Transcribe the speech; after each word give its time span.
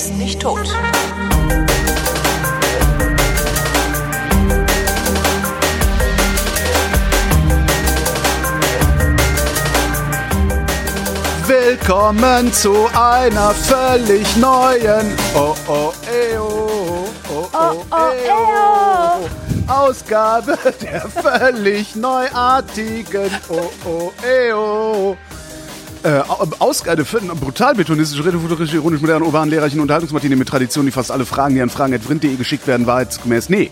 ist 0.00 0.16
nicht 0.16 0.40
tot. 0.40 0.66
Willkommen 11.46 12.50
zu 12.52 12.88
einer 12.94 13.50
völlig 13.50 14.36
neuen 14.36 15.12
oh 15.34 15.54
oh 15.68 15.92
eo, 16.10 17.06
oh 17.28 17.48
oh, 17.52 17.84
oh, 17.90 17.96
eo, 18.26 19.28
Ausgabe 19.68 20.56
der 20.80 21.02
völlig 21.10 21.94
neuartigen 21.94 23.30
oh 23.50 23.70
oh 23.84 24.12
eo. 24.24 25.18
Äh, 26.02 26.22
Ausgabe 26.60 27.04
für 27.04 27.20
eine 27.20 27.34
brutal 27.34 27.74
betonistische, 27.74 28.24
redofuturistische, 28.24 28.76
ironisch 28.76 29.02
modernen, 29.02 29.22
urbanen, 29.22 29.50
lehrreichen 29.50 29.80
Unterhaltungsmaschine 29.80 30.34
mit 30.34 30.48
Tradition, 30.48 30.86
die 30.86 30.92
fast 30.92 31.10
alle 31.10 31.26
Fragen, 31.26 31.54
die 31.54 31.60
an 31.60 31.68
fragen.vrind.de 31.68 32.36
geschickt 32.36 32.66
werden, 32.66 32.86
wahrheitsgemäß. 32.86 33.50
Nee. 33.50 33.70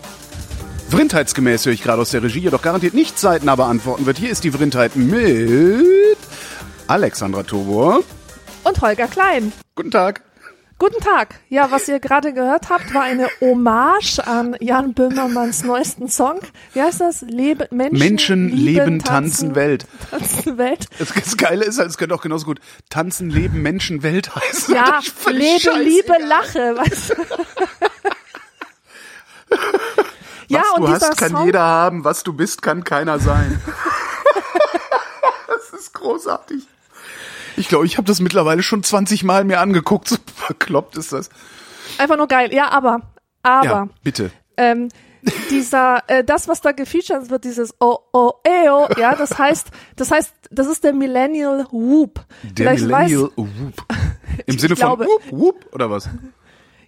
Vrindheitsgemäß 0.89 1.65
höre 1.65 1.73
ich 1.73 1.81
gerade 1.81 2.01
aus 2.01 2.11
der 2.11 2.21
Regie, 2.21 2.39
jedoch 2.39 2.61
garantiert 2.61 2.93
nicht 2.93 3.17
zeitnah 3.17 3.55
beantworten 3.55 4.05
wird. 4.05 4.19
Hier 4.19 4.29
ist 4.29 4.43
die 4.43 4.51
Vrindheit 4.51 4.95
mit 4.95 6.17
Alexandra 6.87 7.43
Tobor. 7.43 8.01
Und 8.63 8.81
Holger 8.81 9.07
Klein. 9.07 9.51
Guten 9.75 9.91
Tag. 9.91 10.21
Guten 10.79 11.01
Tag. 11.01 11.41
Ja, 11.49 11.71
was 11.71 11.89
ihr 11.89 11.99
gerade 11.99 12.31
gehört 12.33 12.69
habt, 12.69 12.93
war 12.93 13.01
eine 13.01 13.27
Hommage 13.41 14.19
an 14.25 14.55
Jan 14.61 14.93
Böhmermanns 14.93 15.65
neuesten 15.65 16.07
Song. 16.07 16.39
Wie 16.73 16.81
heißt 16.81 17.01
das? 17.01 17.19
Lebe, 17.19 17.67
Menschen, 17.69 17.99
Menschen 17.99 18.47
leben, 18.47 18.85
leben 18.85 18.99
tanzen, 18.99 19.55
Welt. 19.55 19.85
Tanzen, 20.09 20.57
Welt. 20.57 20.87
Das, 20.97 21.09
das 21.13 21.35
Geile 21.35 21.65
ist, 21.65 21.79
halt, 21.79 21.89
es 21.89 21.97
könnte 21.97 22.15
auch 22.15 22.21
genauso 22.21 22.45
gut 22.45 22.61
Tanzen, 22.89 23.29
Leben, 23.29 23.61
Menschen, 23.61 24.03
Welt 24.03 24.33
heißen. 24.33 24.73
Ja, 24.73 25.01
Lebe, 25.27 25.71
Liebe, 25.83 26.15
Lache. 26.25 26.77
Weißt 26.77 27.09
du? 27.09 27.15
ja, 30.47 30.61
was 30.61 30.77
und 30.77 30.81
du 30.81 30.87
hast, 30.87 31.17
kann 31.17 31.31
Song, 31.31 31.45
jeder 31.45 31.63
haben. 31.63 32.05
Was 32.05 32.23
du 32.23 32.31
bist, 32.31 32.61
kann 32.61 32.85
keiner 32.85 33.19
sein. 33.19 33.61
das 35.47 35.77
ist 35.77 35.93
großartig. 35.93 36.65
Ich 37.59 37.67
glaube, 37.67 37.85
ich 37.85 37.97
habe 37.97 38.07
das 38.07 38.21
mittlerweile 38.21 38.63
schon 38.63 38.83
20 38.83 39.23
Mal 39.23 39.43
mir 39.43 39.59
angeguckt. 39.59 40.09
So 40.09 40.17
verkloppt 40.35 40.97
ist 40.97 41.11
das. 41.11 41.29
Einfach 41.97 42.17
nur 42.17 42.27
geil. 42.27 42.53
Ja, 42.53 42.69
aber, 42.69 43.01
aber. 43.43 43.65
Ja, 43.65 43.89
bitte. 44.03 44.31
Ähm, 44.57 44.89
dieser, 45.49 46.03
äh, 46.07 46.23
das, 46.23 46.47
was 46.47 46.61
da 46.61 46.71
gefeatured 46.71 47.29
wird, 47.29 47.43
dieses 47.43 47.75
Oh, 47.79 47.97
oh, 48.13 48.31
eo, 48.43 48.87
ja, 48.97 49.15
das 49.15 49.37
heißt, 49.37 49.67
das 49.95 50.11
heißt, 50.11 50.33
das 50.49 50.67
ist 50.67 50.83
der 50.83 50.93
Millennial 50.93 51.67
Whoop. 51.71 52.25
Der 52.43 52.65
Vielleicht 52.67 52.83
Millennial 52.85 53.23
weiß, 53.23 53.31
Whoop. 53.35 53.85
Im 54.45 54.57
Sinne 54.57 54.75
glaube, 54.75 55.03
von 55.03 55.13
Whoop, 55.13 55.31
Whoop, 55.31 55.73
oder 55.73 55.91
was? 55.91 56.09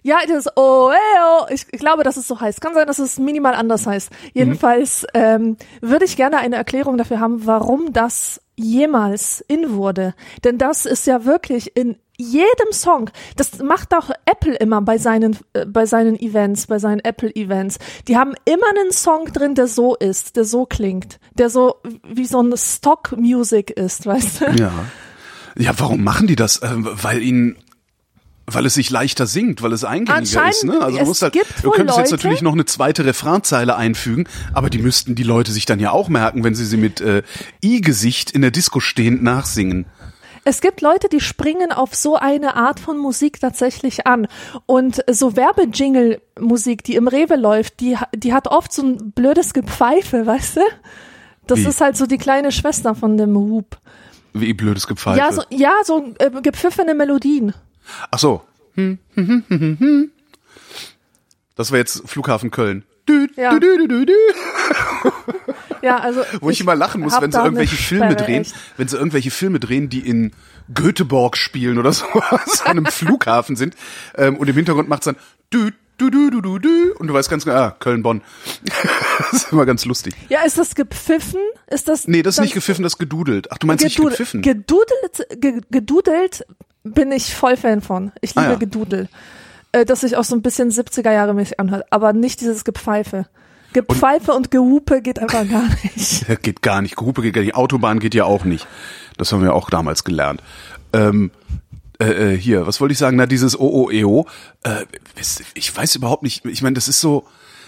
Ja, 0.02 0.18
das 0.26 0.48
Oh, 0.56 0.90
eo. 0.90 1.46
Ich, 1.50 1.66
ich 1.70 1.80
glaube, 1.80 2.02
dass 2.02 2.16
es 2.16 2.26
so 2.26 2.40
heißt. 2.40 2.60
Kann 2.60 2.74
sein, 2.74 2.86
dass 2.86 2.98
es 2.98 3.18
minimal 3.18 3.54
anders 3.54 3.86
heißt. 3.86 4.10
Jedenfalls 4.34 5.02
mhm. 5.14 5.20
ähm, 5.20 5.56
würde 5.80 6.04
ich 6.04 6.16
gerne 6.16 6.38
eine 6.38 6.56
Erklärung 6.56 6.96
dafür 6.96 7.20
haben, 7.20 7.46
warum 7.46 7.92
das 7.92 8.40
jemals 8.56 9.44
in 9.48 9.74
wurde. 9.74 10.14
Denn 10.44 10.58
das 10.58 10.86
ist 10.86 11.06
ja 11.06 11.24
wirklich 11.24 11.76
in 11.76 11.96
jedem 12.18 12.72
Song. 12.72 13.10
Das 13.36 13.58
macht 13.58 13.94
auch 13.94 14.10
Apple 14.26 14.54
immer 14.54 14.82
bei 14.82 14.98
seinen, 14.98 15.38
äh, 15.54 15.66
bei 15.66 15.86
seinen 15.86 16.18
Events, 16.18 16.66
bei 16.66 16.78
seinen 16.78 17.00
Apple 17.00 17.34
Events. 17.34 17.78
Die 18.08 18.16
haben 18.16 18.34
immer 18.44 18.68
einen 18.68 18.92
Song 18.92 19.32
drin, 19.32 19.54
der 19.54 19.66
so 19.66 19.94
ist, 19.96 20.36
der 20.36 20.44
so 20.44 20.66
klingt, 20.66 21.18
der 21.34 21.50
so 21.50 21.76
wie 22.06 22.26
so 22.26 22.40
ein 22.40 22.54
Stock 22.56 23.16
Music 23.16 23.70
ist, 23.70 24.06
weißt 24.06 24.40
du? 24.42 24.44
Ja. 24.58 24.72
Ja, 25.58 25.72
warum 25.76 26.02
machen 26.02 26.26
die 26.26 26.36
das? 26.36 26.58
Äh, 26.58 26.70
weil 26.74 27.22
ihnen 27.22 27.56
weil 28.46 28.66
es 28.66 28.74
sich 28.74 28.90
leichter 28.90 29.26
singt, 29.26 29.62
weil 29.62 29.72
es 29.72 29.84
eingängiger 29.84 30.48
ist. 30.48 30.64
Ne? 30.64 30.80
Also 30.80 31.10
es 31.10 31.22
halt, 31.22 31.32
gibt 31.32 31.46
du 31.62 31.70
könntest 31.70 31.98
Leute, 31.98 32.00
jetzt 32.00 32.10
natürlich 32.10 32.42
noch 32.42 32.52
eine 32.52 32.64
zweite 32.64 33.04
Refrainzeile 33.04 33.76
einfügen, 33.76 34.26
aber 34.52 34.70
die 34.70 34.78
müssten 34.78 35.14
die 35.14 35.22
Leute 35.22 35.52
sich 35.52 35.66
dann 35.66 35.78
ja 35.80 35.92
auch 35.92 36.08
merken, 36.08 36.44
wenn 36.44 36.54
sie 36.54 36.64
sie 36.64 36.76
mit 36.76 37.00
äh, 37.00 37.22
I-Gesicht 37.64 38.30
in 38.32 38.42
der 38.42 38.50
Disco 38.50 38.80
stehend 38.80 39.22
nachsingen. 39.22 39.86
Es 40.44 40.60
gibt 40.60 40.80
Leute, 40.80 41.08
die 41.08 41.20
springen 41.20 41.70
auf 41.70 41.94
so 41.94 42.16
eine 42.16 42.56
Art 42.56 42.80
von 42.80 42.98
Musik 42.98 43.38
tatsächlich 43.38 44.08
an. 44.08 44.26
Und 44.66 45.04
so 45.08 45.36
Werbejingle-Musik, 45.36 46.82
die 46.82 46.96
im 46.96 47.06
Rewe 47.06 47.36
läuft, 47.36 47.78
die, 47.78 47.96
die 48.12 48.32
hat 48.32 48.48
oft 48.48 48.72
so 48.72 48.82
ein 48.82 49.12
blödes 49.12 49.54
Gepfeife, 49.54 50.26
weißt 50.26 50.56
du? 50.56 50.60
Das 51.46 51.60
Wie? 51.60 51.66
ist 51.66 51.80
halt 51.80 51.96
so 51.96 52.06
die 52.06 52.18
kleine 52.18 52.50
Schwester 52.50 52.96
von 52.96 53.16
dem 53.16 53.34
Whoop. 53.34 53.78
Wie 54.32 54.52
blödes 54.52 54.88
Gepfeife? 54.88 55.18
Ja, 55.18 55.32
so, 55.32 55.42
ja, 55.50 55.72
so 55.84 56.12
äh, 56.18 56.30
gepfiffene 56.42 56.94
Melodien. 56.94 57.54
Ach 58.10 58.18
so. 58.18 58.42
Hm, 58.74 58.98
hm, 59.14 59.44
hm, 59.48 60.10
das 61.54 61.70
war 61.70 61.78
jetzt 61.78 62.08
Flughafen 62.08 62.50
Köln. 62.50 62.84
Du, 63.04 63.26
ja. 63.36 63.58
Du, 63.58 63.86
du, 63.88 64.06
ja, 65.82 65.98
also 65.98 66.22
wo 66.40 66.50
ich, 66.50 66.56
ich 66.56 66.60
immer 66.60 66.76
lachen 66.76 67.00
muss, 67.00 67.20
wenn 67.20 67.32
sie 67.32 67.38
irgendwelche 67.38 67.74
Filme 67.76 68.14
drehen, 68.14 68.42
echt. 68.42 68.54
wenn 68.76 68.86
sie 68.86 68.96
irgendwelche 68.96 69.32
Filme 69.32 69.58
drehen, 69.58 69.88
die 69.88 70.08
in 70.08 70.32
Göteborg 70.72 71.36
spielen 71.36 71.78
oder 71.78 71.92
so, 71.92 72.06
an 72.64 72.70
einem 72.70 72.86
Flughafen 72.86 73.56
sind 73.56 73.74
ähm, 74.16 74.36
und 74.36 74.48
im 74.48 74.54
Hintergrund 74.54 74.88
macht's 74.88 75.06
dann 75.06 75.16
du 75.50 75.70
du 75.98 76.10
du 76.10 76.30
du 76.30 76.40
du 76.40 76.58
du 76.58 76.94
und 76.98 77.08
du 77.08 77.14
weißt 77.14 77.28
ganz 77.28 77.44
genau, 77.44 77.56
ah, 77.56 77.76
Köln 77.78 78.02
Bonn. 78.02 78.22
das 79.30 79.44
ist 79.44 79.52
immer 79.52 79.66
ganz 79.66 79.84
lustig. 79.84 80.14
Ja, 80.28 80.42
ist 80.42 80.58
das 80.58 80.74
gepfiffen? 80.74 81.40
Ist 81.68 81.88
das 81.88 82.08
Nee, 82.08 82.22
das 82.22 82.36
ist 82.36 82.40
nicht 82.42 82.54
gepfiffen, 82.54 82.82
das 82.82 82.94
ist 82.94 82.98
gedudelt. 82.98 83.48
Ach, 83.50 83.58
du 83.58 83.66
meinst 83.66 83.84
gedudelt, 83.84 84.18
nicht 84.18 84.18
gepfiffen? 84.18 84.42
Gedudelt 84.42 85.66
gedudelt 85.70 86.46
bin 86.84 87.12
ich 87.12 87.34
voll 87.34 87.56
Fan 87.56 87.80
von. 87.80 88.12
Ich 88.20 88.34
liebe 88.34 88.46
ah, 88.46 88.52
ja. 88.52 88.58
Gedudel. 88.58 89.08
Äh, 89.72 89.84
dass 89.84 90.00
sich 90.00 90.16
auch 90.16 90.24
so 90.24 90.34
ein 90.34 90.42
bisschen 90.42 90.70
70er 90.70 91.12
Jahre 91.12 91.34
mäßig 91.34 91.58
anhört, 91.58 91.86
aber 91.90 92.12
nicht 92.12 92.40
dieses 92.40 92.64
Gepfeife. 92.64 93.26
Gepfeife 93.72 94.32
und, 94.32 94.38
und 94.38 94.50
Gehupe 94.50 95.00
geht 95.00 95.18
einfach 95.18 95.48
gar 95.48 95.64
nicht. 95.82 96.26
geht 96.42 96.62
gar 96.62 96.82
nicht. 96.82 96.96
Gehupe 96.96 97.22
geht 97.22 97.34
gar 97.34 97.40
nicht. 97.42 97.54
Autobahn 97.54 97.98
geht 97.98 98.14
ja 98.14 98.24
auch 98.24 98.44
nicht. 98.44 98.66
Das 99.16 99.32
haben 99.32 99.42
wir 99.42 99.54
auch 99.54 99.70
damals 99.70 100.04
gelernt. 100.04 100.42
Ähm, 100.92 101.30
äh, 101.98 102.34
äh 102.34 102.36
hier, 102.36 102.66
was 102.66 102.80
wollte 102.80 102.92
ich 102.92 102.98
sagen? 102.98 103.16
Na, 103.16 103.26
dieses 103.26 103.58
OOEO. 103.58 104.26
Äh, 104.62 104.84
ich 105.54 105.74
weiß 105.74 105.96
überhaupt 105.96 106.22
nicht. 106.22 106.44
Ich 106.44 106.60
meine, 106.60 106.74
das 106.74 106.88
ist 106.88 107.00
so, 107.00 107.26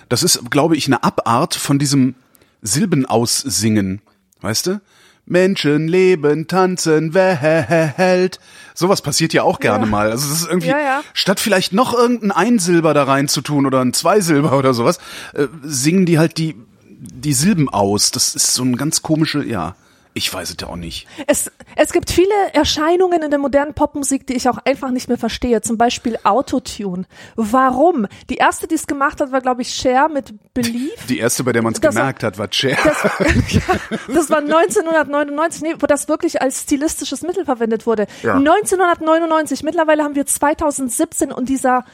das 0.08 0.22
ist, 0.22 0.50
glaube 0.50 0.76
ich, 0.76 0.86
eine 0.86 1.02
Abart 1.02 1.54
von 1.54 1.78
diesem 1.78 2.14
Silbenaussingen. 2.62 4.00
Weißt 4.40 4.66
du? 4.66 4.80
Menschen 5.26 5.88
leben, 5.88 6.46
tanzen, 6.46 7.14
Welt. 7.14 8.40
Sowas 8.74 9.00
passiert 9.00 9.32
ja 9.32 9.42
auch 9.42 9.58
gerne 9.58 9.84
ja. 9.84 9.90
mal. 9.90 10.10
Also 10.10 10.28
das 10.28 10.40
ist 10.42 10.48
irgendwie, 10.48 10.68
ja, 10.68 10.78
ja. 10.78 11.02
statt 11.14 11.40
vielleicht 11.40 11.72
noch 11.72 11.94
irgendein 11.94 12.32
Einsilber 12.32 12.92
da 12.92 13.04
rein 13.04 13.28
zu 13.28 13.40
tun 13.40 13.66
oder 13.66 13.80
ein 13.80 13.94
Zweisilber 13.94 14.56
oder 14.58 14.74
sowas, 14.74 14.98
äh, 15.32 15.46
singen 15.62 16.04
die 16.04 16.18
halt 16.18 16.36
die, 16.36 16.56
die 16.88 17.32
Silben 17.32 17.68
aus. 17.68 18.10
Das 18.10 18.34
ist 18.34 18.54
so 18.54 18.62
ein 18.64 18.76
ganz 18.76 19.02
komische, 19.02 19.44
ja. 19.44 19.76
Ich 20.16 20.32
weiß 20.32 20.50
es 20.50 20.56
ja 20.60 20.68
auch 20.68 20.76
nicht. 20.76 21.08
Es, 21.26 21.50
es 21.74 21.92
gibt 21.92 22.08
viele 22.08 22.32
Erscheinungen 22.52 23.20
in 23.22 23.30
der 23.30 23.40
modernen 23.40 23.74
Popmusik, 23.74 24.28
die 24.28 24.34
ich 24.34 24.48
auch 24.48 24.58
einfach 24.64 24.92
nicht 24.92 25.08
mehr 25.08 25.18
verstehe. 25.18 25.60
Zum 25.60 25.76
Beispiel 25.76 26.16
Autotune. 26.22 27.06
Warum? 27.34 28.06
Die 28.30 28.36
erste, 28.36 28.68
die 28.68 28.76
es 28.76 28.86
gemacht 28.86 29.20
hat, 29.20 29.32
war, 29.32 29.40
glaube 29.40 29.62
ich, 29.62 29.74
Cher 29.74 30.08
mit 30.08 30.32
Believe. 30.54 30.92
Die 31.08 31.18
erste, 31.18 31.42
bei 31.42 31.52
der 31.52 31.62
man 31.62 31.72
es 31.72 31.80
gemerkt 31.80 32.22
hat, 32.22 32.38
war 32.38 32.46
Cher. 32.48 32.78
Das, 32.84 33.02
ja, 33.48 33.60
das 34.06 34.30
war 34.30 34.38
1999, 34.38 35.62
nee, 35.62 35.74
wo 35.80 35.86
das 35.86 36.06
wirklich 36.06 36.40
als 36.40 36.62
stilistisches 36.62 37.22
Mittel 37.22 37.44
verwendet 37.44 37.84
wurde. 37.84 38.06
Ja. 38.22 38.36
1999, 38.36 39.64
mittlerweile 39.64 40.04
haben 40.04 40.14
wir 40.14 40.26
2017 40.26 41.32
und 41.32 41.48
dieser 41.48 41.84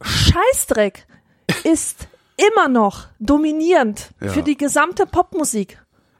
Scheißdreck 0.00 1.06
ist 1.64 2.08
immer 2.36 2.68
noch 2.68 3.08
dominierend 3.18 4.12
ja. 4.22 4.28
für 4.28 4.42
die 4.42 4.56
gesamte 4.56 5.04
Popmusik. 5.04 5.78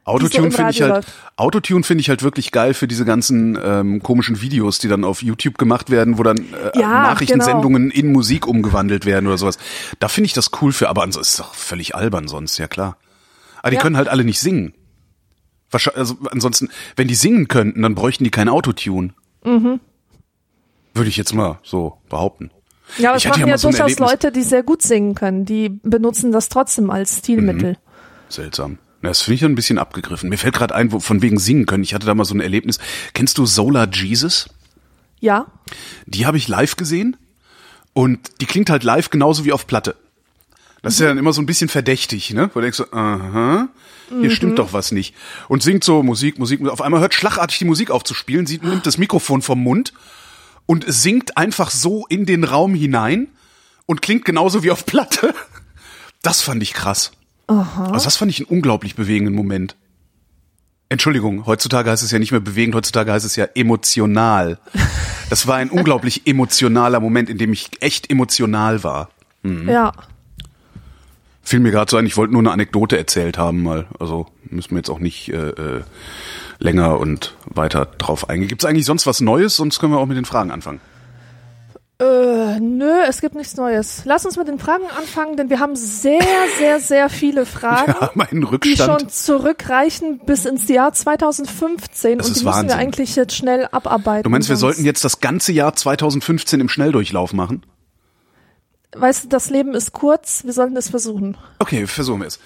Autotune 0.09 0.51
so 0.51 0.57
finde 0.57 0.71
ich 0.71 0.83
halt, 0.83 1.07
Autotune 1.37 1.85
finde 1.85 2.01
ich 2.01 2.09
halt 2.09 2.23
wirklich 2.23 2.51
geil 2.51 2.75
für 2.75 2.89
diese 2.89 3.05
ganzen 3.05 3.59
ähm, 3.63 4.03
komischen 4.03 4.41
Videos, 4.41 4.79
die 4.79 4.89
dann 4.89 5.05
auf 5.05 5.23
YouTube 5.23 5.59
gemacht 5.59 5.91
werden, 5.91 6.19
wo 6.19 6.23
dann 6.23 6.39
äh, 6.39 6.79
ja, 6.79 6.89
Nachrichtensendungen 6.89 7.91
genau. 7.91 8.01
in 8.01 8.13
Musik 8.13 8.47
umgewandelt 8.47 9.07
werden 9.07 9.27
oder 9.27 9.39
sowas. 9.39 9.59
Da 9.99 10.09
finde 10.09 10.27
ich 10.27 10.33
das 10.33 10.51
cool 10.61 10.73
für, 10.73 10.89
aber 10.89 11.03
ansonsten 11.03 11.33
ist 11.33 11.41
doch 11.41 11.55
völlig 11.55 11.95
albern 11.95 12.27
sonst, 12.27 12.59
ja 12.59 12.69
klar. 12.69 12.97
Aber 13.61 13.71
die 13.71 13.77
ja. 13.77 13.83
können 13.83 13.97
halt 13.97 14.09
alle 14.09 14.25
nicht 14.25 14.41
singen. 14.41 14.73
Wahrscheinlich, 15.71 15.99
also 15.99 16.17
ansonsten, 16.31 16.71
wenn 16.97 17.09
die 17.09 17.15
singen 17.15 17.49
könnten, 17.49 17.83
dann 17.83 17.95
bräuchten 17.95 18.25
die 18.25 18.31
kein 18.31 18.49
Autotune. 18.49 19.11
Mhm. 19.45 19.81
Würde 20.95 21.11
ich 21.11 21.17
jetzt 21.17 21.35
mal 21.35 21.59
so 21.63 21.99
behaupten. 22.09 22.51
Ja, 22.97 23.11
aber 23.11 23.19
ich 23.19 23.27
es 23.27 23.31
machen 23.31 23.43
ja, 23.43 23.49
ja 23.49 23.59
so 23.59 23.69
durchaus 23.69 23.99
Leute, 23.99 24.33
die 24.33 24.43
sehr 24.43 24.63
gut 24.63 24.81
singen 24.83 25.15
können. 25.15 25.45
Die 25.45 25.69
benutzen 25.69 26.33
das 26.33 26.49
trotzdem 26.49 26.91
als 26.91 27.19
Stilmittel. 27.19 27.73
Mhm. 27.73 27.77
Seltsam. 28.31 28.79
Das 29.03 29.23
finde 29.23 29.35
ich 29.37 29.45
ein 29.45 29.55
bisschen 29.55 29.79
abgegriffen. 29.79 30.29
Mir 30.29 30.39
fällt 30.39 30.55
gerade 30.55 30.75
ein, 30.75 30.91
wo, 30.93 30.99
von 30.99 31.23
wegen 31.23 31.39
singen 31.39 31.67
können. 31.67 31.85
Ich 31.85 31.95
hatte 31.95 32.07
da 32.07 32.15
mal 32.15 32.25
so 32.25 32.35
ein 32.35 32.41
Erlebnis. 32.41 32.79
Kennst 33.15 33.39
du 33.39 33.47
Solar 33.47 33.89
Jesus? 33.93 34.49
Ja. 35.21 35.47
Die 36.07 36.27
habe 36.27 36.37
ich 36.37 36.49
live 36.49 36.77
gesehen 36.77 37.17
und 37.93 38.41
die 38.41 38.47
klingt 38.47 38.71
halt 38.71 38.85
live 38.85 39.11
genauso 39.11 39.45
wie 39.45 39.53
auf 39.53 39.67
Platte. 39.67 39.97
Das 40.83 40.95
ist 40.95 41.01
ja 41.01 41.09
dann 41.09 41.19
immer 41.19 41.33
so 41.33 41.43
ein 41.43 41.47
bisschen 41.47 41.69
verdächtig, 41.69 42.33
ne? 42.33 42.51
Wo 42.55 42.61
du 42.61 42.63
denkst 42.63 42.83
aha, 42.93 43.69
hier 44.09 44.17
mhm. 44.17 44.31
stimmt 44.31 44.59
doch 44.59 44.73
was 44.73 44.93
nicht. 44.93 45.15
Und 45.49 45.63
singt 45.63 45.83
so 45.83 46.03
Musik, 46.03 46.39
Musik, 46.39 46.67
auf 46.69 46.81
einmal 46.81 47.01
hört 47.01 47.15
schlagartig 47.15 47.59
die 47.59 47.65
Musik 47.65 47.91
auf 47.91 48.05
zu 48.05 48.15
spielen, 48.15 48.47
sie 48.47 48.59
nimmt 48.59 48.87
das 48.87 48.97
Mikrofon 48.97 49.43
vom 49.43 49.61
Mund 49.61 49.93
und 50.67 50.85
singt 50.87 51.37
einfach 51.37 51.71
so 51.71 52.07
in 52.07 52.27
den 52.27 52.45
Raum 52.45 52.75
hinein 52.75 53.29
und 53.87 54.03
klingt 54.03 54.25
genauso 54.25 54.63
wie 54.63 54.71
auf 54.71 54.87
Platte. 54.87 55.35
Das 56.23 56.43
fand 56.43 56.63
ich 56.63 56.75
krass. 56.75 57.13
Aha. 57.49 57.91
Also 57.93 58.05
das 58.05 58.17
fand 58.17 58.31
ich 58.31 58.41
einen 58.41 58.49
unglaublich 58.49 58.95
bewegenden 58.95 59.35
Moment. 59.35 59.77
Entschuldigung, 60.91 61.45
heutzutage 61.47 61.91
heißt 61.91 62.03
es 62.03 62.11
ja 62.11 62.19
nicht 62.19 62.31
mehr 62.31 62.41
bewegend, 62.41 62.75
heutzutage 62.75 63.13
heißt 63.13 63.27
es 63.27 63.37
ja 63.37 63.47
emotional. 63.55 64.59
Das 65.29 65.47
war 65.47 65.57
ein 65.57 65.71
unglaublich 65.71 66.23
emotionaler 66.27 67.01
Moment, 67.01 67.29
in 67.29 67.37
dem 67.37 67.53
ich 67.53 67.71
echt 67.81 68.11
emotional 68.11 68.85
war. 68.85 69.11
Ja. 69.67 69.93
Fiel 71.43 71.61
mir 71.61 71.71
gerade 71.71 71.91
so 71.91 71.97
ein, 71.97 72.07
ich 72.07 72.17
wollte 72.17 72.33
nur 72.33 72.43
eine 72.43 72.53
Anekdote 72.53 72.97
erzählt 72.99 73.39
haben, 73.39 73.63
mal. 73.63 73.87
Also 73.99 74.27
müssen 74.45 74.71
wir 74.71 74.79
jetzt 74.79 74.91
auch 74.91 74.99
nicht 74.99 75.31
äh, 75.31 75.49
äh, 75.49 75.83
länger 76.59 76.99
und 76.99 77.35
weiter 77.47 77.87
drauf 77.87 78.29
eingehen. 78.29 78.49
Gibt 78.49 78.63
es 78.63 78.69
eigentlich 78.69 78.85
sonst 78.85 79.07
was 79.07 79.21
Neues? 79.21 79.57
Sonst 79.57 79.79
können 79.79 79.93
wir 79.93 79.99
auch 79.99 80.07
mit 80.07 80.17
den 80.17 80.25
Fragen 80.25 80.51
anfangen. 80.51 80.81
Äh, 82.01 82.61
nö, 82.61 82.93
es 83.09 83.21
gibt 83.21 83.35
nichts 83.35 83.57
Neues. 83.57 84.03
Lass 84.05 84.25
uns 84.25 84.37
mit 84.37 84.47
den 84.47 84.61
Fragen 84.61 84.85
anfangen, 84.97 85.37
denn 85.37 85.51
wir 85.51 85.59
haben 85.59 85.75
sehr, 85.75 86.23
sehr, 86.57 86.79
sehr 86.79 87.09
viele 87.09 87.45
Fragen, 87.45 87.93
einen 88.21 88.47
die 88.63 88.77
schon 88.77 89.09
zurückreichen 89.09 90.21
bis 90.25 90.45
ins 90.45 90.69
Jahr 90.69 90.93
2015 90.93 92.19
Das 92.19 92.29
und 92.29 92.37
die 92.37 92.45
müssen 92.45 92.47
Wahnsinn. 92.47 92.69
wir 92.69 92.77
eigentlich 92.77 93.17
jetzt 93.17 93.35
schnell 93.35 93.67
abarbeiten. 93.73 94.23
Du 94.23 94.31
meinst, 94.31 94.49
wir 94.49 94.57
sollten 94.57 94.85
jetzt 94.85 95.05
das 95.05 95.19
ganze 95.19 95.51
Jahr 95.51 95.75
2015 95.75 96.61
im 96.61 96.69
Schnelldurchlauf 96.69 97.33
machen? 97.33 97.67
Weißt 98.95 99.25
du, 99.25 99.29
das 99.29 99.51
Leben 99.51 99.75
ist 99.75 99.93
kurz, 99.93 100.45
wir 100.45 100.53
sollten 100.53 100.77
es 100.77 100.89
versuchen. 100.89 101.37
Okay, 101.59 101.87
versuchen 101.89 102.21
wir 102.21 102.29
es. 102.29 102.39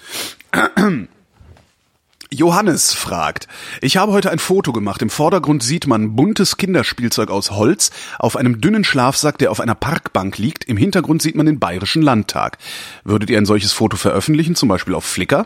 Johannes 2.33 2.93
fragt, 2.93 3.47
ich 3.81 3.97
habe 3.97 4.11
heute 4.11 4.31
ein 4.31 4.39
Foto 4.39 4.73
gemacht. 4.73 5.01
Im 5.01 5.09
Vordergrund 5.09 5.61
sieht 5.61 5.87
man 5.87 6.15
buntes 6.15 6.57
Kinderspielzeug 6.57 7.29
aus 7.29 7.51
Holz 7.51 7.91
auf 8.17 8.35
einem 8.35 8.59
dünnen 8.59 8.83
Schlafsack, 8.83 9.37
der 9.37 9.51
auf 9.51 9.59
einer 9.59 9.75
Parkbank 9.75 10.37
liegt. 10.37 10.63
Im 10.63 10.77
Hintergrund 10.77 11.21
sieht 11.21 11.35
man 11.35 11.45
den 11.45 11.59
Bayerischen 11.59 12.01
Landtag. 12.01 12.57
Würdet 13.03 13.29
ihr 13.29 13.37
ein 13.37 13.45
solches 13.45 13.71
Foto 13.71 13.97
veröffentlichen, 13.97 14.55
zum 14.55 14.67
Beispiel 14.67 14.95
auf 14.95 15.05
Flickr? 15.05 15.45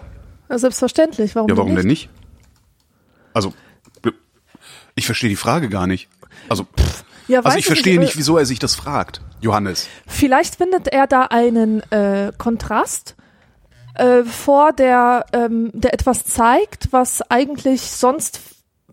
Ja, 0.50 0.58
selbstverständlich, 0.58 1.36
warum, 1.36 1.50
Ja, 1.50 1.58
warum 1.58 1.76
denn 1.76 1.88
nicht? 1.88 2.10
Also, 3.34 3.54
ich 4.96 5.06
verstehe 5.06 5.30
die 5.30 5.36
Frage 5.36 5.68
gar 5.70 5.88
nicht. 5.88 6.08
Also, 6.48 6.64
pff, 6.64 7.04
Ja, 7.28 7.42
also 7.42 7.58
ich 7.58 7.66
verstehe 7.66 8.00
nicht, 8.00 8.16
wieso 8.16 8.38
er 8.38 8.46
sich 8.46 8.60
das 8.60 8.76
fragt. 8.76 9.22
Johannes. 9.42 9.88
Vielleicht 10.08 10.56
findet 10.56 10.88
er 10.88 11.06
da 11.06 11.24
einen 11.24 11.82
äh, 11.92 12.32
Kontrast 12.38 13.17
äh, 14.00 14.24
vor, 14.24 14.74
der, 14.74 15.26
ähm, 15.34 15.72
der 15.74 15.94
etwas 15.94 16.26
zeigt, 16.26 16.90
was 16.92 17.22
eigentlich 17.30 17.82
sonst 17.82 18.40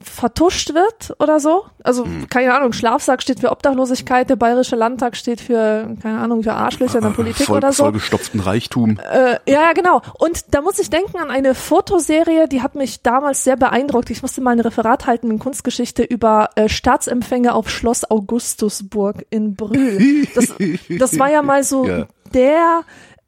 vertuscht 0.00 0.74
wird 0.74 1.14
oder 1.18 1.40
so. 1.40 1.64
Also, 1.82 2.04
Hm. 2.04 2.28
keine 2.28 2.52
Ahnung, 2.54 2.74
Schlafsack 2.74 3.22
steht 3.22 3.40
für 3.40 3.50
Obdachlosigkeit, 3.50 4.28
der 4.28 4.36
Bayerische 4.36 4.76
Landtag 4.76 5.16
steht 5.16 5.40
für, 5.40 5.96
keine 6.02 6.18
Ahnung, 6.20 6.42
für 6.42 6.52
Arschlöcher 6.52 6.98
in 6.98 7.04
der 7.04 7.10
Politik 7.10 7.46
Voll, 7.46 7.56
oder 7.58 7.72
so. 7.72 7.84
Vollgestopften 7.84 8.40
Reichtum. 8.40 8.98
Äh, 8.98 9.38
ja, 9.50 9.62
ja, 9.62 9.72
genau. 9.72 10.02
Und 10.18 10.54
da 10.54 10.60
muss 10.60 10.78
ich 10.78 10.90
denken 10.90 11.16
an 11.16 11.30
eine 11.30 11.54
Fotoserie, 11.54 12.48
die 12.48 12.60
hat 12.60 12.74
mich 12.74 13.02
damals 13.02 13.44
sehr 13.44 13.56
beeindruckt. 13.56 14.10
Ich 14.10 14.20
musste 14.20 14.42
mal 14.42 14.50
ein 14.50 14.60
Referat 14.60 15.06
halten 15.06 15.30
in 15.30 15.38
Kunstgeschichte 15.38 16.02
über 16.02 16.50
äh, 16.56 16.68
Staatsempfänge 16.68 17.54
auf 17.54 17.70
Schloss 17.70 18.04
Augustusburg 18.10 19.24
in 19.30 19.54
Brühl. 19.54 20.26
Das, 20.34 20.54
das 20.98 21.18
war 21.18 21.30
ja 21.30 21.40
mal 21.40 21.64
so 21.64 21.86
Ja. 21.88 22.06
der 22.34 22.82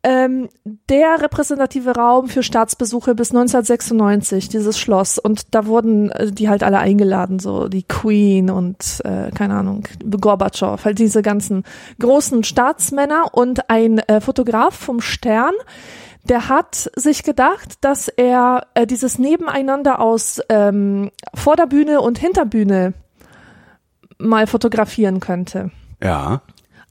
ähm, 0.06 0.48
der 0.88 1.20
repräsentative 1.20 1.90
Raum 1.90 2.28
für 2.28 2.44
Staatsbesuche 2.44 3.16
bis 3.16 3.30
1996, 3.30 4.48
dieses 4.48 4.78
Schloss. 4.78 5.18
Und 5.18 5.52
da 5.52 5.66
wurden 5.66 6.12
äh, 6.12 6.30
die 6.30 6.48
halt 6.48 6.62
alle 6.62 6.78
eingeladen, 6.78 7.40
so 7.40 7.66
die 7.66 7.82
Queen 7.82 8.48
und 8.48 9.02
äh, 9.04 9.32
keine 9.32 9.56
Ahnung, 9.56 9.82
Gorbatschow, 10.08 10.84
halt 10.84 11.00
diese 11.00 11.22
ganzen 11.22 11.64
großen 11.98 12.44
Staatsmänner 12.44 13.34
und 13.34 13.68
ein 13.68 13.98
äh, 13.98 14.20
Fotograf 14.20 14.76
vom 14.76 15.00
Stern, 15.00 15.54
der 16.22 16.48
hat 16.48 16.88
sich 16.94 17.24
gedacht, 17.24 17.78
dass 17.80 18.06
er 18.06 18.68
äh, 18.74 18.86
dieses 18.86 19.18
Nebeneinander 19.18 19.98
aus 19.98 20.40
ähm, 20.48 21.10
Vorderbühne 21.34 22.00
und 22.00 22.18
Hinterbühne 22.18 22.94
mal 24.18 24.46
fotografieren 24.46 25.18
könnte. 25.18 25.72
Ja. 26.00 26.42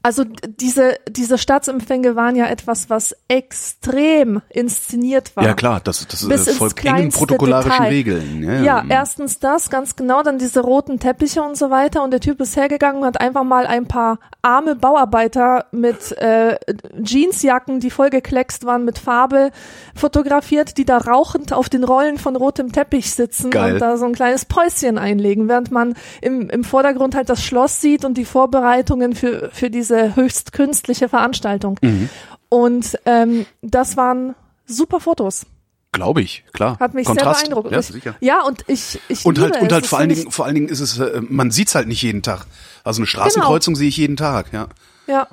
Also 0.06 0.24
diese, 0.24 1.00
diese 1.10 1.40
Staatsempfänge 1.40 2.16
waren 2.16 2.36
ja 2.36 2.46
etwas, 2.46 2.92
was 2.92 3.16
extrem 3.28 4.44
inszeniert 4.50 5.36
war. 5.36 5.44
Ja 5.44 5.56
klar, 5.56 5.81
das, 5.84 6.06
das 6.06 6.28
Bis 6.28 6.46
äh, 6.46 6.52
ins 6.52 6.60
folgt 6.60 6.86
engen 6.86 7.10
protokollarischen 7.10 7.72
Detail. 7.72 7.90
Regeln. 7.90 8.44
Ja, 8.44 8.62
Ja, 8.62 8.86
erstens 8.88 9.40
das, 9.40 9.72
ganz 9.72 9.96
genau, 9.96 10.22
dann 10.22 10.38
diese 10.38 10.60
roten 10.60 11.00
Teppiche 11.00 11.42
und 11.42 11.57
so 11.57 11.72
weiter. 11.72 12.04
Und 12.04 12.12
der 12.12 12.19
Typ 12.19 12.40
ist 12.40 12.56
hergegangen 12.56 13.02
und 13.02 13.07
hat 13.07 13.19
einfach 13.19 13.44
mal 13.44 13.66
ein 13.66 13.88
paar 13.88 14.19
arme 14.44 14.75
Bauarbeiter 14.75 15.66
mit 15.72 16.12
äh, 16.19 16.60
Jeansjacken, 17.04 17.80
die 17.80 17.90
vollgekleckst 17.90 18.63
waren 18.63 18.86
mit 18.86 19.00
Farbe, 19.00 19.50
fotografiert, 19.96 20.78
die 20.78 20.86
da 20.86 21.00
rauchend 21.00 21.52
auf 21.52 21.68
den 21.68 21.84
Rollen 21.84 22.19
von 22.19 22.36
rotem 22.36 22.72
Teppich 22.72 23.12
sitzen 23.12 23.50
Geil. 23.50 23.74
und 23.74 23.80
da 23.80 23.98
so 23.98 24.06
ein 24.06 24.13
kleines 24.13 24.46
Päuschen 24.46 25.00
einlegen, 25.00 25.48
während 25.48 25.72
man 25.72 25.96
im, 26.22 26.48
im 26.52 26.63
Vordergrund 26.63 27.16
halt 27.16 27.30
das 27.30 27.42
Schloss 27.42 27.81
sieht 27.81 28.06
und 28.06 28.19
die 28.19 28.25
Vorbereitungen 28.25 29.16
für, 29.16 29.50
für 29.52 29.72
diese 29.72 29.94
höchst 30.15 30.51
künstliche 30.51 31.09
Veranstaltung. 31.09 31.80
Mhm. 31.81 32.09
Und 32.50 32.97
ähm, 33.06 33.45
das 33.62 33.97
waren 33.97 34.36
super 34.65 35.00
Fotos. 35.00 35.45
Glaube 35.92 36.21
ich, 36.21 36.44
klar. 36.51 36.77
Hat 36.80 36.94
mich 36.94 37.07
Kontrast. 37.07 37.39
sehr 37.45 37.50
beeindruckt. 37.50 37.71
Ja, 37.71 37.80
ich, 37.80 37.88
sicher. 37.88 38.15
ja, 38.19 38.44
und 38.44 38.65
ich, 38.68 39.00
ich 39.07 39.25
Und 39.25 39.39
halt, 39.39 39.56
und 39.62 39.68
es. 39.68 39.74
halt 39.74 39.86
vor 39.88 40.00
allen 40.00 40.09
Dingen, 40.09 40.30
vor 40.30 40.45
allen 40.45 40.56
Dingen 40.56 40.68
ist 40.68 40.81
es, 40.81 41.00
äh, 41.00 41.21
man 41.21 41.51
sieht's 41.51 41.74
halt 41.74 41.88
nicht 41.88 42.01
jeden 42.01 42.21
Tag. 42.21 42.45
Also 42.83 43.00
eine 43.00 43.07
Straßenkreuzung 43.07 43.75
sehe 43.75 43.88
ich 43.88 43.97
jeden 43.97 44.18
Tag, 44.18 44.51
ja. 44.51 44.68
Ja. 45.07 45.27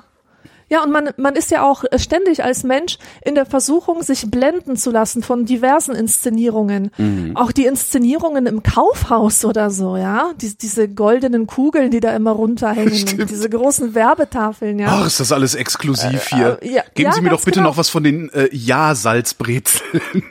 Ja, 0.69 0.83
und 0.83 0.91
man, 0.91 1.09
man 1.17 1.35
ist 1.35 1.51
ja 1.51 1.63
auch 1.63 1.83
äh, 1.83 1.99
ständig 1.99 2.43
als 2.43 2.63
Mensch 2.63 2.97
in 3.23 3.35
der 3.35 3.45
Versuchung, 3.45 4.03
sich 4.03 4.29
blenden 4.29 4.77
zu 4.77 4.91
lassen 4.91 5.23
von 5.23 5.45
diversen 5.45 5.95
Inszenierungen. 5.95 6.91
Mhm. 6.97 7.35
Auch 7.35 7.51
die 7.51 7.65
Inszenierungen 7.65 8.45
im 8.45 8.63
Kaufhaus 8.63 9.45
oder 9.45 9.69
so, 9.69 9.97
ja. 9.97 10.31
Die, 10.41 10.57
diese 10.57 10.87
goldenen 10.87 11.47
Kugeln, 11.47 11.91
die 11.91 11.99
da 11.99 12.15
immer 12.15 12.31
runterhängen. 12.31 12.95
Stimmt. 12.95 13.29
Diese 13.29 13.49
großen 13.49 13.95
Werbetafeln, 13.95 14.79
ja. 14.79 14.87
Ach, 14.89 15.05
ist 15.05 15.19
das 15.19 15.31
alles 15.31 15.55
exklusiv 15.55 16.27
hier. 16.29 16.59
äh, 16.61 16.73
ja, 16.73 16.83
Geben 16.95 17.09
ja, 17.09 17.13
Sie 17.13 17.21
mir 17.21 17.29
doch 17.29 17.43
bitte 17.43 17.59
genau. 17.59 17.69
noch 17.69 17.77
was 17.77 17.89
von 17.89 18.03
den 18.03 18.29
äh, 18.33 18.49
Ja-Salzbrezeln. 18.51 20.01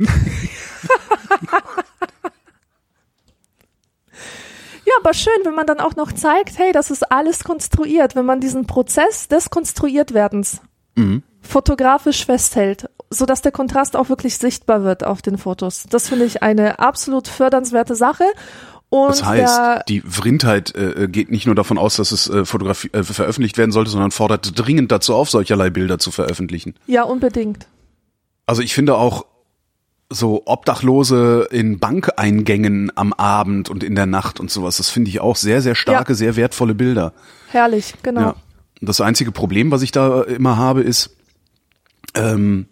Ja, 4.93 4.99
aber 5.05 5.15
schön, 5.15 5.33
wenn 5.45 5.55
man 5.55 5.67
dann 5.67 5.81
auch 5.81 5.97
noch 5.97 6.13
zeigt, 6.13 6.59
hey, 6.59 6.73
das 6.73 6.91
ist 6.91 7.11
alles 7.11 7.45
konstruiert, 7.45 8.15
wenn 8.17 8.27
man 8.27 8.41
diesen 8.41 8.67
Prozess 8.67 9.29
des 9.29 9.49
Konstruiertwerdens 9.51 10.61
Mhm. 10.95 11.23
fotografisch 11.41 12.27
festhält, 12.27 12.91
so 13.09 13.25
dass 13.25 13.41
der 13.41 13.53
Kontrast 13.53 13.97
auch 13.97 14.11
wirklich 14.11 14.37
sichtbar 14.37 14.85
wird 14.85 15.05
auf 15.05 15.23
den 15.23 15.39
Fotos. 15.39 15.85
Das 15.89 16.09
finde 16.11 16.27
ich 16.27 16.43
eine 16.43 16.79
absolut 16.81 17.29
fördernswerte 17.29 17.95
Sache. 17.95 18.25
Und 18.91 19.09
Das 19.09 19.25
heißt, 19.25 19.89
die 19.89 20.03
Vrindheit 20.03 20.75
äh, 20.75 21.09
geht 21.11 21.31
nicht 21.31 21.47
nur 21.47 21.55
davon 21.55 21.79
aus, 21.79 21.97
dass 21.97 22.13
es 22.13 22.29
äh, 22.29 22.45
Fotografie, 22.45 22.91
äh, 22.93 23.03
veröffentlicht 23.03 23.57
werden 23.57 23.73
sollte, 23.73 23.91
sondern 23.91 24.11
fordert 24.11 24.53
dringend 24.59 24.93
dazu 24.93 25.15
auf, 25.15 25.31
solcherlei 25.31 25.71
Bilder 25.71 25.99
zu 25.99 26.11
veröffentlichen. 26.11 26.75
ja, 26.87 27.03
unbedingt. 27.05 27.67
Also 28.45 28.61
ich 28.61 28.75
finde 28.75 28.97
auch 28.97 29.25
so 30.13 30.43
Obdachlose 30.47 31.49
in 31.51 31.79
Bankeingängen 31.79 32.93
am 32.97 33.13
Abend 33.13 33.69
und 33.69 33.83
in 33.83 33.95
der 33.95 34.07
Nacht 34.07 34.41
und 34.41 34.51
sowas, 34.51 34.77
das 34.77 34.89
finde 34.91 35.11
ich 35.11 35.21
auch 35.21 35.37
sehr, 35.37 35.63
sehr 35.63 35.75
starke, 35.75 36.13
Ja. 36.13 36.17
sehr 36.17 36.37
wertvolle 36.37 36.75
Bilder. 36.75 37.13
Herrlich, 37.49 37.95
genau. 38.03 38.21
Ja. 38.21 38.37
Das 38.81 39.01
einzige 39.01 39.33
Problem, 39.33 39.71
was 39.71 39.83
ich 39.83 39.93
da 39.93 40.23
immer 40.23 40.57
habe, 40.57 40.83
ist 40.83 41.17
ähm, 42.15 42.67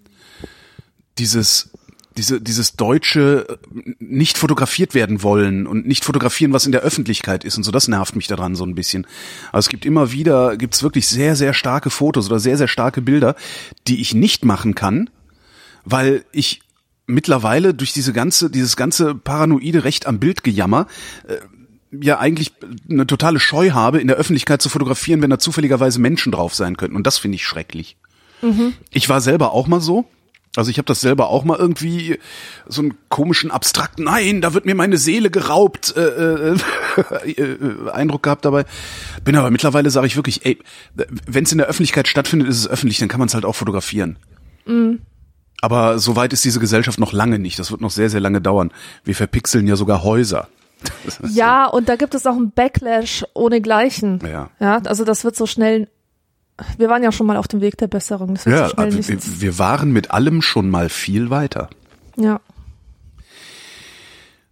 dieses 1.18 1.70
diese, 2.16 2.40
dieses 2.40 2.74
deutsche 2.74 3.46
äh, 3.48 3.94
nicht 4.00 4.36
fotografiert 4.36 4.94
werden 4.94 5.22
wollen 5.22 5.66
und 5.66 5.86
nicht 5.86 6.04
fotografieren, 6.04 6.52
was 6.52 6.66
in 6.66 6.72
der 6.72 6.82
Öffentlichkeit 6.82 7.44
ist 7.44 7.56
und 7.56 7.62
so, 7.62 7.70
das 7.70 7.88
nervt 7.88 8.16
mich 8.16 8.26
daran 8.26 8.56
so 8.56 8.64
ein 8.64 8.74
bisschen. 8.74 9.06
Also 9.52 9.66
es 9.66 9.68
gibt 9.68 9.86
immer 9.86 10.10
wieder, 10.12 10.56
gibt's 10.56 10.82
wirklich 10.82 11.06
sehr, 11.06 11.36
sehr 11.36 11.54
starke 11.54 11.88
Fotos 11.88 12.26
oder 12.26 12.40
sehr, 12.40 12.58
sehr 12.58 12.68
starke 12.68 13.00
Bilder, 13.00 13.36
die 13.86 14.00
ich 14.00 14.12
nicht 14.12 14.44
machen 14.44 14.74
kann, 14.74 15.08
weil 15.84 16.24
ich 16.32 16.62
mittlerweile 17.10 17.74
durch 17.74 17.92
diese 17.92 18.12
ganze, 18.12 18.50
dieses 18.50 18.76
ganze 18.76 19.14
paranoide 19.14 19.84
Recht 19.84 20.06
am 20.06 20.18
Bildgejammer 20.18 20.86
äh, 21.28 21.36
ja 21.92 22.18
eigentlich 22.18 22.52
eine 22.88 23.06
totale 23.06 23.40
Scheu 23.40 23.70
habe, 23.70 24.00
in 24.00 24.06
der 24.06 24.16
Öffentlichkeit 24.16 24.62
zu 24.62 24.68
fotografieren, 24.68 25.22
wenn 25.22 25.30
da 25.30 25.38
zufälligerweise 25.38 26.00
Menschen 26.00 26.32
drauf 26.32 26.54
sein 26.54 26.76
könnten. 26.76 26.96
Und 26.96 27.06
das 27.06 27.18
finde 27.18 27.36
ich 27.36 27.44
schrecklich. 27.44 27.96
Ich 28.90 29.08
war 29.08 29.20
selber 29.20 29.52
auch 29.52 29.66
mal 29.66 29.80
so. 29.80 30.06
Also 30.56 30.70
ich 30.72 30.78
habe 30.78 30.86
das 30.86 31.00
selber 31.00 31.28
auch 31.28 31.44
mal 31.44 31.56
irgendwie 31.56 32.18
so 32.66 32.82
einen 32.82 32.94
komischen 33.08 33.52
abstrakten, 33.52 34.04
nein, 34.04 34.40
da 34.40 34.52
wird 34.52 34.66
mir 34.66 34.74
meine 34.74 34.96
Seele 34.96 35.30
geraubt, 35.30 35.94
äh, 35.96 36.54
äh, 36.54 36.56
äh, 37.26 37.90
Eindruck 37.92 38.24
gehabt 38.24 38.44
dabei. 38.44 38.64
Bin 39.24 39.36
aber 39.36 39.52
mittlerweile 39.52 39.90
sage 39.90 40.08
ich 40.08 40.16
wirklich, 40.16 40.44
ey, 40.44 40.58
wenn 41.26 41.44
es 41.44 41.52
in 41.52 41.58
der 41.58 41.68
Öffentlichkeit 41.68 42.08
stattfindet, 42.08 42.48
ist 42.48 42.58
es 42.58 42.68
öffentlich, 42.68 42.98
dann 42.98 43.08
kann 43.08 43.20
man 43.20 43.28
es 43.28 43.34
halt 43.34 43.44
auch 43.44 43.54
fotografieren. 43.54 44.16
Aber 45.60 45.98
so 45.98 46.16
weit 46.16 46.32
ist 46.32 46.44
diese 46.44 46.60
Gesellschaft 46.60 46.98
noch 46.98 47.12
lange 47.12 47.38
nicht. 47.38 47.58
Das 47.58 47.70
wird 47.70 47.80
noch 47.80 47.90
sehr, 47.90 48.08
sehr 48.10 48.20
lange 48.20 48.40
dauern. 48.40 48.72
Wir 49.04 49.14
verpixeln 49.14 49.66
ja 49.66 49.76
sogar 49.76 50.02
Häuser. 50.02 50.48
Ja, 51.28 51.66
und 51.66 51.88
da 51.88 51.96
gibt 51.96 52.14
es 52.14 52.26
auch 52.26 52.36
einen 52.36 52.52
Backlash 52.52 53.24
ohnegleichen. 53.34 54.20
Ja. 54.24 54.48
Ja, 54.60 54.78
also 54.86 55.04
das 55.04 55.24
wird 55.24 55.36
so 55.36 55.46
schnell. 55.46 55.88
Wir 56.78 56.88
waren 56.88 57.02
ja 57.02 57.12
schon 57.12 57.26
mal 57.26 57.36
auf 57.36 57.48
dem 57.48 57.60
Weg 57.60 57.76
der 57.78 57.86
Besserung. 57.86 58.38
Ja, 58.46 58.68
so 58.68 58.76
wir, 58.78 59.18
wir 59.40 59.58
waren 59.58 59.92
mit 59.92 60.10
allem 60.10 60.40
schon 60.42 60.70
mal 60.70 60.88
viel 60.88 61.30
weiter. 61.30 61.68
ja. 62.16 62.40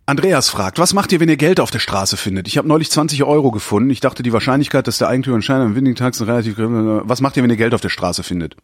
Andreas 0.07 0.49
fragt, 0.49 0.79
was 0.79 0.95
macht 0.95 1.12
ihr, 1.12 1.21
wenn 1.21 1.29
ihr 1.29 1.37
Geld 1.37 1.61
auf 1.61 1.71
der 1.71 1.81
Straße 1.81 2.17
findet? 2.17 2.49
Ich 2.49 2.57
habe 2.57 2.67
neulich 2.67 2.91
20 2.91 3.25
Euro 3.25 3.50
gefunden. 3.50 3.91
Ich 3.91 4.00
dachte, 4.00 4.23
die 4.23 4.33
Wahrscheinlichkeit, 4.33 4.87
dass 4.87 4.97
der 4.97 5.09
Eigentümer 5.09 5.35
einen 5.35 5.43
Schein 5.43 5.61
am 5.61 5.75
windigen 5.75 5.97
Tag 5.97 6.15
ist 6.15 6.23
relativ 6.23 6.57
gering. 6.57 7.03
Was 7.05 7.21
macht 7.21 7.37
ihr, 7.37 7.43
wenn 7.43 7.50
ihr 7.50 7.59
Geld 7.59 7.75
auf 7.75 7.83
der 7.83 7.91
Straße 7.91 8.23
findet? 8.23 8.57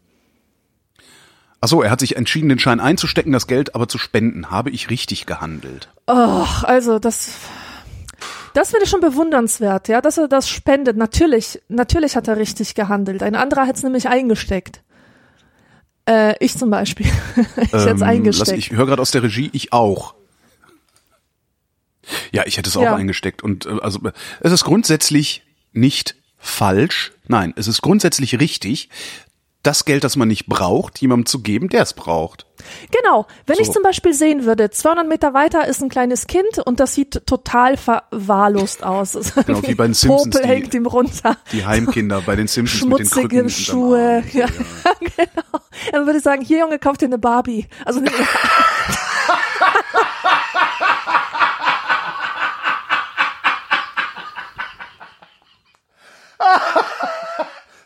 Ach 1.64 1.68
so, 1.68 1.82
er 1.82 1.90
hat 1.90 2.00
sich 2.00 2.16
entschieden, 2.16 2.50
den 2.50 2.58
Schein 2.58 2.78
einzustecken, 2.78 3.32
das 3.32 3.46
Geld 3.46 3.74
aber 3.74 3.88
zu 3.88 3.96
spenden. 3.96 4.50
Habe 4.50 4.68
ich 4.68 4.90
richtig 4.90 5.24
gehandelt? 5.24 5.88
Och, 6.06 6.62
also 6.64 6.98
das. 6.98 7.30
Das 8.52 8.68
finde 8.68 8.84
ich 8.84 8.90
schon 8.90 9.00
bewundernswert, 9.00 9.88
ja, 9.88 10.02
dass 10.02 10.18
er 10.18 10.28
das 10.28 10.46
spendet. 10.46 10.98
Natürlich, 10.98 11.62
natürlich 11.68 12.16
hat 12.16 12.28
er 12.28 12.36
richtig 12.36 12.74
gehandelt. 12.74 13.22
Ein 13.22 13.34
anderer 13.34 13.66
hat 13.66 13.76
es 13.76 13.82
nämlich 13.82 14.10
eingesteckt. 14.10 14.82
Äh, 16.06 16.34
ich 16.38 16.54
zum 16.58 16.68
Beispiel. 16.68 17.06
ich 17.36 17.46
hätte 17.72 17.76
es 17.78 17.86
Ähm, 17.86 17.88
lass, 17.96 18.02
eingesteckt. 18.02 18.58
ich 18.58 18.70
höre 18.72 18.84
gerade 18.84 19.00
aus 19.00 19.12
der 19.12 19.22
Regie, 19.22 19.48
ich 19.54 19.72
auch. 19.72 20.14
Ja, 22.30 22.44
ich 22.44 22.58
hätte 22.58 22.68
es 22.68 22.76
auch 22.76 22.82
Ja. 22.82 22.94
eingesteckt. 22.94 23.42
Und 23.42 23.64
äh, 23.64 23.78
also 23.80 24.00
es 24.40 24.52
ist 24.52 24.64
grundsätzlich 24.64 25.44
nicht 25.72 26.14
falsch. 26.36 27.12
Nein, 27.26 27.54
es 27.56 27.68
ist 27.68 27.80
grundsätzlich 27.80 28.38
richtig, 28.38 28.90
das 29.64 29.84
Geld, 29.84 30.04
das 30.04 30.14
man 30.16 30.28
nicht 30.28 30.46
braucht, 30.46 31.00
jemandem 31.00 31.26
zu 31.26 31.40
geben, 31.40 31.68
der 31.68 31.82
es 31.82 31.92
braucht. 31.94 32.46
Genau. 32.90 33.26
Wenn 33.46 33.58
ich 33.58 33.66
So. 33.66 33.72
zum 33.74 33.82
Beispiel 33.82 34.14
sehen 34.14 34.44
würde, 34.44 34.70
200 34.70 35.06
Meter 35.08 35.34
weiter 35.34 35.66
ist 35.66 35.82
ein 35.82 35.88
kleines 35.88 36.26
Kind 36.26 36.58
und 36.64 36.80
das 36.80 36.94
sieht 36.94 37.26
total 37.26 37.76
verwahrlost 37.76 38.84
aus. 38.84 39.12
Genau, 39.46 39.62
wie 39.66 39.74
bei 39.74 39.84
den 39.86 39.94
Simpsons, 39.94 40.24
Popel 40.36 40.42
die- 40.42 40.48
hängt 40.48 40.74
ihm 40.74 40.86
runter. 40.86 41.36
Die 41.52 41.66
Heimkinder 41.66 42.22
bei 42.22 42.36
den 42.36 42.46
Simpsons 42.46 42.84
mit 42.84 42.98
den 43.00 43.10
Krücken. 43.10 43.48
Schmutzige 43.48 43.50
Schuhe. 43.50 44.16
Arm. 44.16 44.24
Ja, 44.32 44.46
genau. 45.00 45.60
Dann 45.92 46.06
würde 46.06 46.18
ich 46.18 46.24
sagen, 46.24 46.42
hier 46.42 46.60
Junge, 46.60 46.78
kauf 46.78 46.96
dir 46.96 47.06
eine 47.06 47.18
Barbie. 47.18 47.66
Also 47.84 48.00
eine, 48.00 48.10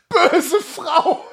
Böse 0.09 0.61
Frau! 0.61 1.25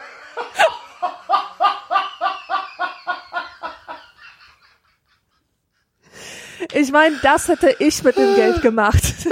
Ich 6.73 6.91
meine, 6.91 7.17
das 7.21 7.47
hätte 7.47 7.75
ich 7.79 8.03
mit 8.03 8.17
dem 8.17 8.35
Geld 8.35 8.61
gemacht. 8.61 9.03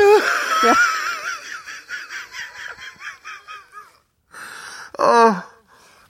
ja. 0.63 0.75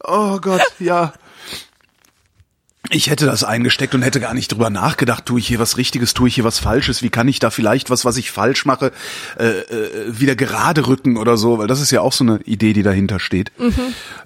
Oh 0.05 0.39
Gott, 0.39 0.73
ja. 0.79 1.13
Ich 2.95 3.09
hätte 3.09 3.25
das 3.25 3.43
eingesteckt 3.43 3.95
und 3.95 4.03
hätte 4.03 4.19
gar 4.19 4.35
nicht 4.35 4.51
drüber 4.51 4.69
nachgedacht, 4.69 5.25
tue 5.25 5.39
ich 5.39 5.47
hier 5.47 5.57
was 5.57 5.77
Richtiges, 5.77 6.13
tue 6.13 6.27
ich 6.27 6.35
hier 6.35 6.43
was 6.43 6.59
Falsches, 6.59 7.01
wie 7.01 7.09
kann 7.09 7.27
ich 7.27 7.39
da 7.39 7.49
vielleicht 7.49 7.89
was, 7.89 8.05
was 8.05 8.17
ich 8.17 8.29
falsch 8.29 8.65
mache, 8.65 8.91
äh, 9.39 9.45
äh, 9.47 10.19
wieder 10.19 10.35
gerade 10.35 10.85
rücken 10.85 11.17
oder 11.17 11.35
so, 11.35 11.57
weil 11.57 11.65
das 11.65 11.81
ist 11.81 11.89
ja 11.89 12.01
auch 12.01 12.13
so 12.13 12.23
eine 12.23 12.39
Idee, 12.43 12.73
die 12.73 12.83
dahinter 12.83 13.19
steht. 13.19 13.51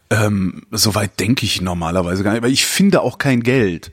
Ähm, 0.09 0.63
Soweit 0.71 1.17
denke 1.17 1.45
ich 1.45 1.61
normalerweise 1.61 2.23
gar 2.23 2.33
nicht, 2.33 2.43
weil 2.43 2.51
ich 2.51 2.65
finde 2.65 3.01
auch 3.01 3.17
kein 3.19 3.41
Geld. 3.41 3.91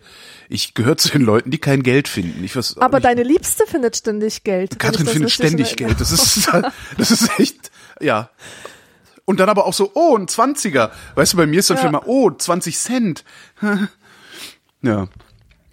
Ich 0.48 0.74
gehöre 0.74 0.96
zu 0.96 1.08
den 1.08 1.22
Leuten, 1.22 1.52
die 1.52 1.58
kein 1.58 1.84
Geld 1.84 2.08
finden. 2.08 2.42
Ich 2.42 2.56
weiß, 2.56 2.78
Aber 2.78 2.98
ich, 2.98 3.04
deine 3.04 3.22
Liebste 3.22 3.66
findet 3.68 3.96
ständig 3.96 4.42
Geld. 4.42 4.80
Katrin 4.80 5.06
findet 5.06 5.30
ständig. 5.30 5.76
Geld. 5.76 6.00
Das 6.00 6.10
ist, 6.10 6.50
das 6.98 7.10
ist 7.12 7.38
echt, 7.38 7.70
ja. 8.00 8.28
Und 9.24 9.38
dann 9.38 9.48
aber 9.48 9.66
auch 9.66 9.72
so, 9.72 9.92
oh, 9.94 10.16
ein 10.16 10.26
Zwanziger. 10.26 10.90
Weißt 11.14 11.32
du, 11.32 11.36
bei 11.36 11.46
mir 11.46 11.60
ist 11.60 11.70
dann 11.70 11.76
Ja. 11.76 11.82
vielleicht 11.82 12.06
mal, 12.06 12.12
oh, 12.12 12.30
20 12.32 12.76
Cent. 12.76 13.24
ja. 14.84 15.08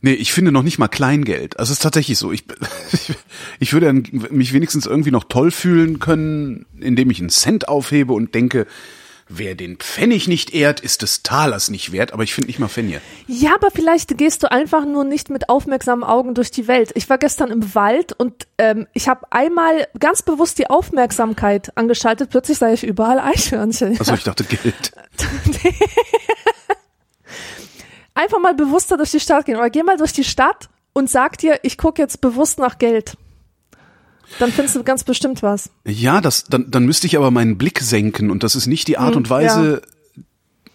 Nee, 0.04 0.14
ich 0.14 0.34
finde 0.34 0.52
noch 0.52 0.64
nicht 0.64 0.80
mal 0.80 0.88
Kleingeld. 0.88 1.60
Also 1.60 1.72
es 1.72 1.78
ist 1.78 1.84
tatsächlich 1.84 2.18
so. 2.18 2.32
Ich, 2.32 2.46
ich, 2.92 3.14
ich 3.60 3.74
würde 3.74 3.94
mich 3.94 4.54
wenigstens 4.54 4.88
irgendwie 4.88 5.12
noch 5.12 5.26
toll 5.26 5.52
fühlen 5.52 6.00
können, 6.00 6.66
indem 6.80 7.12
ich 7.12 7.20
einen 7.20 7.30
Cent 7.30 7.68
aufhebe 7.68 8.14
und 8.14 8.34
denke, 8.34 8.66
wer 9.30 9.54
den 9.54 9.78
Pfennig 9.78 10.28
nicht 10.28 10.54
ehrt, 10.54 10.80
ist 10.80 11.04
des 11.04 11.22
Talers 11.22 11.70
nicht 11.70 11.92
wert. 11.92 12.14
Aber 12.14 12.24
ich 12.24 12.34
finde 12.34 12.48
nicht 12.48 12.60
mal 12.60 12.68
Pfennige. 12.68 13.00
Ja, 13.28 13.54
aber 13.54 13.70
vielleicht 13.70 14.18
gehst 14.18 14.42
du 14.42 14.52
einfach 14.52 14.86
nur 14.86 15.04
nicht 15.04 15.30
mit 15.30 15.50
aufmerksamen 15.50 16.04
Augen 16.04 16.34
durch 16.34 16.50
die 16.50 16.68
Welt. 16.68 16.92
Ich 16.96 17.08
war 17.10 17.20
gestern 17.20 17.52
im 17.52 17.76
Wald 17.76 18.12
und 18.14 18.48
ähm, 18.58 18.88
ich 18.94 19.08
habe 19.08 19.32
einmal 19.32 19.88
ganz 20.00 20.24
bewusst 20.24 20.58
die 20.58 20.68
Aufmerksamkeit 20.68 21.72
angeschaltet. 21.78 22.32
Plötzlich 22.32 22.58
sah 22.58 22.74
ich 22.74 22.84
überall 22.84 23.20
Eichhörnchen. 23.20 23.98
Also 24.00 24.16
ich 24.16 24.24
dachte 24.24 24.44
Geld. 24.44 24.92
Einfach 28.22 28.40
mal 28.40 28.54
bewusster 28.54 28.98
durch 28.98 29.12
die 29.12 29.20
Stadt 29.20 29.46
gehen. 29.46 29.56
Oder 29.56 29.72
geh 29.72 29.82
mal 29.82 29.98
durch 29.98 30.14
die 30.14 30.24
Stadt 30.24 30.70
und 30.94 31.10
sag 31.10 31.40
dir, 31.40 31.60
ich 31.64 31.78
gucke 31.78 32.02
jetzt 32.02 32.22
bewusst 32.22 32.60
nach 32.60 32.78
Geld. 32.78 33.18
Dann 34.38 34.52
findest 34.52 34.76
du 34.76 34.84
ganz 34.84 35.04
bestimmt 35.04 35.42
was. 35.42 35.72
Ja, 35.86 36.22
das, 36.22 36.44
dann, 36.46 36.70
dann 36.70 36.86
müsste 36.86 37.08
ich 37.08 37.18
aber 37.18 37.32
meinen 37.32 37.58
Blick 37.58 37.80
senken 37.80 38.30
und 38.30 38.44
das 38.44 38.56
ist 38.56 38.68
nicht 38.68 38.88
die 38.88 38.98
Art 38.98 39.12
Hm, 39.12 39.18
und 39.18 39.30
Weise, 39.30 39.82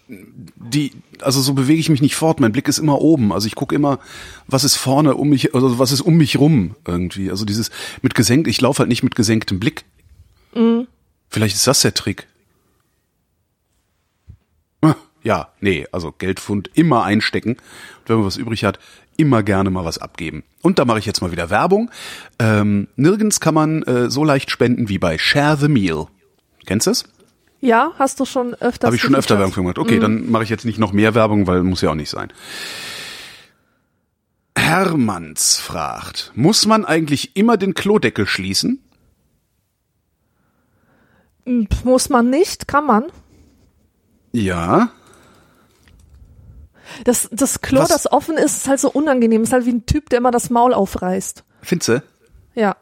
die, 0.07 0.91
also 1.21 1.41
so 1.41 1.53
bewege 1.53 1.79
ich 1.79 1.89
mich 1.89 2.01
nicht 2.01 2.15
fort. 2.15 2.41
Mein 2.41 2.51
Blick 2.51 2.67
ist 2.67 2.79
immer 2.79 3.01
oben. 3.01 3.31
Also 3.31 3.47
ich 3.47 3.55
gucke 3.55 3.73
immer, 3.73 3.99
was 4.47 4.63
ist 4.65 4.75
vorne 4.75 5.15
um 5.15 5.29
mich, 5.29 5.55
also 5.55 5.79
was 5.79 5.91
ist 5.91 6.01
um 6.01 6.17
mich 6.17 6.37
rum 6.37 6.75
irgendwie. 6.85 7.31
Also 7.31 7.45
dieses 7.45 7.71
mit 8.01 8.13
gesenkt, 8.13 8.47
ich 8.47 8.59
laufe 8.59 8.79
halt 8.79 8.89
nicht 8.89 9.03
mit 9.03 9.15
gesenktem 9.15 9.59
Blick. 9.59 9.85
Hm. 10.53 10.87
Vielleicht 11.29 11.55
ist 11.55 11.65
das 11.65 11.81
der 11.81 11.93
Trick. 11.93 12.27
Ja, 15.27 15.49
nee, 15.59 15.85
also 15.91 16.13
Geldfund 16.17 16.69
immer 16.73 17.03
einstecken. 17.03 17.57
Und 17.57 17.59
wenn 18.07 18.15
man 18.15 18.25
was 18.25 18.37
übrig 18.37 18.63
hat, 18.63 18.79
immer 19.17 19.43
gerne 19.43 19.69
mal 19.69 19.83
was 19.83 19.97
abgeben. 19.97 20.45
Und 20.61 20.79
da 20.79 20.85
mache 20.85 20.99
ich 20.99 21.05
jetzt 21.05 21.19
mal 21.21 21.33
wieder 21.33 21.49
Werbung. 21.49 21.91
Ähm, 22.39 22.87
nirgends 22.95 23.41
kann 23.41 23.53
man 23.53 23.83
äh, 23.83 24.09
so 24.09 24.23
leicht 24.23 24.51
spenden 24.51 24.87
wie 24.87 24.99
bei 24.99 25.17
Share 25.17 25.57
the 25.57 25.67
Meal. 25.67 26.05
Kennst 26.65 26.87
du 26.87 26.91
es? 26.91 27.03
Ja, 27.59 27.91
hast 27.99 28.21
du 28.21 28.25
schon 28.25 28.53
öfter. 28.53 28.87
Habe 28.87 28.95
ich 28.95 29.01
schon 29.01 29.15
öfter 29.15 29.37
Werbung 29.37 29.51
für 29.51 29.59
gemacht. 29.59 29.79
Okay, 29.79 29.99
dann 29.99 30.31
mache 30.31 30.43
ich 30.43 30.49
jetzt 30.49 30.63
nicht 30.63 30.79
noch 30.79 30.93
mehr 30.93 31.13
Werbung, 31.13 31.45
weil 31.45 31.61
muss 31.61 31.81
ja 31.81 31.89
auch 31.89 31.95
nicht 31.95 32.09
sein. 32.09 32.31
Hermanns 34.57 35.57
fragt, 35.57 36.31
muss 36.35 36.65
man 36.65 36.85
eigentlich 36.85 37.35
immer 37.35 37.57
den 37.57 37.73
Klodeckel 37.73 38.27
schließen? 38.27 38.81
Muss 41.83 42.07
man 42.07 42.29
nicht, 42.29 42.69
kann 42.69 42.85
man. 42.85 43.03
Ja. 44.31 44.91
Das, 47.03 47.29
das 47.31 47.61
Klo, 47.61 47.81
Was? 47.81 47.89
das 47.89 48.11
offen 48.11 48.37
ist, 48.37 48.57
ist 48.57 48.67
halt 48.67 48.79
so 48.79 48.89
unangenehm. 48.91 49.43
Ist 49.43 49.53
halt 49.53 49.65
wie 49.65 49.71
ein 49.73 49.85
Typ, 49.85 50.09
der 50.09 50.19
immer 50.19 50.31
das 50.31 50.49
Maul 50.49 50.73
aufreißt. 50.73 51.43
Findest 51.61 51.89
du? 51.89 52.03
Ja. 52.55 52.75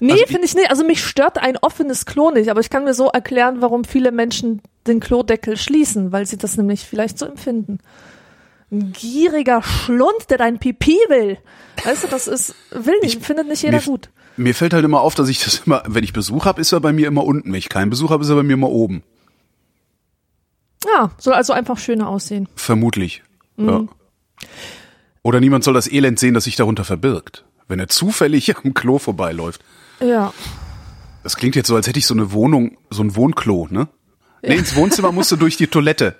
Nee, 0.00 0.12
Also 0.12 0.26
finde 0.26 0.44
ich 0.44 0.54
nicht. 0.54 0.70
Also 0.70 0.84
mich 0.84 1.04
stört 1.04 1.38
ein 1.38 1.56
offenes 1.56 2.06
Klo 2.06 2.30
nicht, 2.30 2.50
aber 2.50 2.60
ich 2.60 2.70
kann 2.70 2.84
mir 2.84 2.94
so 2.94 3.08
erklären, 3.08 3.56
warum 3.60 3.84
viele 3.84 4.12
Menschen 4.12 4.62
den 4.86 5.00
Klodeckel 5.00 5.56
schließen, 5.56 6.12
weil 6.12 6.26
sie 6.26 6.36
das 6.36 6.56
nämlich 6.56 6.84
vielleicht 6.84 7.18
so 7.18 7.26
empfinden. 7.26 7.78
Ein 8.70 8.92
gieriger 8.92 9.62
Schlund, 9.62 10.30
der 10.30 10.38
dein 10.38 10.58
Pipi 10.58 10.98
will. 11.08 11.38
Weißt 11.84 12.04
du, 12.04 12.08
das 12.08 12.26
ist, 12.26 12.54
will 12.70 12.98
nicht, 13.02 13.24
findet 13.24 13.48
nicht 13.48 13.62
jeder 13.62 13.78
mir, 13.78 13.84
gut. 13.84 14.10
Mir 14.36 14.54
fällt 14.54 14.74
halt 14.74 14.84
immer 14.84 15.00
auf, 15.00 15.14
dass 15.14 15.28
ich 15.28 15.42
das 15.44 15.62
immer, 15.66 15.82
wenn 15.86 16.04
ich 16.04 16.12
Besuch 16.12 16.44
habe, 16.44 16.60
ist 16.60 16.72
er 16.72 16.80
bei 16.80 16.92
mir 16.92 17.06
immer 17.06 17.24
unten. 17.24 17.50
Wenn 17.52 17.58
ich 17.58 17.68
keinen 17.68 17.90
Besuch 17.90 18.10
habe, 18.10 18.24
ist 18.24 18.30
er 18.30 18.36
bei 18.36 18.42
mir 18.42 18.54
immer 18.54 18.70
oben. 18.70 19.02
Ja, 20.94 21.10
soll 21.18 21.34
also 21.34 21.52
einfach 21.52 21.78
schöner 21.78 22.08
aussehen. 22.08 22.48
Vermutlich. 22.54 23.22
Mhm. 23.56 23.68
Ja. 23.68 23.84
Oder 25.22 25.40
niemand 25.40 25.64
soll 25.64 25.74
das 25.74 25.90
Elend 25.90 26.18
sehen, 26.18 26.34
das 26.34 26.44
sich 26.44 26.56
darunter 26.56 26.84
verbirgt. 26.84 27.44
Wenn 27.66 27.80
er 27.80 27.88
zufällig 27.88 28.54
am 28.56 28.74
Klo 28.74 28.98
vorbeiläuft. 28.98 29.64
Ja. 30.00 30.32
Das 31.22 31.36
klingt 31.36 31.56
jetzt 31.56 31.68
so, 31.68 31.76
als 31.76 31.86
hätte 31.86 31.98
ich 31.98 32.06
so 32.06 32.14
eine 32.14 32.32
Wohnung, 32.32 32.76
so 32.90 33.02
ein 33.02 33.16
Wohnklo, 33.16 33.66
ne? 33.70 33.88
Nee, 34.42 34.56
ins 34.56 34.76
Wohnzimmer 34.76 35.10
musst 35.10 35.32
du 35.32 35.36
durch 35.36 35.56
die 35.56 35.68
Toilette. 35.68 36.16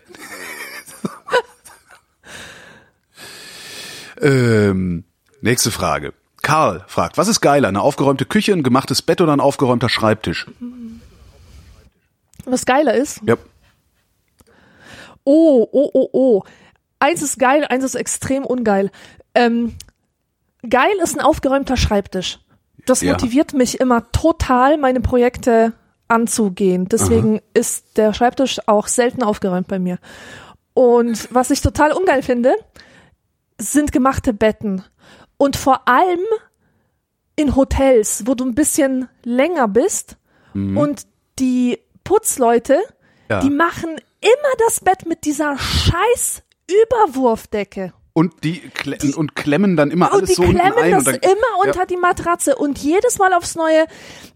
ähm, 4.22 5.04
nächste 5.42 5.70
Frage. 5.70 6.14
Karl 6.40 6.84
fragt, 6.88 7.18
was 7.18 7.28
ist 7.28 7.42
geiler, 7.42 7.68
eine 7.68 7.82
aufgeräumte 7.82 8.24
Küche, 8.24 8.52
ein 8.52 8.62
gemachtes 8.62 9.02
Bett 9.02 9.20
oder 9.20 9.34
ein 9.34 9.40
aufgeräumter 9.40 9.90
Schreibtisch? 9.90 10.46
Was 12.46 12.64
geiler 12.64 12.94
ist, 12.94 13.20
Ja. 13.26 13.36
Oh, 15.24 15.66
oh, 15.72 15.90
oh, 15.94 16.08
oh. 16.12 16.42
Eins 16.98 17.22
ist 17.22 17.38
geil, 17.38 17.64
eins 17.68 17.84
ist 17.84 17.94
extrem 17.94 18.44
ungeil. 18.44 18.90
Ähm, 19.34 19.74
geil 20.68 20.94
ist 21.02 21.16
ein 21.18 21.24
aufgeräumter 21.24 21.76
Schreibtisch. 21.76 22.38
Das 22.86 23.00
Ja. 23.00 23.12
motiviert 23.12 23.52
mich 23.54 23.80
immer 23.80 24.10
total, 24.12 24.76
meine 24.78 25.00
Projekte 25.00 25.72
anzugehen. 26.08 26.86
Deswegen 26.88 27.40
ist 27.54 27.96
der 27.96 28.12
Schreibtisch 28.12 28.60
auch 28.66 28.86
selten 28.88 29.22
aufgeräumt 29.22 29.68
bei 29.68 29.78
mir. 29.78 29.98
Und 30.74 31.32
was 31.32 31.50
ich 31.50 31.60
total 31.62 31.92
ungeil 31.92 32.22
finde, 32.22 32.54
sind 33.58 33.92
gemachte 33.92 34.32
Betten. 34.34 34.82
Und 35.38 35.56
vor 35.56 35.88
allem 35.88 36.20
in 37.36 37.56
Hotels, 37.56 38.24
wo 38.26 38.34
du 38.34 38.44
ein 38.44 38.54
bisschen 38.54 39.08
länger 39.24 39.66
bist 39.68 40.16
und 40.76 41.06
die 41.40 41.78
Putzleute, 42.04 42.78
Ja. 43.30 43.40
die 43.40 43.50
machen 43.50 43.96
immer 44.24 44.54
das 44.66 44.80
Bett 44.80 45.06
mit 45.06 45.24
dieser 45.24 45.58
scheiß 45.58 46.42
Überwurfdecke. 46.70 47.92
Und 48.16 48.44
die, 48.44 48.60
kle 48.60 48.96
und 49.16 49.34
klemmen 49.34 49.76
dann 49.76 49.90
immer 49.90 50.12
Und 50.12 50.18
alles 50.18 50.28
die 50.28 50.34
so 50.36 50.42
unten 50.42 50.58
klemmen 50.58 50.78
ein. 50.78 50.90
das 50.92 51.06
und 51.08 51.16
immer 51.16 51.66
unter 51.66 51.84
die 51.84 51.96
Matratze. 51.96 52.54
Und 52.54 52.78
jedes 52.78 53.18
Mal 53.18 53.34
aufs 53.34 53.56
Neue 53.56 53.86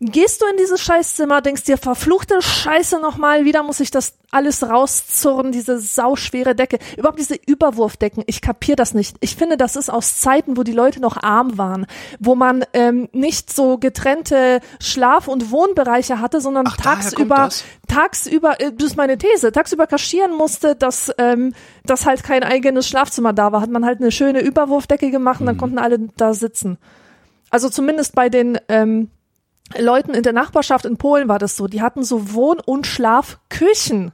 gehst 0.00 0.42
du 0.42 0.47
in 0.47 0.56
dieses 0.56 0.80
Scheißzimmer, 0.82 1.42
denkst 1.42 1.62
dir, 1.62 1.78
verfluchte 1.78 2.42
Scheiße 2.42 3.00
nochmal, 3.00 3.44
wieder 3.44 3.62
muss 3.62 3.78
ich 3.78 3.92
das 3.92 4.14
alles 4.30 4.68
rauszurren, 4.68 5.52
diese 5.52 5.78
sauschwere 5.78 6.54
Decke. 6.56 6.78
Überhaupt 6.97 7.18
diese 7.20 7.37
Überwurfdecken, 7.47 8.25
ich 8.26 8.40
kapier 8.42 8.76
das 8.76 8.94
nicht. 8.94 9.16
Ich 9.20 9.37
finde, 9.37 9.56
das 9.56 9.76
ist 9.76 9.90
aus 9.90 10.18
Zeiten, 10.20 10.56
wo 10.56 10.64
die 10.64 10.73
Leute 10.73 11.00
noch 11.00 11.16
arm 11.16 11.56
waren, 11.56 11.87
wo 12.18 12.35
man 12.35 12.64
ähm, 12.73 13.08
nicht 13.12 13.54
so 13.54 13.78
getrennte 13.78 14.61
Schlaf- 14.80 15.28
und 15.28 15.50
Wohnbereiche 15.50 16.20
hatte, 16.20 16.40
sondern 16.40 16.66
Ach, 16.68 16.76
tagsüber, 16.76 17.37
das? 17.37 17.64
tagsüber, 17.87 18.61
äh, 18.61 18.73
das 18.73 18.88
ist 18.88 18.97
meine 18.97 19.16
These, 19.16 19.52
tagsüber 19.52 19.87
kaschieren 19.87 20.35
musste, 20.37 20.75
dass, 20.75 21.12
ähm, 21.16 21.54
dass 21.90 22.07
halt 22.07 22.23
kein 22.23 22.42
eigenes 22.42 22.88
Schlafzimmer 22.88 23.33
da 23.33 23.52
war, 23.52 23.61
hat 23.61 23.71
man 23.71 23.85
halt 23.85 24.00
eine 24.00 24.11
schöne 24.11 24.40
Überwurfdecke 24.40 25.11
gemacht 25.11 25.40
und 25.40 25.47
dann 25.47 25.59
konnten 25.59 25.78
alle 25.78 25.99
da 26.16 26.35
sitzen. 26.35 26.78
Also 27.50 27.68
zumindest 27.68 28.14
bei 28.14 28.28
den 28.28 28.59
ähm, 28.68 29.11
Leuten 29.76 30.12
in 30.12 30.23
der 30.23 30.33
Nachbarschaft 30.33 30.85
in 30.85 30.97
Polen 30.97 31.28
war 31.28 31.38
das 31.38 31.57
so. 31.57 31.66
Die 31.66 31.83
hatten 31.83 32.02
so 32.02 32.33
Wohn- 32.35 32.61
und 32.61 32.87
Schlafküchen. 32.87 34.12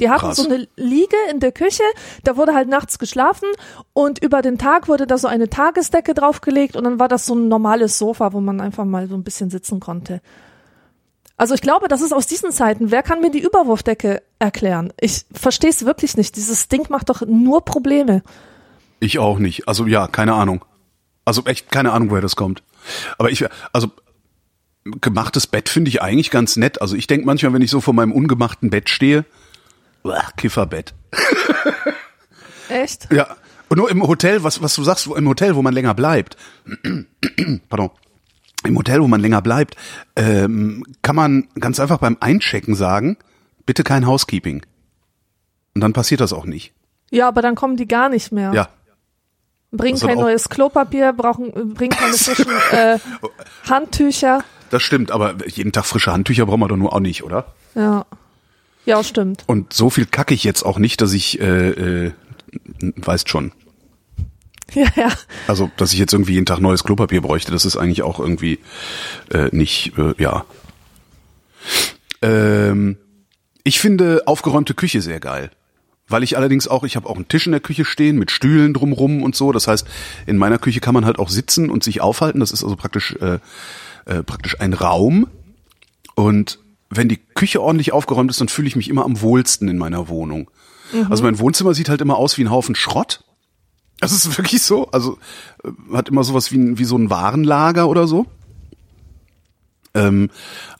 Die 0.00 0.10
hatten 0.10 0.26
Krass. 0.26 0.38
so 0.38 0.48
eine 0.48 0.66
Liege 0.76 1.16
in 1.30 1.38
der 1.38 1.52
Küche, 1.52 1.84
da 2.24 2.36
wurde 2.36 2.54
halt 2.54 2.68
nachts 2.68 2.98
geschlafen 2.98 3.48
und 3.92 4.22
über 4.24 4.42
den 4.42 4.58
Tag 4.58 4.88
wurde 4.88 5.06
da 5.06 5.16
so 5.16 5.28
eine 5.28 5.48
Tagesdecke 5.48 6.14
draufgelegt 6.14 6.74
und 6.74 6.84
dann 6.84 6.98
war 6.98 7.08
das 7.08 7.26
so 7.26 7.34
ein 7.34 7.46
normales 7.46 7.98
Sofa, 7.98 8.32
wo 8.32 8.40
man 8.40 8.60
einfach 8.60 8.84
mal 8.84 9.06
so 9.06 9.14
ein 9.14 9.22
bisschen 9.22 9.50
sitzen 9.50 9.78
konnte. 9.78 10.20
Also 11.42 11.54
ich 11.54 11.60
glaube, 11.60 11.88
das 11.88 12.02
ist 12.02 12.12
aus 12.12 12.28
diesen 12.28 12.52
Zeiten. 12.52 12.92
Wer 12.92 13.02
kann 13.02 13.20
mir 13.20 13.32
die 13.32 13.42
Überwurfdecke 13.42 14.22
erklären? 14.38 14.92
Ich 15.00 15.24
verstehe 15.32 15.70
es 15.70 15.84
wirklich 15.84 16.16
nicht. 16.16 16.36
Dieses 16.36 16.68
Ding 16.68 16.86
macht 16.88 17.08
doch 17.08 17.22
nur 17.26 17.64
Probleme. 17.64 18.22
Ich 19.00 19.18
auch 19.18 19.40
nicht. 19.40 19.66
Also 19.66 19.88
ja, 19.88 20.06
keine 20.06 20.34
Ahnung. 20.34 20.64
Also 21.24 21.44
echt 21.46 21.72
keine 21.72 21.90
Ahnung, 21.90 22.10
woher 22.10 22.22
das 22.22 22.36
kommt. 22.36 22.62
Aber 23.18 23.28
ich, 23.32 23.44
also 23.72 23.90
gemachtes 24.84 25.48
Bett 25.48 25.68
finde 25.68 25.88
ich 25.88 26.00
eigentlich 26.00 26.30
ganz 26.30 26.54
nett. 26.54 26.80
Also 26.80 26.94
ich 26.94 27.08
denke 27.08 27.26
manchmal, 27.26 27.52
wenn 27.54 27.62
ich 27.62 27.72
so 27.72 27.80
vor 27.80 27.92
meinem 27.92 28.12
ungemachten 28.12 28.70
Bett 28.70 28.88
stehe, 28.88 29.24
uah, 30.04 30.30
Kifferbett. 30.36 30.94
Echt? 32.68 33.12
Ja. 33.12 33.34
Und 33.68 33.78
nur 33.78 33.90
im 33.90 34.06
Hotel, 34.06 34.44
was, 34.44 34.62
was 34.62 34.76
du 34.76 34.84
sagst, 34.84 35.08
im 35.08 35.28
Hotel, 35.28 35.56
wo 35.56 35.62
man 35.62 35.74
länger 35.74 35.94
bleibt, 35.94 36.36
pardon, 37.68 37.90
im 38.64 38.78
Hotel, 38.78 39.00
wo 39.00 39.08
man 39.08 39.20
länger 39.20 39.42
bleibt, 39.42 39.76
ähm, 40.16 40.84
kann 41.02 41.16
man 41.16 41.48
ganz 41.58 41.80
einfach 41.80 41.98
beim 41.98 42.16
Einchecken 42.20 42.74
sagen, 42.74 43.16
bitte 43.66 43.84
kein 43.84 44.06
Housekeeping. 44.06 44.62
Und 45.74 45.80
dann 45.80 45.92
passiert 45.92 46.20
das 46.20 46.32
auch 46.32 46.44
nicht. 46.44 46.72
Ja, 47.10 47.28
aber 47.28 47.42
dann 47.42 47.54
kommen 47.54 47.76
die 47.76 47.88
gar 47.88 48.08
nicht 48.08 48.32
mehr. 48.32 48.52
Ja. 48.52 48.68
Bringen 49.70 49.98
kein 49.98 50.18
neues 50.18 50.48
Klopapier, 50.50 51.12
brauchen, 51.14 51.74
bringen 51.74 51.92
keine 51.92 52.12
frischen 52.12 52.46
äh, 52.72 52.98
Handtücher. 53.68 54.44
Das 54.70 54.82
stimmt, 54.82 55.10
aber 55.10 55.34
jeden 55.46 55.72
Tag 55.72 55.86
frische 55.86 56.12
Handtücher 56.12 56.46
brauchen 56.46 56.60
wir 56.60 56.68
doch 56.68 56.76
nur 56.76 56.92
auch 56.92 57.00
nicht, 57.00 57.22
oder? 57.22 57.46
Ja. 57.74 58.04
Ja, 58.84 59.02
stimmt. 59.04 59.44
Und 59.46 59.72
so 59.72 59.90
viel 59.90 60.06
kacke 60.06 60.34
ich 60.34 60.44
jetzt 60.44 60.64
auch 60.64 60.78
nicht, 60.78 61.00
dass 61.00 61.12
ich, 61.12 61.40
äh, 61.40 62.06
äh, 62.06 62.12
weißt 62.80 63.28
schon. 63.28 63.52
Ja, 64.74 64.86
ja. 64.96 65.12
Also, 65.46 65.70
dass 65.76 65.92
ich 65.92 65.98
jetzt 65.98 66.12
irgendwie 66.12 66.32
jeden 66.32 66.46
Tag 66.46 66.60
neues 66.60 66.84
Klopapier 66.84 67.20
bräuchte, 67.20 67.52
das 67.52 67.64
ist 67.64 67.76
eigentlich 67.76 68.02
auch 68.02 68.18
irgendwie 68.18 68.58
äh, 69.30 69.48
nicht, 69.52 69.92
äh, 69.98 70.14
ja. 70.18 70.44
Ähm, 72.22 72.96
ich 73.64 73.80
finde 73.80 74.22
aufgeräumte 74.26 74.74
Küche 74.74 75.02
sehr 75.02 75.20
geil. 75.20 75.50
Weil 76.08 76.22
ich 76.22 76.36
allerdings 76.36 76.68
auch, 76.68 76.84
ich 76.84 76.96
habe 76.96 77.08
auch 77.08 77.16
einen 77.16 77.28
Tisch 77.28 77.46
in 77.46 77.52
der 77.52 77.60
Küche 77.60 77.84
stehen 77.84 78.18
mit 78.18 78.30
Stühlen 78.30 78.74
drumrum 78.74 79.22
und 79.22 79.36
so. 79.36 79.52
Das 79.52 79.68
heißt, 79.68 79.86
in 80.26 80.36
meiner 80.36 80.58
Küche 80.58 80.80
kann 80.80 80.94
man 80.94 81.06
halt 81.06 81.18
auch 81.18 81.28
sitzen 81.28 81.70
und 81.70 81.84
sich 81.84 82.00
aufhalten. 82.00 82.40
Das 82.40 82.50
ist 82.50 82.64
also 82.64 82.76
praktisch, 82.76 83.16
äh, 83.20 83.38
äh, 84.04 84.22
praktisch 84.22 84.60
ein 84.60 84.72
Raum. 84.72 85.28
Und 86.14 86.58
wenn 86.90 87.08
die 87.08 87.16
Küche 87.16 87.62
ordentlich 87.62 87.92
aufgeräumt 87.92 88.30
ist, 88.30 88.40
dann 88.40 88.48
fühle 88.48 88.68
ich 88.68 88.76
mich 88.76 88.88
immer 88.88 89.04
am 89.04 89.22
wohlsten 89.22 89.68
in 89.68 89.78
meiner 89.78 90.08
Wohnung. 90.08 90.50
Also 91.08 91.22
mein 91.22 91.38
Wohnzimmer 91.38 91.72
sieht 91.72 91.88
halt 91.88 92.02
immer 92.02 92.16
aus 92.16 92.36
wie 92.36 92.44
ein 92.44 92.50
Haufen 92.50 92.74
Schrott. 92.74 93.24
Das 94.02 94.10
ist 94.10 94.36
wirklich 94.36 94.62
so. 94.62 94.88
Also 94.90 95.16
äh, 95.62 95.70
hat 95.94 96.08
immer 96.08 96.24
sowas 96.24 96.50
wie, 96.50 96.76
wie 96.76 96.84
so 96.84 96.98
ein 96.98 97.08
Warenlager 97.08 97.88
oder 97.88 98.08
so. 98.08 98.26
Ähm, 99.94 100.28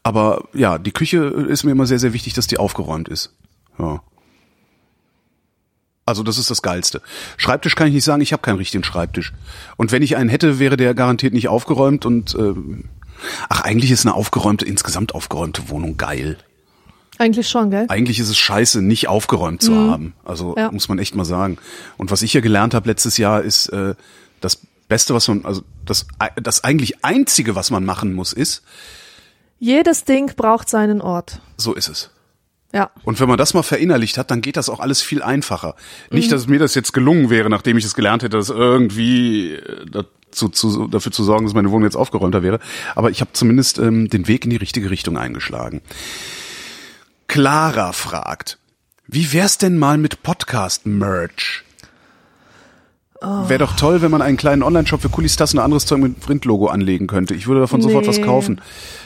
aber 0.02 0.48
ja, 0.52 0.76
die 0.78 0.90
Küche 0.90 1.18
ist 1.18 1.62
mir 1.62 1.70
immer 1.70 1.86
sehr, 1.86 2.00
sehr 2.00 2.14
wichtig, 2.14 2.34
dass 2.34 2.48
die 2.48 2.58
aufgeräumt 2.58 3.08
ist. 3.08 3.32
Ja. 3.78 4.02
Also 6.04 6.24
das 6.24 6.36
ist 6.36 6.50
das 6.50 6.62
Geilste. 6.62 7.00
Schreibtisch 7.36 7.76
kann 7.76 7.86
ich 7.86 7.94
nicht 7.94 8.02
sagen, 8.02 8.22
ich 8.22 8.32
habe 8.32 8.42
keinen 8.42 8.56
richtigen 8.56 8.82
Schreibtisch. 8.82 9.32
Und 9.76 9.92
wenn 9.92 10.02
ich 10.02 10.16
einen 10.16 10.28
hätte, 10.28 10.58
wäre 10.58 10.76
der 10.76 10.92
garantiert 10.92 11.32
nicht 11.32 11.46
aufgeräumt 11.46 12.04
und 12.04 12.34
ähm, 12.34 12.88
ach, 13.48 13.60
eigentlich 13.60 13.92
ist 13.92 14.04
eine 14.04 14.16
aufgeräumte, 14.16 14.64
insgesamt 14.64 15.14
aufgeräumte 15.14 15.68
Wohnung 15.68 15.96
geil. 15.96 16.38
Eigentlich 17.18 17.48
schon, 17.48 17.70
gell? 17.70 17.84
Eigentlich 17.88 18.18
ist 18.18 18.28
es 18.30 18.38
scheiße, 18.38 18.82
nicht 18.82 19.08
aufgeräumt 19.08 19.62
zu 19.62 19.74
haben. 19.74 20.14
Also 20.24 20.54
Ja. 20.56 20.70
muss 20.72 20.88
man 20.88 20.98
echt 20.98 21.14
mal 21.14 21.24
sagen. 21.24 21.58
Und 21.98 22.10
was 22.10 22.22
ich 22.22 22.32
hier 22.32 22.40
gelernt 22.40 22.74
habe 22.74 22.88
letztes 22.88 23.16
Jahr, 23.18 23.42
ist 23.42 23.68
äh, 23.68 23.94
das 24.40 24.58
Beste, 24.88 25.14
was 25.14 25.28
man, 25.28 25.44
also 25.44 25.62
das, 25.84 26.06
das 26.42 26.64
eigentlich 26.64 27.04
Einzige, 27.04 27.54
was 27.54 27.70
man 27.70 27.84
machen 27.84 28.12
muss, 28.14 28.32
ist, 28.32 28.62
Jedes 29.58 30.04
Ding 30.04 30.32
braucht 30.34 30.68
seinen 30.68 31.00
Ort. 31.00 31.40
so 31.56 31.72
ist 31.74 31.88
es. 31.88 32.10
Ja. 32.74 32.90
Und 33.04 33.20
wenn 33.20 33.28
man 33.28 33.36
das 33.38 33.54
mal 33.54 33.62
verinnerlicht 33.62 34.18
hat, 34.18 34.30
dann 34.32 34.40
geht 34.40 34.56
das 34.56 34.68
auch 34.68 34.80
alles 34.80 35.02
viel 35.02 35.22
einfacher. 35.22 35.76
Nicht, 36.10 36.32
dass 36.32 36.46
mir 36.48 36.58
das 36.58 36.74
jetzt 36.74 36.92
gelungen 36.92 37.30
wäre, 37.30 37.48
nachdem 37.50 37.76
ich 37.76 37.84
es 37.84 37.94
gelernt 37.94 38.22
hätte, 38.24 38.38
dass 38.38 38.48
irgendwie 38.48 39.52
äh, 39.52 39.86
dazu, 39.90 40.48
zu, 40.48 40.88
dafür 40.88 41.12
zu 41.12 41.22
sorgen, 41.22 41.44
dass 41.44 41.54
meine 41.54 41.70
Wohnung 41.70 41.84
jetzt 41.84 41.96
aufgeräumter 41.96 42.42
wäre. 42.42 42.58
Aber 42.96 43.10
ich 43.10 43.20
habe 43.20 43.30
zumindest 43.34 43.78
ähm, 43.78 44.08
den 44.08 44.26
Weg 44.26 44.44
in 44.44 44.50
die 44.50 44.56
richtige 44.56 44.90
Richtung 44.90 45.16
eingeschlagen. 45.18 45.82
Clara 47.32 47.92
fragt, 47.92 48.58
wie 49.06 49.32
wär's 49.32 49.56
denn 49.56 49.78
mal 49.78 49.96
mit 49.96 50.22
Podcast-Merch? 50.22 51.62
Wäre 53.22 53.58
doch 53.58 53.74
toll, 53.74 54.02
wenn 54.02 54.10
man 54.10 54.20
einen 54.20 54.36
kleinen 54.36 54.62
Online-Shop 54.62 55.00
für 55.00 55.08
Kulis 55.08 55.36
Tassen 55.36 55.56
und 55.56 55.64
anderes 55.64 55.86
Zeug 55.86 56.00
mit 56.00 56.20
Print-Logo 56.20 56.66
anlegen 56.66 57.06
könnte. 57.06 57.34
Ich 57.34 57.46
würde 57.46 57.62
davon 57.62 57.80
sofort 57.80 58.06
was 58.06 58.18
Nee. 58.18 58.24
kaufen. 58.24 58.60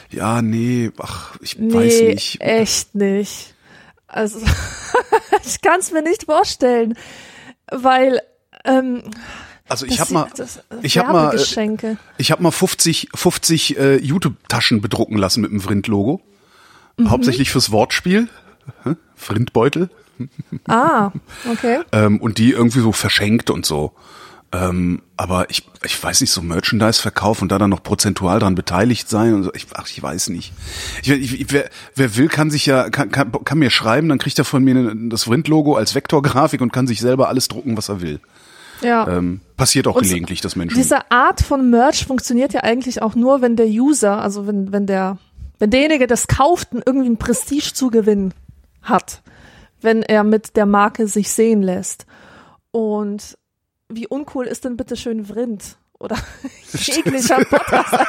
Ja, 0.09 0.41
nee, 0.41 0.91
ach, 0.97 1.37
ich 1.39 1.57
Nee, 1.57 1.73
weiß 1.73 2.01
nicht. 2.01 2.41
echt 2.41 2.95
nicht. 2.95 3.53
Also, 4.07 4.39
ich 5.45 5.61
kann 5.61 5.79
es 5.79 5.93
mir 5.93 6.01
nicht 6.03 6.25
vorstellen, 6.25 6.97
weil 7.71 8.19
ähm, 8.65 9.03
Also 9.69 9.85
ich 9.85 10.01
habe 10.01 10.11
mal, 10.13 10.27
ich 10.81 10.97
habe 10.97 11.13
mal, 11.13 11.33
äh, 11.33 11.95
ich 12.17 12.31
habe 12.31 12.43
mal 12.43 12.51
50, 12.51 13.07
50 13.15 13.77
äh, 13.79 13.95
YouTube-Taschen 13.95 14.81
bedrucken 14.81 15.17
lassen 15.17 15.39
mit 15.39 15.51
dem 15.51 15.61
Vrind-Logo. 15.61 16.21
Mhm. 16.97 17.09
Hauptsächlich 17.09 17.49
fürs 17.51 17.71
Wortspiel, 17.71 18.27
Hä? 18.83 18.95
Vrindbeutel, 19.15 19.89
Ah, 20.67 21.11
okay. 21.51 21.79
ähm, 21.91 22.19
und 22.19 22.37
die 22.39 22.51
irgendwie 22.51 22.79
so 22.79 22.91
verschenkt 22.91 23.49
und 23.51 23.65
so. 23.65 23.93
Ähm, 24.51 25.01
aber 25.17 25.49
ich, 25.49 25.67
ich 25.83 26.01
weiß 26.01 26.21
nicht, 26.21 26.31
so 26.31 26.41
Merchandise-Verkauf 26.41 27.41
und 27.41 27.51
da 27.51 27.57
dann 27.59 27.69
noch 27.69 27.83
prozentual 27.83 28.39
dran 28.39 28.55
beteiligt 28.55 29.09
sein 29.09 29.33
und 29.33 29.43
so, 29.43 29.53
ich, 29.53 29.67
ach, 29.75 29.87
ich 29.87 30.01
weiß 30.01 30.29
nicht. 30.29 30.53
Ich, 31.03 31.09
ich, 31.11 31.51
wer, 31.51 31.69
wer 31.95 32.15
will, 32.15 32.29
kann 32.29 32.49
sich 32.49 32.65
ja, 32.65 32.89
kann, 32.89 33.11
kann, 33.11 33.31
kann 33.43 33.59
mir 33.59 33.69
schreiben, 33.69 34.07
dann 34.09 34.19
kriegt 34.19 34.39
er 34.39 34.45
von 34.45 34.63
mir 34.63 34.73
ne- 34.73 35.09
das 35.09 35.23
Vrind-Logo 35.25 35.75
als 35.75 35.95
Vektorgrafik 35.95 36.61
und 36.61 36.71
kann 36.71 36.87
sich 36.87 37.01
selber 37.01 37.27
alles 37.27 37.47
drucken, 37.49 37.75
was 37.77 37.89
er 37.89 38.01
will. 38.01 38.19
Ja. 38.81 39.07
Ähm, 39.07 39.41
passiert 39.57 39.85
auch 39.87 39.95
Und 39.95 40.03
gelegentlich, 40.03 40.39
dass 40.41 40.55
Menschen. 40.55 40.77
Diese 40.77 41.11
Art 41.11 41.41
von 41.41 41.69
Merch 41.69 42.05
funktioniert 42.05 42.53
ja 42.53 42.61
eigentlich 42.61 43.01
auch 43.01 43.15
nur, 43.15 43.41
wenn 43.41 43.55
der 43.55 43.67
User, 43.67 44.21
also 44.21 44.47
wenn, 44.47 44.71
wenn 44.71 44.85
der, 44.87 45.17
wenn 45.59 45.69
derjenige 45.69 46.07
das 46.07 46.27
kauft, 46.27 46.71
einen 46.71 46.83
irgendwie 46.85 47.07
einen 47.07 47.17
Prestigezugewinn 47.17 48.33
hat, 48.81 49.21
wenn 49.81 50.03
er 50.03 50.23
mit 50.23 50.55
der 50.55 50.65
Marke 50.65 51.07
sich 51.07 51.31
sehen 51.31 51.61
lässt. 51.61 52.05
Und 52.71 53.37
wie 53.89 54.07
uncool 54.07 54.45
ist 54.45 54.65
denn 54.65 54.77
bitte 54.77 54.95
schön 54.95 55.25
Vrind? 55.25 55.77
Oder 55.99 56.17
jeglicher 56.73 57.43
Podcast. 57.45 57.93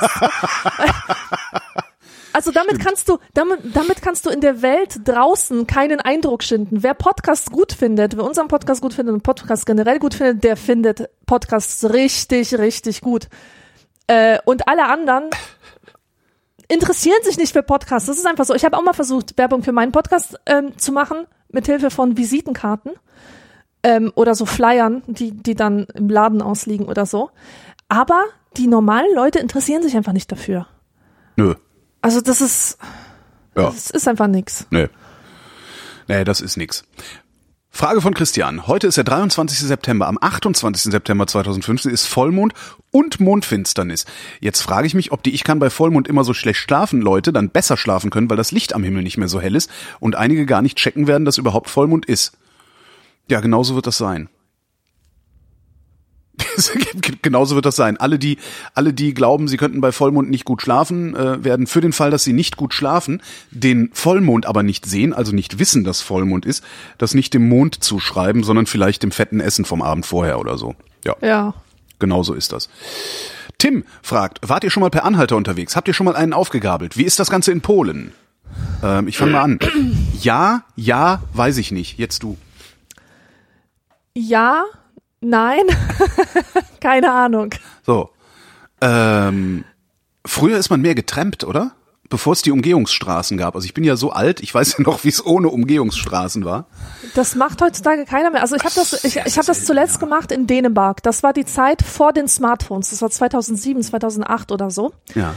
Also 2.35 2.53
damit 2.53 2.79
kannst 2.79 3.09
du, 3.09 3.19
damit, 3.35 3.59
damit 3.75 4.01
kannst 4.01 4.25
du 4.25 4.31
in 4.31 4.41
der 4.41 4.63
Welt 4.63 5.01
draußen 5.05 5.67
keinen 5.67 5.99
Eindruck 5.99 6.45
schinden. 6.45 6.85
Wer 6.85 6.95
Podcast 6.95 7.51
gut 7.51 7.73
findet, 7.73 8.17
wer 8.17 8.23
unseren 8.23 8.47
Podcast 8.47 8.81
gut 8.81 8.95
findet 8.95 9.15
und 9.15 9.23
Podcast 9.23 9.67
generell 9.67 9.99
gut 9.99 10.15
findet, 10.15 10.45
der 10.45 10.57
findet 10.57 11.09
Podcasts 11.27 11.91
richtig, 11.91 12.57
richtig 12.57 13.01
gut. 13.01 13.29
Äh, 14.07 14.39
und 14.45 14.69
alle 14.69 14.85
anderen 14.85 15.31
interessieren 16.69 17.19
sich 17.25 17.39
nicht 17.39 17.53
für 17.53 17.63
Podcasts. 17.63 18.07
Das 18.07 18.19
ist 18.19 18.27
einfach 18.27 18.45
so. 18.45 18.55
Ich 18.55 18.65
habe 18.65 18.77
auch 18.77 18.83
mal 18.83 18.93
versucht, 18.93 19.37
Werbung 19.39 19.63
für 19.63 19.73
meinen 19.73 19.93
Podcast 19.93 20.39
ähm, 20.47 20.77
zu 20.79 20.93
machen, 20.93 21.27
mit 21.51 21.67
Hilfe 21.67 21.91
von 21.91 22.17
Visitenkarten 22.17 22.93
ähm, 23.83 24.13
oder 24.15 24.35
so 24.35 24.45
Flyern, 24.47 25.03
die, 25.07 25.33
die 25.33 25.55
dann 25.55 25.87
im 25.95 26.09
Laden 26.09 26.43
ausliegen 26.43 26.87
oder 26.87 27.07
so. 27.07 27.31
Aber 27.89 28.23
die 28.57 28.67
normalen 28.67 29.15
Leute 29.15 29.39
interessieren 29.39 29.83
sich 29.83 29.97
einfach 29.97 30.13
nicht 30.13 30.31
dafür. 30.31 30.67
Nö. 31.37 31.55
Also 32.03 32.21
das 32.21 32.41
ist, 32.41 32.79
Ja. 33.57 33.65
das 33.65 33.91
ist 33.91 34.07
einfach 34.07 34.27
nix. 34.27 34.67
Nee. 34.71 34.89
Nee, 36.07 36.25
das 36.25 36.41
ist 36.41 36.57
nix. 36.57 36.85
Frage 37.71 38.01
von 38.01 38.15
Christian. 38.15 38.67
Heute 38.67 38.89
ist 38.89 38.97
der 38.97 39.05
23. 39.05 39.59
September. 39.59 40.09
Am 40.09 40.19
28. 40.21 40.91
September 40.91 41.27
2015 41.27 41.93
ist 41.93 42.07
Vollmond 42.07 42.53
und 42.91 43.21
Mondfinsternis. 43.21 44.05
Jetzt 44.41 44.63
frage 44.63 44.87
ich 44.87 44.95
mich, 44.95 45.13
ob 45.13 45.23
die 45.23 45.35
Ich 45.35 45.45
kann 45.45 45.61
bei 45.61 45.71
Vollmond 45.71 46.09
immer 46.09 46.25
so 46.25 46.35
schlecht 46.35 46.59
schlafen 46.59 47.01
Leute 47.01 47.33
dann 47.33 47.51
besser 47.51 47.77
schlafen 47.77 48.11
können, 48.11 48.31
weil 48.31 48.37
das 48.37 48.51
Licht 48.51 48.75
am 48.75 48.83
Himmel 48.83 49.03
nicht 49.03 49.19
mehr 49.19 49.29
so 49.29 49.41
hell 49.41 49.55
ist 49.55 49.71
und 50.01 50.17
einige 50.17 50.45
gar 50.45 50.63
nicht 50.63 50.77
checken 50.77 51.07
werden, 51.07 51.25
dass 51.25 51.39
überhaupt 51.39 51.71
Vollmond 51.71 52.07
ist. 52.07 52.33
Ja, 53.29 53.41
genauso 53.41 53.75
wird 53.77 53.87
das 53.87 53.99
sein. 53.99 54.29
genauso 57.23 57.55
wird 57.55 57.67
das 57.67 57.77
sein. 57.77 57.97
Alle 57.97 58.19
die, 58.19 58.39
alle 58.75 58.93
die 58.93 59.15
glauben, 59.15 59.49
sie 59.49 59.57
könnten 59.57 59.81
bei 59.81 59.93
Vollmond 59.93 60.31
nicht 60.31 60.45
gut 60.45 60.63
schlafen, 60.63 61.15
äh, 61.17 61.43
werden 61.45 61.67
für 61.67 61.81
den 61.81 61.93
Fall, 61.93 62.11
dass 62.11 62.25
sie 62.25 62.33
nicht 62.33 62.57
gut 62.57 62.75
schlafen, 62.75 63.23
den 63.51 63.91
Vollmond 63.93 64.47
aber 64.47 64.63
nicht 64.63 64.87
sehen, 64.87 65.13
also 65.13 65.33
nicht 65.35 65.59
wissen, 65.59 65.85
dass 65.85 66.01
Vollmond 66.01 66.47
ist, 66.47 66.63
das 66.99 67.15
nicht 67.15 67.35
dem 67.35 67.49
Mond 67.49 67.83
zuschreiben, 67.83 68.45
sondern 68.45 68.67
vielleicht 68.67 69.03
dem 69.03 69.11
fetten 69.11 69.41
Essen 69.41 69.65
vom 69.65 69.83
Abend 69.83 70.07
vorher 70.07 70.39
oder 70.41 70.59
so. 70.59 70.75
Ja, 71.05 71.17
Ja. 71.23 71.55
genauso 71.99 72.35
ist 72.35 72.53
das. 72.53 72.69
Tim 73.59 73.85
fragt, 74.03 74.39
wart 74.49 74.63
ihr 74.63 74.71
schon 74.71 74.83
mal 74.83 74.91
per 74.91 75.05
Anhalter 75.05 75.37
unterwegs? 75.37 75.75
Habt 75.75 75.89
ihr 75.89 75.95
schon 75.95 76.05
mal 76.05 76.15
einen 76.17 76.33
aufgegabelt? 76.33 76.97
Wie 76.97 77.03
ist 77.05 77.19
das 77.19 77.29
Ganze 77.31 77.51
in 77.51 77.61
Polen? 77.61 78.13
Ähm, 78.85 79.09
ich 79.09 79.19
fange 79.19 79.33
mal 79.33 79.43
an. 79.43 79.59
Ja, 80.21 80.63
ja, 80.75 81.23
weiß 81.35 81.59
ich 81.59 81.71
nicht. 81.71 81.97
Jetzt 81.99 82.25
du. 82.25 82.37
Ja, 84.15 84.65
nein, 85.21 85.63
keine 86.81 87.13
Ahnung. 87.13 87.51
So. 87.85 88.11
Ähm, 88.81 89.65
früher 90.25 90.59
ist 90.59 90.71
man 90.71 90.81
mehr 90.81 90.95
getrampt, 90.95 91.45
oder? 91.45 91.73
Bevor 92.11 92.33
es 92.33 92.41
die 92.41 92.53
Umgehungsstraßen 92.53 93.37
gab. 93.37 93.55
Also 93.55 93.67
ich 93.67 93.75
bin 93.75 93.85
ja 93.85 93.97
so 93.97 94.13
alt, 94.13 94.41
ich 94.41 94.55
weiß 94.55 94.79
ja 94.79 94.85
noch, 94.85 95.05
wie 95.05 95.09
es 95.09 95.25
ohne 95.25 95.49
Umgehungsstraßen 95.49 96.43
war. 96.45 96.67
Das 97.15 97.35
macht 97.35 97.61
heutzutage 97.61 98.07
keiner 98.07 98.31
mehr. 98.31 98.41
Also 98.41 98.57
ich 98.57 98.65
habe 98.65 98.75
das, 98.75 99.05
ich, 99.05 99.17
ich 99.17 99.37
habe 99.37 99.47
das 99.47 99.67
zuletzt 99.67 100.01
gemacht 100.01 100.33
in 100.33 100.47
Dänemark. 100.47 101.03
Das 101.03 101.23
war 101.23 101.35
die 101.35 101.45
Zeit 101.45 101.83
vor 101.83 102.15
den 102.15 102.27
Smartphones. 102.27 102.91
Das 102.91 103.03
war 103.03 103.11
2007, 103.11 103.83
2008 103.83 104.53
oder 104.53 104.71
so. 104.71 104.95
Ja. 105.15 105.35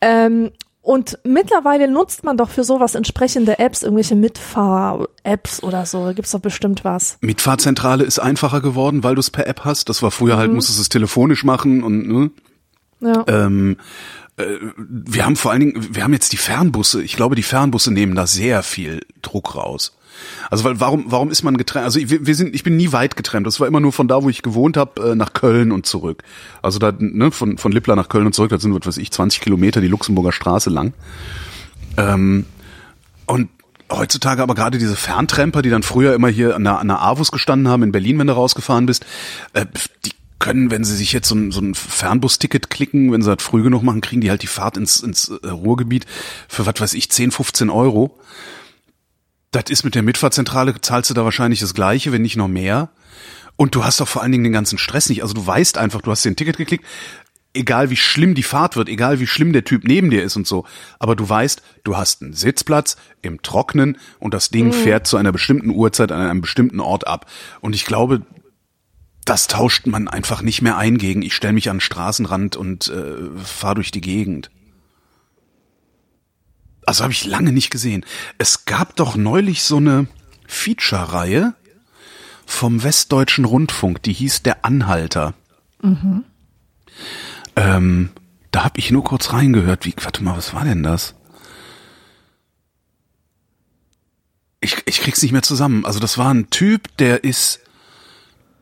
Ähm, 0.00 0.52
und 0.84 1.18
mittlerweile 1.24 1.88
nutzt 1.88 2.24
man 2.24 2.36
doch 2.36 2.50
für 2.50 2.62
sowas 2.62 2.94
entsprechende 2.94 3.58
Apps, 3.58 3.82
irgendwelche 3.82 4.16
Mitfahr-Apps 4.16 5.62
oder 5.62 5.86
so. 5.86 6.04
Da 6.04 6.12
gibt's 6.12 6.32
doch 6.32 6.40
bestimmt 6.40 6.84
was. 6.84 7.16
Mitfahrzentrale 7.22 8.04
ist 8.04 8.18
einfacher 8.18 8.60
geworden, 8.60 9.02
weil 9.02 9.14
du 9.14 9.20
es 9.20 9.30
per 9.30 9.46
App 9.46 9.64
hast. 9.64 9.88
Das 9.88 10.02
war 10.02 10.10
früher 10.10 10.36
halt, 10.36 10.52
musstest 10.52 10.76
du 10.78 10.82
es 10.82 10.90
telefonisch 10.90 11.42
machen 11.42 11.82
und 11.82 12.06
ne? 12.06 12.30
Ja. 13.00 13.24
ähm, 13.28 13.78
äh, 14.36 14.44
wir 14.76 15.24
haben 15.24 15.36
vor 15.36 15.52
allen 15.52 15.60
Dingen, 15.60 15.94
wir 15.94 16.04
haben 16.04 16.12
jetzt 16.12 16.32
die 16.32 16.36
Fernbusse. 16.36 17.02
Ich 17.02 17.16
glaube, 17.16 17.34
die 17.34 17.42
Fernbusse 17.42 17.90
nehmen 17.90 18.14
da 18.14 18.26
sehr 18.26 18.62
viel 18.62 19.00
Druck 19.22 19.54
raus. 19.54 19.96
Also 20.50 20.64
weil 20.64 20.80
warum 20.80 21.04
warum 21.08 21.30
ist 21.30 21.42
man 21.42 21.56
getrennt? 21.56 21.84
Also 21.84 22.00
wir, 22.00 22.26
wir 22.26 22.34
sind 22.34 22.54
ich 22.54 22.62
bin 22.62 22.76
nie 22.76 22.92
weit 22.92 23.16
getrennt. 23.16 23.46
Das 23.46 23.60
war 23.60 23.66
immer 23.66 23.80
nur 23.80 23.92
von 23.92 24.08
da, 24.08 24.22
wo 24.22 24.28
ich 24.28 24.42
gewohnt 24.42 24.76
habe, 24.76 25.10
äh, 25.10 25.14
nach 25.14 25.32
Köln 25.32 25.72
und 25.72 25.86
zurück. 25.86 26.22
Also 26.62 26.78
da 26.78 26.92
ne, 26.96 27.30
von 27.30 27.58
von 27.58 27.72
Lippler 27.72 27.96
nach 27.96 28.08
Köln 28.08 28.26
und 28.26 28.34
zurück, 28.34 28.50
das 28.50 28.62
sind 28.62 28.74
was 28.74 28.86
weiß 28.86 28.98
ich 28.98 29.10
20 29.10 29.40
Kilometer 29.40 29.80
die 29.80 29.88
Luxemburger 29.88 30.32
Straße 30.32 30.70
lang. 30.70 30.92
Ähm, 31.96 32.46
und 33.26 33.48
heutzutage 33.90 34.42
aber 34.42 34.54
gerade 34.54 34.78
diese 34.78 34.96
Ferntremper, 34.96 35.62
die 35.62 35.70
dann 35.70 35.82
früher 35.82 36.14
immer 36.14 36.28
hier 36.28 36.56
an 36.56 36.64
der, 36.64 36.78
an 36.78 36.88
der 36.88 37.02
Avus 37.02 37.30
gestanden 37.30 37.68
haben 37.68 37.82
in 37.82 37.92
Berlin, 37.92 38.18
wenn 38.18 38.26
du 38.26 38.32
rausgefahren 38.32 38.86
bist, 38.86 39.04
äh, 39.52 39.66
die 40.04 40.12
können, 40.38 40.70
wenn 40.70 40.84
sie 40.84 40.94
sich 40.94 41.12
jetzt 41.12 41.28
so 41.28 41.34
ein, 41.34 41.52
so 41.52 41.60
ein 41.60 41.74
Fernbusticket 41.74 42.68
klicken, 42.68 43.12
wenn 43.12 43.22
sie 43.22 43.34
das 43.34 43.42
früh 43.42 43.62
genug 43.62 43.82
machen, 43.82 44.00
kriegen 44.02 44.20
die 44.20 44.30
halt 44.30 44.42
die 44.42 44.46
Fahrt 44.46 44.76
ins, 44.76 45.00
ins 45.00 45.28
äh, 45.28 45.48
Ruhrgebiet 45.48 46.04
für 46.48 46.66
was 46.66 46.74
weiß 46.78 46.94
ich, 46.94 47.10
10, 47.10 47.30
15 47.30 47.70
Euro. 47.70 48.18
Das 49.54 49.70
ist 49.70 49.84
mit 49.84 49.94
der 49.94 50.02
Mitfahrzentrale, 50.02 50.80
zahlst 50.80 51.10
du 51.10 51.14
da 51.14 51.24
wahrscheinlich 51.24 51.60
das 51.60 51.74
gleiche, 51.74 52.10
wenn 52.10 52.22
nicht 52.22 52.34
noch 52.34 52.48
mehr. 52.48 52.88
Und 53.54 53.76
du 53.76 53.84
hast 53.84 54.00
doch 54.00 54.08
vor 54.08 54.20
allen 54.20 54.32
Dingen 54.32 54.42
den 54.42 54.52
ganzen 54.52 54.78
Stress 54.78 55.08
nicht. 55.08 55.22
Also 55.22 55.32
du 55.32 55.46
weißt 55.46 55.78
einfach, 55.78 56.02
du 56.02 56.10
hast 56.10 56.24
dir 56.24 56.32
ein 56.32 56.36
Ticket 56.36 56.56
geklickt, 56.56 56.84
egal 57.52 57.88
wie 57.88 57.96
schlimm 57.96 58.34
die 58.34 58.42
Fahrt 58.42 58.74
wird, 58.74 58.88
egal 58.88 59.20
wie 59.20 59.28
schlimm 59.28 59.52
der 59.52 59.62
Typ 59.62 59.84
neben 59.84 60.10
dir 60.10 60.24
ist 60.24 60.34
und 60.34 60.44
so. 60.44 60.64
Aber 60.98 61.14
du 61.14 61.28
weißt, 61.28 61.62
du 61.84 61.96
hast 61.96 62.20
einen 62.20 62.32
Sitzplatz 62.32 62.96
im 63.22 63.42
Trocknen 63.42 63.96
und 64.18 64.34
das 64.34 64.50
Ding 64.50 64.72
fährt 64.72 65.06
zu 65.06 65.16
einer 65.18 65.30
bestimmten 65.30 65.70
Uhrzeit 65.70 66.10
an 66.10 66.20
einem 66.20 66.40
bestimmten 66.40 66.80
Ort 66.80 67.06
ab. 67.06 67.30
Und 67.60 67.76
ich 67.76 67.84
glaube, 67.84 68.22
das 69.24 69.46
tauscht 69.46 69.86
man 69.86 70.08
einfach 70.08 70.42
nicht 70.42 70.62
mehr 70.62 70.76
ein 70.78 70.98
gegen. 70.98 71.22
Ich 71.22 71.32
stelle 71.32 71.52
mich 71.52 71.70
an 71.70 71.76
den 71.76 71.80
Straßenrand 71.80 72.56
und 72.56 72.88
äh, 72.88 73.30
fahre 73.44 73.76
durch 73.76 73.92
die 73.92 74.00
Gegend. 74.00 74.50
Also 76.86 77.02
habe 77.04 77.12
ich 77.12 77.24
lange 77.24 77.52
nicht 77.52 77.70
gesehen. 77.70 78.04
Es 78.38 78.64
gab 78.64 78.96
doch 78.96 79.16
neulich 79.16 79.62
so 79.62 79.78
eine 79.78 80.06
Feature-Reihe 80.46 81.54
vom 82.46 82.82
Westdeutschen 82.82 83.44
Rundfunk, 83.44 84.02
die 84.02 84.12
hieß 84.12 84.42
Der 84.42 84.64
Anhalter. 84.64 85.34
Ähm, 87.56 88.10
da 88.50 88.64
habe 88.64 88.78
ich 88.78 88.90
nur 88.90 89.04
kurz 89.04 89.32
reingehört. 89.32 89.84
Wie, 89.84 89.94
warte 90.02 90.22
mal, 90.22 90.36
was 90.36 90.54
war 90.54 90.64
denn 90.64 90.82
das? 90.82 91.14
Ich, 94.60 94.76
ich 94.86 95.00
krieg's 95.00 95.22
nicht 95.22 95.32
mehr 95.32 95.42
zusammen. 95.42 95.84
Also 95.84 96.00
das 96.00 96.18
war 96.18 96.32
ein 96.32 96.50
Typ, 96.50 96.96
der 96.96 97.24
ist 97.24 97.60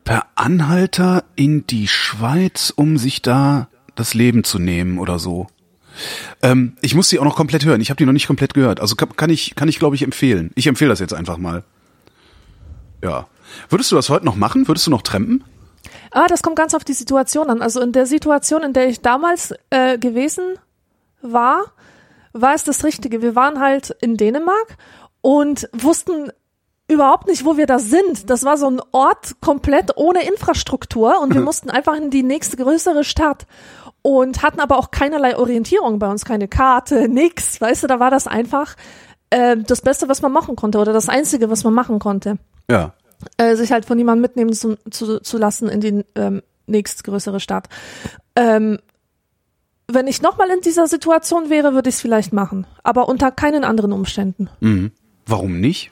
per 0.04 0.26
Anhalter 0.34 1.24
in 1.36 1.66
die 1.66 1.86
Schweiz, 1.88 2.72
um 2.74 2.98
sich 2.98 3.22
da 3.22 3.68
das 3.94 4.14
Leben 4.14 4.42
zu 4.44 4.58
nehmen 4.58 4.98
oder 4.98 5.18
so. 5.18 5.46
Ähm, 6.42 6.76
ich 6.80 6.94
muss 6.94 7.08
die 7.08 7.18
auch 7.18 7.24
noch 7.24 7.36
komplett 7.36 7.64
hören. 7.64 7.80
Ich 7.80 7.90
habe 7.90 7.98
die 7.98 8.06
noch 8.06 8.12
nicht 8.12 8.26
komplett 8.26 8.54
gehört. 8.54 8.80
Also 8.80 8.96
kann, 8.96 9.30
ich, 9.30 9.54
kann 9.54 9.68
ich 9.68 9.78
glaube 9.78 9.96
ich 9.96 10.02
empfehlen. 10.02 10.50
Ich 10.54 10.66
empfehle 10.66 10.90
das 10.90 11.00
jetzt 11.00 11.14
einfach 11.14 11.38
mal. 11.38 11.64
Ja. 13.02 13.26
Würdest 13.68 13.92
du 13.92 13.96
das 13.96 14.08
heute 14.08 14.24
noch 14.24 14.36
machen? 14.36 14.68
Würdest 14.68 14.86
du 14.86 14.90
noch 14.90 15.02
trampen? 15.02 15.44
Ah, 16.10 16.26
das 16.26 16.42
kommt 16.42 16.56
ganz 16.56 16.74
auf 16.74 16.84
die 16.84 16.92
Situation 16.92 17.50
an. 17.50 17.62
Also 17.62 17.80
in 17.80 17.92
der 17.92 18.06
Situation, 18.06 18.62
in 18.62 18.72
der 18.72 18.88
ich 18.88 19.00
damals 19.00 19.54
äh, 19.70 19.98
gewesen 19.98 20.56
war, 21.20 21.72
war 22.32 22.54
es 22.54 22.64
das 22.64 22.84
Richtige. 22.84 23.22
Wir 23.22 23.34
waren 23.34 23.60
halt 23.60 23.94
in 24.00 24.16
Dänemark 24.16 24.76
und 25.20 25.68
wussten 25.72 26.30
überhaupt 26.88 27.26
nicht, 27.26 27.44
wo 27.44 27.56
wir 27.56 27.66
da 27.66 27.78
sind. 27.78 28.28
Das 28.28 28.44
war 28.44 28.56
so 28.56 28.68
ein 28.68 28.80
Ort 28.92 29.36
komplett 29.40 29.96
ohne 29.96 30.26
Infrastruktur 30.26 31.20
und 31.20 31.34
wir 31.34 31.40
mussten 31.40 31.70
einfach 31.70 31.96
in 31.96 32.10
die 32.10 32.22
nächste 32.22 32.56
größere 32.56 33.04
Stadt 33.04 33.46
und 34.02 34.42
hatten 34.42 34.60
aber 34.60 34.78
auch 34.78 34.90
keinerlei 34.90 35.36
Orientierung 35.36 35.98
bei 35.98 36.08
uns, 36.10 36.24
keine 36.24 36.48
Karte, 36.48 37.08
nix. 37.08 37.60
Weißt 37.60 37.84
du, 37.84 37.86
da 37.86 38.00
war 38.00 38.10
das 38.10 38.26
einfach 38.26 38.76
äh, 39.30 39.56
das 39.56 39.80
Beste, 39.80 40.08
was 40.08 40.22
man 40.22 40.32
machen 40.32 40.56
konnte 40.56 40.78
oder 40.78 40.92
das 40.92 41.08
Einzige, 41.08 41.48
was 41.50 41.64
man 41.64 41.72
machen 41.72 41.98
konnte 41.98 42.38
Ja. 42.70 42.92
äh, 43.36 43.54
sich 43.56 43.70
halt 43.72 43.84
von 43.84 43.98
jemandem 43.98 44.22
mitnehmen 44.22 44.52
zu, 44.52 44.76
zu, 44.90 45.20
zu 45.20 45.38
lassen 45.38 45.68
in 45.68 45.80
die 45.80 46.04
ähm, 46.16 46.42
nächstgrößere 46.66 47.38
Stadt. 47.40 47.68
Ähm, 48.36 48.78
wenn 49.88 50.06
ich 50.06 50.22
nochmal 50.22 50.50
in 50.50 50.60
dieser 50.62 50.86
Situation 50.86 51.50
wäre, 51.50 51.74
würde 51.74 51.88
ich 51.88 51.96
es 51.96 52.00
vielleicht 52.00 52.32
machen, 52.32 52.66
aber 52.82 53.08
unter 53.08 53.30
keinen 53.30 53.62
anderen 53.64 53.92
Umständen. 53.92 54.48
Mhm. 54.60 54.90
Warum 55.26 55.60
nicht? 55.60 55.90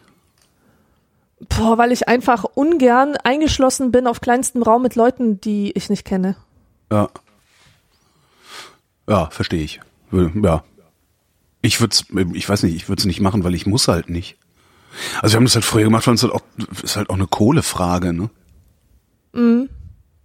Boah, 1.48 1.78
weil 1.78 1.92
ich 1.92 2.08
einfach 2.08 2.44
ungern 2.44 3.16
eingeschlossen 3.24 3.92
bin 3.92 4.06
auf 4.06 4.20
kleinstem 4.20 4.62
Raum 4.62 4.82
mit 4.82 4.94
Leuten, 4.94 5.40
die 5.40 5.72
ich 5.72 5.88
nicht 5.88 6.04
kenne. 6.04 6.36
Ja. 6.92 7.08
Ja, 9.10 9.28
verstehe 9.28 9.62
ich. 9.62 9.80
Ja. 10.12 10.62
Ich 11.62 11.80
würde 11.80 11.96
ich 12.32 12.48
weiß 12.48 12.62
nicht, 12.62 12.76
ich 12.76 12.88
würde 12.88 13.00
es 13.00 13.06
nicht 13.06 13.20
machen, 13.20 13.42
weil 13.44 13.54
ich 13.54 13.66
muss 13.66 13.88
halt 13.88 14.08
nicht. 14.08 14.36
Also 15.20 15.34
wir 15.34 15.36
haben 15.38 15.44
das 15.44 15.56
halt 15.56 15.64
früher 15.64 15.84
gemacht, 15.84 16.06
weil 16.06 16.14
es 16.14 16.22
halt 16.22 16.32
auch, 16.32 16.42
ist 16.82 16.96
halt 16.96 17.10
auch 17.10 17.14
eine 17.14 17.26
Kohlefrage, 17.26 18.12
ne? 18.12 18.30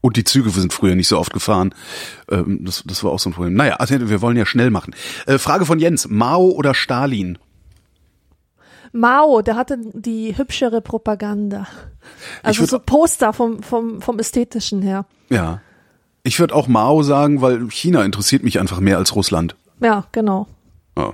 Und 0.02 0.18
die 0.18 0.24
Züge 0.24 0.52
sind 0.52 0.72
früher 0.72 0.94
nicht 0.94 1.08
so 1.08 1.18
oft 1.18 1.34
gefahren. 1.34 1.74
Ähm, 2.30 2.60
das, 2.64 2.84
das 2.86 3.04
war 3.04 3.12
auch 3.12 3.20
so 3.20 3.32
ein 3.32 3.34
Problem. 3.34 3.56
Naja, 3.56 3.78
also 3.78 4.08
wir 4.08 4.22
wollen 4.22 4.38
ja 4.38 4.46
schnell 4.46 4.70
machen. 4.70 4.96
Äh, 5.26 5.40
Frage 5.40 5.66
von 5.66 5.80
Jens, 5.80 6.08
Mao 6.08 6.52
oder 6.52 6.76
Stalin? 6.76 7.40
Mao, 8.92 9.42
der 9.42 9.56
hatte 9.56 9.80
die 9.94 10.38
hübschere 10.38 10.82
Propaganda. 10.82 11.68
Also 12.44 12.66
so 12.66 12.78
Poster 12.78 13.34
vom, 13.34 13.64
vom, 13.64 14.00
vom 14.02 14.20
Ästhetischen 14.20 14.84
her. 14.84 15.06
Ja. 15.30 15.62
Ich 16.26 16.40
würde 16.40 16.56
auch 16.56 16.68
Mao 16.68 17.04
sagen, 17.04 17.42
weil 17.42 17.70
China 17.70 18.04
interessiert 18.04 18.44
mich 18.44 18.60
einfach 18.60 18.80
mehr 18.80 18.98
als 18.98 19.16
Russland. 19.16 19.56
Ja, 19.80 20.06
genau. 20.12 20.48
Ja. 20.98 21.14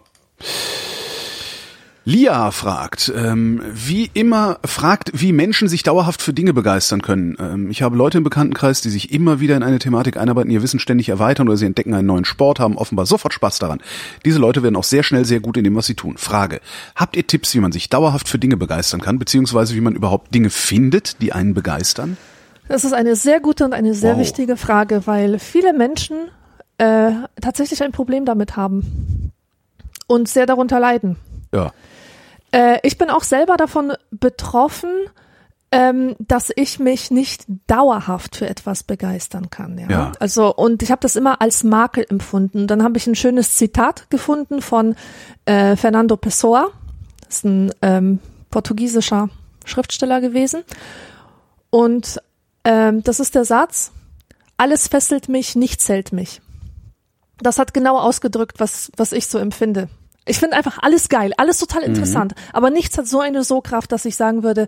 Lia 2.06 2.50
fragt, 2.52 3.12
ähm, 3.16 3.62
wie 3.74 4.10
immer, 4.14 4.58
fragt, 4.66 5.12
wie 5.14 5.34
Menschen 5.34 5.68
sich 5.68 5.84
dauerhaft 5.84 6.22
für 6.22 6.32
Dinge 6.32 6.54
begeistern 6.54 7.02
können. 7.02 7.36
Ähm, 7.40 7.70
ich 7.70 7.82
habe 7.82 7.98
Leute 7.98 8.20
im 8.20 8.24
Bekanntenkreis, 8.24 8.80
die 8.80 8.90
sich 8.90 9.12
immer 9.12 9.42
wieder 9.42 9.58
in 9.58 9.64
eine 9.64 9.80
Thematik 9.80 10.16
einarbeiten, 10.16 10.50
ihr 10.50 10.64
Wissen 10.64 10.80
ständig 10.80 11.10
erweitern 11.10 11.50
oder 11.50 11.58
sie 11.58 11.66
entdecken 11.66 11.94
einen 11.94 12.08
neuen 12.08 12.26
Sport, 12.26 12.62
haben 12.62 12.78
offenbar 12.78 13.06
sofort 13.06 13.34
Spaß 13.34 13.60
daran. 13.60 13.82
Diese 14.24 14.40
Leute 14.40 14.64
werden 14.64 14.78
auch 14.78 14.86
sehr 14.86 15.04
schnell 15.04 15.26
sehr 15.26 15.42
gut 15.42 15.58
in 15.58 15.66
dem, 15.66 15.76
was 15.76 15.88
sie 15.88 15.96
tun. 15.96 16.16
Frage, 16.18 16.62
habt 16.96 17.18
ihr 17.18 17.28
Tipps, 17.28 17.54
wie 17.54 17.60
man 17.60 17.74
sich 17.74 17.90
dauerhaft 17.90 18.30
für 18.30 18.40
Dinge 18.40 18.56
begeistern 18.56 19.02
kann, 19.02 19.20
beziehungsweise 19.20 19.76
wie 19.76 19.82
man 19.82 19.94
überhaupt 19.94 20.34
Dinge 20.34 20.50
findet, 20.50 21.22
die 21.22 21.34
einen 21.34 21.54
begeistern? 21.54 22.16
Das 22.72 22.86
ist 22.86 22.94
eine 22.94 23.18
sehr 23.18 23.42
gute 23.42 23.66
und 23.66 23.74
eine 23.74 23.94
sehr 23.94 24.14
Wow. 24.14 24.22
wichtige 24.22 24.56
Frage, 24.56 25.06
weil 25.06 25.40
viele 25.40 25.74
Menschen 25.74 26.30
äh, 26.78 27.12
tatsächlich 27.42 27.84
ein 27.84 27.92
Problem 27.92 28.24
damit 28.24 28.56
haben 28.56 29.34
und 30.08 30.30
sehr 30.30 30.46
darunter 30.46 30.80
leiden. 30.80 31.18
Ja. 31.54 31.74
Äh, 32.52 32.80
ich 32.84 32.98
bin 32.98 33.10
auch 33.10 33.24
selber 33.24 33.58
davon 33.58 33.92
betroffen, 34.12 34.90
ähm, 35.74 36.16
dass 36.20 36.50
ich 36.56 36.80
mich 36.80 37.12
nicht 37.12 37.44
dauerhaft 37.68 38.38
für 38.38 38.48
etwas 38.48 38.84
begeistern 38.84 39.50
kann. 39.50 39.78
Ja. 39.78 39.90
Ja. 39.90 40.12
Also 40.22 40.56
und 40.56 40.82
ich 40.82 40.92
habe 40.92 41.02
das 41.02 41.18
immer 41.18 41.42
als 41.42 41.66
Makel 41.66 42.06
empfunden. 42.10 42.68
Dann 42.68 42.84
habe 42.84 42.98
ich 42.98 43.06
ein 43.06 43.16
schönes 43.16 43.58
Zitat 43.58 44.10
gefunden 44.10 44.62
von 44.62 44.96
äh, 45.44 45.76
Fernando 45.76 46.16
Pessoa. 46.16 46.70
Das 47.26 47.38
ist 47.38 47.46
ein 47.46 47.74
ähm, 47.82 48.20
portugiesischer 48.50 49.30
Schriftsteller 49.66 50.22
gewesen. 50.22 50.64
Und 51.70 52.22
ähm, 52.64 53.04
das 53.04 53.20
ist 53.20 53.36
der 53.36 53.46
Satz: 53.46 53.92
Alles 54.58 54.88
fesselt 54.88 55.30
mich, 55.30 55.56
nichts 55.56 55.88
hält 55.90 56.14
mich. 56.14 56.42
Das 57.40 57.58
hat 57.58 57.74
genau 57.74 57.98
ausgedrückt, 57.98 58.60
was 58.60 58.92
was 58.96 59.12
ich 59.12 59.28
so 59.28 59.38
empfinde. 59.38 59.90
Ich 60.26 60.38
finde 60.38 60.56
einfach 60.56 60.78
alles 60.82 61.10
geil, 61.10 61.34
alles 61.38 61.58
total 61.58 61.82
interessant, 61.82 62.36
aber 62.54 62.70
nichts 62.70 62.96
hat 62.96 63.08
so 63.08 63.20
eine 63.20 63.44
So-Kraft, 63.44 63.92
dass 63.92 64.06
ich 64.06 64.16
sagen 64.16 64.44
würde, 64.44 64.68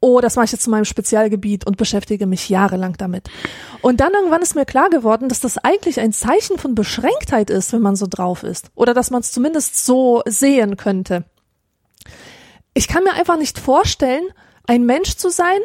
oh, 0.00 0.20
das 0.20 0.36
mache 0.36 0.46
ich 0.46 0.52
jetzt 0.52 0.64
zu 0.64 0.70
meinem 0.70 0.84
Spezialgebiet 0.84 1.66
und 1.66 1.76
beschäftige 1.76 2.26
mich 2.26 2.48
jahrelang 2.48 2.96
damit. 2.98 3.28
Und 3.80 4.00
dann 4.00 4.12
irgendwann 4.12 4.42
ist 4.42 4.54
mir 4.54 4.64
klar 4.64 4.90
geworden, 4.90 5.28
dass 5.28 5.40
das 5.40 5.58
eigentlich 5.58 6.00
ein 6.00 6.12
Zeichen 6.12 6.58
von 6.58 6.74
Beschränktheit 6.74 7.50
ist, 7.50 7.72
wenn 7.72 7.82
man 7.82 7.96
so 7.96 8.06
drauf 8.08 8.42
ist. 8.42 8.70
Oder 8.74 8.94
dass 8.94 9.10
man 9.10 9.20
es 9.20 9.32
zumindest 9.32 9.84
so 9.84 10.22
sehen 10.26 10.76
könnte. 10.76 11.24
Ich 12.74 12.86
kann 12.86 13.02
mir 13.02 13.14
einfach 13.14 13.38
nicht 13.38 13.58
vorstellen, 13.58 14.24
ein 14.66 14.84
Mensch 14.84 15.16
zu 15.16 15.30
sein, 15.30 15.58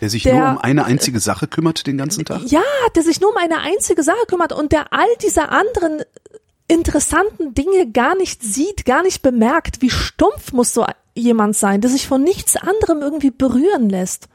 Der 0.00 0.08
sich 0.10 0.22
Der- 0.22 0.34
nur 0.34 0.48
um 0.50 0.58
eine 0.58 0.84
einzige 0.84 1.20
Sache 1.20 1.46
kümmert 1.46 1.86
den 1.86 1.98
ganzen 1.98 2.24
Tag? 2.24 2.42
ja, 2.46 2.62
der 2.94 3.02
sich 3.02 3.20
nur 3.20 3.30
um 3.30 3.36
eine 3.36 3.58
einzige 3.60 4.02
Sache 4.02 4.24
kümmert 4.26 4.52
und 4.52 4.72
der 4.72 4.92
all 4.92 5.08
diese 5.22 5.50
anderen 5.50 6.02
interessanten 6.68 7.52
Dinge 7.54 7.90
gar 7.90 8.16
nicht 8.16 8.42
sieht, 8.42 8.84
gar 8.84 9.02
nicht 9.02 9.22
bemerkt. 9.22 9.82
Wie 9.82 9.90
stumpf 9.90 10.52
muss 10.52 10.72
so 10.72 10.86
jemand 11.14 11.56
sein, 11.56 11.80
der 11.80 11.90
sich 11.90 12.06
von 12.06 12.22
nichts 12.22 12.56
anderem 12.56 13.00
irgendwie 13.02 13.30
berühren 13.32 13.90
lässt, 13.90 14.28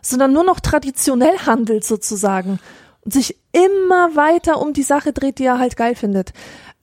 sondern 0.00 0.32
nur 0.32 0.42
noch 0.44 0.58
traditionell 0.60 1.36
handelt 1.46 1.84
sozusagen 1.84 2.58
und 3.02 3.12
sich 3.12 3.36
immer 3.52 4.16
weiter 4.16 4.60
um 4.60 4.72
die 4.72 4.82
Sache 4.82 5.12
dreht, 5.12 5.38
die 5.38 5.44
er 5.44 5.58
halt 5.58 5.76
geil 5.76 5.94
findet. 5.94 6.32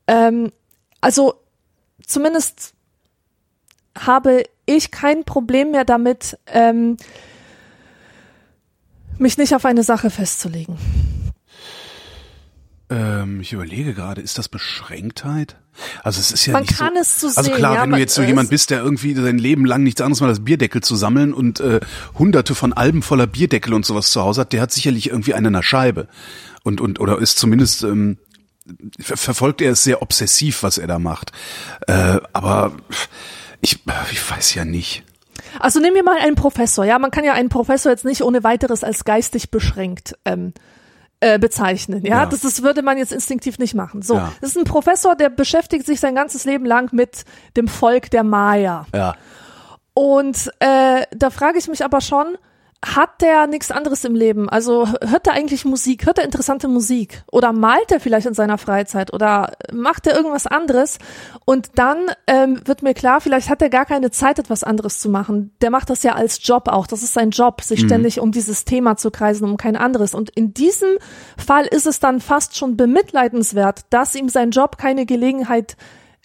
Ähm, 0.07 0.51
also 1.01 1.33
zumindest 2.05 2.73
habe 3.97 4.43
ich 4.65 4.91
kein 4.91 5.23
Problem 5.23 5.71
mehr 5.71 5.85
damit, 5.85 6.37
ähm, 6.47 6.97
mich 9.19 9.37
nicht 9.37 9.55
auf 9.55 9.65
eine 9.65 9.83
Sache 9.83 10.09
festzulegen. 10.09 10.77
Ähm, 12.89 13.41
ich 13.41 13.53
überlege 13.53 13.93
gerade, 13.93 14.21
ist 14.21 14.37
das 14.37 14.49
Beschränktheit? 14.49 15.57
Also 16.03 16.19
es 16.19 16.31
ist 16.31 16.45
ja 16.45 16.53
Man 16.53 16.63
nicht 16.63 16.77
kann 16.77 16.93
so, 16.95 17.01
es 17.01 17.21
so 17.21 17.27
Also 17.27 17.43
sehen, 17.43 17.55
klar, 17.55 17.75
ja, 17.75 17.83
wenn 17.83 17.91
du 17.91 17.97
jetzt 17.97 18.15
so 18.15 18.23
jemand 18.23 18.49
bist, 18.49 18.71
der 18.71 18.79
irgendwie 18.81 19.13
sein 19.13 19.37
Leben 19.37 19.65
lang 19.65 19.83
nichts 19.83 20.01
anderes 20.01 20.21
macht, 20.21 20.29
als 20.29 20.43
Bierdeckel 20.43 20.81
zu 20.81 20.95
sammeln 20.95 21.33
und 21.33 21.59
äh, 21.59 21.79
hunderte 22.17 22.55
von 22.55 22.73
Alben 22.73 23.01
voller 23.01 23.27
Bierdeckel 23.27 23.73
und 23.73 23.85
sowas 23.85 24.11
zu 24.11 24.21
Hause 24.21 24.41
hat, 24.41 24.53
der 24.53 24.61
hat 24.61 24.71
sicherlich 24.71 25.09
irgendwie 25.09 25.35
einen 25.35 25.47
in 25.47 25.53
der 25.53 25.63
Scheibe. 25.63 26.07
Und, 26.63 26.81
und 26.81 26.99
oder 26.99 27.19
ist 27.19 27.37
zumindest 27.37 27.83
ähm, 27.83 28.17
ver 28.99 29.17
verfolgt 29.17 29.61
er 29.61 29.71
es 29.71 29.83
sehr 29.83 30.01
obsessiv, 30.01 30.63
was 30.63 30.77
er 30.77 30.87
da 30.87 30.99
macht. 30.99 31.31
Äh, 31.87 32.19
aber 32.33 32.73
ich, 33.61 33.79
ich 34.11 34.31
weiß 34.31 34.55
ja 34.55 34.65
nicht. 34.65 35.03
Also 35.59 35.79
nehmen 35.79 35.95
wir 35.95 36.03
mal 36.03 36.17
einen 36.19 36.35
Professor. 36.35 36.85
Ja, 36.85 36.99
man 36.99 37.11
kann 37.11 37.23
ja 37.23 37.33
einen 37.33 37.49
Professor 37.49 37.91
jetzt 37.91 38.05
nicht 38.05 38.23
ohne 38.23 38.43
weiteres 38.43 38.83
als 38.83 39.03
geistig 39.05 39.51
beschränkt 39.51 40.15
ähm, 40.25 40.53
äh, 41.19 41.37
bezeichnen. 41.39 42.05
Ja, 42.05 42.19
Ja. 42.21 42.25
Das, 42.25 42.41
das 42.41 42.63
würde 42.63 42.81
man 42.81 42.97
jetzt 42.97 43.11
instinktiv 43.11 43.59
nicht 43.59 43.75
machen. 43.75 44.01
So, 44.01 44.15
Ja. 44.15 44.31
das 44.41 44.51
ist 44.51 44.57
ein 44.57 44.63
Professor, 44.63 45.15
der 45.15 45.29
beschäftigt 45.29 45.85
sich 45.85 45.99
sein 45.99 46.15
ganzes 46.15 46.45
Leben 46.45 46.65
lang 46.65 46.93
mit 46.93 47.25
dem 47.57 47.67
Volk 47.67 48.09
der 48.11 48.23
Maya. 48.23 48.85
Ja. 48.93 49.15
Und 49.93 50.49
äh, 50.59 51.03
da 51.11 51.29
frage 51.29 51.57
ich 51.57 51.67
mich 51.67 51.83
aber 51.83 51.99
schon, 52.01 52.37
hat 52.85 53.21
der 53.21 53.45
nichts 53.47 53.71
anderes 53.71 54.05
im 54.05 54.15
Leben? 54.15 54.47
Also 54.47 54.87
hört 54.87 55.27
er 55.27 55.33
eigentlich 55.33 55.65
Musik? 55.65 56.05
Hört 56.05 56.17
er 56.17 56.23
interessante 56.23 56.69
Musik? 56.69 57.23
Oder 57.29 57.51
malt 57.51 57.91
er 57.91 57.99
vielleicht 57.99 58.25
in 58.25 58.33
seiner 58.33 58.57
Freizeit? 58.57 59.11
Oder 59.13 59.51
macht 59.73 60.07
er 60.07 60.15
irgendwas 60.15 60.47
anderes? 60.47 60.97
Und 61.43 61.71
dann 61.75 61.97
ähm, 62.25 62.61
wird 62.63 62.81
mir 62.81 62.93
klar, 62.93 63.19
vielleicht 63.19 63.49
hat 63.49 63.61
er 63.61 63.69
gar 63.69 63.85
keine 63.85 64.11
Zeit, 64.11 64.39
etwas 64.39 64.63
anderes 64.63 64.99
zu 64.99 65.09
machen. 65.09 65.51
Der 65.61 65.71
macht 65.71 65.89
das 65.89 66.03
ja 66.03 66.13
als 66.13 66.39
Job 66.41 66.69
auch. 66.69 66.87
Das 66.87 67.03
ist 67.03 67.13
sein 67.13 67.31
Job, 67.31 67.61
sich 67.61 67.81
ständig 67.81 68.21
um 68.21 68.31
dieses 68.31 68.63
Thema 68.63 68.95
zu 68.95 69.11
kreisen, 69.11 69.49
um 69.49 69.57
kein 69.57 69.75
anderes. 69.75 70.13
Und 70.13 70.29
in 70.29 70.53
diesem 70.53 70.97
Fall 71.37 71.65
ist 71.65 71.85
es 71.85 71.99
dann 71.99 72.21
fast 72.21 72.55
schon 72.55 72.77
bemitleidenswert, 72.77 73.81
dass 73.89 74.15
ihm 74.15 74.29
sein 74.29 74.51
Job 74.51 74.77
keine 74.77 75.05
Gelegenheit 75.05 75.75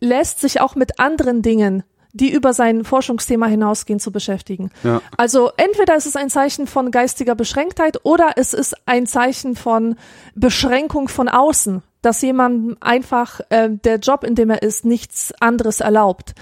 lässt, 0.01 0.41
sich 0.41 0.61
auch 0.61 0.77
mit 0.77 1.01
anderen 1.01 1.43
Dingen 1.43 1.83
die 2.15 2.33
über 2.33 2.53
sein 2.53 2.85
Forschungsthema 2.85 3.47
hinausgehen, 3.47 3.99
zu 3.99 4.13
beschäftigen. 4.13 4.71
Ja. 4.85 5.03
Also 5.17 5.51
entweder 5.57 5.97
ist 5.97 6.07
es 6.07 6.17
ein 6.17 6.31
Zeichen 6.31 6.67
von 6.67 6.91
geistiger 6.93 7.35
Beschränktheit 7.35 7.99
oder 8.05 8.33
es 8.37 8.55
ist 8.55 8.75
ein 8.87 9.07
Zeichen 9.07 9.57
von 9.57 9.97
Beschränkung 10.37 11.09
von 11.09 11.29
außen, 11.29 11.83
dass 12.03 12.23
jemand 12.23 12.81
einfach 12.81 13.41
äh, 13.51 13.69
der 13.69 13.99
Job, 13.99 14.23
in 14.23 14.37
dem 14.37 14.51
er 14.51 14.63
ist, 14.63 14.85
nichts 14.85 15.33
anderes 15.41 15.81
erlaubt. 15.81 16.35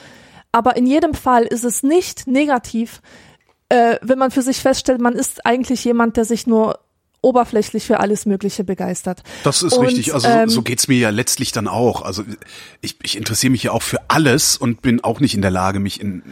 Aber 0.53 0.77
in 0.77 0.87
jedem 0.87 1.15
Fall 1.15 1.45
ist 1.45 1.65
es 1.65 1.83
nicht 1.83 2.27
negativ, 2.27 3.01
äh, 3.71 3.97
wenn 4.03 4.19
man 4.19 4.31
für 4.31 4.43
sich 4.43 4.61
feststellt, 4.61 5.01
man 5.01 5.15
ist 5.15 5.47
eigentlich 5.47 5.83
jemand, 5.85 6.19
der 6.19 6.27
sich 6.27 6.47
nur 6.47 6.81
oberflächlich 7.23 7.87
für 7.87 8.01
alles 8.01 8.27
Mögliche 8.27 8.65
begeistert. 8.65 9.23
Das 9.45 9.63
ist 9.63 9.75
Und, 9.75 9.87
richtig. 9.87 10.13
Also 10.13 10.29
ähm, 10.29 10.49
so 10.49 10.63
geht's 10.63 10.89
mir 10.89 10.99
ja 10.99 11.11
letztlich 11.11 11.53
dann 11.53 11.69
auch. 11.69 12.03
Also 12.03 12.25
ich, 12.81 12.97
ich 13.03 13.17
interessiere 13.17 13.53
mich 13.53 13.63
ja 13.63 13.73
auch 13.73 13.83
für 13.83 14.01
alles 14.09 14.57
und 14.57 14.83
bin 14.83 15.03
auch 15.03 15.21
nicht 15.21 15.35
in 15.35 15.41
der 15.43 15.53
Lage, 15.53 15.81
mich 15.81 16.01
in 16.01 16.23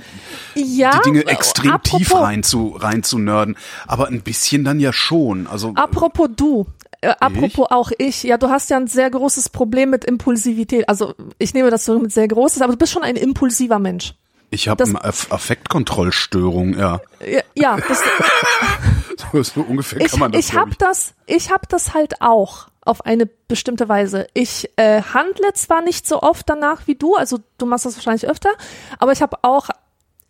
Ja, 0.54 0.98
die 0.98 1.10
Dinge 1.10 1.20
äh, 1.26 1.30
extrem 1.30 1.70
apropos, 1.72 1.98
tief 1.98 2.14
rein 2.14 2.42
zu, 2.42 2.76
rein 2.76 3.02
zu 3.02 3.18
nerden. 3.18 3.56
Aber 3.86 4.08
ein 4.08 4.22
bisschen 4.22 4.64
dann 4.64 4.80
ja 4.80 4.92
schon. 4.92 5.46
Also 5.46 5.72
Apropos 5.76 6.28
du, 6.36 6.66
äh, 7.00 7.14
apropos 7.20 7.68
auch 7.70 7.92
ich, 7.98 8.24
ja, 8.24 8.36
du 8.36 8.50
hast 8.50 8.68
ja 8.70 8.76
ein 8.76 8.86
sehr 8.86 9.10
großes 9.10 9.48
Problem 9.48 9.90
mit 9.90 10.04
Impulsivität. 10.04 10.88
Also 10.88 11.14
ich 11.38 11.54
nehme 11.54 11.70
das 11.70 11.84
so 11.84 11.98
mit 11.98 12.12
sehr 12.12 12.28
großes, 12.28 12.60
aber 12.62 12.72
du 12.72 12.78
bist 12.78 12.92
schon 12.92 13.02
ein 13.02 13.16
impulsiver 13.16 13.78
Mensch. 13.78 14.14
ich 14.50 14.68
habe 14.68 14.84
eine 14.84 15.04
Aff 15.04 15.30
Affektkontrollstörung, 15.30 16.76
ja. 16.76 17.00
Ja, 17.24 17.40
Ja, 17.54 17.76
das, 17.76 18.02
So, 19.16 19.42
so 19.42 19.60
ungefähr 19.62 20.00
ich, 20.00 20.10
kann 20.10 20.20
man 20.20 20.32
das. 20.32 20.44
ich 20.44 20.54
habe 20.54 20.72
das, 20.78 21.14
ich 21.26 21.50
habe 21.50 21.66
das 21.68 21.94
halt 21.94 22.20
auch 22.20 22.68
auf 22.82 23.04
eine 23.04 23.26
bestimmte 23.26 23.88
Weise. 23.88 24.26
Ich 24.34 24.70
äh, 24.76 25.02
handle 25.02 25.52
zwar 25.54 25.82
nicht 25.82 26.06
so 26.06 26.22
oft 26.22 26.48
danach 26.48 26.86
wie 26.86 26.94
du, 26.94 27.14
also 27.16 27.38
du 27.58 27.66
machst 27.66 27.86
das 27.86 27.96
wahrscheinlich 27.96 28.28
öfter, 28.28 28.50
aber 28.98 29.12
ich 29.12 29.22
habe 29.22 29.38
auch, 29.42 29.68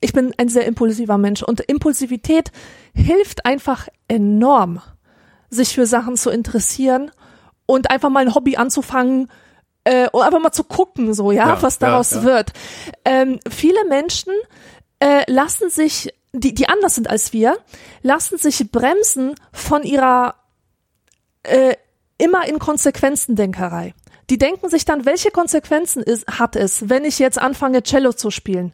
ich 0.01 0.13
bin 0.13 0.35
ein 0.39 0.49
sehr 0.49 0.67
impulsiver 0.67 1.19
Mensch 1.19 1.43
und 1.43 1.61
Impulsivität 1.61 2.51
hilft 2.95 3.47
einfach 3.47 3.89
enorm, 4.09 4.81
sich 5.51 5.75
für 5.75 5.87
Sachen 5.87 6.17
zu 6.17 6.31
interessieren 6.31 7.11
und 7.67 7.91
einfach 7.91 8.11
mal 8.11 8.21
ein 8.21 8.35
Hobby 8.35 8.57
anzufangen, 8.57 9.29
äh, 9.85 10.09
und 10.11 10.23
einfach 10.23 10.41
mal 10.41 10.53
zu 10.53 10.65
gucken, 10.65 11.15
so, 11.15 11.33
ja, 11.33 11.49
Ja, 11.49 11.63
was 11.63 11.79
ja, 11.81 11.89
daraus 11.89 12.11
ja. 12.13 12.23
wird. 12.23 12.53
Ähm, 13.05 13.41
viele 13.49 13.85
Menschen 13.89 14.33
äh, 15.01 15.31
lassen 15.31 15.71
sich, 15.71 16.13
die, 16.33 16.55
die 16.55 16.69
anders 16.69 16.95
sind 16.95 17.09
als 17.09 17.33
wir, 17.33 17.59
lassen 18.03 18.39
sich 18.39 18.71
bremsen 18.71 19.35
von 19.53 19.83
ihrer 19.83 20.37
äh, 21.43 21.75
immer 22.19 22.47
in 22.47 22.59
Konsequenzendenkerei. 22.59 23.95
Die 24.29 24.39
denken 24.39 24.69
sich 24.69 24.85
dann, 24.85 25.05
welche 25.07 25.31
Konsequenzen 25.31 26.03
ist, 26.03 26.27
hat 26.29 26.55
es, 26.55 26.89
wenn 26.89 27.05
ich 27.05 27.19
jetzt 27.19 27.39
anfange, 27.39 27.83
Cello 27.83 28.13
zu 28.13 28.31
spielen? 28.31 28.73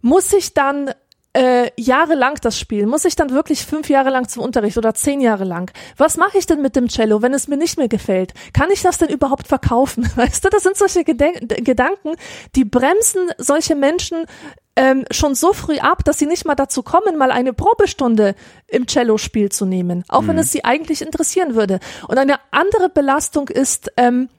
Muss 0.00 0.32
ich 0.32 0.54
dann 0.54 0.92
äh, 1.34 1.70
jahrelang 1.76 2.36
das 2.42 2.58
spielen? 2.58 2.88
Muss 2.88 3.04
ich 3.04 3.16
dann 3.16 3.30
wirklich 3.30 3.64
fünf 3.64 3.88
Jahre 3.88 4.10
lang 4.10 4.28
zum 4.28 4.42
Unterricht 4.42 4.76
oder 4.76 4.94
zehn 4.94 5.20
Jahre 5.20 5.44
lang? 5.44 5.70
Was 5.96 6.16
mache 6.16 6.38
ich 6.38 6.46
denn 6.46 6.60
mit 6.60 6.76
dem 6.76 6.88
Cello, 6.88 7.22
wenn 7.22 7.34
es 7.34 7.48
mir 7.48 7.56
nicht 7.56 7.78
mehr 7.78 7.88
gefällt? 7.88 8.34
Kann 8.52 8.70
ich 8.70 8.82
das 8.82 8.98
denn 8.98 9.08
überhaupt 9.08 9.48
verkaufen? 9.48 10.08
Weißt 10.16 10.44
du, 10.44 10.48
das 10.48 10.62
sind 10.62 10.76
solche 10.76 11.04
Geden 11.04 11.48
Gedanken, 11.48 12.16
die 12.54 12.64
bremsen 12.64 13.30
solche 13.38 13.74
Menschen 13.74 14.26
ähm, 14.74 15.04
schon 15.10 15.34
so 15.34 15.52
früh 15.52 15.78
ab, 15.78 16.04
dass 16.04 16.18
sie 16.18 16.26
nicht 16.26 16.46
mal 16.46 16.54
dazu 16.54 16.82
kommen, 16.82 17.18
mal 17.18 17.30
eine 17.30 17.52
Probestunde 17.52 18.34
im 18.68 18.86
Cello-Spiel 18.86 19.50
zu 19.50 19.66
nehmen, 19.66 20.02
auch 20.08 20.26
wenn 20.26 20.38
es 20.38 20.50
sie 20.50 20.64
eigentlich 20.64 21.02
interessieren 21.02 21.54
würde. 21.54 21.78
Und 22.08 22.16
eine 22.16 22.36
andere 22.50 22.88
Belastung 22.88 23.48
ist, 23.48 23.92
ähm, 23.98 24.30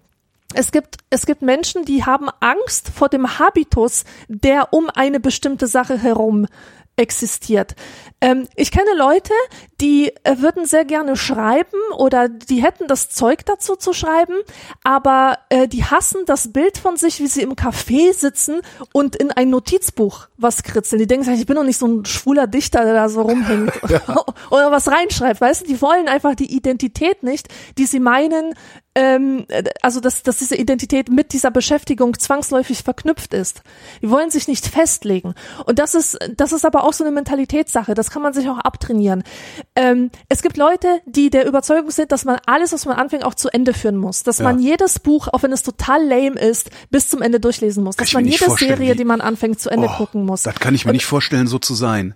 es 0.56 0.72
gibt, 0.72 0.98
es 1.10 1.26
gibt 1.26 1.42
Menschen, 1.42 1.86
die 1.86 2.06
haben 2.06 2.30
Angst 2.40 2.90
vor 2.90 3.10
dem 3.10 3.40
Habitus, 3.40 4.06
der 4.28 4.72
um 4.72 4.90
eine 4.90 5.20
bestimmte 5.20 5.68
Sache 5.68 5.98
herum 5.98 6.48
existiert. 6.96 7.76
Ähm, 8.22 8.48
ich 8.56 8.72
kenne 8.72 8.96
Leute, 8.96 9.34
die 9.84 10.13
äh, 10.24 10.38
würden 10.38 10.65
sehr 10.65 10.86
gerne 10.86 11.17
schreiben 11.17 11.78
oder 11.98 12.30
die 12.30 12.63
hätten 12.63 12.88
das 12.88 13.10
Zeug 13.10 13.46
dazu 13.46 13.76
zu 13.76 13.91
schreiben, 13.91 14.36
aber 14.82 15.39
äh, 15.50 15.67
die 15.67 15.84
hassen 15.84 16.22
das 16.26 16.54
Bild 16.54 16.78
von 16.78 16.96
sich, 16.96 17.19
wie 17.19 17.28
sie 17.28 17.41
im 17.41 17.56
Café 17.56 18.13
sitzen 18.13 18.62
und 18.93 19.17
in 19.17 19.32
ein 19.32 19.50
Notizbuch 19.50 20.28
was 20.38 20.63
kritzeln. 20.63 21.00
Die 21.00 21.08
denken 21.08 21.26
sich, 21.26 21.38
ich 21.38 21.46
bin 21.46 21.58
doch 21.58 21.65
nicht 21.65 21.80
so 21.80 21.88
ein 21.88 22.06
schwuler 22.06 22.48
Dichter, 22.48 22.86
der 22.86 22.93
da 22.93 23.10
so 23.10 23.24
rumhängt 23.24 23.74
oder 24.52 24.72
was 24.72 24.89
reinschreibt. 24.89 25.41
Weißt 25.41 25.63
du, 25.63 25.65
die 25.67 25.82
wollen 25.82 26.08
einfach 26.08 26.36
die 26.36 26.56
Identität 26.56 27.22
nicht, 27.24 27.50
die 27.78 27.86
sie 27.86 28.00
meinen, 28.00 28.54
ähm, 28.96 29.46
also 29.82 30.00
dass, 30.00 30.24
dass 30.24 30.38
diese 30.38 30.56
Identität 30.56 31.10
mit 31.10 31.34
dieser 31.34 31.52
Beschäftigung 31.52 32.17
zwangsläufig 32.17 32.84
verknüpft 32.84 33.34
ist. 33.34 33.63
Die 34.02 34.10
wollen 34.10 34.30
sich 34.30 34.48
nicht 34.48 34.65
festlegen. 34.67 35.34
Und 35.65 35.80
das 35.80 35.93
ist, 35.93 36.17
das 36.38 36.54
ist 36.54 36.65
aber 36.65 36.86
auch 36.86 36.93
so 36.93 37.04
eine 37.04 37.12
Mentalitätssache. 37.12 37.96
Das 37.96 38.12
kann 38.12 38.22
man 38.22 38.34
sich 38.34 38.48
auch 38.48 38.60
abtrainieren. 38.60 39.24
Ähm, 39.76 40.12
es 40.30 40.44
gibt 40.44 40.58
Leute, 40.58 41.02
die 41.06 41.30
der 41.30 41.48
Überzeugung 41.48 41.90
sind, 41.90 42.12
dass 42.12 42.26
man 42.26 42.40
alles, 42.46 42.74
was 42.74 42.86
man 42.86 42.98
anfängt, 42.98 43.26
auch 43.26 43.34
zu 43.34 43.50
Ende 43.50 43.74
führen 43.74 43.98
muss. 43.98 44.22
Dass 44.24 44.38
ja. 44.38 44.44
man 44.44 44.60
jedes 44.60 45.00
Buch, 45.00 45.28
auch 45.30 45.42
wenn 45.42 45.52
es 45.52 45.64
total 45.64 46.06
lame 46.06 46.40
ist, 46.40 46.70
bis 46.92 47.10
zum 47.10 47.22
Ende 47.22 47.40
durchlesen 47.40 47.84
muss. 47.84 47.96
Dass 47.96 48.14
man 48.14 48.26
jede 48.26 48.50
Serie, 48.52 48.96
die 48.96 49.06
man 49.06 49.20
anfängt, 49.20 49.60
zu 49.60 49.70
Ende 49.70 49.88
oh, 49.92 49.98
gucken 49.98 50.26
muss. 50.26 50.44
Das 50.44 50.56
kann 50.56 50.76
ich 50.76 50.86
mir 50.86 50.92
Und, 50.92 50.96
nicht 50.96 51.06
vorstellen, 51.06 51.48
so 51.48 51.58
zu 51.58 51.74
sein. 51.74 52.14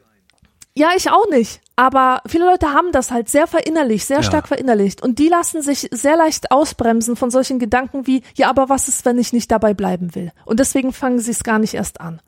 Ja, 0.75 0.89
ich 0.95 1.09
auch 1.09 1.27
nicht. 1.31 1.61
Aber 1.75 2.21
viele 2.27 2.45
Leute 2.45 2.73
haben 2.73 2.91
das 2.91 3.09
halt 3.09 3.29
sehr 3.29 3.47
verinnerlicht, 3.47 4.05
sehr 4.05 4.17
ja. 4.17 4.23
stark 4.23 4.47
verinnerlicht. 4.47 5.01
Und 5.01 5.17
die 5.17 5.27
lassen 5.27 5.63
sich 5.63 5.87
sehr 5.91 6.15
leicht 6.15 6.51
ausbremsen 6.51 7.15
von 7.15 7.31
solchen 7.31 7.57
Gedanken 7.57 8.05
wie, 8.05 8.21
ja, 8.35 8.49
aber 8.49 8.69
was 8.69 8.87
ist, 8.87 9.03
wenn 9.03 9.17
ich 9.17 9.33
nicht 9.33 9.49
dabei 9.49 9.73
bleiben 9.73 10.13
will? 10.13 10.31
Und 10.45 10.59
deswegen 10.59 10.93
fangen 10.93 11.17
sie 11.17 11.31
es 11.31 11.43
gar 11.43 11.57
nicht 11.57 11.73
erst 11.73 11.99
an. 11.99 12.21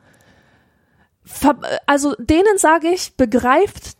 Also 1.86 2.16
denen 2.18 2.58
sage 2.58 2.88
ich, 2.88 3.16
begreift 3.16 3.99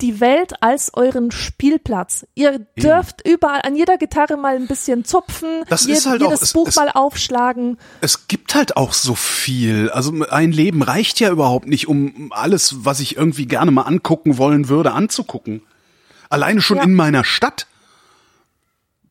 die 0.00 0.20
Welt 0.20 0.62
als 0.62 0.92
euren 0.94 1.30
Spielplatz. 1.30 2.26
Ihr 2.34 2.66
dürft 2.76 3.24
Eben. 3.24 3.34
überall 3.34 3.62
an 3.62 3.76
jeder 3.76 3.98
Gitarre 3.98 4.36
mal 4.36 4.56
ein 4.56 4.66
bisschen 4.66 5.04
zupfen, 5.04 5.64
das 5.68 5.86
je, 5.86 5.92
ist 5.92 6.06
halt 6.06 6.22
jedes 6.22 6.38
auch, 6.38 6.42
es, 6.42 6.52
Buch 6.52 6.68
es, 6.68 6.76
mal 6.76 6.90
aufschlagen. 6.90 7.78
Es 8.00 8.28
gibt 8.28 8.54
halt 8.54 8.76
auch 8.76 8.92
so 8.92 9.14
viel. 9.14 9.90
Also 9.90 10.24
ein 10.24 10.52
Leben 10.52 10.82
reicht 10.82 11.20
ja 11.20 11.30
überhaupt 11.30 11.66
nicht, 11.66 11.88
um 11.88 12.32
alles, 12.32 12.84
was 12.84 13.00
ich 13.00 13.16
irgendwie 13.16 13.46
gerne 13.46 13.70
mal 13.70 13.82
angucken 13.82 14.38
wollen 14.38 14.68
würde, 14.68 14.92
anzugucken. 14.92 15.62
Alleine 16.28 16.60
schon 16.60 16.78
ja. 16.78 16.84
in 16.84 16.94
meiner 16.94 17.24
Stadt. 17.24 17.66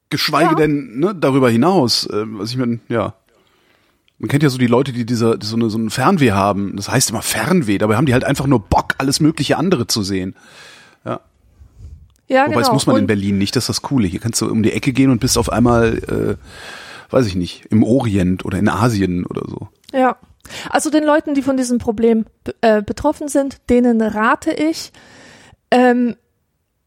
Geschweige 0.10 0.52
ja. 0.52 0.56
denn 0.56 1.00
ne, 1.00 1.14
darüber 1.14 1.50
hinaus. 1.50 2.06
Äh, 2.08 2.24
was 2.26 2.52
ich 2.52 2.58
meine, 2.58 2.80
ja. 2.88 3.14
Man 4.18 4.28
kennt 4.28 4.44
ja 4.44 4.50
so 4.50 4.58
die 4.58 4.68
Leute, 4.68 4.92
die 4.92 5.06
diese, 5.06 5.38
die 5.38 5.46
so, 5.46 5.56
eine, 5.56 5.70
so 5.70 5.78
ein 5.78 5.90
Fernweh 5.90 6.32
haben. 6.32 6.76
Das 6.76 6.90
heißt 6.90 7.12
immer 7.12 7.22
Fernweh, 7.22 7.78
dabei 7.78 7.96
haben 7.96 8.06
die 8.06 8.14
halt 8.14 8.26
einfach 8.26 8.48
nur 8.48 8.60
Bock, 8.60 8.96
alles 8.98 9.20
mögliche 9.20 9.58
andere 9.58 9.88
zu 9.88 10.04
sehen. 10.04 10.36
Ja. 12.30 12.44
Wobei 12.44 12.54
genau. 12.54 12.60
das 12.60 12.72
muss 12.72 12.88
man 12.88 12.96
und 12.96 13.02
in 13.02 13.08
Berlin 13.08 13.38
nicht, 13.38 13.56
das 13.56 13.64
ist 13.64 13.70
das 13.70 13.82
Coole. 13.82 14.08
Hier 14.08 14.20
kannst 14.20 14.40
du 14.40 14.50
um 14.50 14.64
die 14.64 14.72
Ecke 14.72 14.94
gehen 14.94 15.12
und 15.12 15.20
bist 15.20 15.38
auf 15.38 15.52
einmal, 15.52 15.98
äh, 15.98 17.14
weiß 17.14 17.26
ich 17.26 17.36
nicht, 17.36 17.66
im 17.70 17.84
Orient 17.84 18.46
oder 18.46 18.58
in 18.58 18.70
Asien 18.70 19.26
oder 19.26 19.42
so. 19.48 19.68
Ja. 19.92 20.18
Also 20.70 20.90
den 20.90 21.04
Leuten, 21.04 21.34
die 21.34 21.42
von 21.42 21.58
diesem 21.58 21.80
Problem 21.80 22.26
äh, 22.62 22.82
betroffen 22.82 23.28
sind, 23.28 23.58
denen 23.70 24.02
rate 24.02 24.52
ich, 24.52 24.92
ähm, 25.70 26.16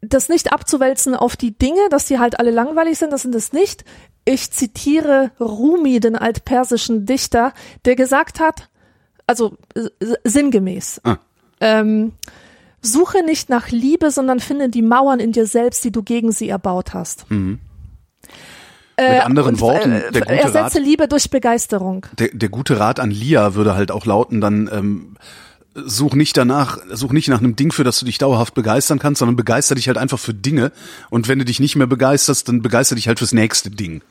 das 0.01 0.29
nicht 0.29 0.53
abzuwälzen 0.53 1.15
auf 1.15 1.37
die 1.37 1.57
Dinge, 1.57 1.81
dass 1.91 2.07
die 2.07 2.19
halt 2.19 2.39
alle 2.41 2.51
langweilig 2.51 2.99
sind, 2.99 3.13
das 3.13 3.23
sind 3.23 3.35
es 3.35 3.53
nicht. 3.53 3.85
Ich 4.25 4.51
zitiere 4.51 5.31
Rumi, 5.41 6.01
den 6.01 6.17
altpersischen 6.17 7.07
Dichter, 7.07 7.53
der 7.85 7.95
gesagt 7.95 8.41
hat, 8.41 8.69
also 9.27 9.57
sinngemäß, 10.25 11.01
ah. 11.05 11.17
ähm, 11.61 12.13
Suche 12.83 13.25
nicht 13.25 13.49
nach 13.49 13.71
Liebe, 13.71 14.11
sondern 14.11 14.41
finde 14.41 14.69
die 14.69 14.83
Mauern 14.83 15.21
in 15.21 15.33
dir 15.33 15.47
selbst, 15.47 15.85
die 15.85 15.93
du 15.93 16.03
gegen 16.03 16.33
sie 16.33 16.49
erbaut 16.49 16.95
hast. 16.95 17.31
Mhm. 17.31 17.61
Mit 18.99 19.09
äh, 19.09 19.19
anderen 19.21 19.59
Worten, 19.61 19.93
äh, 19.93 20.13
der 20.13 20.23
gute 20.23 20.35
ersetze 20.35 20.79
Rat, 20.79 20.85
Liebe 20.85 21.09
durch 21.09 21.31
Begeisterung. 21.31 22.07
Der, 22.19 22.29
der 22.33 22.49
gute 22.49 22.79
Rat 22.79 23.01
an 23.01 23.11
Lia 23.11 23.55
würde 23.55 23.75
halt 23.75 23.91
auch 23.91 24.05
lauten, 24.05 24.41
dann 24.41 24.69
ähm, 24.73 25.17
such 25.75 26.15
nicht 26.15 26.37
danach, 26.37 26.79
such 26.91 27.13
nicht 27.13 27.29
nach 27.29 27.39
einem 27.39 27.57
Ding, 27.57 27.73
für 27.73 27.85
das 27.85 27.99
du 27.99 28.05
dich 28.05 28.19
dauerhaft 28.19 28.55
begeistern 28.55 28.99
kannst, 28.99 29.21
sondern 29.21 29.37
begeister 29.37 29.75
dich 29.75 29.87
halt 29.87 29.97
einfach 29.97 30.19
für 30.19 30.35
Dinge. 30.35 30.73
Und 31.09 31.29
wenn 31.29 31.39
du 31.39 31.45
dich 31.45 31.61
nicht 31.61 31.77
mehr 31.77 31.87
begeisterst, 31.87 32.49
dann 32.49 32.63
begeister 32.63 32.95
dich 32.95 33.09
halt 33.09 33.19
fürs 33.19 33.33
nächste 33.33 33.71
Ding. 33.71 34.03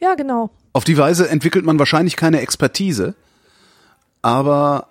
Ja, 0.00 0.14
genau. 0.14 0.50
Auf 0.72 0.84
die 0.84 0.98
Weise 0.98 1.28
entwickelt 1.28 1.64
man 1.64 1.78
wahrscheinlich 1.78 2.16
keine 2.16 2.40
Expertise, 2.40 3.14
aber 4.22 4.88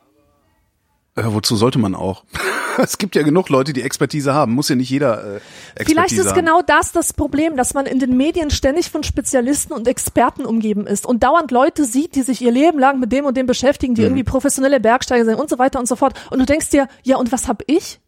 ja, 1.16 1.34
wozu 1.34 1.56
sollte 1.56 1.78
man 1.78 1.94
auch? 1.94 2.24
es 2.78 2.98
gibt 2.98 3.16
ja 3.16 3.22
genug 3.22 3.50
Leute, 3.50 3.74
die 3.74 3.84
Expertise 3.84 4.34
haben. 4.34 4.54
Muss 4.54 4.70
ja 4.70 4.76
nicht 4.76 4.90
jeder 4.90 5.24
äh, 5.24 5.36
Expertise 5.38 5.86
Vielleicht 5.86 6.14
ist 6.14 6.28
haben. 6.30 6.36
genau 6.36 6.62
das 6.62 6.92
das 6.92 7.14
Problem, 7.14 7.56
dass 7.56 7.74
man 7.74 7.86
in 7.86 8.00
den 8.00 8.18
Medien 8.18 8.50
ständig 8.50 8.90
von 8.90 9.04
Spezialisten 9.04 9.74
und 9.74 9.88
Experten 9.88 10.46
umgeben 10.46 10.88
ist 10.88 11.06
und 11.06 11.24
dauernd 11.24 11.52
Leute 11.52 11.86
sieht, 11.86 12.16
die 12.16 12.24
sich 12.24 12.42
ihr 12.42 12.52
Leben 12.52 12.80
lang 12.80 13.00
mit 13.00 13.12
dem 13.12 13.26
und 13.26 13.38
dem 13.38 13.46
beschäftigen, 13.46 13.96
die 13.96 14.02
mhm. 14.02 14.08
irgendwie 14.08 14.24
professionelle 14.24 14.80
Bergsteiger 14.80 15.26
sind 15.26 15.36
und 15.36 15.50
so 15.50 15.60
weiter 15.60 15.80
und 15.80 15.88
so 15.88 15.96
fort. 15.96 16.14
Und 16.32 16.40
du 16.40 16.46
denkst 16.46 16.70
dir, 16.70 16.88
ja, 17.04 17.18
und 17.18 17.32
was 17.32 17.48
hab 17.48 17.64
ich? 17.68 18.00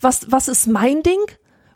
Was, 0.00 0.30
was 0.32 0.48
ist 0.48 0.66
mein 0.66 1.02
Ding? 1.02 1.20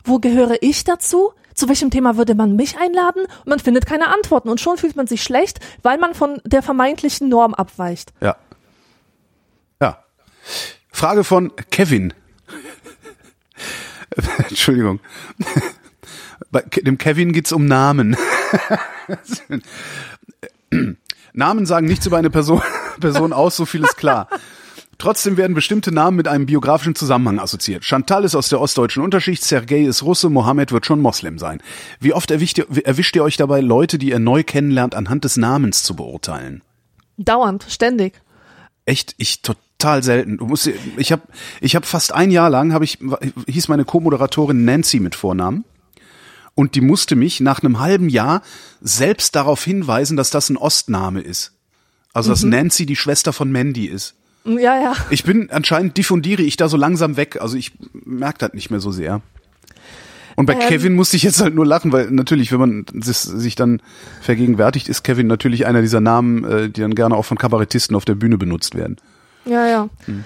Wo 0.03 0.19
gehöre 0.19 0.57
ich 0.61 0.83
dazu? 0.83 1.31
Zu 1.53 1.69
welchem 1.69 1.89
Thema 1.89 2.17
würde 2.17 2.35
man 2.35 2.55
mich 2.55 2.77
einladen? 2.77 3.23
Und 3.23 3.47
man 3.47 3.59
findet 3.59 3.85
keine 3.85 4.09
Antworten 4.13 4.49
und 4.49 4.59
schon 4.59 4.77
fühlt 4.77 4.95
man 4.95 5.07
sich 5.07 5.23
schlecht, 5.23 5.59
weil 5.81 5.97
man 5.97 6.13
von 6.13 6.41
der 6.45 6.61
vermeintlichen 6.61 7.29
Norm 7.29 7.53
abweicht. 7.53 8.11
Ja. 8.21 8.35
Frage 10.91 11.23
von 11.23 11.51
Kevin. 11.71 12.13
Entschuldigung. 14.49 14.99
Bei 16.51 16.61
dem 16.61 16.97
Kevin 16.97 17.33
geht's 17.33 17.51
um 17.51 17.65
Namen. 17.65 18.15
Namen 21.33 21.65
sagen 21.65 21.87
nichts 21.87 22.05
über 22.05 22.17
eine 22.17 22.29
Person, 22.29 22.61
Person 22.99 23.33
aus, 23.33 23.55
so 23.55 23.65
viel 23.65 23.83
ist 23.83 23.97
klar. 23.97 24.27
Trotzdem 24.97 25.37
werden 25.37 25.53
bestimmte 25.53 25.91
Namen 25.91 26.17
mit 26.17 26.27
einem 26.27 26.47
biografischen 26.47 26.95
Zusammenhang 26.95 27.37
assoziiert. 27.37 27.85
Chantal 27.85 28.23
ist 28.23 28.33
aus 28.33 28.49
der 28.49 28.59
ostdeutschen 28.59 29.03
Unterschicht, 29.03 29.43
Sergei 29.43 29.83
ist 29.83 30.01
Russe, 30.01 30.29
Mohammed 30.29 30.71
wird 30.71 30.87
schon 30.87 30.99
Moslem 30.99 31.37
sein. 31.37 31.61
Wie 31.99 32.13
oft 32.13 32.31
erwischt 32.31 32.57
ihr, 32.57 32.65
erwischt 32.83 33.15
ihr 33.15 33.23
euch 33.23 33.37
dabei, 33.37 33.61
Leute, 33.61 33.99
die 33.99 34.09
ihr 34.09 34.17
neu 34.17 34.43
kennenlernt, 34.43 34.95
anhand 34.95 35.23
des 35.23 35.37
Namens 35.37 35.83
zu 35.83 35.95
beurteilen? 35.95 36.63
Dauernd, 37.17 37.67
ständig. 37.69 38.19
Echt, 38.85 39.13
ich 39.17 39.43
total 39.77 40.03
selten. 40.03 40.37
Du 40.37 40.47
musst, 40.47 40.69
ich 40.97 41.11
habe, 41.11 41.23
ich 41.61 41.75
habe 41.75 41.85
fast 41.85 42.13
ein 42.13 42.31
Jahr 42.31 42.49
lang 42.49 42.73
habe 42.73 42.85
ich 42.85 42.99
hieß 43.47 43.67
meine 43.67 43.85
Co-Moderatorin 43.85 44.65
Nancy 44.65 44.99
mit 44.99 45.15
Vornamen 45.15 45.65
und 46.55 46.75
die 46.75 46.81
musste 46.81 47.15
mich 47.15 47.39
nach 47.39 47.61
einem 47.61 47.79
halben 47.79 48.09
Jahr 48.09 48.41
selbst 48.81 49.35
darauf 49.35 49.63
hinweisen, 49.63 50.17
dass 50.17 50.29
das 50.29 50.49
ein 50.49 50.57
Ostname 50.57 51.21
ist. 51.21 51.53
Also 52.13 52.31
dass 52.31 52.43
mhm. 52.43 52.49
Nancy 52.49 52.85
die 52.85 52.95
Schwester 52.95 53.33
von 53.33 53.51
Mandy 53.51 53.85
ist. 53.85 54.15
Ja, 54.45 54.81
ja. 54.81 54.95
Ich 55.09 55.23
bin 55.23 55.51
anscheinend 55.51 55.97
diffundiere 55.97 56.41
ich 56.41 56.57
da 56.57 56.69
so 56.69 56.77
langsam 56.77 57.17
weg. 57.17 57.39
Also 57.41 57.57
ich 57.57 57.73
merke 58.05 58.39
das 58.39 58.53
nicht 58.53 58.71
mehr 58.71 58.79
so 58.79 58.91
sehr. 58.91 59.21
Und 60.35 60.45
bei 60.45 60.53
ähm, 60.53 60.59
Kevin 60.59 60.95
musste 60.95 61.17
ich 61.17 61.23
jetzt 61.23 61.41
halt 61.41 61.53
nur 61.53 61.65
lachen, 61.65 61.91
weil 61.91 62.09
natürlich, 62.11 62.51
wenn 62.51 62.59
man 62.59 62.85
sich 63.01 63.55
dann 63.55 63.81
vergegenwärtigt, 64.21 64.87
ist 64.87 65.03
Kevin 65.03 65.27
natürlich 65.27 65.65
einer 65.65 65.81
dieser 65.81 65.99
Namen, 65.99 66.43
äh, 66.43 66.69
die 66.69 66.81
dann 66.81 66.95
gerne 66.95 67.15
auch 67.15 67.25
von 67.25 67.37
Kabarettisten 67.37 67.95
auf 67.95 68.05
der 68.05 68.15
Bühne 68.15 68.37
benutzt 68.37 68.75
werden. 68.75 68.97
Ja, 69.47 69.65
ja. 69.65 69.89
Hm. 70.05 70.23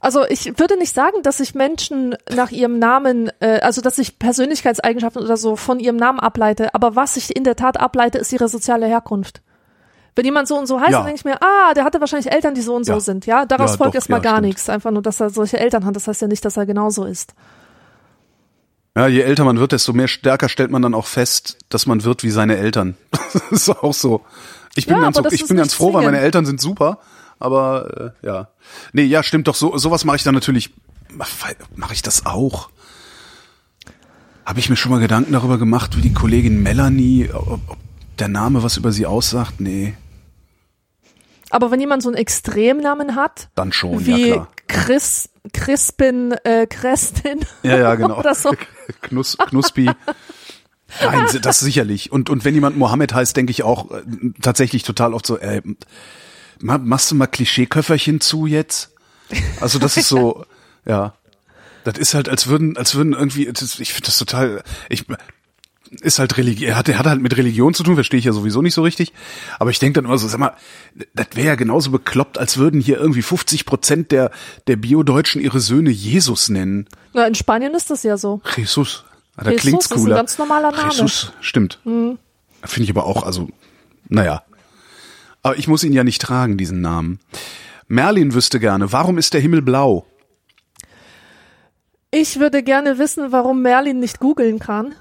Also 0.00 0.24
ich 0.28 0.58
würde 0.58 0.76
nicht 0.76 0.94
sagen, 0.94 1.22
dass 1.22 1.40
ich 1.40 1.54
Menschen 1.54 2.16
nach 2.32 2.50
ihrem 2.50 2.78
Namen, 2.78 3.30
äh, 3.40 3.60
also 3.60 3.80
dass 3.80 3.98
ich 3.98 4.18
Persönlichkeitseigenschaften 4.18 5.22
oder 5.22 5.36
so 5.36 5.56
von 5.56 5.80
ihrem 5.80 5.96
Namen 5.96 6.20
ableite, 6.20 6.74
aber 6.74 6.94
was 6.94 7.16
ich 7.16 7.34
in 7.34 7.44
der 7.44 7.56
Tat 7.56 7.80
ableite, 7.80 8.18
ist 8.18 8.32
ihre 8.32 8.48
soziale 8.48 8.86
Herkunft. 8.86 9.42
Wenn 10.14 10.24
jemand 10.24 10.48
so 10.48 10.58
und 10.58 10.66
so 10.66 10.80
heißt, 10.80 10.92
ja. 10.92 10.98
dann 10.98 11.06
denke 11.06 11.18
ich 11.18 11.24
mir, 11.24 11.42
ah, 11.42 11.74
der 11.74 11.84
hatte 11.84 12.00
wahrscheinlich 12.00 12.32
Eltern, 12.32 12.54
die 12.54 12.62
so 12.62 12.74
und 12.74 12.86
ja. 12.86 12.94
so 12.94 13.00
sind, 13.00 13.26
ja. 13.26 13.44
Daraus 13.44 13.72
ja, 13.72 13.76
folgt 13.76 13.94
erstmal 13.94 14.20
gar 14.20 14.34
stimmt. 14.34 14.46
nichts. 14.46 14.68
Einfach 14.70 14.90
nur, 14.90 15.02
dass 15.02 15.20
er 15.20 15.28
solche 15.28 15.58
Eltern 15.58 15.84
hat. 15.84 15.94
Das 15.94 16.08
heißt 16.08 16.22
ja 16.22 16.28
nicht, 16.28 16.44
dass 16.44 16.56
er 16.56 16.64
genauso 16.64 17.04
ist. 17.04 17.34
Ja, 18.96 19.08
je 19.08 19.20
älter 19.20 19.44
man 19.44 19.58
wird, 19.58 19.72
desto 19.72 19.92
mehr 19.92 20.08
stärker 20.08 20.48
stellt 20.48 20.70
man 20.70 20.80
dann 20.80 20.94
auch 20.94 21.04
fest, 21.04 21.58
dass 21.68 21.86
man 21.86 22.02
wird 22.04 22.22
wie 22.22 22.30
seine 22.30 22.56
Eltern. 22.56 22.96
das 23.32 23.34
ist 23.50 23.68
auch 23.68 23.92
so. 23.92 24.22
Ich 24.74 24.86
bin 24.86 24.98
ganz, 24.98 25.20
ich 25.32 25.46
bin 25.46 25.58
ganz 25.58 25.74
froh, 25.74 25.92
weil 25.92 26.04
meine 26.04 26.20
Eltern 26.20 26.46
sind 26.46 26.60
super. 26.60 26.98
Aber 27.38 28.14
äh, 28.22 28.26
ja. 28.26 28.48
Nee, 28.92 29.04
ja, 29.04 29.22
stimmt 29.22 29.48
doch, 29.48 29.54
so 29.54 29.76
sowas 29.76 30.04
mache 30.04 30.16
ich 30.16 30.22
dann 30.22 30.34
natürlich 30.34 30.72
mache 31.74 31.94
ich 31.94 32.02
das 32.02 32.26
auch. 32.26 32.70
Habe 34.44 34.60
ich 34.60 34.70
mir 34.70 34.76
schon 34.76 34.92
mal 34.92 35.00
Gedanken 35.00 35.32
darüber 35.32 35.58
gemacht, 35.58 35.96
wie 35.96 36.02
die 36.02 36.12
Kollegin 36.12 36.62
Melanie, 36.62 37.30
ob, 37.32 37.60
ob 37.68 37.78
der 38.18 38.28
Name 38.28 38.62
was 38.62 38.76
über 38.76 38.92
sie 38.92 39.06
aussagt? 39.06 39.60
Nee. 39.60 39.94
Aber 41.50 41.70
wenn 41.70 41.80
jemand 41.80 42.02
so 42.02 42.08
einen 42.08 42.16
Extremnamen 42.16 43.14
hat, 43.14 43.48
dann 43.54 43.72
schon, 43.72 44.04
wie 44.06 44.28
ja 44.28 44.34
klar. 44.34 44.48
Chris, 44.68 45.28
Crispin, 45.52 46.32
äh, 46.44 46.66
Crestin. 46.66 47.40
Ja, 47.62 47.76
ja, 47.76 47.94
genau. 47.94 48.18
oder 48.18 48.34
so. 48.34 48.52
Knus, 49.02 49.36
Knuspi. 49.38 49.90
Nein, 51.00 51.26
das 51.42 51.60
sicherlich. 51.60 52.10
Und, 52.12 52.30
und 52.30 52.44
wenn 52.44 52.54
jemand 52.54 52.76
Mohammed 52.76 53.12
heißt, 53.12 53.36
denke 53.36 53.50
ich 53.50 53.62
auch 53.62 53.90
äh, 53.90 54.02
tatsächlich 54.40 54.82
total 54.82 55.14
oft 55.14 55.26
so, 55.26 55.38
äh, 55.38 55.62
machst 56.60 57.10
du 57.10 57.14
mal 57.14 57.26
Klischeeköfferchen 57.26 58.20
zu 58.20 58.46
jetzt? 58.46 58.90
Also 59.60 59.78
das 59.78 59.96
ist 59.96 60.08
so, 60.08 60.44
ja. 60.86 61.14
Das 61.84 61.98
ist 61.98 62.14
halt, 62.14 62.28
als 62.28 62.48
würden, 62.48 62.76
als 62.76 62.94
würden 62.94 63.12
irgendwie, 63.12 63.46
ich 63.46 63.92
finde 63.92 64.06
das 64.06 64.18
total, 64.18 64.62
ich, 64.88 65.04
ist 66.00 66.18
halt 66.18 66.36
Religion, 66.36 66.68
er 66.68 66.76
hat, 66.76 66.88
hat 66.88 67.06
halt 67.06 67.22
mit 67.22 67.36
Religion 67.36 67.74
zu 67.74 67.82
tun, 67.82 67.94
verstehe 67.94 68.18
ich 68.18 68.24
ja 68.24 68.32
sowieso 68.32 68.60
nicht 68.62 68.74
so 68.74 68.82
richtig. 68.82 69.12
Aber 69.58 69.70
ich 69.70 69.78
denke 69.78 70.00
dann 70.00 70.06
immer 70.06 70.18
so, 70.18 70.26
sag 70.26 70.40
mal, 70.40 70.56
das 71.14 71.28
wäre 71.34 71.46
ja 71.46 71.54
genauso 71.54 71.90
bekloppt, 71.90 72.38
als 72.38 72.56
würden 72.56 72.80
hier 72.80 72.98
irgendwie 72.98 73.22
50 73.22 73.66
Prozent 73.66 74.10
der, 74.10 74.30
der 74.66 74.76
Bio-Deutschen 74.76 75.40
ihre 75.40 75.60
Söhne 75.60 75.90
Jesus 75.90 76.48
nennen. 76.48 76.88
Na, 77.12 77.26
in 77.26 77.34
Spanien 77.34 77.74
ist 77.74 77.90
das 77.90 78.02
ja 78.02 78.16
so. 78.16 78.40
Jesus. 78.56 79.04
Ah, 79.36 79.44
da 79.44 79.50
Jesus 79.50 79.62
klingt's 79.62 79.86
ist 79.86 79.92
ein 79.92 79.98
cooler. 79.98 80.16
ganz 80.16 80.38
normaler 80.38 80.72
Name. 80.72 80.84
Mhm. 80.84 80.90
Jesus, 80.90 81.32
stimmt. 81.40 81.78
Finde 81.84 82.20
ich 82.78 82.90
aber 82.90 83.06
auch, 83.06 83.22
also, 83.22 83.48
naja. 84.08 84.42
Aber 85.46 85.56
ich 85.56 85.68
muss 85.68 85.84
ihn 85.84 85.92
ja 85.92 86.02
nicht 86.02 86.20
tragen, 86.20 86.56
diesen 86.58 86.80
Namen. 86.80 87.20
Merlin 87.86 88.34
wüsste 88.34 88.58
gerne, 88.58 88.90
warum 88.90 89.16
ist 89.16 89.32
der 89.32 89.40
Himmel 89.40 89.62
blau? 89.62 90.04
Ich 92.10 92.40
würde 92.40 92.64
gerne 92.64 92.98
wissen, 92.98 93.30
warum 93.30 93.62
Merlin 93.62 94.00
nicht 94.00 94.18
googeln 94.18 94.58
kann. 94.58 94.96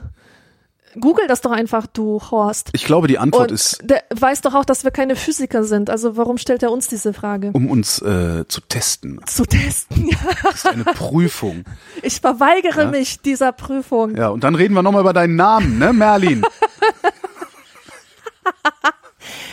Google 0.99 1.25
das 1.27 1.41
doch 1.41 1.49
einfach, 1.49 1.87
du 1.87 2.21
Horst. 2.29 2.69
Ich 2.73 2.85
glaube, 2.85 3.07
die 3.07 3.17
Antwort 3.17 3.49
Und 3.49 3.55
ist, 3.55 3.79
der 3.83 4.03
weiß 4.15 4.41
doch 4.41 4.53
auch, 4.53 4.65
dass 4.65 4.83
wir 4.83 4.91
keine 4.91 5.15
Physiker 5.15 5.63
sind. 5.63 5.89
Also 5.89 6.15
warum 6.15 6.37
stellt 6.37 6.61
er 6.61 6.71
uns 6.71 6.87
diese 6.87 7.11
Frage? 7.11 7.49
um 7.53 7.67
uns 7.67 7.99
äh, 8.03 8.45
zu 8.47 8.61
testen. 8.61 9.19
Zu 9.25 9.47
testen. 9.47 10.09
Ja. 10.09 10.17
Das 10.43 10.55
ist 10.57 10.67
eine 10.67 10.83
Prüfung. 10.83 11.63
Ich 12.03 12.21
verweigere 12.21 12.85
mich 12.91 13.19
dieser 13.21 13.51
Prüfung. 13.51 14.15
Ja, 14.15 14.27
und 14.29 14.43
dann 14.43 14.53
reden 14.53 14.75
wir 14.75 14.83
nochmal 14.83 15.01
über 15.01 15.13
deinen 15.13 15.35
Namen, 15.35 15.79
ne, 15.79 15.91
Merlin? 15.91 16.43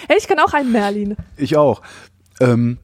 Hey, 0.09 0.17
ich 0.19 0.27
kann 0.29 0.39
auch 0.39 0.53
einen 0.53 0.73
Merlin. 0.73 1.17
Ich 1.37 1.57
auch. 1.57 1.83
Ähm, 2.41 2.79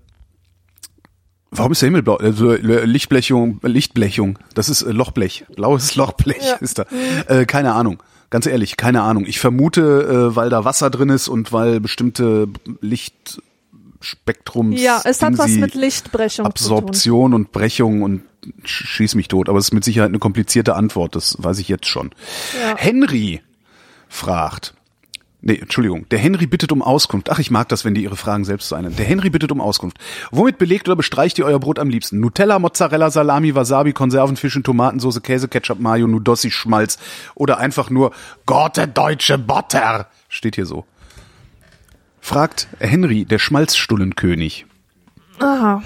warum 1.50 1.72
ist 1.72 1.82
der 1.82 1.88
Himmel 1.88 2.02
blau? 2.02 2.16
Also, 2.16 2.52
Lichtblechung, 2.52 3.60
Lichtblechung. 3.62 4.38
Das 4.54 4.68
ist 4.68 4.82
äh, 4.82 4.90
Lochblech. 4.92 5.46
Blaues 5.56 5.94
Lochblech 5.96 6.42
Ja. 6.42 6.54
ist 6.56 6.78
da. 6.78 6.84
Äh, 7.26 7.46
keine 7.46 7.72
Ahnung. 7.74 8.02
Ganz 8.30 8.44
ehrlich, 8.46 8.76
keine 8.76 9.02
Ahnung. 9.02 9.24
Ich 9.26 9.40
vermute, 9.40 10.30
äh, 10.32 10.36
weil 10.36 10.50
da 10.50 10.64
Wasser 10.64 10.90
drin 10.90 11.08
ist 11.08 11.28
und 11.28 11.50
weil 11.52 11.80
bestimmte 11.80 12.46
Lichtspektrums 12.82 14.80
Ja, 14.80 15.00
es 15.04 15.22
hat 15.22 15.38
was 15.38 15.50
mit 15.52 15.74
Lichtbrechung 15.74 16.44
zu 16.54 16.68
tun. 16.68 16.76
Absorption 16.78 17.32
und 17.34 17.52
Brechung 17.52 18.02
und 18.02 18.22
sch- 18.64 18.86
schieß 18.86 19.14
mich 19.14 19.28
tot. 19.28 19.48
Aber 19.48 19.58
es 19.58 19.66
ist 19.68 19.72
mit 19.72 19.82
Sicherheit 19.84 20.10
eine 20.10 20.18
komplizierte 20.18 20.76
Antwort. 20.76 21.14
Das 21.16 21.36
weiß 21.38 21.58
ich 21.58 21.68
jetzt 21.68 21.86
schon. 21.86 22.10
Ja. 22.60 22.76
Henry 22.76 23.40
fragt. 24.08 24.74
Nee, 25.40 25.56
Entschuldigung. 25.56 26.08
Der 26.08 26.18
Henry 26.18 26.46
bittet 26.46 26.72
um 26.72 26.82
Auskunft. 26.82 27.30
Ach, 27.30 27.38
ich 27.38 27.52
mag 27.52 27.68
das, 27.68 27.84
wenn 27.84 27.94
die 27.94 28.02
ihre 28.02 28.16
Fragen 28.16 28.44
selbst 28.44 28.68
so 28.68 28.74
einen. 28.74 28.96
Der 28.96 29.06
Henry 29.06 29.30
bittet 29.30 29.52
um 29.52 29.60
Auskunft. 29.60 29.96
Womit 30.32 30.58
belegt 30.58 30.88
oder 30.88 30.96
bestreicht 30.96 31.38
ihr 31.38 31.44
euer 31.44 31.60
Brot 31.60 31.78
am 31.78 31.90
liebsten? 31.90 32.18
Nutella, 32.18 32.58
Mozzarella, 32.58 33.10
Salami, 33.10 33.54
Wasabi, 33.54 33.92
Konservenfischen, 33.92 34.64
Tomatensauce, 34.64 35.22
Käse, 35.22 35.46
Ketchup, 35.46 35.78
Mayo, 35.78 36.08
Nudossi, 36.08 36.50
Schmalz 36.50 36.98
oder 37.36 37.58
einfach 37.58 37.88
nur 37.88 38.10
Gott, 38.46 38.80
deutsche 38.94 39.38
Butter. 39.38 40.08
Steht 40.28 40.56
hier 40.56 40.66
so. 40.66 40.84
Fragt 42.20 42.66
Henry, 42.80 43.24
der 43.24 43.38
Schmalzstullenkönig. 43.38 44.66
Aha. 45.38 45.82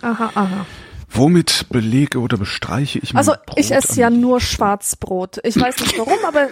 Aha, 0.00 0.30
aha. 0.34 0.66
Womit 1.10 1.66
belege 1.68 2.20
oder 2.20 2.38
bestreiche 2.38 2.98
ich 2.98 3.12
mein 3.12 3.18
Also 3.18 3.32
Brot 3.32 3.58
ich 3.58 3.70
esse 3.70 4.00
ja 4.00 4.08
nur 4.10 4.40
Schwarzbrot. 4.40 5.40
Ich 5.44 5.60
weiß 5.60 5.78
nicht 5.80 5.98
warum, 5.98 6.18
aber 6.26 6.48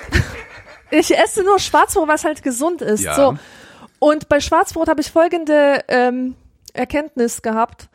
ich 0.91 1.17
esse 1.17 1.43
nur 1.43 1.59
Schwarzbrot, 1.59 2.09
was 2.09 2.25
halt 2.25 2.43
gesund 2.43 2.83
ist. 2.83 3.03
Ja. 3.03 3.15
So. 3.15 3.37
Und 3.99 4.29
bei 4.29 4.41
Schwarzbrot 4.41 4.89
habe 4.89 5.01
ich 5.01 5.11
folgende 5.11 5.81
ähm, 5.89 6.35
Erkenntnis 6.73 7.43
gehabt. 7.43 7.89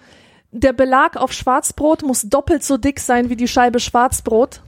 Der 0.52 0.74
Belag 0.74 1.16
auf 1.18 1.32
Schwarzbrot 1.32 2.02
muss 2.04 2.24
doppelt 2.24 2.64
so 2.64 2.78
dick 2.78 3.00
sein 3.00 3.30
wie 3.30 3.36
die 3.36 3.48
Scheibe 3.48 3.80
Schwarzbrot. 3.80 4.62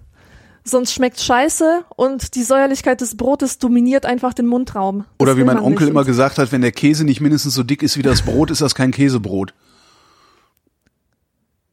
Sonst 0.63 0.93
schmeckt 0.93 1.19
scheiße 1.19 1.85
und 1.95 2.35
die 2.35 2.43
Säuerlichkeit 2.43 3.01
des 3.01 3.17
Brotes 3.17 3.57
dominiert 3.57 4.05
einfach 4.05 4.35
den 4.35 4.45
Mundraum. 4.45 4.99
Das 4.99 5.07
Oder 5.17 5.37
wie 5.37 5.43
mein 5.43 5.57
Onkel 5.57 5.87
immer 5.87 6.03
gesagt 6.03 6.37
hat, 6.37 6.51
wenn 6.51 6.61
der 6.61 6.71
Käse 6.71 7.03
nicht 7.03 7.19
mindestens 7.19 7.55
so 7.55 7.63
dick 7.63 7.81
ist 7.81 7.97
wie 7.97 8.03
das 8.03 8.21
Brot, 8.21 8.51
ist 8.51 8.61
das 8.61 8.75
kein 8.75 8.91
Käsebrot. 8.91 9.55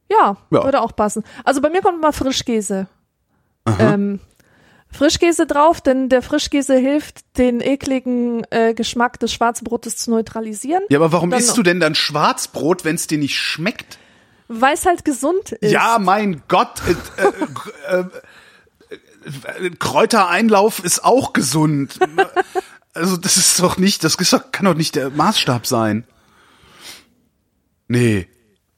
Ja, 0.09 0.37
Ja. 0.49 0.63
würde 0.63 0.81
auch 0.81 0.95
passen. 0.95 1.23
Also 1.43 1.61
bei 1.61 1.69
mir 1.69 1.81
kommt 1.81 2.01
mal 2.01 2.11
Frischkäse. 2.11 2.87
Ähm, 3.77 4.19
Frischkäse 4.91 5.45
drauf, 5.45 5.81
denn 5.81 6.09
der 6.09 6.21
Frischkäse 6.21 6.75
hilft, 6.75 7.19
den 7.37 7.61
ekligen 7.61 8.43
äh, 8.49 8.73
Geschmack 8.73 9.19
des 9.19 9.31
Schwarzbrotes 9.31 9.97
zu 9.97 10.11
neutralisieren, 10.11 10.83
Ja, 10.89 10.97
aber 10.99 11.11
warum 11.11 11.29
Dann 11.29 11.39
isst 11.39 11.55
du 11.57 11.63
denn 11.63 11.79
dann 11.79 11.95
Schwarzbrot, 11.95 12.85
wenn 12.85 12.95
es 12.95 13.07
dir 13.07 13.17
nicht 13.17 13.37
schmeckt? 13.37 13.97
weil 14.51 14.73
es 14.73 14.87
halt 14.87 15.05
gesund 15.05 15.51
ist. 15.51 15.71
Ja, 15.71 15.99
mein 15.99 16.41
Gott, 16.47 16.81
äh, 16.87 17.93
äh, 17.93 17.99
äh, 17.99 19.67
äh, 19.67 19.69
Kräutereinlauf 19.77 20.83
ist 20.83 21.03
auch 21.03 21.33
gesund. 21.33 21.99
Also 22.95 23.15
das 23.15 23.37
ist 23.37 23.59
doch 23.59 23.77
nicht, 23.77 24.03
das 24.03 24.15
ist 24.15 24.33
doch, 24.33 24.51
kann 24.51 24.65
doch 24.65 24.73
nicht 24.73 24.95
der 24.95 25.11
Maßstab 25.11 25.67
sein. 25.67 26.03
Nee. 27.87 28.27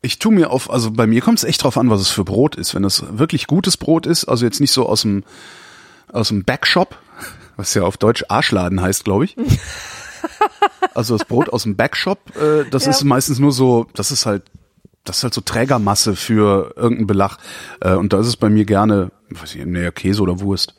Ich 0.02 0.20
tu 0.20 0.30
mir 0.32 0.50
auf, 0.50 0.70
also 0.70 0.92
bei 0.92 1.08
mir 1.08 1.22
kommt 1.22 1.38
es 1.38 1.44
echt 1.46 1.64
drauf 1.64 1.78
an, 1.78 1.90
was 1.90 2.02
es 2.02 2.10
für 2.10 2.26
Brot 2.26 2.56
ist. 2.56 2.76
Wenn 2.76 2.84
das 2.84 3.04
wirklich 3.18 3.48
gutes 3.48 3.78
Brot 3.78 4.06
ist, 4.08 4.26
also 4.26 4.46
jetzt 4.46 4.60
nicht 4.60 4.72
so 4.72 4.90
aus 4.90 5.04
dem 5.04 5.24
aus 6.14 6.30
dem 6.30 6.44
Backshop, 6.44 6.98
was 7.58 7.74
ja 7.74 7.84
auf 7.84 7.98
Deutsch 7.98 8.26
Arschladen 8.30 8.82
heißt, 8.82 9.04
glaube 9.04 9.26
ich. 9.26 9.36
Also 10.94 11.18
das 11.18 11.26
Brot 11.28 11.50
aus 11.50 11.64
dem 11.64 11.76
Backshop, 11.76 12.36
äh, 12.36 12.66
das 12.70 12.86
Ja. 12.86 12.92
ist 12.92 13.04
meistens 13.04 13.40
nur 13.40 13.52
so, 13.52 13.88
das 13.96 14.12
ist 14.12 14.26
halt, 14.28 14.44
das 15.04 15.18
ist 15.18 15.24
halt 15.24 15.34
so 15.34 15.42
Trägermasse 15.42 16.16
für 16.16 16.74
irgendeinen 16.76 17.08
Belach. 17.08 17.38
Äh, 17.80 17.94
und 17.96 18.14
da 18.14 18.20
ist 18.20 18.28
es 18.28 18.38
bei 18.38 18.50
mir 18.50 18.66
gerne, 18.66 19.12
weiß 19.30 19.56
ich, 19.56 19.66
nee, 19.66 19.90
Käse 19.92 20.22
oder 20.22 20.40
Wurst. 20.42 20.76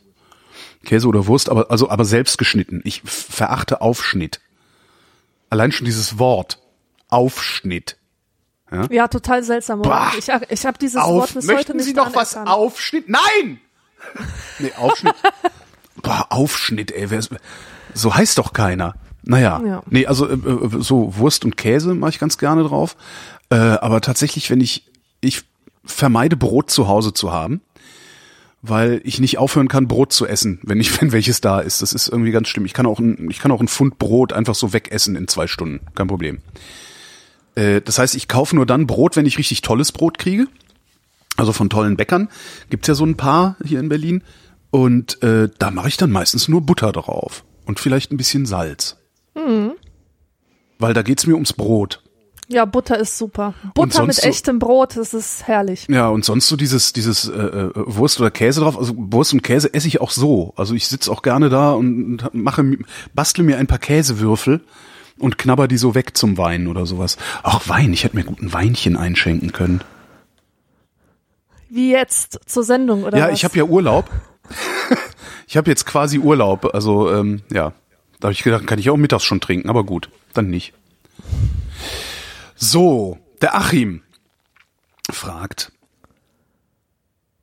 Käse 0.85 1.09
oder 1.09 1.26
Wurst, 1.26 1.49
aber 1.49 1.70
also 1.72 1.89
aber 1.91 2.05
selbst 2.05 2.39
geschnitten. 2.39 2.83
Ich 2.85 3.03
verachte 3.05 3.80
Aufschnitt. 3.80 4.41
Allein 5.51 5.72
schon 5.72 5.87
dieses 5.87 6.18
Wort 6.18 6.61
Aufschnitt. 7.09 7.97
Ja, 8.91 9.09
total 9.09 9.43
seltsam. 9.43 9.83
Bah. 9.83 10.12
Ich, 10.18 10.28
ich 10.49 10.66
habe 10.66 10.78
dieses 10.78 10.97
Auf, 11.01 11.12
Wort 11.14 11.35
bis 11.35 11.45
heute 11.47 11.55
möchten 11.55 11.76
nicht 11.76 11.87
Sie 11.87 11.95
noch 11.95 12.14
was. 12.14 12.37
Aufschnitt? 12.37 13.09
Nein! 13.09 13.61
Nee, 14.59 14.72
Aufschnitt. 14.76 15.14
Boah, 16.03 16.26
Aufschnitt, 16.30 16.92
ey. 16.92 17.11
Wer, 17.11 17.20
so 17.94 18.14
heißt 18.14 18.38
doch 18.38 18.53
keiner. 18.53 18.94
Naja. 19.24 19.61
Ja. 19.64 19.82
Nee, 19.88 20.07
also 20.07 20.28
äh, 20.28 20.34
äh, 20.34 20.82
so 20.82 21.16
Wurst 21.16 21.44
und 21.44 21.57
Käse 21.57 21.94
mache 21.94 22.11
ich 22.11 22.18
ganz 22.18 22.38
gerne 22.38 22.62
drauf. 22.64 22.96
Äh, 23.50 23.57
aber 23.57 24.00
tatsächlich, 24.00 24.50
wenn 24.50 24.61
ich, 24.61 24.86
ich 25.20 25.42
vermeide 25.84 26.36
Brot 26.36 26.70
zu 26.70 26.88
Hause 26.88 27.12
zu 27.12 27.32
haben, 27.32 27.61
weil 28.62 29.00
ich 29.05 29.20
nicht 29.20 29.38
aufhören 29.38 29.68
kann, 29.68 29.88
Brot 29.88 30.12
zu 30.12 30.26
essen, 30.26 30.61
wenn 30.62 30.80
ich, 30.80 31.00
wenn 31.00 31.12
welches 31.12 31.40
da 31.40 31.61
ist. 31.61 31.82
Das 31.82 31.92
ist 31.92 32.09
irgendwie 32.09 32.32
ganz 32.32 32.48
schlimm. 32.48 32.64
Ich 32.64 32.74
kann 32.74 32.86
auch 32.86 32.98
ein, 32.98 33.28
ich 33.30 33.38
kann 33.38 33.53
auch 33.53 33.61
ein 33.61 33.68
Pfund 33.68 33.98
Brot 33.98 34.32
einfach 34.32 34.55
so 34.55 34.72
wegessen 34.72 35.16
in 35.16 35.28
zwei 35.28 35.46
Stunden. 35.46 35.80
Kein 35.94 36.09
Problem. 36.09 36.38
Äh, 37.55 37.80
das 37.80 37.98
heißt, 37.98 38.14
ich 38.14 38.28
kaufe 38.28 38.57
nur 38.57 38.66
dann 38.66 38.86
Brot, 38.86 39.16
wenn 39.16 39.26
ich 39.26 39.38
richtig 39.38 39.61
tolles 39.62 39.92
Brot 39.92 40.18
kriege. 40.18 40.46
Also 41.37 41.53
von 41.53 41.70
tollen 41.70 41.97
Bäckern. 41.97 42.28
Gibt's 42.70 42.89
ja 42.89 42.95
so 42.95 43.05
ein 43.07 43.16
paar 43.16 43.57
hier 43.64 43.80
in 43.80 43.89
Berlin. 43.89 44.22
Und 44.70 45.22
äh, 45.22 45.49
da 45.59 45.70
mache 45.70 45.89
ich 45.89 45.97
dann 45.97 46.11
meistens 46.11 46.49
nur 46.49 46.61
Butter 46.62 46.93
drauf. 46.93 47.45
Und 47.66 47.78
vielleicht 47.80 48.11
ein 48.12 48.16
bisschen 48.16 48.47
Salz. 48.47 48.97
Weil 50.78 50.95
da 50.95 51.03
geht's 51.03 51.26
mir 51.26 51.35
ums 51.35 51.53
Brot. 51.53 52.03
Ja, 52.49 52.64
Butter 52.64 52.99
ist 52.99 53.16
super. 53.16 53.55
Butter 53.74 54.05
mit 54.05 54.16
so- 54.16 54.28
echtem 54.28 54.59
Brot, 54.59 54.97
das 54.97 55.14
ist 55.14 55.47
herrlich. 55.47 55.87
Ja, 55.89 56.09
und 56.09 56.24
sonst 56.24 56.49
so 56.49 56.57
dieses, 56.57 56.93
dieses 56.93 57.28
äh, 57.28 57.33
äh, 57.41 57.70
Wurst 57.74 58.20
oder 58.20 58.30
Käse 58.30 58.61
drauf. 58.61 58.76
Also 58.76 58.93
Wurst 58.97 59.33
und 59.33 59.43
Käse 59.43 59.72
esse 59.72 59.89
ich 59.89 60.01
auch 60.01 60.11
so. 60.11 60.53
Also 60.57 60.74
ich 60.74 60.89
sitz 60.89 61.09
auch 61.09 61.22
gerne 61.22 61.49
da 61.49 61.72
und 61.72 62.22
mache, 62.35 62.78
bastle 63.14 63.45
mir 63.45 63.57
ein 63.59 63.68
paar 63.68 63.78
Käsewürfel 63.78 64.61
und 65.18 65.39
knabber 65.39 65.68
die 65.68 65.78
so 65.78 65.95
weg 65.95 66.16
zum 66.16 66.37
Wein 66.37 66.66
oder 66.66 66.85
sowas. 66.85 67.16
Auch 67.43 67.68
Wein, 67.68 67.93
ich 67.93 68.05
hätte 68.05 68.16
mir 68.16 68.24
gut 68.24 68.43
ein 68.43 68.53
Weinchen 68.53 68.97
einschenken 68.97 69.53
können. 69.53 69.80
Wie 71.74 71.90
jetzt 71.90 72.38
zur 72.44 72.64
Sendung, 72.64 73.04
oder 73.04 73.16
ja, 73.16 73.28
was? 73.28 73.38
ich 73.38 73.44
habe 73.44 73.56
ja 73.56 73.64
Urlaub. 73.64 74.10
ich 75.46 75.56
habe 75.56 75.70
jetzt 75.70 75.86
quasi 75.86 76.18
Urlaub. 76.18 76.74
Also 76.74 77.10
ähm, 77.10 77.40
ja, 77.50 77.72
da 78.20 78.26
habe 78.26 78.34
ich 78.34 78.42
gedacht, 78.42 78.66
kann 78.66 78.78
ich 78.78 78.90
auch 78.90 78.98
mittags 78.98 79.24
schon 79.24 79.40
trinken, 79.40 79.70
aber 79.70 79.82
gut, 79.82 80.10
dann 80.34 80.50
nicht. 80.50 80.74
So, 82.56 83.16
der 83.40 83.56
Achim 83.56 84.02
fragt. 85.10 85.72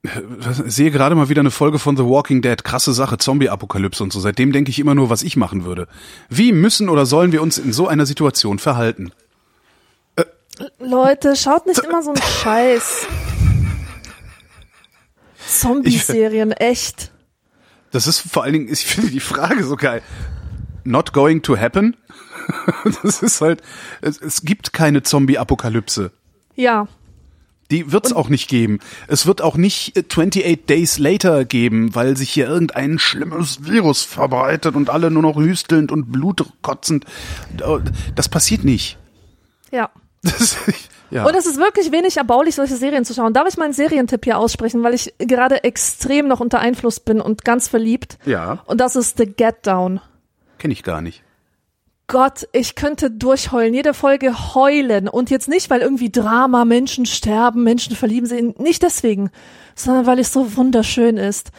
äh, 0.03 0.21
Sehe 0.67 0.91
gerade 0.91 1.15
mal 1.15 1.29
wieder 1.29 1.39
eine 1.39 1.49
Folge 1.49 1.79
von 1.79 1.97
The 1.97 2.05
Walking 2.05 2.43
Dead. 2.43 2.63
Krasse 2.63 2.93
Sache, 2.93 3.17
Zombie-Apokalypse 3.17 4.03
und 4.03 4.13
so. 4.13 4.19
Seitdem 4.19 4.51
denke 4.51 4.69
ich 4.69 4.77
immer 4.77 4.93
nur, 4.93 5.09
was 5.09 5.23
ich 5.23 5.37
machen 5.37 5.65
würde. 5.65 5.87
Wie 6.29 6.51
müssen 6.51 6.87
oder 6.87 7.07
sollen 7.07 7.31
wir 7.31 7.41
uns 7.41 7.57
in 7.57 7.73
so 7.73 7.87
einer 7.87 8.05
Situation 8.05 8.59
verhalten? 8.59 9.11
Leute, 10.77 11.35
schaut 11.35 11.65
nicht 11.65 11.79
immer 11.79 12.03
so 12.03 12.11
einen 12.11 12.21
Scheiß. 12.21 13.07
Zombie-Serien, 15.49 16.51
echt. 16.51 17.11
Das 17.91 18.07
ist 18.07 18.19
vor 18.19 18.43
allen 18.43 18.53
Dingen, 18.53 18.71
ich 18.71 18.85
finde 18.85 19.09
die 19.09 19.19
Frage 19.19 19.63
so 19.63 19.75
geil. 19.75 20.01
Not 20.83 21.13
going 21.13 21.41
to 21.43 21.57
happen? 21.57 21.95
Das 23.03 23.21
ist 23.21 23.41
halt, 23.41 23.61
es, 24.01 24.19
es 24.19 24.41
gibt 24.41 24.73
keine 24.73 25.03
Zombie-Apokalypse. 25.03 26.11
Ja. 26.55 26.87
Die 27.71 27.91
wird's 27.91 28.11
auch 28.11 28.29
nicht 28.29 28.49
geben. 28.49 28.79
Es 29.07 29.27
wird 29.27 29.43
auch 29.43 29.55
nicht 29.55 29.95
äh, 29.95 30.03
28 30.03 30.65
Days 30.65 30.97
Later 30.97 31.45
geben, 31.45 31.93
weil 31.93 32.17
sich 32.17 32.31
hier 32.31 32.47
irgendein 32.47 32.97
schlimmes 32.97 33.65
Virus 33.65 34.01
verbreitet 34.01 34.75
und 34.75 34.89
alle 34.89 35.11
nur 35.11 35.21
noch 35.21 35.35
hüstelnd 35.37 35.91
und 35.91 36.11
blutkotzend. 36.11 37.05
Das 38.15 38.29
passiert 38.29 38.63
nicht. 38.63 38.97
Ja. 39.71 39.89
Das, 40.21 40.57
ja. 41.11 41.25
Und 41.25 41.35
es 41.35 41.45
ist 41.45 41.57
wirklich 41.57 41.91
wenig 41.91 42.17
erbaulich, 42.17 42.55
solche 42.55 42.75
Serien 42.75 43.05
zu 43.05 43.13
schauen. 43.13 43.33
Darf 43.33 43.47
ich 43.47 43.57
meinen 43.57 43.73
Serientipp 43.73 44.23
hier 44.25 44.37
aussprechen, 44.37 44.83
weil 44.83 44.93
ich 44.93 45.13
gerade 45.17 45.63
extrem 45.63 46.27
noch 46.27 46.39
unter 46.39 46.59
Einfluss 46.59 46.99
bin 46.99 47.21
und 47.21 47.45
ganz 47.45 47.67
verliebt. 47.67 48.17
Ja. 48.25 48.59
Und 48.65 48.79
das 48.79 48.95
ist 48.95 49.17
The 49.17 49.25
Get 49.25 49.65
Down. 49.65 50.01
Kenn 50.57 50.71
ich 50.71 50.83
gar 50.83 51.01
nicht. 51.01 51.23
Gott, 52.07 52.47
ich 52.53 52.73
könnte 52.73 53.11
durchheulen, 53.11 53.73
jede 53.73 53.93
Folge 53.93 54.55
heulen. 54.55 55.07
Und 55.07 55.29
jetzt 55.29 55.47
nicht, 55.47 55.69
weil 55.69 55.81
irgendwie 55.81 56.11
Drama, 56.11 56.65
Menschen 56.65 57.05
sterben, 57.05 57.63
Menschen 57.63 57.95
verlieben 57.95 58.25
sich. 58.25 58.41
Nicht 58.57 58.81
deswegen, 58.81 59.29
sondern 59.75 60.07
weil 60.07 60.19
es 60.19 60.33
so 60.33 60.57
wunderschön 60.57 61.17
ist. 61.17 61.51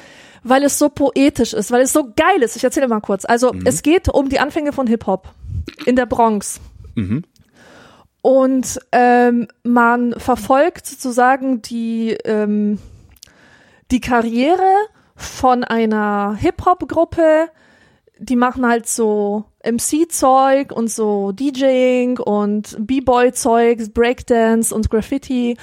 Weil 0.42 0.64
es 0.64 0.78
so 0.78 0.88
poetisch 0.88 1.52
ist, 1.52 1.70
weil 1.70 1.82
es 1.82 1.92
so 1.92 2.12
geil 2.16 2.42
ist. 2.42 2.56
Ich 2.56 2.64
erzähle 2.64 2.88
mal 2.88 3.00
kurz. 3.00 3.24
Also, 3.24 3.54
es 3.64 3.82
geht 3.82 4.08
um 4.08 4.28
die 4.28 4.40
Anfänge 4.40 4.72
von 4.72 4.86
Hip-Hop 4.86 5.28
in 5.84 5.96
der 5.96 6.06
Bronx. 6.06 6.60
Mhm. 6.94 7.24
Und 8.22 8.78
ähm, 8.92 9.48
man 9.62 10.14
verfolgt 10.18 10.86
sozusagen 10.86 11.62
die, 11.62 12.10
ähm, 12.24 12.78
die 13.90 14.00
Karriere 14.00 14.70
von 15.16 15.64
einer 15.64 16.36
Hip-Hop-Gruppe. 16.38 17.48
Die 18.18 18.36
machen 18.36 18.66
halt 18.66 18.86
so 18.86 19.44
MC-Zeug 19.64 20.72
und 20.72 20.90
so 20.90 21.32
DJing 21.32 22.18
und 22.18 22.76
B-Boy-Zeug, 22.86 23.94
Breakdance 23.94 24.74
und 24.74 24.90
Graffiti. 24.90 25.56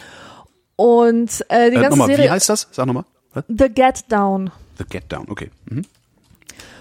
Und 0.75 1.45
äh, 1.49 1.69
die 1.69 1.77
Äh, 1.77 1.81
ganze 1.81 1.89
nochmal, 1.91 2.09
wie 2.09 2.15
Serie 2.15 2.31
heißt 2.31 2.49
das? 2.49 2.67
Sag 2.71 2.87
nochmal. 2.87 3.05
Was? 3.33 3.43
The 3.47 3.69
Get 3.69 4.11
Down. 4.11 4.51
The 4.79 4.85
Get 4.89 5.11
Down, 5.11 5.27
okay. 5.29 5.51
Mhm. 5.69 5.83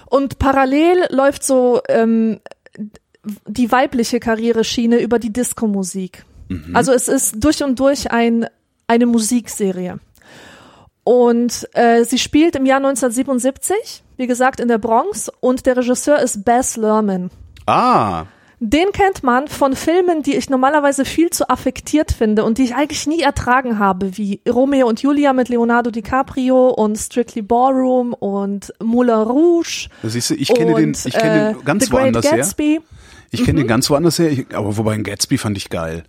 Und 0.06 0.38
parallel 0.38 1.06
läuft 1.10 1.42
so 1.42 1.80
ähm, 1.88 2.40
die 3.46 3.70
weibliche 3.72 4.20
Karriereschiene 4.20 4.98
über 4.98 5.18
die 5.18 5.32
Disco-Musik. 5.32 6.24
Also 6.74 6.92
es 6.92 7.08
ist 7.08 7.42
durch 7.42 7.62
und 7.64 7.78
durch 7.80 8.12
ein, 8.12 8.46
eine 8.86 9.06
Musikserie. 9.06 9.98
Und 11.02 11.68
äh, 11.72 12.04
sie 12.04 12.18
spielt 12.18 12.56
im 12.56 12.66
Jahr 12.66 12.78
1977, 12.78 14.02
wie 14.16 14.26
gesagt, 14.26 14.60
in 14.60 14.68
der 14.68 14.78
Bronx. 14.78 15.30
Und 15.40 15.66
der 15.66 15.76
Regisseur 15.76 16.18
ist 16.18 16.44
Baz 16.44 16.76
Luhrmann. 16.76 17.30
Ah, 17.66 18.26
Den 18.58 18.90
kennt 18.92 19.22
man 19.22 19.48
von 19.48 19.76
Filmen, 19.76 20.22
die 20.22 20.34
ich 20.34 20.48
normalerweise 20.48 21.04
viel 21.04 21.30
zu 21.30 21.48
affektiert 21.48 22.10
finde 22.10 22.44
und 22.44 22.58
die 22.58 22.64
ich 22.64 22.74
eigentlich 22.74 23.06
nie 23.06 23.20
ertragen 23.20 23.78
habe, 23.78 24.16
wie 24.16 24.40
Romeo 24.48 24.88
und 24.88 25.02
Julia 25.02 25.32
mit 25.32 25.48
Leonardo 25.48 25.90
DiCaprio 25.90 26.70
und 26.70 26.96
Strictly 26.96 27.42
Ballroom 27.42 28.12
und 28.14 28.72
Moulin 28.82 29.14
Rouge. 29.14 29.88
siehst 30.02 30.30
du, 30.30 30.34
ich 30.34 30.54
kenne 30.54 30.74
den, 30.74 30.88
und, 30.90 31.06
ich 31.06 31.14
kenne 31.14 31.50
äh, 31.50 31.54
den 31.54 31.64
ganz 31.64 31.84
The 31.84 31.90
Great 31.90 32.02
woanders 32.04 32.24
her. 32.24 32.38
Gatsby. 32.38 32.80
Ich 33.30 33.44
kenne 33.44 33.60
den 33.60 33.68
ganz 33.68 33.90
woanders 33.90 34.18
her, 34.18 34.30
ich, 34.30 34.46
aber 34.54 34.76
wobei 34.76 34.94
ein 34.94 35.04
Gatsby 35.04 35.38
fand 35.38 35.56
ich 35.56 35.70
geil. 35.70 36.04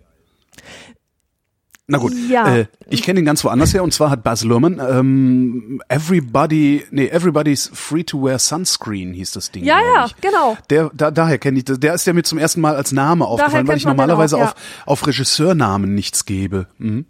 Na 1.90 2.00
gut, 2.00 2.14
Ja. 2.30 2.54
äh, 2.54 2.66
ich 2.90 3.02
kenne 3.02 3.22
den 3.22 3.26
ganz 3.26 3.46
woanders 3.46 3.74
her 3.74 3.82
und 3.82 3.94
zwar 3.94 4.10
hat 4.10 4.22
Baz 4.22 4.44
Luhrmann 4.44 4.82
ähm, 4.86 5.82
Everybody, 5.88 6.84
nee, 6.92 7.08
Everybody's 7.08 7.72
Free 7.74 8.04
to 8.04 8.22
Wear 8.22 8.40
Sunscreen 8.40 9.14
hieß 9.14 9.32
das 9.32 9.52
Ding. 9.52 9.64
Ja, 9.64 9.80
ja, 9.80 10.06
ich. 10.06 10.16
genau. 10.18 10.58
Der, 10.70 10.92
da, 10.94 11.12
daher 11.12 11.38
kenne 11.38 11.60
ich 11.60 11.64
das. 11.66 11.80
Der 11.80 11.94
ist 11.94 12.06
ja 12.06 12.12
mir 12.12 12.24
zum 12.24 12.40
ersten 12.40 12.60
Mal 12.60 12.76
als 12.76 12.92
Name 12.92 13.26
aufgefallen, 13.26 13.68
weil 13.70 13.78
ich 13.78 13.86
normalerweise 13.86 14.36
auch, 14.36 14.42
ja. 14.42 14.48
auf, 14.48 14.56
auf 14.86 15.08
Regisseurnamen 15.08 15.96
nichts 15.96 16.26
gebe. 16.26 16.68
Mhm. 16.78 17.06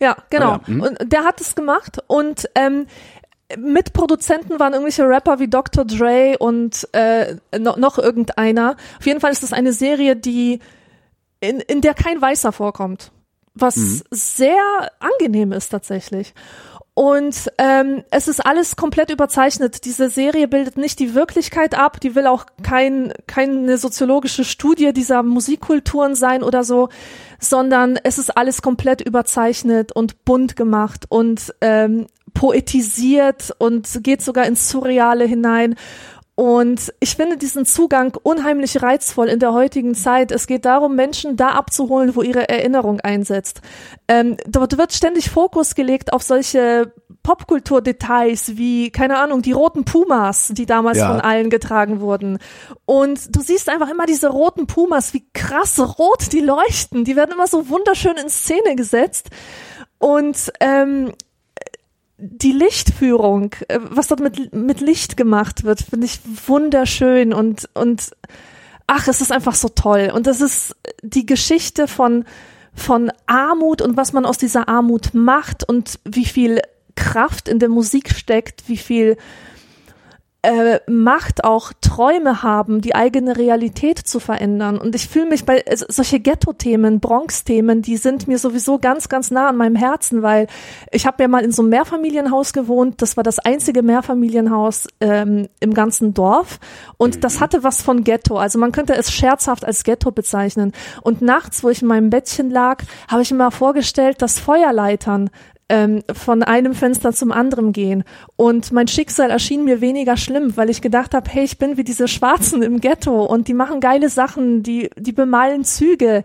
Ja, 0.00 0.16
genau. 0.30 0.54
Ah 0.54 0.60
ja, 0.66 0.74
mhm. 0.74 0.80
Und 0.80 1.12
der 1.12 1.22
hat 1.22 1.40
es 1.40 1.54
gemacht 1.54 1.98
und 2.08 2.48
ähm, 2.56 2.86
Mitproduzenten 3.58 4.58
waren 4.58 4.72
irgendwelche 4.72 5.08
Rapper 5.08 5.38
wie 5.38 5.48
Dr. 5.48 5.84
Dre 5.84 6.36
und 6.38 6.88
äh, 6.92 7.36
no, 7.58 7.76
noch 7.76 7.98
irgendeiner. 7.98 8.76
Auf 8.98 9.06
jeden 9.06 9.20
Fall 9.20 9.32
ist 9.32 9.42
das 9.42 9.52
eine 9.52 9.72
Serie, 9.72 10.16
die 10.16 10.60
in, 11.40 11.60
in 11.60 11.80
der 11.80 11.94
kein 11.94 12.20
Weißer 12.20 12.52
vorkommt, 12.52 13.10
was 13.54 13.76
Mhm. 13.76 14.02
sehr 14.10 14.90
angenehm 15.00 15.52
ist 15.52 15.68
tatsächlich. 15.70 16.34
Und 16.94 17.50
ähm, 17.56 18.04
es 18.10 18.28
ist 18.28 18.44
alles 18.44 18.76
komplett 18.76 19.10
überzeichnet. 19.10 19.86
Diese 19.86 20.10
Serie 20.10 20.46
bildet 20.46 20.76
nicht 20.76 20.98
die 20.98 21.14
Wirklichkeit 21.14 21.74
ab, 21.74 22.00
die 22.00 22.14
will 22.14 22.26
auch 22.26 22.44
kein, 22.62 23.14
keine 23.26 23.78
soziologische 23.78 24.44
Studie 24.44 24.92
dieser 24.92 25.22
Musikkulturen 25.22 26.14
sein 26.14 26.42
oder 26.42 26.64
so, 26.64 26.90
sondern 27.40 27.98
es 28.02 28.18
ist 28.18 28.36
alles 28.36 28.60
komplett 28.60 29.00
überzeichnet 29.00 29.92
und 29.92 30.26
bunt 30.26 30.54
gemacht 30.54 31.06
und 31.08 31.54
ähm, 31.62 32.08
poetisiert 32.34 33.54
und 33.58 33.88
geht 34.02 34.22
sogar 34.22 34.46
ins 34.46 34.68
Surreale 34.70 35.24
hinein. 35.24 35.76
Und 36.34 36.92
ich 36.98 37.14
finde 37.16 37.36
diesen 37.36 37.66
Zugang 37.66 38.16
unheimlich 38.22 38.82
reizvoll 38.82 39.28
in 39.28 39.38
der 39.38 39.52
heutigen 39.52 39.94
Zeit. 39.94 40.32
Es 40.32 40.46
geht 40.46 40.64
darum, 40.64 40.96
Menschen 40.96 41.36
da 41.36 41.50
abzuholen, 41.50 42.16
wo 42.16 42.22
ihre 42.22 42.48
Erinnerung 42.48 43.00
einsetzt. 43.00 43.60
Ähm, 44.08 44.38
dort 44.46 44.78
wird 44.78 44.94
ständig 44.94 45.28
Fokus 45.28 45.74
gelegt 45.74 46.12
auf 46.12 46.22
solche 46.22 46.92
Popkulturdetails 47.22 48.56
wie, 48.56 48.90
keine 48.90 49.18
Ahnung, 49.18 49.42
die 49.42 49.52
roten 49.52 49.84
Pumas, 49.84 50.48
die 50.52 50.66
damals 50.66 50.98
Ja. 50.98 51.12
von 51.12 51.20
allen 51.20 51.50
getragen 51.50 52.00
wurden. 52.00 52.38
Und 52.86 53.36
du 53.36 53.40
siehst 53.42 53.68
einfach 53.68 53.90
immer 53.90 54.06
diese 54.06 54.28
roten 54.30 54.66
Pumas, 54.66 55.12
wie 55.14 55.24
krass 55.34 55.78
rot 55.98 56.32
die 56.32 56.40
leuchten. 56.40 57.04
Die 57.04 57.14
werden 57.14 57.32
immer 57.32 57.46
so 57.46 57.68
wunderschön 57.68 58.16
in 58.16 58.30
Szene 58.30 58.74
gesetzt. 58.74 59.28
Und 59.98 60.50
ähm, 60.60 61.12
die 62.22 62.52
Lichtführung, 62.52 63.54
äh, 63.68 63.80
was 63.82 64.06
dort 64.06 64.20
mit, 64.20 64.54
mit 64.54 64.80
Licht 64.80 65.16
gemacht 65.16 65.64
wird, 65.64 65.80
finde 65.82 66.06
ich 66.06 66.20
wunderschön 66.46 67.34
und, 67.34 67.68
und 67.74 68.12
ach, 68.86 69.08
es 69.08 69.20
ist 69.20 69.32
einfach 69.32 69.54
so 69.54 69.68
toll. 69.68 70.12
Und 70.14 70.26
das 70.26 70.40
ist 70.40 70.76
die 71.02 71.26
Geschichte 71.26 71.88
von, 71.88 72.24
von 72.74 73.10
Armut 73.26 73.82
und 73.82 73.96
was 73.96 74.12
man 74.12 74.24
aus 74.24 74.38
dieser 74.38 74.68
Armut 74.68 75.14
macht 75.14 75.68
und 75.68 75.98
wie 76.04 76.24
viel 76.24 76.60
Kraft 76.94 77.48
in 77.48 77.58
der 77.58 77.68
Musik 77.68 78.14
steckt, 78.14 78.68
wie 78.68 78.76
viel 78.76 79.16
äh, 80.42 80.80
Macht 80.90 81.44
auch 81.44 81.72
Träume 81.80 82.42
haben, 82.42 82.80
die 82.80 82.94
eigene 82.94 83.36
Realität 83.36 83.98
zu 83.98 84.18
verändern. 84.18 84.76
Und 84.78 84.94
ich 84.94 85.08
fühle 85.08 85.26
mich 85.26 85.44
bei 85.44 85.64
also 85.66 85.86
solche 85.88 86.18
Ghetto-Themen, 86.18 86.98
Bronx-Themen, 86.98 87.80
die 87.80 87.96
sind 87.96 88.26
mir 88.26 88.38
sowieso 88.38 88.78
ganz, 88.78 89.08
ganz 89.08 89.30
nah 89.30 89.48
an 89.48 89.56
meinem 89.56 89.76
Herzen, 89.76 90.22
weil 90.22 90.48
ich 90.90 91.06
habe 91.06 91.22
ja 91.22 91.28
mal 91.28 91.44
in 91.44 91.52
so 91.52 91.62
einem 91.62 91.70
Mehrfamilienhaus 91.70 92.52
gewohnt. 92.52 93.00
Das 93.02 93.16
war 93.16 93.22
das 93.22 93.38
einzige 93.38 93.82
Mehrfamilienhaus 93.82 94.88
ähm, 95.00 95.48
im 95.60 95.74
ganzen 95.74 96.12
Dorf. 96.12 96.58
Und 96.96 97.22
das 97.22 97.40
hatte 97.40 97.62
was 97.62 97.80
von 97.80 98.02
Ghetto. 98.02 98.36
Also 98.36 98.58
man 98.58 98.72
könnte 98.72 98.94
es 98.96 99.12
scherzhaft 99.12 99.64
als 99.64 99.84
Ghetto 99.84 100.10
bezeichnen. 100.10 100.72
Und 101.02 101.22
nachts, 101.22 101.62
wo 101.62 101.68
ich 101.68 101.82
in 101.82 101.88
meinem 101.88 102.10
Bettchen 102.10 102.50
lag, 102.50 102.82
habe 103.08 103.22
ich 103.22 103.30
mir 103.30 103.38
mal 103.38 103.50
vorgestellt, 103.52 104.20
dass 104.20 104.40
Feuerleitern 104.40 105.30
ähm, 105.72 106.02
von 106.12 106.42
einem 106.42 106.74
Fenster 106.74 107.14
zum 107.14 107.32
anderen 107.32 107.72
gehen. 107.72 108.04
Und 108.36 108.72
mein 108.72 108.88
Schicksal 108.88 109.30
erschien 109.30 109.64
mir 109.64 109.80
weniger 109.80 110.18
schlimm, 110.18 110.54
weil 110.58 110.68
ich 110.68 110.82
gedacht 110.82 111.14
habe, 111.14 111.30
hey, 111.30 111.44
ich 111.44 111.56
bin 111.56 111.78
wie 111.78 111.82
diese 111.82 112.08
Schwarzen 112.08 112.62
im 112.62 112.78
Ghetto 112.78 113.24
und 113.24 113.48
die 113.48 113.54
machen 113.54 113.80
geile 113.80 114.10
Sachen, 114.10 114.62
die, 114.62 114.90
die 114.98 115.12
bemalen 115.12 115.64
Züge 115.64 116.24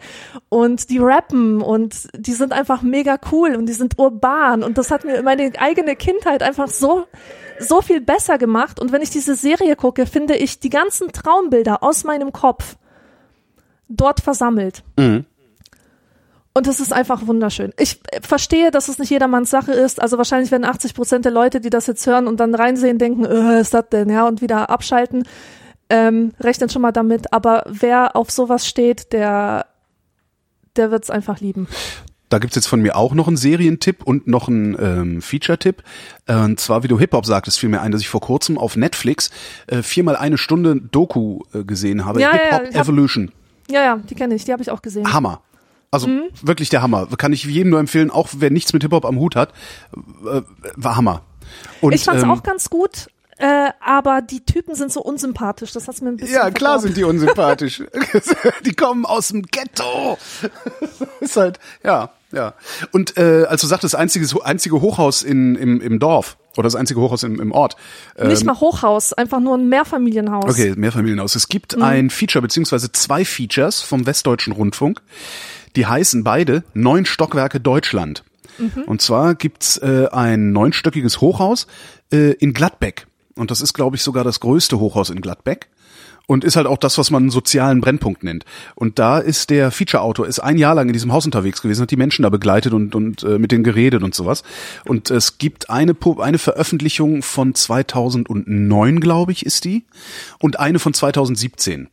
und 0.50 0.90
die 0.90 0.98
rappen 0.98 1.62
und 1.62 2.10
die 2.14 2.34
sind 2.34 2.52
einfach 2.52 2.82
mega 2.82 3.18
cool 3.32 3.56
und 3.56 3.68
die 3.68 3.74
sind 3.74 3.98
urban 3.98 4.64
und 4.64 4.78
das 4.78 4.92
hat 4.92 5.06
mir 5.06 5.24
meine 5.24 5.54
eigene 5.58 5.96
Kindheit 5.96 6.44
einfach 6.44 6.68
so 6.68 7.06
so 7.60 7.82
viel 7.82 8.02
besser 8.02 8.38
gemacht 8.38 8.80
und 8.80 8.92
wenn 8.92 9.02
ich 9.02 9.10
diese 9.10 9.34
Serie 9.34 9.76
gucke, 9.76 10.06
finde 10.06 10.36
ich 10.36 10.60
die 10.60 10.70
ganzen 10.70 11.12
Traumbilder 11.12 11.82
aus 11.82 12.04
meinem 12.04 12.32
Kopf 12.32 12.76
dort 13.88 14.20
versammelt. 14.20 14.84
Und 16.58 16.66
es 16.66 16.80
ist 16.80 16.92
einfach 16.92 17.28
wunderschön. 17.28 17.72
Ich 17.78 18.00
äh, 18.12 18.20
verstehe, 18.22 18.72
dass 18.72 18.88
es 18.88 18.98
nicht 18.98 19.12
jedermanns 19.12 19.52
Sache 19.52 19.74
ist. 19.74 20.02
Also 20.02 20.18
wahrscheinlich 20.18 20.50
werden 20.50 20.66
80 20.66 20.96
Prozent 20.96 21.24
der 21.24 21.32
Leute, 21.32 21.62
die 21.62 21.70
das 21.70 21.86
jetzt 21.86 22.08
hören 22.08 22.26
und 22.28 22.40
dann 22.40 22.56
reinsehen, 22.56 22.98
denken, 22.98 23.26
äh, 23.26 23.62
ist 23.62 23.76
das 23.76 23.90
denn? 23.90 24.10
Ja, 24.10 24.28
und 24.28 24.42
wieder 24.42 24.72
abschalten. 24.72 25.28
Ähm, 25.92 26.34
rechnen 26.40 26.70
schon 26.70 26.82
mal 26.82 26.92
damit. 26.92 27.32
Aber 27.32 27.64
wer 27.68 28.16
auf 28.16 28.32
sowas 28.32 28.68
steht, 28.68 29.14
der, 29.14 29.68
der 30.76 30.90
wird's 30.90 31.12
einfach 31.12 31.42
lieben. 31.42 31.68
Da 32.30 32.40
gibt's 32.40 32.56
jetzt 32.56 32.68
von 32.68 32.82
mir 32.82 32.96
auch 32.96 33.14
noch 33.14 33.28
einen 33.28 33.38
Serientipp 33.38 34.02
und 34.04 34.26
noch 34.26 34.48
einen 34.48 34.76
ähm, 34.80 35.22
Feature-Tipp. 35.22 35.84
Äh, 36.26 36.38
und 36.38 36.60
zwar, 36.60 36.82
wie 36.82 36.88
du 36.88 36.98
Hip-Hop 36.98 37.28
sagtest, 37.28 37.60
fiel 37.60 37.70
mir 37.70 37.82
ein, 37.82 37.92
dass 37.92 38.02
ich 38.02 38.10
vor 38.10 38.22
kurzem 38.22 38.58
auf 38.58 38.76
Netflix 38.76 39.30
äh, 39.68 39.84
viermal 39.84 40.16
eine 40.16 40.40
Stunde 40.40 40.76
Doku 40.76 41.42
äh, 41.54 41.64
gesehen 41.64 42.04
habe. 42.06 42.20
Ja, 42.20 42.36
ja, 42.36 42.42
Hip-Hop 42.42 42.74
hab- 42.74 42.82
Evolution. 42.82 43.32
Ja, 43.70 43.84
ja, 43.84 43.98
die 43.98 44.16
kenne 44.16 44.34
ich, 44.34 44.46
die 44.46 44.54
habe 44.54 44.64
ich 44.64 44.72
auch 44.72 44.82
gesehen. 44.82 45.14
Hammer. 45.14 45.42
Also 45.92 46.08
Mhm. 46.08 46.30
wirklich 46.42 46.70
der 46.70 46.82
Hammer. 46.82 47.08
Kann 47.18 47.34
ich 47.34 47.46
jedem 47.46 47.70
nur 47.72 47.80
empfehlen, 47.80 48.12
auch 48.12 48.30
wer 48.38 48.50
nichts 48.50 48.74
mit 48.74 48.84
Hip-Hop 48.84 49.06
am 49.06 49.20
Hut 49.20 49.36
hat. 49.36 49.54
Äh, 50.26 50.42
war 50.76 50.96
Hammer. 50.96 51.22
Und, 51.82 51.94
ich 51.94 52.04
fand's 52.04 52.24
ähm, 52.24 52.32
auch 52.32 52.44
ganz 52.44 52.70
gut, 52.70 53.08
äh, 53.38 53.70
aber 53.80 54.22
die 54.22 54.44
Typen 54.44 54.76
sind 54.76 54.92
so 54.92 55.02
unsympathisch. 55.02 55.72
Das 55.72 55.88
hat's 55.88 56.02
mir 56.02 56.10
ein 56.10 56.18
bisschen 56.18 56.36
Ja, 56.36 56.52
klar 56.52 56.80
sind 56.80 56.98
die 56.98 57.04
unsympathisch. 57.04 57.84
die 58.66 58.74
kommen 58.74 59.06
aus 59.06 59.30
dem 59.30 59.44
Ghetto. 59.44 60.18
ist 61.22 61.38
halt, 61.38 61.60
ja. 61.84 62.12
Ja. 62.34 62.56
Und 62.92 63.16
äh, 63.16 63.46
als 63.48 63.62
du 63.62 63.68
sagtest, 63.68 63.94
das 63.94 64.00
einzige, 64.00 64.28
einzige 64.44 64.82
Hochhaus 64.82 65.24
in, 65.24 65.56
im, 65.56 65.80
im 65.80 66.00
Dorf 66.00 66.38
oder 66.58 66.64
das 66.64 66.76
einzige 66.76 67.00
Hochhaus 67.00 67.24
im, 67.24 67.40
im 67.40 67.54
Ort. 67.54 67.78
Ähm, 68.18 68.28
Nicht 68.28 68.44
mal 68.44 68.60
Hochhaus, 68.60 69.14
einfach 69.14 69.40
nur 69.40 69.58
ein 69.58 69.70
Mehrfamilienhaus. 69.70 70.44
Okay, 70.46 70.74
Mehrfamilienhaus. 70.76 71.36
Es 71.36 71.48
gibt 71.48 71.78
mhm. 71.78 71.84
ein 71.84 72.10
Feature 72.10 72.42
beziehungsweise 72.42 72.92
zwei 72.92 73.24
Features 73.24 73.82
vom 73.82 74.06
Westdeutschen 74.06 74.52
Rundfunk. 74.52 75.02
Die 75.78 75.86
heißen 75.86 76.24
beide 76.24 76.64
Neun 76.74 77.06
Stockwerke 77.06 77.60
Deutschland. 77.60 78.24
Mhm. 78.58 78.84
Und 78.88 79.00
zwar 79.02 79.36
gibt's 79.36 79.78
äh, 79.78 80.08
ein 80.12 80.52
neunstöckiges 80.52 81.22
Hochhaus 81.22 81.68
äh, 82.12 82.32
in 82.34 82.54
Gladbeck. 82.54 83.06
Und 83.36 83.52
das 83.52 83.62
ist, 83.62 83.74
glaube 83.74 83.96
ich, 83.96 84.02
sogar 84.02 84.24
das 84.24 84.40
größte 84.40 84.80
Hochhaus 84.80 85.12
in 85.12 85.22
Gladbeck 85.22 85.70
und 86.26 86.44
ist 86.44 86.56
halt 86.56 86.66
auch 86.66 86.80
das, 86.80 86.98
was 86.98 87.12
man 87.12 87.24
einen 87.24 87.30
sozialen 87.30 87.80
Brennpunkt 87.80 88.24
nennt. 88.24 88.44
Und 88.74 88.98
da 88.98 89.20
ist 89.20 89.52
der 89.52 89.70
Feature-Autor, 89.70 90.26
ist 90.26 90.40
ein 90.40 90.58
Jahr 90.58 90.74
lang 90.74 90.88
in 90.88 90.94
diesem 90.94 91.14
Haus 91.14 91.26
unterwegs 91.26 91.62
gewesen, 91.62 91.84
hat 91.84 91.92
die 91.92 91.96
Menschen 91.96 92.24
da 92.24 92.30
begleitet 92.30 92.74
und, 92.74 92.96
und 92.96 93.22
äh, 93.22 93.38
mit 93.38 93.52
denen 93.52 93.64
geredet 93.64 94.02
und 94.02 94.16
sowas. 94.16 94.42
Und 94.86 95.12
es 95.12 95.38
gibt 95.38 95.70
eine, 95.70 95.96
eine 96.20 96.40
Veröffentlichung 96.40 97.22
von 97.22 97.54
2009, 97.54 99.00
glaube 99.00 99.32
ich, 99.32 99.46
ist 99.46 99.64
die, 99.64 99.86
und 100.40 100.60
eine 100.60 100.80
von 100.80 100.96
2017. 100.96 101.90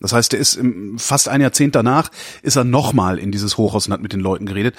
Das 0.00 0.12
heißt, 0.12 0.34
er 0.34 0.40
ist 0.40 0.54
im, 0.56 0.98
fast 0.98 1.28
ein 1.28 1.40
Jahrzehnt 1.40 1.74
danach, 1.74 2.10
ist 2.42 2.56
er 2.56 2.64
nochmal 2.64 3.18
in 3.18 3.32
dieses 3.32 3.56
Hochhaus 3.56 3.86
und 3.86 3.92
hat 3.92 4.02
mit 4.02 4.12
den 4.12 4.20
Leuten 4.20 4.46
geredet 4.46 4.74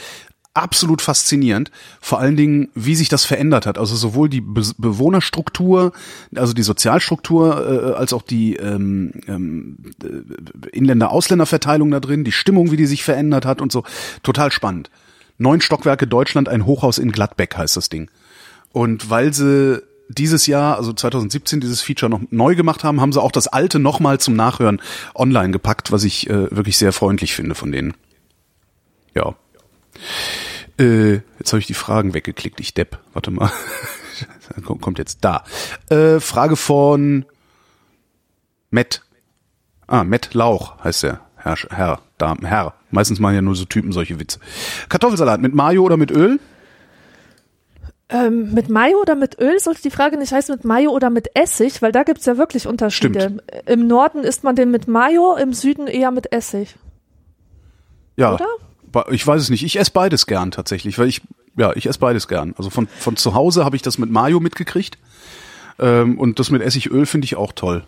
absolut 0.55 1.01
faszinierend. 1.01 1.69
Vor 2.01 2.19
allen 2.19 2.35
Dingen, 2.35 2.69
wie 2.73 2.95
sich 2.95 3.09
das 3.09 3.25
verändert 3.25 3.67
hat. 3.67 3.77
Also 3.77 3.95
sowohl 3.95 4.29
die 4.29 4.41
Be 4.41 4.63
Bewohnerstruktur, 4.77 5.91
also 6.33 6.53
die 6.53 6.63
Sozialstruktur, 6.63 7.93
äh, 7.93 7.93
als 7.93 8.13
auch 8.13 8.23
die 8.23 8.55
ähm, 8.55 9.11
ähm, 9.27 9.77
äh, 10.01 10.69
Inländer-Ausländer-Verteilung 10.69 11.91
da 11.91 11.99
drin, 11.99 12.23
die 12.23 12.31
Stimmung, 12.31 12.71
wie 12.71 12.77
die 12.77 12.87
sich 12.87 13.03
verändert 13.03 13.45
hat 13.45 13.61
und 13.61 13.71
so. 13.71 13.83
Total 14.23 14.51
spannend. 14.51 14.89
Neun 15.37 15.61
Stockwerke 15.61 16.07
Deutschland, 16.07 16.47
ein 16.47 16.65
Hochhaus 16.65 16.97
in 16.97 17.11
Gladbeck 17.11 17.57
heißt 17.57 17.75
das 17.75 17.89
Ding. 17.89 18.09
Und 18.71 19.09
weil 19.09 19.33
sie 19.33 19.83
dieses 20.09 20.47
Jahr, 20.47 20.77
also 20.77 20.93
2017, 20.93 21.59
dieses 21.59 21.81
Feature 21.81 22.09
noch 22.09 22.21
neu 22.29 22.55
gemacht 22.55 22.83
haben, 22.83 23.01
haben 23.01 23.11
sie 23.11 23.21
auch 23.21 23.31
das 23.31 23.47
alte 23.47 23.79
nochmal 23.79 24.19
zum 24.19 24.35
Nachhören 24.35 24.81
online 25.13 25.51
gepackt, 25.51 25.91
was 25.91 26.03
ich 26.03 26.29
äh, 26.29 26.55
wirklich 26.55 26.77
sehr 26.77 26.93
freundlich 26.93 27.33
finde 27.33 27.55
von 27.55 27.71
denen. 27.71 27.93
Ja. 29.13 29.35
Äh, 30.79 31.21
jetzt 31.39 31.51
habe 31.51 31.59
ich 31.59 31.67
die 31.67 31.73
Fragen 31.73 32.13
weggeklickt, 32.13 32.59
ich 32.59 32.73
Depp. 32.73 32.99
Warte 33.13 33.31
mal. 33.31 33.51
Kommt 34.81 34.99
jetzt 34.99 35.19
da. 35.21 35.43
Äh, 35.89 36.19
Frage 36.19 36.55
von 36.55 37.25
Matt. 38.69 39.01
Ah, 39.87 40.03
Matt 40.03 40.33
Lauch 40.33 40.83
heißt 40.83 41.03
er. 41.03 41.21
Herr, 41.35 41.57
Herr, 41.69 41.99
Damen, 42.17 42.45
Herr. 42.45 42.73
Meistens 42.89 43.19
machen 43.19 43.35
ja 43.35 43.41
nur 43.41 43.55
so 43.55 43.65
Typen 43.65 43.91
solche 43.91 44.19
Witze. 44.19 44.39
Kartoffelsalat 44.89 45.41
mit 45.41 45.53
Mayo 45.53 45.83
oder 45.83 45.97
mit 45.97 46.11
Öl? 46.11 46.39
Ähm, 48.07 48.53
mit 48.53 48.69
Mayo 48.69 49.01
oder 49.01 49.15
mit 49.15 49.39
Öl 49.39 49.59
sollte 49.59 49.81
die 49.81 49.89
Frage 49.89 50.17
nicht 50.17 50.31
heißen 50.31 50.53
mit 50.53 50.63
Mayo 50.63 50.91
oder 50.91 51.09
mit 51.09 51.29
Essig, 51.35 51.81
weil 51.81 51.91
da 51.91 52.03
gibt's 52.03 52.25
ja 52.25 52.37
wirklich 52.37 52.67
Unterschiede. 52.67 53.19
Stimmt. 53.19 53.43
Im 53.65 53.87
Norden 53.87 54.23
isst 54.23 54.43
man 54.43 54.55
den 54.55 54.69
mit 54.69 54.87
Mayo, 54.87 55.35
im 55.35 55.53
Süden 55.53 55.87
eher 55.87 56.11
mit 56.11 56.31
Essig. 56.31 56.75
Ja. 58.15 58.35
Oder? 58.35 58.47
ich 59.09 59.25
weiß 59.25 59.41
es 59.41 59.49
nicht. 59.49 59.63
Ich 59.63 59.77
esse 59.77 59.91
beides 59.91 60.25
gern 60.25 60.51
tatsächlich, 60.51 60.97
weil 60.99 61.07
ich 61.07 61.21
ja, 61.57 61.73
ich 61.75 61.87
esse 61.87 61.99
beides 61.99 62.27
gern. 62.27 62.53
Also 62.57 62.69
von 62.69 62.87
von 62.87 63.17
zu 63.17 63.33
Hause 63.33 63.65
habe 63.65 63.75
ich 63.75 63.81
das 63.81 63.97
mit 63.97 64.11
Mayo 64.11 64.39
mitgekriegt 64.39 64.97
ähm, 65.79 66.19
und 66.19 66.39
das 66.39 66.51
mit 66.51 66.61
Essigöl 66.61 67.05
finde 67.05 67.25
ich 67.25 67.35
auch 67.35 67.53
toll. 67.53 67.83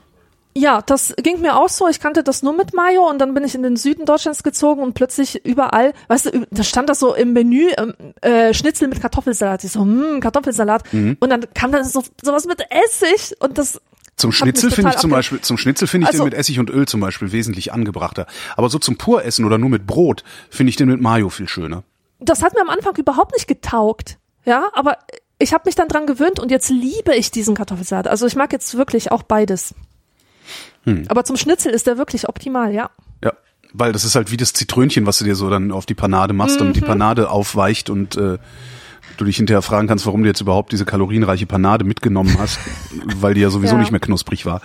Ja, 0.58 0.82
das 0.82 1.14
ging 1.18 1.40
mir 1.42 1.56
auch 1.56 1.70
so. 1.70 1.88
Ich 1.88 2.00
kannte 2.00 2.24
das 2.24 2.42
nur 2.42 2.54
mit 2.54 2.74
Mayo 2.74 3.08
und 3.08 3.20
dann 3.20 3.36
bin 3.36 3.44
ich 3.44 3.54
in 3.54 3.62
den 3.62 3.76
Süden 3.76 4.06
Deutschlands 4.06 4.42
gezogen 4.42 4.82
und 4.82 4.96
plötzlich 4.96 5.46
überall, 5.46 5.94
weißt 6.08 6.26
du, 6.26 6.48
da 6.50 6.64
stand 6.64 6.90
das 6.90 6.98
so 6.98 7.14
im 7.14 7.34
Menü 7.34 7.68
ähm, 7.78 7.94
äh, 8.22 8.56
Schnitzel 8.56 8.88
mit 8.88 9.00
Kartoffelsalat. 9.00 9.64
Ich 9.64 9.72
so, 9.72 9.82
hm, 9.82 10.20
Kartoffelsalat. 10.20 10.92
Mhm. 10.94 11.18
Und 11.20 11.30
dann 11.30 11.46
kam 11.54 11.72
da 11.72 11.84
so 11.84 12.04
sowas 12.24 12.48
mit 12.48 12.64
Essig 12.72 13.36
und 13.40 13.60
das 13.60 13.80
zum 14.16 14.32
Schnitzel 14.32 14.72
finde 14.72 14.94
ich 14.96 14.98
zum 14.98 15.12
Beispiel, 15.12 15.42
zum 15.42 15.60
Schnitzel 15.60 15.88
finde 15.88 16.06
ich 16.06 16.14
also, 16.14 16.24
den 16.24 16.32
mit 16.32 16.34
Essig 16.34 16.60
und 16.60 16.72
Öl 16.72 16.88
zum 16.88 17.02
Beispiel 17.02 17.32
wesentlich 17.32 17.72
angebrachter. 17.72 18.26
Aber 18.56 18.68
so 18.68 18.80
zum 18.80 18.98
Puressen 18.98 19.46
oder 19.46 19.60
nur 19.60 19.70
mit 19.70 19.86
Brot 19.86 20.24
finde 20.50 20.72
ich 20.72 20.76
den 20.76 20.88
mit 20.88 21.00
Mayo 21.00 21.30
viel 21.30 21.48
schöner. 21.48 21.84
Das 22.20 22.42
hat 22.42 22.56
mir 22.56 22.62
am 22.62 22.70
Anfang 22.70 22.96
überhaupt 22.96 23.34
nicht 23.34 23.48
getaugt. 23.48 24.18
Ja, 24.44 24.70
aber 24.74 24.98
ich 25.38 25.54
habe 25.54 25.64
mich 25.68 25.76
dann 25.76 25.88
dran 25.88 26.08
gewöhnt 26.08 26.40
und 26.40 26.50
jetzt 26.50 26.70
liebe 26.70 27.14
ich 27.14 27.30
diesen 27.30 27.54
Kartoffelsalat. 27.54 28.08
Also 28.08 28.26
ich 28.26 28.36
mag 28.36 28.52
jetzt 28.52 28.76
wirklich 28.76 29.12
auch 29.12 29.22
beides. 29.22 29.76
Hm. 30.88 31.04
Aber 31.10 31.26
zum 31.26 31.36
Schnitzel 31.36 31.74
ist 31.74 31.86
der 31.86 31.98
wirklich 31.98 32.30
optimal, 32.30 32.74
ja. 32.74 32.90
Ja, 33.24 33.34
weil 33.74 33.92
das 33.92 34.06
ist 34.06 34.16
halt 34.16 34.32
wie 34.32 34.38
das 34.38 34.54
Zitrönchen, 34.54 35.06
was 35.06 35.20
du 35.20 35.26
dir 35.26 35.36
so 35.36 35.50
dann 35.50 35.72
auf 35.74 35.86
die 35.86 35.96
Panade 35.96 36.34
machst, 36.34 36.56
mhm. 36.56 36.60
damit 36.60 36.76
die 36.78 36.82
Panade 36.82 37.30
aufweicht 37.30 37.90
und 37.90 38.16
äh, 38.16 38.38
du 39.18 39.26
dich 39.26 39.36
hinterher 39.36 39.62
fragen 39.62 39.88
kannst, 39.88 40.06
warum 40.06 40.24
du 40.24 40.30
jetzt 40.30 40.40
überhaupt 40.40 40.72
diese 40.72 40.86
kalorienreiche 40.86 41.46
Panade 41.46 41.84
mitgenommen 41.84 42.38
hast, 42.40 42.60
weil 43.18 43.34
die 43.34 43.42
ja 43.42 43.50
sowieso 43.50 43.74
ja. 43.74 43.80
nicht 43.82 43.92
mehr 43.92 44.00
knusprig 44.00 44.46
war. 44.46 44.62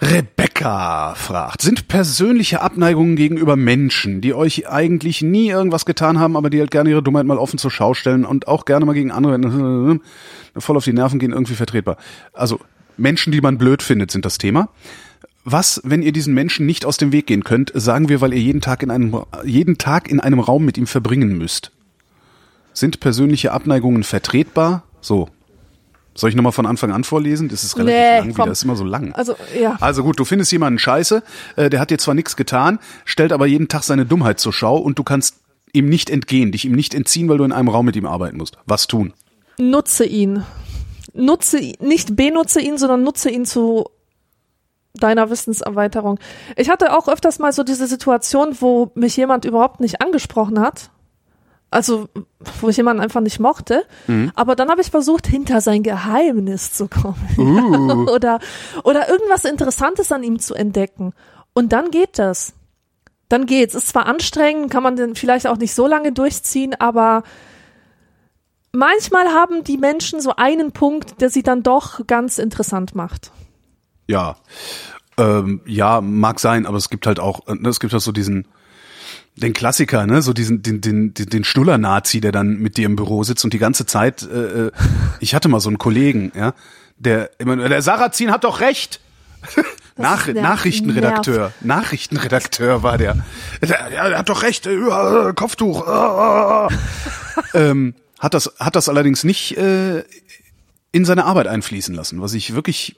Rebecca 0.00 1.14
fragt, 1.14 1.60
sind 1.60 1.88
persönliche 1.88 2.62
Abneigungen 2.62 3.16
gegenüber 3.16 3.56
Menschen, 3.56 4.20
die 4.22 4.34
euch 4.34 4.68
eigentlich 4.68 5.20
nie 5.20 5.48
irgendwas 5.48 5.84
getan 5.84 6.18
haben, 6.18 6.36
aber 6.36 6.48
die 6.48 6.60
halt 6.60 6.70
gerne 6.70 6.90
ihre 6.90 7.02
Dummheit 7.02 7.26
mal 7.26 7.38
offen 7.38 7.58
zur 7.58 7.70
Schau 7.70 7.92
stellen 7.92 8.24
und 8.24 8.48
auch 8.48 8.64
gerne 8.64 8.86
mal 8.86 8.92
gegen 8.92 9.10
andere 9.10 10.00
voll 10.56 10.76
auf 10.76 10.84
die 10.84 10.92
Nerven 10.94 11.18
gehen, 11.18 11.32
irgendwie 11.32 11.54
vertretbar? 11.54 11.98
Also 12.32 12.60
Menschen, 12.96 13.32
die 13.32 13.40
man 13.40 13.58
blöd 13.58 13.82
findet, 13.82 14.10
sind 14.10 14.24
das 14.24 14.38
Thema. 14.38 14.68
Was, 15.44 15.80
wenn 15.84 16.02
ihr 16.02 16.12
diesen 16.12 16.34
Menschen 16.34 16.66
nicht 16.66 16.84
aus 16.84 16.96
dem 16.96 17.12
Weg 17.12 17.28
gehen 17.28 17.44
könnt, 17.44 17.70
sagen 17.74 18.08
wir, 18.08 18.20
weil 18.20 18.32
ihr 18.32 18.40
jeden 18.40 18.60
Tag 18.60 18.82
in 18.82 18.90
einem, 18.90 19.22
jeden 19.44 19.78
Tag 19.78 20.08
in 20.08 20.18
einem 20.18 20.40
Raum 20.40 20.64
mit 20.64 20.76
ihm 20.76 20.88
verbringen 20.88 21.38
müsst? 21.38 21.70
Sind 22.72 23.00
persönliche 23.00 23.52
Abneigungen 23.52 24.02
vertretbar? 24.02 24.82
So. 25.00 25.28
Soll 26.16 26.30
ich 26.30 26.36
nochmal 26.36 26.52
von 26.52 26.66
Anfang 26.66 26.92
an 26.92 27.04
vorlesen? 27.04 27.48
Das 27.48 27.62
ist 27.62 27.76
relativ 27.76 27.94
nee, 27.94 28.18
lang 28.18 28.28
wieder, 28.28 28.46
das 28.46 28.58
ist 28.58 28.64
immer 28.64 28.74
so 28.74 28.84
lang. 28.84 29.12
Also, 29.12 29.36
ja. 29.58 29.76
Also 29.80 30.02
gut, 30.02 30.18
du 30.18 30.24
findest 30.24 30.50
jemanden 30.50 30.78
scheiße, 30.78 31.22
äh, 31.56 31.70
der 31.70 31.78
hat 31.78 31.90
dir 31.90 31.98
zwar 31.98 32.14
nichts 32.14 32.36
getan, 32.36 32.78
stellt 33.04 33.32
aber 33.32 33.46
jeden 33.46 33.68
Tag 33.68 33.82
seine 33.82 34.06
Dummheit 34.06 34.40
zur 34.40 34.52
Schau 34.52 34.78
und 34.78 34.98
du 34.98 35.04
kannst 35.04 35.36
ihm 35.72 35.88
nicht 35.88 36.08
entgehen, 36.08 36.52
dich 36.52 36.64
ihm 36.64 36.72
nicht 36.72 36.94
entziehen, 36.94 37.28
weil 37.28 37.38
du 37.38 37.44
in 37.44 37.52
einem 37.52 37.68
Raum 37.68 37.86
mit 37.86 37.96
ihm 37.96 38.06
arbeiten 38.06 38.38
musst. 38.38 38.56
Was 38.64 38.86
tun? 38.86 39.12
Nutze 39.58 40.06
ihn. 40.06 40.42
Nutze, 41.16 41.72
nicht 41.80 42.16
benutze 42.16 42.60
ihn, 42.60 42.78
sondern 42.78 43.02
nutze 43.02 43.30
ihn 43.30 43.44
zu 43.44 43.86
deiner 44.94 45.30
Wissenserweiterung. 45.30 46.18
Ich 46.56 46.70
hatte 46.70 46.96
auch 46.96 47.08
öfters 47.08 47.38
mal 47.38 47.52
so 47.52 47.62
diese 47.62 47.86
Situation, 47.86 48.56
wo 48.60 48.90
mich 48.94 49.16
jemand 49.16 49.44
überhaupt 49.44 49.80
nicht 49.80 50.00
angesprochen 50.00 50.60
hat 50.60 50.90
also 51.70 52.08
wo 52.60 52.68
ich 52.68 52.76
jemanden 52.76 53.02
einfach 53.02 53.20
nicht 53.20 53.40
mochte. 53.40 53.84
Mhm. 54.06 54.32
Aber 54.34 54.56
dann 54.56 54.70
habe 54.70 54.80
ich 54.80 54.90
versucht, 54.90 55.26
hinter 55.26 55.60
sein 55.60 55.82
Geheimnis 55.82 56.72
zu 56.72 56.88
kommen. 56.88 57.16
Uh. 57.36 58.10
oder, 58.10 58.38
oder 58.84 59.08
irgendwas 59.08 59.44
Interessantes 59.44 60.10
an 60.10 60.22
ihm 60.22 60.38
zu 60.38 60.54
entdecken. 60.54 61.12
Und 61.52 61.72
dann 61.72 61.90
geht 61.90 62.18
das. 62.18 62.54
Dann 63.28 63.46
geht's. 63.46 63.74
Ist 63.74 63.88
zwar 63.88 64.06
anstrengend, 64.06 64.70
kann 64.70 64.82
man 64.82 64.96
den 64.96 65.14
vielleicht 65.14 65.46
auch 65.46 65.58
nicht 65.58 65.74
so 65.74 65.86
lange 65.86 66.12
durchziehen, 66.12 66.74
aber 66.78 67.24
manchmal 68.76 69.28
haben 69.28 69.64
die 69.64 69.78
Menschen 69.78 70.20
so 70.20 70.36
einen 70.36 70.72
Punkt, 70.72 71.20
der 71.20 71.30
sie 71.30 71.42
dann 71.42 71.62
doch 71.62 72.06
ganz 72.06 72.38
interessant 72.38 72.94
macht. 72.94 73.32
Ja. 74.06 74.36
Ähm, 75.18 75.62
ja, 75.66 76.00
mag 76.00 76.38
sein, 76.40 76.66
aber 76.66 76.76
es 76.76 76.90
gibt 76.90 77.06
halt 77.06 77.18
auch, 77.18 77.48
äh, 77.48 77.56
es 77.66 77.80
gibt 77.80 77.92
halt 77.92 78.02
so 78.02 78.12
diesen, 78.12 78.46
den 79.34 79.54
Klassiker, 79.54 80.06
ne, 80.06 80.22
so 80.22 80.32
diesen 80.32 80.62
den 80.62 80.80
den 80.80 81.14
den 81.14 81.44
Schnuller-Nazi, 81.44 82.20
der 82.20 82.32
dann 82.32 82.58
mit 82.58 82.76
dir 82.76 82.86
im 82.86 82.96
Büro 82.96 83.22
sitzt 83.22 83.44
und 83.44 83.52
die 83.52 83.58
ganze 83.58 83.86
Zeit. 83.86 84.22
Äh, 84.22 84.66
äh 84.66 84.72
ich 85.20 85.34
hatte 85.34 85.48
mal 85.48 85.60
so 85.60 85.70
einen 85.70 85.78
Kollegen, 85.78 86.32
ja, 86.34 86.52
der 86.98 87.30
immer 87.38 87.56
der 87.56 87.82
Sarrazin 87.82 88.30
hat 88.30 88.44
doch 88.44 88.60
recht. 88.60 89.00
Nach, 89.98 90.26
Nachrichtenredakteur, 90.26 91.38
nervt. 91.38 91.64
Nachrichtenredakteur 91.64 92.82
war 92.82 92.98
der. 92.98 93.16
der. 93.62 93.90
Ja, 93.94 94.08
der 94.10 94.18
hat 94.18 94.28
doch 94.28 94.42
recht. 94.42 94.66
Äh, 94.66 95.32
Kopftuch. 95.34 95.86
Äh, 95.86 96.74
ähm, 97.54 97.94
hat 98.18 98.34
das 98.34 98.52
hat 98.58 98.76
das 98.76 98.88
allerdings 98.88 99.24
nicht 99.24 99.56
äh, 99.56 100.04
in 100.92 101.04
seine 101.04 101.24
Arbeit 101.24 101.46
einfließen 101.46 101.94
lassen, 101.94 102.20
was 102.20 102.32
ich 102.34 102.54
wirklich 102.54 102.96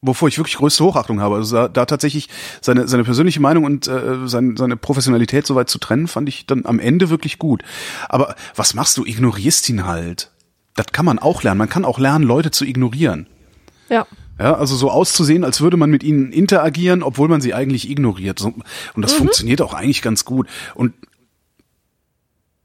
wovor 0.00 0.28
ich 0.28 0.38
wirklich 0.38 0.56
größte 0.56 0.84
Hochachtung 0.84 1.20
habe. 1.20 1.36
Also 1.36 1.56
da, 1.56 1.68
da 1.68 1.86
tatsächlich 1.86 2.28
seine, 2.60 2.86
seine 2.86 3.04
persönliche 3.04 3.40
Meinung 3.40 3.64
und 3.64 3.88
äh, 3.88 4.26
seine, 4.26 4.56
seine 4.56 4.76
Professionalität 4.76 5.46
so 5.46 5.54
weit 5.54 5.68
zu 5.68 5.78
trennen, 5.78 6.06
fand 6.06 6.28
ich 6.28 6.46
dann 6.46 6.66
am 6.66 6.78
Ende 6.78 7.10
wirklich 7.10 7.38
gut. 7.38 7.62
Aber 8.08 8.36
was 8.54 8.74
machst 8.74 8.96
du? 8.96 9.04
Ignorierst 9.04 9.68
ihn 9.68 9.86
halt. 9.86 10.30
Das 10.76 10.86
kann 10.92 11.04
man 11.04 11.18
auch 11.18 11.42
lernen. 11.42 11.58
Man 11.58 11.68
kann 11.68 11.84
auch 11.84 11.98
lernen, 11.98 12.24
Leute 12.24 12.50
zu 12.50 12.64
ignorieren. 12.64 13.26
Ja. 13.88 14.06
Ja, 14.38 14.54
also 14.54 14.76
so 14.76 14.88
auszusehen, 14.88 15.42
als 15.42 15.60
würde 15.60 15.76
man 15.76 15.90
mit 15.90 16.04
ihnen 16.04 16.30
interagieren, 16.30 17.02
obwohl 17.02 17.26
man 17.26 17.40
sie 17.40 17.54
eigentlich 17.54 17.90
ignoriert. 17.90 18.40
und 18.40 18.62
das 18.94 19.14
mhm. 19.14 19.18
funktioniert 19.18 19.60
auch 19.60 19.74
eigentlich 19.74 20.00
ganz 20.00 20.24
gut. 20.24 20.46
Und 20.76 20.94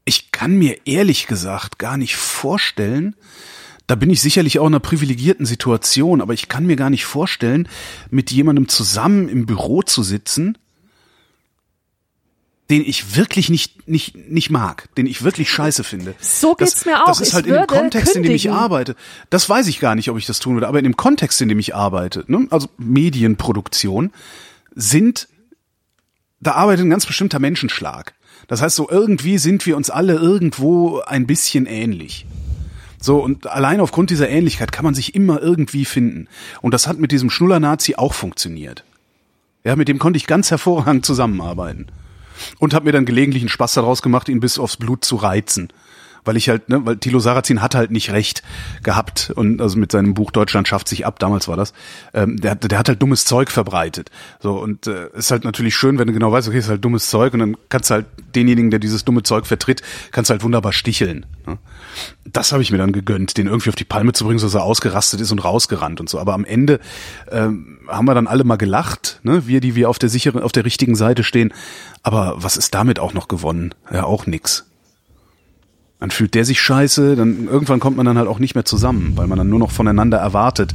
ich 0.04 0.32
kann 0.32 0.56
mir 0.56 0.78
ehrlich 0.86 1.26
gesagt 1.26 1.78
gar 1.78 1.96
nicht 1.96 2.16
vorstellen, 2.16 3.16
da 3.86 3.94
bin 3.94 4.10
ich 4.10 4.20
sicherlich 4.20 4.58
auch 4.58 4.66
in 4.66 4.74
einer 4.74 4.80
privilegierten 4.80 5.46
Situation, 5.46 6.20
aber 6.20 6.32
ich 6.32 6.48
kann 6.48 6.66
mir 6.66 6.76
gar 6.76 6.90
nicht 6.90 7.04
vorstellen, 7.04 7.68
mit 8.10 8.30
jemandem 8.30 8.68
zusammen 8.68 9.28
im 9.28 9.46
Büro 9.46 9.82
zu 9.82 10.02
sitzen 10.02 10.56
den 12.70 12.82
ich 12.82 13.16
wirklich 13.16 13.50
nicht, 13.50 13.86
nicht, 13.88 14.16
nicht 14.16 14.50
mag, 14.50 14.88
den 14.96 15.06
ich 15.06 15.22
wirklich 15.22 15.50
scheiße 15.50 15.84
finde. 15.84 16.14
So 16.18 16.54
geht's 16.54 16.76
das, 16.76 16.86
mir 16.86 17.02
auch. 17.02 17.06
Das 17.06 17.20
ist 17.20 17.28
Ich 17.28 17.34
halt 17.34 17.46
in 17.46 17.54
dem 17.54 17.66
Kontext, 17.66 18.16
in 18.16 18.22
dem 18.22 18.32
ich 18.32 18.44
kündigen. 18.44 18.64
arbeite. 18.64 18.96
Das 19.28 19.48
weiß 19.48 19.66
ich 19.66 19.80
gar 19.80 19.94
nicht, 19.94 20.08
ob 20.08 20.16
ich 20.16 20.24
das 20.24 20.38
tun 20.38 20.54
würde, 20.54 20.68
aber 20.68 20.78
in 20.78 20.84
dem 20.84 20.96
Kontext, 20.96 21.40
in 21.42 21.48
dem 21.48 21.58
ich 21.58 21.74
arbeite, 21.74 22.24
ne, 22.26 22.46
also 22.50 22.68
Medienproduktion, 22.78 24.12
sind, 24.74 25.28
da 26.40 26.52
arbeitet 26.52 26.86
ein 26.86 26.90
ganz 26.90 27.04
bestimmter 27.04 27.38
Menschenschlag. 27.38 28.14
Das 28.46 28.62
heißt, 28.62 28.76
so 28.76 28.88
irgendwie 28.90 29.38
sind 29.38 29.66
wir 29.66 29.76
uns 29.76 29.90
alle 29.90 30.14
irgendwo 30.14 31.00
ein 31.00 31.26
bisschen 31.26 31.66
ähnlich. 31.66 32.26
So, 33.00 33.22
und 33.22 33.46
allein 33.46 33.80
aufgrund 33.80 34.10
dieser 34.10 34.28
Ähnlichkeit 34.30 34.72
kann 34.72 34.84
man 34.84 34.94
sich 34.94 35.14
immer 35.14 35.42
irgendwie 35.42 35.84
finden. 35.84 36.26
Und 36.62 36.72
das 36.72 36.86
hat 36.86 36.98
mit 36.98 37.12
diesem 37.12 37.28
Schnuller-Nazi 37.28 37.96
auch 37.96 38.14
funktioniert. 38.14 38.82
Ja, 39.62 39.76
mit 39.76 39.88
dem 39.88 39.98
konnte 39.98 40.16
ich 40.16 40.26
ganz 40.26 40.50
hervorragend 40.50 41.04
zusammenarbeiten. 41.04 41.86
Und 42.58 42.74
habe 42.74 42.86
mir 42.86 42.92
dann 42.92 43.04
gelegentlich 43.04 43.42
einen 43.42 43.50
Spaß 43.50 43.74
daraus 43.74 44.02
gemacht, 44.02 44.28
ihn 44.28 44.40
bis 44.40 44.58
aufs 44.58 44.76
Blut 44.76 45.04
zu 45.04 45.16
reizen. 45.16 45.68
Weil 46.24 46.36
ich 46.36 46.48
halt, 46.48 46.68
ne, 46.70 46.84
weil 46.86 46.96
Thilo 46.96 47.18
Sarrazin 47.18 47.60
hat 47.60 47.74
halt 47.74 47.90
nicht 47.90 48.10
recht 48.10 48.42
gehabt 48.82 49.30
und 49.34 49.60
also 49.60 49.78
mit 49.78 49.92
seinem 49.92 50.14
Buch 50.14 50.30
Deutschland 50.30 50.66
schafft 50.68 50.88
sich 50.88 51.04
ab, 51.06 51.18
damals 51.18 51.48
war 51.48 51.56
das, 51.56 51.72
ähm, 52.14 52.38
der, 52.38 52.52
hat- 52.52 52.70
der 52.70 52.78
hat 52.78 52.88
halt 52.88 53.02
dummes 53.02 53.24
Zeug 53.26 53.50
verbreitet. 53.50 54.10
So 54.40 54.54
und 54.58 54.86
äh, 54.86 55.08
ist 55.14 55.30
halt 55.30 55.44
natürlich 55.44 55.76
schön, 55.76 55.98
wenn 55.98 56.06
du 56.06 56.12
genau 56.14 56.32
weißt, 56.32 56.48
okay, 56.48 56.58
ist 56.58 56.68
halt 56.68 56.84
dummes 56.84 57.08
Zeug 57.10 57.34
und 57.34 57.40
dann 57.40 57.56
kannst 57.68 57.90
du 57.90 57.94
halt 57.94 58.06
denjenigen, 58.34 58.70
der 58.70 58.80
dieses 58.80 59.04
dumme 59.04 59.22
Zeug 59.22 59.46
vertritt, 59.46 59.82
kannst 60.12 60.30
du 60.30 60.32
halt 60.32 60.42
wunderbar 60.42 60.72
sticheln. 60.72 61.26
Ne? 61.46 61.58
Das 62.24 62.52
habe 62.52 62.62
ich 62.62 62.70
mir 62.72 62.78
dann 62.78 62.92
gegönnt, 62.92 63.36
den 63.36 63.46
irgendwie 63.46 63.68
auf 63.68 63.76
die 63.76 63.84
Palme 63.84 64.12
zu 64.14 64.24
bringen, 64.24 64.38
so 64.38 64.46
dass 64.46 64.54
er 64.54 64.62
ausgerastet 64.64 65.20
ist 65.20 65.30
und 65.30 65.40
rausgerannt 65.44 66.00
und 66.00 66.08
so. 66.08 66.18
Aber 66.18 66.32
am 66.34 66.44
Ende 66.44 66.80
ähm, 67.30 67.80
haben 67.86 68.06
wir 68.06 68.14
dann 68.14 68.26
alle 68.26 68.44
mal 68.44 68.56
gelacht, 68.56 69.20
ne? 69.22 69.46
wir, 69.46 69.60
die 69.60 69.74
wir 69.74 69.90
auf 69.90 69.98
der 69.98 70.08
sicheren, 70.08 70.42
auf 70.42 70.52
der 70.52 70.64
richtigen 70.64 70.96
Seite 70.96 71.22
stehen. 71.22 71.52
Aber 72.02 72.34
was 72.38 72.56
ist 72.56 72.74
damit 72.74 72.98
auch 72.98 73.12
noch 73.12 73.28
gewonnen? 73.28 73.74
Ja, 73.92 74.04
auch 74.04 74.26
nix. 74.26 74.64
Dann 76.04 76.10
fühlt 76.10 76.34
der 76.34 76.44
sich 76.44 76.60
scheiße, 76.60 77.16
dann 77.16 77.48
irgendwann 77.48 77.80
kommt 77.80 77.96
man 77.96 78.04
dann 78.04 78.18
halt 78.18 78.28
auch 78.28 78.38
nicht 78.38 78.54
mehr 78.54 78.66
zusammen, 78.66 79.12
weil 79.16 79.26
man 79.26 79.38
dann 79.38 79.48
nur 79.48 79.58
noch 79.58 79.70
voneinander 79.70 80.18
erwartet, 80.18 80.74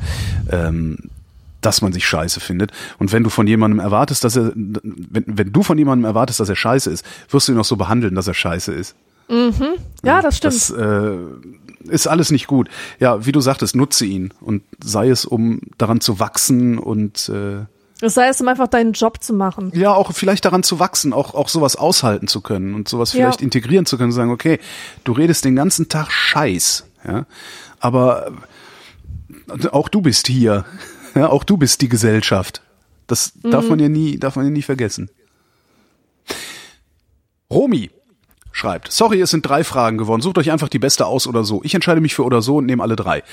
ähm, 0.52 0.98
dass 1.62 1.84
man 1.84 1.94
sich 1.94 2.08
scheiße 2.08 2.40
findet. 2.40 2.72
Und 2.98 3.12
wenn 3.12 3.24
du 3.24 3.30
von 3.30 3.46
jemandem 3.46 3.80
erwartest, 3.80 4.24
dass 4.24 4.36
er, 4.36 4.54
wenn, 4.56 5.24
wenn 5.28 5.52
du 5.54 5.62
von 5.62 5.78
jemandem 5.78 6.06
erwartest, 6.06 6.40
dass 6.40 6.50
er 6.50 6.56
scheiße 6.56 6.90
ist, 6.90 7.06
wirst 7.30 7.48
du 7.48 7.52
ihn 7.52 7.60
auch 7.60 7.64
so 7.64 7.76
behandeln, 7.76 8.16
dass 8.16 8.28
er 8.28 8.34
scheiße 8.34 8.74
ist. 8.74 8.96
Ja, 10.02 10.24
das 10.24 10.38
stimmt. 10.38 10.56
Das 10.56 10.72
äh, 10.72 11.18
ist 11.90 12.08
alles 12.08 12.32
nicht 12.32 12.48
gut. 12.48 12.68
Ja, 13.00 13.24
wie 13.28 13.32
du 13.32 13.40
sagtest, 13.40 13.76
nutze 13.76 14.08
ihn 14.08 14.34
und 14.42 14.64
sei 14.84 15.10
es, 15.10 15.26
um 15.26 15.62
daran 15.78 16.02
zu 16.02 16.20
wachsen 16.20 16.80
und 16.80 17.30
äh, 17.30 17.66
Sei 18.02 18.30
es, 18.30 18.39
um 18.39 18.47
einfach 18.47 18.68
deinen 18.68 18.93
Job 18.93 19.22
zu 19.22 19.34
machen. 19.34 19.72
ja, 19.76 19.93
auch 19.93 20.14
vielleicht 20.14 20.45
daran 20.45 20.64
zu 20.64 20.80
wachsen, 20.80 21.12
auch, 21.12 21.34
auch 21.34 21.50
sowas 21.50 21.76
aushalten 21.76 22.28
zu 22.28 22.39
können 22.41 22.74
und 22.74 22.88
sowas 22.88 23.12
Ja. 23.14 23.26
vielleicht 23.26 23.41
integrieren 23.41 23.86
zu 23.86 23.97
können, 23.97 24.12
sagen, 24.14 24.32
okay, 24.32 24.60
du 25.04 25.12
redest 25.12 25.43
den 25.43 25.56
ganzen 25.56 25.89
Tag 25.89 26.10
Scheiß, 26.12 26.86
ja, 27.06 27.26
aber 27.80 28.32
äh, 29.62 29.68
auch 29.68 29.89
du 29.89 30.02
bist 30.02 30.28
hier, 30.28 30.66
ja, 31.16 31.30
auch 31.30 31.43
du 31.43 31.58
bist 31.58 31.82
die 31.82 31.89
Gesellschaft. 31.89 32.62
Das 33.08 33.34
darf 33.41 33.68
man 33.68 33.80
ja 33.80 33.89
nie, 33.89 34.18
darf 34.20 34.36
man 34.36 34.45
ja 34.45 34.52
nie 34.52 34.62
vergessen. 34.62 35.10
Romy 37.52 37.89
schreibt, 38.60 38.91
sorry, 38.91 39.22
es 39.22 39.32
sind 39.32 39.47
drei 39.47 39.64
Fragen 39.64 39.97
geworden. 39.97 40.22
Sucht 40.22 40.38
euch 40.38 40.51
einfach 40.51 40.70
die 40.70 40.80
beste 40.80 41.05
aus 41.05 41.26
oder 41.26 41.43
so. 41.43 41.62
Ich 41.64 41.74
entscheide 41.74 42.01
mich 42.01 42.14
für 42.14 42.24
oder 42.24 42.41
so 42.41 42.57
und 42.57 42.66
nehme 42.66 42.84
alle 42.84 42.95
drei. 42.95 43.24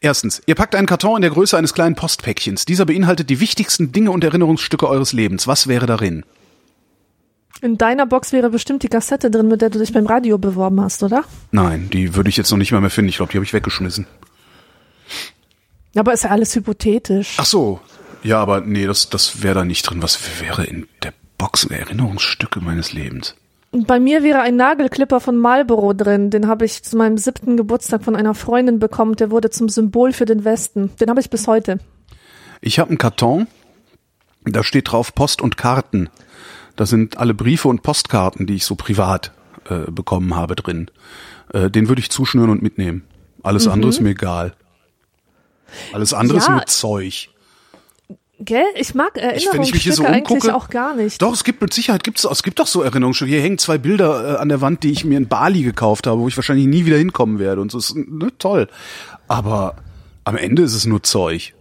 Erstens, 0.00 0.42
ihr 0.46 0.54
packt 0.54 0.74
einen 0.74 0.86
Karton 0.86 1.16
in 1.16 1.22
der 1.22 1.30
Größe 1.30 1.56
eines 1.56 1.74
kleinen 1.74 1.94
Postpäckchens. 1.94 2.64
Dieser 2.64 2.86
beinhaltet 2.86 3.30
die 3.30 3.40
wichtigsten 3.40 3.92
Dinge 3.92 4.10
und 4.10 4.24
Erinnerungsstücke 4.24 4.88
eures 4.88 5.12
Lebens. 5.12 5.46
Was 5.46 5.68
wäre 5.68 5.86
darin? 5.86 6.24
In 7.62 7.76
deiner 7.76 8.06
Box 8.06 8.32
wäre 8.32 8.48
bestimmt 8.48 8.82
die 8.82 8.88
Kassette 8.88 9.30
drin, 9.30 9.48
mit 9.48 9.60
der 9.60 9.68
du 9.68 9.78
dich 9.78 9.92
beim 9.92 10.06
Radio 10.06 10.38
beworben 10.38 10.80
hast, 10.80 11.02
oder? 11.02 11.24
Nein, 11.52 11.90
die 11.92 12.14
würde 12.14 12.30
ich 12.30 12.38
jetzt 12.38 12.50
noch 12.50 12.58
nicht 12.58 12.72
mal 12.72 12.80
mehr 12.80 12.90
finden. 12.90 13.10
Ich 13.10 13.16
glaube, 13.16 13.30
die 13.30 13.36
habe 13.36 13.44
ich 13.44 13.52
weggeschmissen. 13.52 14.06
Aber 15.94 16.12
ist 16.12 16.24
ja 16.24 16.30
alles 16.30 16.54
hypothetisch. 16.54 17.36
Ach 17.38 17.44
so. 17.44 17.80
Ja, 18.22 18.40
aber 18.40 18.60
nee, 18.60 18.86
das, 18.86 19.10
das 19.10 19.42
wäre 19.42 19.56
da 19.56 19.64
nicht 19.64 19.82
drin. 19.82 20.02
Was 20.02 20.40
wäre 20.40 20.64
in 20.64 20.86
der 21.02 21.12
Box 21.36 21.64
Erinnerungsstücke 21.64 22.60
meines 22.60 22.92
Lebens? 22.92 23.34
Bei 23.72 24.00
mir 24.00 24.24
wäre 24.24 24.40
ein 24.40 24.56
Nagelklipper 24.56 25.20
von 25.20 25.38
Marlboro 25.38 25.92
drin. 25.92 26.30
Den 26.30 26.48
habe 26.48 26.64
ich 26.64 26.82
zu 26.82 26.96
meinem 26.96 27.18
siebten 27.18 27.56
Geburtstag 27.56 28.02
von 28.02 28.16
einer 28.16 28.34
Freundin 28.34 28.80
bekommen. 28.80 29.14
Der 29.14 29.30
wurde 29.30 29.50
zum 29.50 29.68
Symbol 29.68 30.12
für 30.12 30.24
den 30.24 30.44
Westen. 30.44 30.90
Den 30.96 31.08
habe 31.08 31.20
ich 31.20 31.30
bis 31.30 31.46
heute. 31.46 31.78
Ich 32.60 32.78
habe 32.80 32.88
einen 32.90 32.98
Karton, 32.98 33.46
da 34.44 34.64
steht 34.64 34.90
drauf 34.90 35.14
Post 35.14 35.40
und 35.40 35.56
Karten. 35.56 36.10
Da 36.76 36.84
sind 36.84 37.18
alle 37.18 37.32
Briefe 37.32 37.68
und 37.68 37.82
Postkarten, 37.82 38.46
die 38.46 38.54
ich 38.56 38.64
so 38.64 38.74
privat 38.74 39.32
äh, 39.68 39.90
bekommen 39.90 40.34
habe 40.34 40.56
drin. 40.56 40.90
Äh, 41.52 41.70
den 41.70 41.88
würde 41.88 42.00
ich 42.00 42.10
zuschnüren 42.10 42.50
und 42.50 42.62
mitnehmen. 42.62 43.04
Alles 43.42 43.68
andere 43.68 43.90
ist 43.90 44.00
mir 44.00 44.10
egal. 44.10 44.54
Alles 45.92 46.12
andere 46.12 46.38
ist 46.38 46.48
Ja. 46.48 46.54
nur 46.54 46.66
Zeug. 46.66 47.28
Gell? 48.42 48.64
Ich 48.74 48.94
mag 48.94 49.16
wenn 49.16 49.36
ich 49.36 49.46
Erinnerungsstücke 49.46 49.92
so 49.92 50.04
eigentlich 50.04 50.50
auch 50.50 50.70
gar 50.70 50.94
nicht. 50.94 51.20
Doch, 51.20 51.34
es 51.34 51.44
gibt 51.44 51.60
mit 51.60 51.74
Sicherheit 51.74 52.02
gibt's, 52.04 52.24
es 52.24 52.42
gibt 52.42 52.58
doch 52.58 52.66
so 52.66 52.82
Erinnerungsstücke. 52.82 53.30
Hier 53.30 53.42
hängen 53.42 53.58
zwei 53.58 53.76
Bilder 53.76 54.36
äh, 54.36 54.36
an 54.38 54.48
der 54.48 54.62
Wand, 54.62 54.82
die 54.82 54.90
ich 54.90 55.04
mir 55.04 55.18
in 55.18 55.28
Bali 55.28 55.62
gekauft 55.62 56.06
habe, 56.06 56.20
wo 56.20 56.28
ich 56.28 56.36
wahrscheinlich 56.36 56.66
nie 56.66 56.86
wieder 56.86 56.96
hinkommen 56.96 57.38
werde. 57.38 57.60
Und 57.60 57.70
so 57.70 57.78
ist 57.78 57.94
ne, 57.94 58.32
toll. 58.38 58.68
Aber 59.28 59.76
am 60.24 60.38
Ende 60.38 60.62
ist 60.62 60.74
es 60.74 60.86
nur 60.86 61.02
Zeug. 61.02 61.52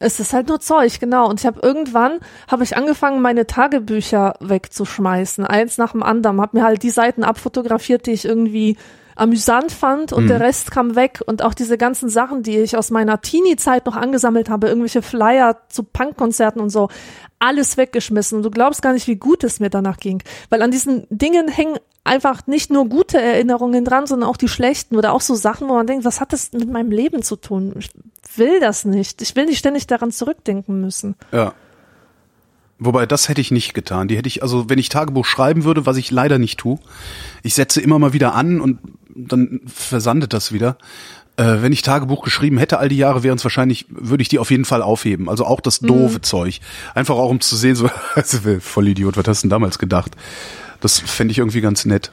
Es 0.00 0.18
ist 0.18 0.32
halt 0.32 0.48
nur 0.48 0.58
Zeug, 0.58 0.98
genau. 0.98 1.28
Und 1.28 1.38
ich 1.40 1.46
habe 1.46 1.60
irgendwann 1.62 2.18
habe 2.48 2.64
ich 2.64 2.76
angefangen, 2.76 3.22
meine 3.22 3.46
Tagebücher 3.46 4.34
wegzuschmeißen, 4.40 5.46
eins 5.46 5.78
nach 5.78 5.92
dem 5.92 6.02
anderen. 6.02 6.40
Habe 6.40 6.58
mir 6.58 6.64
halt 6.64 6.82
die 6.82 6.90
Seiten 6.90 7.22
abfotografiert, 7.22 8.06
die 8.06 8.12
ich 8.12 8.24
irgendwie 8.24 8.76
amüsant 9.20 9.70
fand 9.70 10.12
und 10.12 10.28
der 10.28 10.40
Rest 10.40 10.70
kam 10.70 10.96
weg. 10.96 11.20
Und 11.26 11.42
auch 11.42 11.52
diese 11.52 11.76
ganzen 11.76 12.08
Sachen, 12.08 12.42
die 12.42 12.56
ich 12.58 12.76
aus 12.76 12.90
meiner 12.90 13.20
Teenie-Zeit 13.20 13.84
noch 13.84 13.96
angesammelt 13.96 14.48
habe, 14.48 14.68
irgendwelche 14.68 15.02
Flyer 15.02 15.58
zu 15.68 15.82
Punkkonzerten 15.82 16.60
und 16.60 16.70
so, 16.70 16.88
alles 17.38 17.76
weggeschmissen. 17.76 18.38
Und 18.38 18.44
du 18.44 18.50
glaubst 18.50 18.80
gar 18.80 18.94
nicht, 18.94 19.06
wie 19.06 19.16
gut 19.16 19.44
es 19.44 19.60
mir 19.60 19.68
danach 19.68 19.98
ging. 19.98 20.22
Weil 20.48 20.62
an 20.62 20.70
diesen 20.70 21.06
Dingen 21.10 21.48
hängen 21.48 21.78
einfach 22.02 22.46
nicht 22.46 22.70
nur 22.70 22.88
gute 22.88 23.20
Erinnerungen 23.20 23.84
dran, 23.84 24.06
sondern 24.06 24.28
auch 24.28 24.38
die 24.38 24.48
schlechten 24.48 24.96
oder 24.96 25.12
auch 25.12 25.20
so 25.20 25.34
Sachen, 25.34 25.68
wo 25.68 25.74
man 25.74 25.86
denkt, 25.86 26.06
was 26.06 26.20
hat 26.20 26.32
das 26.32 26.52
mit 26.52 26.70
meinem 26.70 26.90
Leben 26.90 27.22
zu 27.22 27.36
tun? 27.36 27.74
Ich 27.78 27.90
will 28.38 28.58
das 28.58 28.86
nicht. 28.86 29.20
Ich 29.20 29.36
will 29.36 29.44
nicht 29.44 29.58
ständig 29.58 29.86
daran 29.86 30.12
zurückdenken 30.12 30.80
müssen. 30.80 31.14
Ja. 31.30 31.52
Wobei, 32.78 33.04
das 33.04 33.28
hätte 33.28 33.42
ich 33.42 33.50
nicht 33.50 33.74
getan. 33.74 34.08
Die 34.08 34.16
hätte 34.16 34.28
ich, 34.28 34.42
also 34.42 34.70
wenn 34.70 34.78
ich 34.78 34.88
Tagebuch 34.88 35.26
schreiben 35.26 35.64
würde, 35.64 35.84
was 35.84 35.98
ich 35.98 36.10
leider 36.10 36.38
nicht 36.38 36.58
tue, 36.58 36.78
ich 37.42 37.54
setze 37.54 37.82
immer 37.82 37.98
mal 37.98 38.14
wieder 38.14 38.34
an 38.34 38.62
und 38.62 38.78
dann 39.14 39.60
versandet 39.66 40.32
das 40.32 40.52
wieder. 40.52 40.76
Äh, 41.36 41.62
wenn 41.62 41.72
ich 41.72 41.82
Tagebuch 41.82 42.22
geschrieben 42.22 42.58
hätte 42.58 42.78
all 42.78 42.88
die 42.88 42.96
Jahre, 42.96 43.22
wären 43.22 43.36
es 43.36 43.44
wahrscheinlich, 43.44 43.86
würde 43.88 44.22
ich 44.22 44.28
die 44.28 44.38
auf 44.38 44.50
jeden 44.50 44.64
Fall 44.64 44.82
aufheben. 44.82 45.28
Also 45.28 45.44
auch 45.46 45.60
das 45.60 45.80
doofe 45.80 46.20
Zeug. 46.20 46.60
Einfach 46.94 47.16
auch 47.16 47.30
um 47.30 47.40
zu 47.40 47.56
sehen, 47.56 47.76
so, 47.76 47.88
also, 48.14 48.38
voll 48.60 48.88
Idiot, 48.88 49.16
was 49.16 49.26
hast 49.26 49.42
du 49.42 49.46
denn 49.46 49.50
damals 49.50 49.78
gedacht? 49.78 50.16
Das 50.80 50.98
fände 50.98 51.32
ich 51.32 51.38
irgendwie 51.38 51.60
ganz 51.60 51.84
nett. 51.84 52.12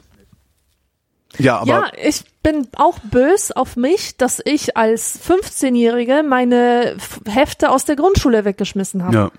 Ja, 1.36 1.58
aber 1.58 1.68
ja, 1.68 1.90
ich 2.02 2.24
bin 2.42 2.66
auch 2.76 2.98
bös 3.00 3.52
auf 3.52 3.76
mich, 3.76 4.16
dass 4.16 4.40
ich 4.44 4.76
als 4.76 5.20
15-Jährige 5.28 6.24
meine 6.26 6.96
Hefte 7.26 7.70
aus 7.70 7.84
der 7.84 7.96
Grundschule 7.96 8.44
weggeschmissen 8.44 9.04
habe. 9.04 9.14
ja. 9.14 9.30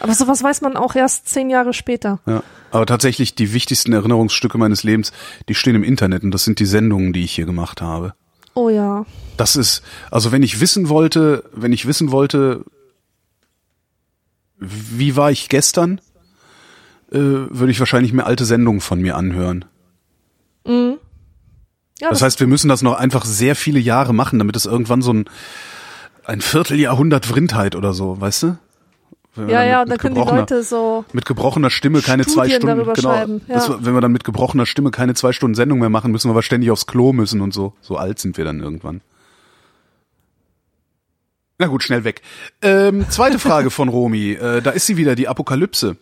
Aber 0.00 0.14
sowas 0.14 0.42
weiß 0.42 0.62
man 0.62 0.76
auch 0.76 0.94
erst 0.94 1.28
zehn 1.28 1.50
Jahre 1.50 1.72
später. 1.72 2.20
Ja, 2.26 2.42
aber 2.70 2.86
tatsächlich 2.86 3.34
die 3.34 3.52
wichtigsten 3.52 3.92
Erinnerungsstücke 3.92 4.58
meines 4.58 4.82
Lebens, 4.82 5.12
die 5.48 5.54
stehen 5.54 5.76
im 5.76 5.84
Internet 5.84 6.22
und 6.22 6.30
das 6.32 6.44
sind 6.44 6.58
die 6.58 6.66
Sendungen, 6.66 7.12
die 7.12 7.24
ich 7.24 7.32
hier 7.32 7.46
gemacht 7.46 7.80
habe. 7.82 8.14
Oh 8.54 8.68
ja. 8.68 9.06
Das 9.36 9.56
ist, 9.56 9.82
also 10.10 10.32
wenn 10.32 10.42
ich 10.42 10.60
wissen 10.60 10.88
wollte, 10.88 11.44
wenn 11.52 11.72
ich 11.72 11.86
wissen 11.86 12.10
wollte, 12.10 12.64
wie 14.58 15.16
war 15.16 15.30
ich 15.30 15.48
gestern, 15.48 16.00
äh, 17.12 17.18
würde 17.18 17.70
ich 17.70 17.78
wahrscheinlich 17.78 18.12
mir 18.12 18.24
alte 18.24 18.44
Sendungen 18.44 18.80
von 18.80 19.00
mir 19.00 19.16
anhören. 19.16 19.64
Ja, 22.00 22.08
Das 22.08 22.22
heißt, 22.22 22.40
wir 22.40 22.46
müssen 22.46 22.68
das 22.68 22.82
noch 22.82 22.94
einfach 22.94 23.24
sehr 23.24 23.54
viele 23.54 23.78
Jahre 23.78 24.14
machen, 24.14 24.38
damit 24.38 24.56
es 24.56 24.66
irgendwann 24.66 25.02
so 25.02 25.12
ein, 25.12 25.24
ein 26.24 26.40
Vierteljahrhundert 26.40 27.26
Vrindheit 27.26 27.76
oder 27.76 27.92
so, 27.92 28.20
weißt 28.20 28.42
du? 28.44 28.58
Wenn 29.36 29.48
ja, 29.48 29.62
ja, 29.62 29.82
und 29.82 29.90
dann 29.90 29.98
können 29.98 30.16
die 30.16 30.20
Leute 30.20 30.62
so, 30.64 31.04
mit 31.12 31.24
gebrochener 31.24 31.70
Stimme 31.70 32.02
keine 32.02 32.24
zwei 32.26 32.48
Studien 32.48 32.62
Stunden 32.62 32.76
darüber 32.78 32.92
genau 32.94 33.14
schreiben, 33.14 33.40
ja. 33.46 33.54
das, 33.54 33.68
wenn 33.84 33.94
wir 33.94 34.00
dann 34.00 34.10
mit 34.10 34.24
gebrochener 34.24 34.66
Stimme 34.66 34.90
keine 34.90 35.14
zwei 35.14 35.32
Stunden 35.32 35.54
Sendung 35.54 35.78
mehr 35.78 35.88
machen 35.88 36.10
müssen 36.10 36.28
wir 36.28 36.32
aber 36.32 36.42
ständig 36.42 36.70
aufs 36.70 36.86
Klo 36.86 37.12
müssen 37.12 37.40
und 37.40 37.54
so. 37.54 37.72
So 37.80 37.96
alt 37.96 38.18
sind 38.18 38.36
wir 38.36 38.44
dann 38.44 38.60
irgendwann. 38.60 39.02
Na 41.58 41.68
gut 41.68 41.84
schnell 41.84 42.02
weg. 42.02 42.22
Ähm, 42.62 43.06
zweite 43.08 43.38
Frage 43.38 43.70
von 43.70 43.88
Romy 43.88 44.32
äh, 44.32 44.62
da 44.62 44.70
ist 44.70 44.86
sie 44.86 44.96
wieder 44.96 45.14
die 45.14 45.28
Apokalypse. 45.28 45.96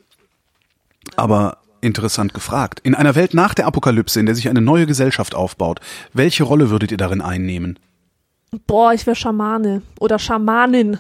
Aber 1.17 1.59
interessant 1.83 2.33
gefragt. 2.33 2.81
In 2.83 2.95
einer 2.95 3.15
Welt 3.15 3.35
nach 3.35 3.53
der 3.53 3.67
Apokalypse 3.67 4.19
in 4.19 4.27
der 4.27 4.37
sich 4.37 4.49
eine 4.49 4.63
neue 4.63 4.87
Gesellschaft 4.87 5.35
aufbaut 5.35 5.81
welche 6.15 6.45
Rolle 6.45 6.71
würdet 6.71 6.93
ihr 6.93 6.99
darin 6.99 7.21
einnehmen? 7.21 7.79
Boah, 8.67 8.95
ich 8.95 9.07
wäre 9.07 9.17
Schamane 9.17 9.83
oder 10.01 10.19
Schamanin. 10.19 10.99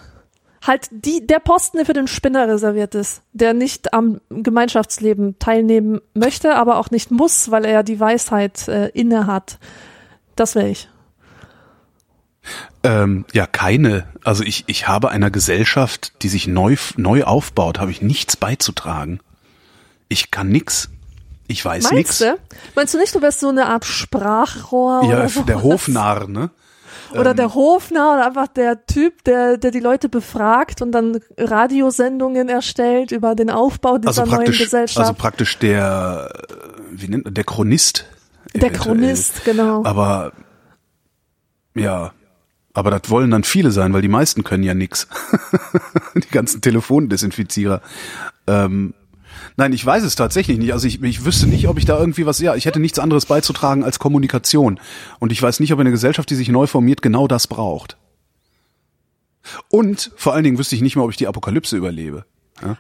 Halt 0.66 0.88
die, 0.90 1.26
der 1.26 1.38
Posten, 1.38 1.76
der 1.78 1.86
für 1.86 1.92
den 1.92 2.08
Spinner 2.08 2.48
reserviert 2.48 2.94
ist, 2.94 3.22
der 3.32 3.54
nicht 3.54 3.92
am 3.94 4.20
Gemeinschaftsleben 4.30 5.38
teilnehmen 5.38 6.00
möchte, 6.14 6.56
aber 6.56 6.78
auch 6.78 6.90
nicht 6.90 7.10
muss, 7.10 7.50
weil 7.50 7.64
er 7.64 7.82
die 7.82 8.00
Weisheit 8.00 8.68
äh, 8.68 8.88
inne 8.88 9.26
hat. 9.26 9.58
Das 10.36 10.54
wäre 10.54 10.68
ich. 10.68 10.88
Ähm, 12.82 13.24
ja, 13.32 13.46
keine. 13.46 14.04
Also 14.24 14.42
ich, 14.44 14.64
ich 14.66 14.88
habe 14.88 15.10
einer 15.10 15.30
Gesellschaft, 15.30 16.22
die 16.22 16.28
sich 16.28 16.46
neu, 16.46 16.76
neu 16.96 17.24
aufbaut, 17.24 17.78
habe 17.78 17.90
ich 17.90 18.02
nichts 18.02 18.36
beizutragen. 18.36 19.20
Ich 20.08 20.30
kann 20.30 20.48
nix. 20.48 20.88
Ich 21.48 21.64
weiß 21.64 21.84
Meinst 21.84 21.94
nix. 21.96 22.18
du? 22.18 22.38
Meinst 22.74 22.94
du 22.94 22.98
nicht, 22.98 23.14
du 23.14 23.22
wärst 23.22 23.40
so 23.40 23.48
eine 23.48 23.66
Art 23.66 23.84
Sprachrohr 23.84 25.02
Ja, 25.04 25.08
oder 25.18 25.28
so? 25.28 25.42
der 25.42 25.62
Hofnarr, 25.62 26.28
ne? 26.28 26.50
Oder 27.12 27.34
der 27.34 27.54
Hofnarr 27.54 28.14
oder 28.14 28.26
einfach 28.26 28.48
der 28.48 28.86
Typ, 28.86 29.24
der, 29.24 29.56
der 29.56 29.70
die 29.70 29.80
Leute 29.80 30.08
befragt 30.08 30.82
und 30.82 30.92
dann 30.92 31.20
Radiosendungen 31.36 32.48
erstellt 32.48 33.12
über 33.12 33.34
den 33.34 33.50
Aufbau 33.50 33.98
dieser 33.98 34.22
Also 34.22 34.36
neuen 34.36 34.52
Gesellschaft. 34.52 34.98
also 34.98 35.14
praktisch 35.14 35.58
der, 35.58 36.30
wie 36.90 37.08
nennt 37.08 37.24
man, 37.24 37.34
der 37.34 37.44
Chronist. 37.44 38.06
der 38.54 38.70
eventuell. 38.70 38.82
Chronist, 38.96 39.44
genau. 39.44 39.84
Aber, 39.84 40.32
ja, 41.74 42.12
aber 42.74 42.90
das 42.90 43.10
wollen 43.10 43.30
dann 43.30 43.44
viele 43.44 43.70
sein, 43.70 43.92
weil 43.92 44.02
die 44.02 44.08
meisten 44.08 44.44
können 44.44 44.62
ja 44.62 44.74
nix. 44.74 45.08
die 46.14 46.30
ganzen 46.30 46.60
Telefondesinfizierer. 46.60 47.80
Ähm, 48.46 48.94
nein, 49.58 49.72
ich 49.74 49.84
weiß 49.84 50.02
es 50.04 50.14
tatsächlich 50.14 50.56
nicht. 50.58 50.72
Also 50.72 50.86
ich, 50.86 51.02
ich 51.02 51.24
wüsste 51.26 51.46
nicht, 51.46 51.68
ob 51.68 51.76
ich 51.76 51.84
da 51.84 51.98
irgendwie 51.98 52.24
was, 52.24 52.38
ja, 52.38 52.54
ich 52.54 52.64
hätte 52.64 52.80
nichts 52.80 52.98
anderes 52.98 53.26
beizutragen 53.26 53.84
als 53.84 53.98
Kommunikation. 53.98 54.80
Und 55.18 55.32
ich 55.32 55.42
weiß 55.42 55.60
nicht, 55.60 55.72
ob 55.74 55.80
eine 55.80 55.90
Gesellschaft, 55.90 56.30
die 56.30 56.34
sich 56.36 56.48
neu 56.48 56.66
formiert, 56.66 57.02
genau 57.02 57.28
das 57.28 57.46
braucht. 57.46 57.98
Und 59.68 60.10
vor 60.16 60.34
allen 60.34 60.44
Dingen 60.44 60.58
wüsste 60.58 60.74
ich 60.74 60.80
nicht 60.82 60.96
mal, 60.96 61.02
ob 61.02 61.10
ich 61.10 61.16
die 61.16 61.26
Apokalypse 61.26 61.76
überlebe. 61.76 62.24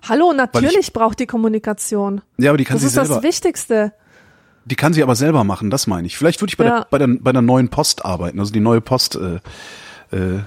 Hallo, 0.08 0.32
natürlich 0.32 0.92
braucht 0.92 1.20
die 1.20 1.26
Kommunikation. 1.26 2.20
Ja, 2.36 2.50
aber 2.50 2.58
die 2.58 2.64
kann 2.64 2.76
Das 2.76 2.80
sie 2.82 2.86
ist 2.88 2.94
selber. 2.94 3.14
das 3.14 3.22
Wichtigste. 3.22 3.92
Die 4.64 4.74
kann 4.74 4.92
sie 4.92 5.02
aber 5.02 5.14
selber 5.14 5.44
machen, 5.44 5.70
das 5.70 5.86
meine 5.86 6.06
ich. 6.06 6.18
Vielleicht 6.18 6.40
würde 6.42 6.50
ich 6.50 6.56
bei, 6.56 6.64
Ja. 6.64 6.80
der, 6.80 6.86
bei, 6.90 6.98
der, 6.98 7.06
bei 7.20 7.32
der 7.32 7.42
neuen 7.42 7.68
Post 7.68 8.04
arbeiten, 8.04 8.38
also 8.40 8.52
die 8.52 8.60
neue 8.60 8.80
Post 8.80 9.16
äh, 9.16 9.36
äh, 10.16 10.40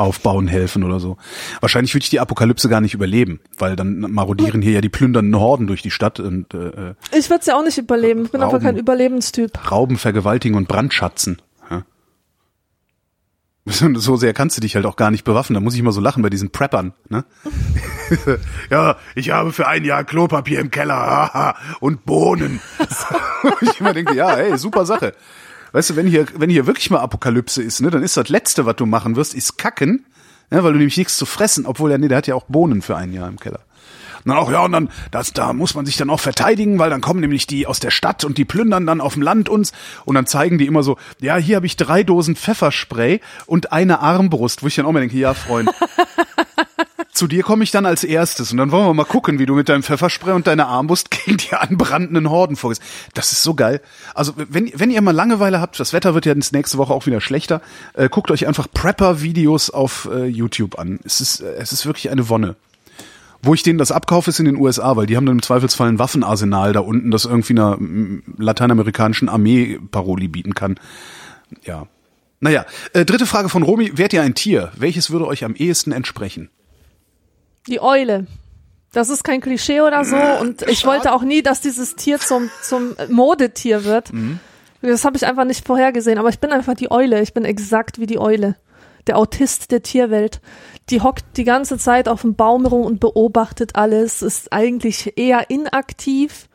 aufbauen 0.00 0.48
helfen 0.48 0.82
oder 0.82 0.98
so. 0.98 1.16
Wahrscheinlich 1.60 1.94
würde 1.94 2.04
ich 2.04 2.10
die 2.10 2.20
Apokalypse 2.20 2.68
gar 2.68 2.80
nicht 2.80 2.94
überleben, 2.94 3.40
weil 3.58 3.76
dann 3.76 4.00
marodieren 4.00 4.62
hier 4.62 4.72
ja 4.72 4.80
die 4.80 4.88
plündernden 4.88 5.38
Horden 5.38 5.66
durch 5.66 5.82
die 5.82 5.90
Stadt 5.90 6.18
und 6.18 6.54
äh, 6.54 6.94
Ich 7.16 7.28
würde 7.30 7.40
es 7.40 7.46
ja 7.46 7.56
auch 7.56 7.62
nicht 7.64 7.78
überleben. 7.78 8.24
Ich 8.24 8.32
bin 8.32 8.42
einfach 8.42 8.60
kein 8.60 8.76
Überlebenstyp. 8.76 9.70
rauben, 9.70 9.96
vergewaltigen 9.98 10.56
und 10.56 10.66
brandschatzen. 10.68 11.40
Ja. 11.70 11.82
So 13.94 14.16
sehr 14.16 14.32
kannst 14.32 14.56
du 14.56 14.60
dich 14.62 14.74
halt 14.74 14.86
auch 14.86 14.96
gar 14.96 15.10
nicht 15.10 15.24
bewaffnen. 15.24 15.54
Da 15.54 15.60
muss 15.60 15.74
ich 15.74 15.80
immer 15.80 15.92
so 15.92 16.00
lachen 16.00 16.22
bei 16.22 16.30
diesen 16.30 16.50
Preppern. 16.50 16.92
Ne? 17.08 17.24
ja, 18.70 18.96
ich 19.14 19.30
habe 19.30 19.52
für 19.52 19.68
ein 19.68 19.84
Jahr 19.84 20.02
Klopapier 20.04 20.60
im 20.60 20.70
Keller 20.70 21.54
und 21.80 22.04
Bohnen. 22.06 22.60
ich 23.60 23.78
immer 23.80 23.92
denke, 23.92 24.14
ja, 24.16 24.34
hey, 24.34 24.56
super 24.58 24.86
Sache. 24.86 25.12
Weißt 25.72 25.90
du, 25.90 25.96
wenn 25.96 26.06
hier, 26.06 26.26
wenn 26.36 26.50
hier 26.50 26.66
wirklich 26.66 26.90
mal 26.90 27.00
Apokalypse 27.00 27.62
ist, 27.62 27.80
ne, 27.80 27.90
dann 27.90 28.02
ist 28.02 28.16
das 28.16 28.28
Letzte, 28.28 28.66
was 28.66 28.76
du 28.76 28.86
machen 28.86 29.16
wirst, 29.16 29.34
ist 29.34 29.58
kacken, 29.58 30.04
ja, 30.50 30.64
weil 30.64 30.72
du 30.72 30.78
nämlich 30.78 30.96
nichts 30.96 31.16
zu 31.16 31.26
fressen, 31.26 31.66
obwohl 31.66 31.92
er, 31.92 31.98
nee, 31.98 32.08
der 32.08 32.18
hat 32.18 32.26
ja 32.26 32.34
auch 32.34 32.44
Bohnen 32.48 32.82
für 32.82 32.96
ein 32.96 33.12
Jahr 33.12 33.28
im 33.28 33.38
Keller. 33.38 33.60
Und 34.24 34.30
dann 34.30 34.36
auch, 34.36 34.50
ja, 34.50 34.60
und 34.64 34.72
dann, 34.72 34.90
das, 35.10 35.32
da 35.32 35.52
muss 35.52 35.74
man 35.74 35.86
sich 35.86 35.96
dann 35.96 36.10
auch 36.10 36.20
verteidigen, 36.20 36.78
weil 36.78 36.90
dann 36.90 37.00
kommen 37.00 37.20
nämlich 37.20 37.46
die 37.46 37.66
aus 37.66 37.80
der 37.80 37.90
Stadt 37.90 38.24
und 38.24 38.36
die 38.36 38.44
plündern 38.44 38.86
dann 38.86 39.00
auf 39.00 39.14
dem 39.14 39.22
Land 39.22 39.48
uns 39.48 39.72
und 40.04 40.14
dann 40.14 40.26
zeigen 40.26 40.58
die 40.58 40.66
immer 40.66 40.82
so, 40.82 40.98
ja, 41.20 41.36
hier 41.36 41.56
habe 41.56 41.66
ich 41.66 41.76
drei 41.76 42.02
Dosen 42.02 42.36
Pfefferspray 42.36 43.20
und 43.46 43.72
eine 43.72 44.00
Armbrust, 44.00 44.62
wo 44.62 44.66
ich 44.66 44.74
dann 44.74 44.84
auch 44.84 44.92
mal 44.92 45.00
denke, 45.00 45.16
ja, 45.16 45.32
Freund, 45.32 45.70
zu 47.12 47.26
dir 47.26 47.42
komme 47.42 47.64
ich 47.64 47.70
dann 47.70 47.86
als 47.86 48.04
erstes 48.04 48.52
und 48.52 48.58
dann 48.58 48.70
wollen 48.70 48.86
wir 48.86 48.94
mal 48.94 49.04
gucken, 49.04 49.38
wie 49.38 49.46
du 49.46 49.54
mit 49.54 49.68
deinem 49.68 49.82
Pfefferspray 49.82 50.32
und 50.32 50.46
deiner 50.46 50.68
Armbrust 50.68 51.10
gegen 51.24 51.36
die 51.36 51.52
anbrandenden 51.52 52.30
Horden 52.30 52.56
vorgehst. 52.56 52.82
Das 53.14 53.32
ist 53.32 53.42
so 53.42 53.54
geil. 53.54 53.80
Also 54.14 54.32
wenn, 54.36 54.70
wenn 54.74 54.90
ihr 54.90 55.02
mal 55.02 55.10
Langeweile 55.10 55.60
habt, 55.60 55.80
das 55.80 55.92
Wetter 55.92 56.14
wird 56.14 56.26
ja 56.26 56.34
nächste 56.34 56.78
Woche 56.78 56.92
auch 56.92 57.06
wieder 57.06 57.20
schlechter, 57.20 57.60
äh, 57.94 58.08
guckt 58.08 58.30
euch 58.30 58.46
einfach 58.46 58.68
Prepper-Videos 58.72 59.70
auf 59.70 60.08
äh, 60.12 60.26
YouTube 60.26 60.78
an. 60.78 61.00
Es 61.04 61.20
ist, 61.20 61.40
äh, 61.40 61.54
es 61.54 61.72
ist 61.72 61.84
wirklich 61.84 62.10
eine 62.10 62.28
Wonne. 62.28 62.56
Wo 63.42 63.54
ich 63.54 63.62
denen 63.62 63.78
das 63.78 63.90
abkaufe, 63.90 64.30
ist 64.30 64.38
in 64.38 64.44
den 64.44 64.56
USA, 64.56 64.96
weil 64.96 65.06
die 65.06 65.16
haben 65.16 65.24
dann 65.24 65.36
im 65.36 65.42
Zweifelsfall 65.42 65.88
ein 65.88 65.98
Waffenarsenal 65.98 66.74
da 66.74 66.80
unten, 66.80 67.10
das 67.10 67.24
irgendwie 67.24 67.54
einer 67.54 67.78
lateinamerikanischen 68.36 69.30
Armee 69.30 69.78
Paroli 69.90 70.28
bieten 70.28 70.54
kann. 70.54 70.78
Ja. 71.64 71.86
Naja, 72.40 72.66
äh, 72.92 73.04
dritte 73.04 73.26
Frage 73.26 73.48
von 73.48 73.62
Romy. 73.62 73.96
Wärt 73.96 74.12
ihr 74.12 74.22
ein 74.22 74.34
Tier? 74.34 74.72
Welches 74.76 75.10
würde 75.10 75.26
euch 75.26 75.44
am 75.44 75.54
ehesten 75.54 75.92
entsprechen? 75.92 76.50
Die 77.66 77.80
Eule. 77.80 78.26
Das 78.92 79.08
ist 79.08 79.22
kein 79.22 79.40
Klischee 79.40 79.80
oder 79.82 80.04
so. 80.04 80.16
Und 80.16 80.62
ich 80.62 80.84
wollte 80.84 81.12
auch 81.12 81.22
nie, 81.22 81.42
dass 81.42 81.60
dieses 81.60 81.94
Tier 81.94 82.18
zum, 82.18 82.50
zum 82.62 82.96
Modetier 83.08 83.84
wird. 83.84 84.10
Das 84.82 85.04
habe 85.04 85.16
ich 85.16 85.26
einfach 85.26 85.44
nicht 85.44 85.64
vorhergesehen. 85.66 86.18
Aber 86.18 86.28
ich 86.28 86.40
bin 86.40 86.50
einfach 86.50 86.74
die 86.74 86.90
Eule. 86.90 87.20
Ich 87.22 87.32
bin 87.32 87.44
exakt 87.44 88.00
wie 88.00 88.06
die 88.06 88.18
Eule. 88.18 88.56
Der 89.06 89.16
Autist 89.16 89.70
der 89.70 89.82
Tierwelt. 89.82 90.40
Die 90.90 91.00
hockt 91.00 91.36
die 91.36 91.44
ganze 91.44 91.78
Zeit 91.78 92.08
auf 92.08 92.22
dem 92.22 92.34
Baum 92.34 92.66
rum 92.66 92.84
und 92.84 92.98
beobachtet 92.98 93.76
alles, 93.76 94.22
ist 94.22 94.52
eigentlich 94.52 95.16
eher 95.16 95.48
inaktiv. 95.48 96.48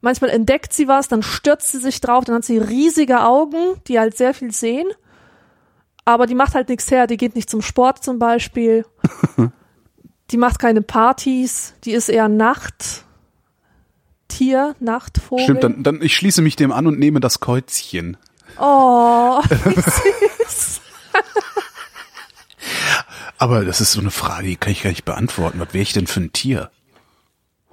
Manchmal 0.00 0.30
entdeckt 0.30 0.72
sie 0.72 0.86
was, 0.86 1.08
dann 1.08 1.22
stürzt 1.22 1.72
sie 1.72 1.78
sich 1.78 2.00
drauf, 2.00 2.24
dann 2.24 2.36
hat 2.36 2.44
sie 2.44 2.58
riesige 2.58 3.22
Augen, 3.22 3.58
die 3.88 3.98
halt 3.98 4.16
sehr 4.16 4.34
viel 4.34 4.52
sehen. 4.52 4.86
Aber 6.04 6.26
die 6.26 6.36
macht 6.36 6.54
halt 6.54 6.68
nichts 6.68 6.90
her, 6.92 7.08
die 7.08 7.16
geht 7.16 7.34
nicht 7.34 7.50
zum 7.50 7.60
Sport 7.60 8.04
zum 8.04 8.20
Beispiel. 8.20 8.84
Die 10.30 10.36
macht 10.36 10.58
keine 10.58 10.82
Partys, 10.82 11.74
die 11.84 11.92
ist 11.92 12.08
eher 12.08 12.28
Nachttier, 12.28 13.04
Nachtvogel. 14.80 15.44
Stimmt, 15.44 15.62
dann, 15.64 15.82
dann 15.82 16.02
ich 16.02 16.16
schließe 16.16 16.42
mich 16.42 16.56
dem 16.56 16.72
an 16.72 16.86
und 16.86 16.98
nehme 16.98 17.20
das 17.20 17.40
Käuzchen. 17.40 18.16
Oh, 18.58 19.40
wie 19.64 19.80
süß. 20.44 20.80
Aber 23.38 23.64
das 23.64 23.80
ist 23.80 23.92
so 23.92 24.00
eine 24.00 24.10
Frage, 24.10 24.48
die 24.48 24.56
kann 24.56 24.72
ich 24.72 24.82
gar 24.82 24.90
nicht 24.90 25.04
beantworten. 25.04 25.60
Was 25.60 25.72
wäre 25.74 25.82
ich 25.82 25.92
denn 25.92 26.06
für 26.06 26.20
ein 26.20 26.32
Tier? 26.32 26.70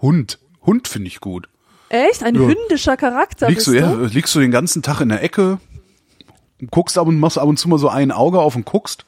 Hund. 0.02 0.40
Hund 0.66 0.88
finde 0.88 1.08
ich 1.08 1.22
gut. 1.22 1.48
Echt? 1.90 2.24
Ein 2.24 2.36
Ja. 2.36 2.42
hündischer 2.42 2.98
Charakter 2.98 3.50
Liegst 3.50 3.68
du, 3.68 3.74
ja, 3.74 3.94
liegst 3.94 4.36
du 4.36 4.40
den 4.40 4.52
ganzen 4.52 4.82
Tag 4.82 5.00
in 5.02 5.10
der 5.10 5.24
Ecke, 5.24 5.60
guckst 6.72 6.98
ab 6.98 7.08
und 7.08 7.20
machst 7.20 7.38
ab 7.38 7.48
und 7.48 7.58
zu 7.58 7.70
mal 7.70 7.80
so 7.80 7.88
ein 7.90 8.12
Auge 8.12 8.40
auf 8.40 8.56
und 8.56 8.66
guckst, 8.66 9.06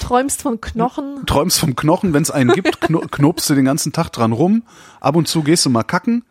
Träumst 0.00 0.42
von 0.42 0.60
Knochen. 0.60 1.24
träumst 1.26 1.60
vom 1.60 1.76
Knochen, 1.76 2.12
wenn 2.12 2.22
es 2.22 2.30
einen 2.30 2.50
gibt, 2.50 2.80
kno 2.80 3.00
knopst 3.10 3.48
du 3.50 3.54
den 3.54 3.64
ganzen 3.64 3.92
Tag 3.92 4.10
dran 4.10 4.32
rum, 4.32 4.64
ab 5.00 5.14
und 5.14 5.28
zu 5.28 5.42
gehst 5.42 5.64
du 5.66 5.70
mal 5.70 5.84
kacken 5.84 6.24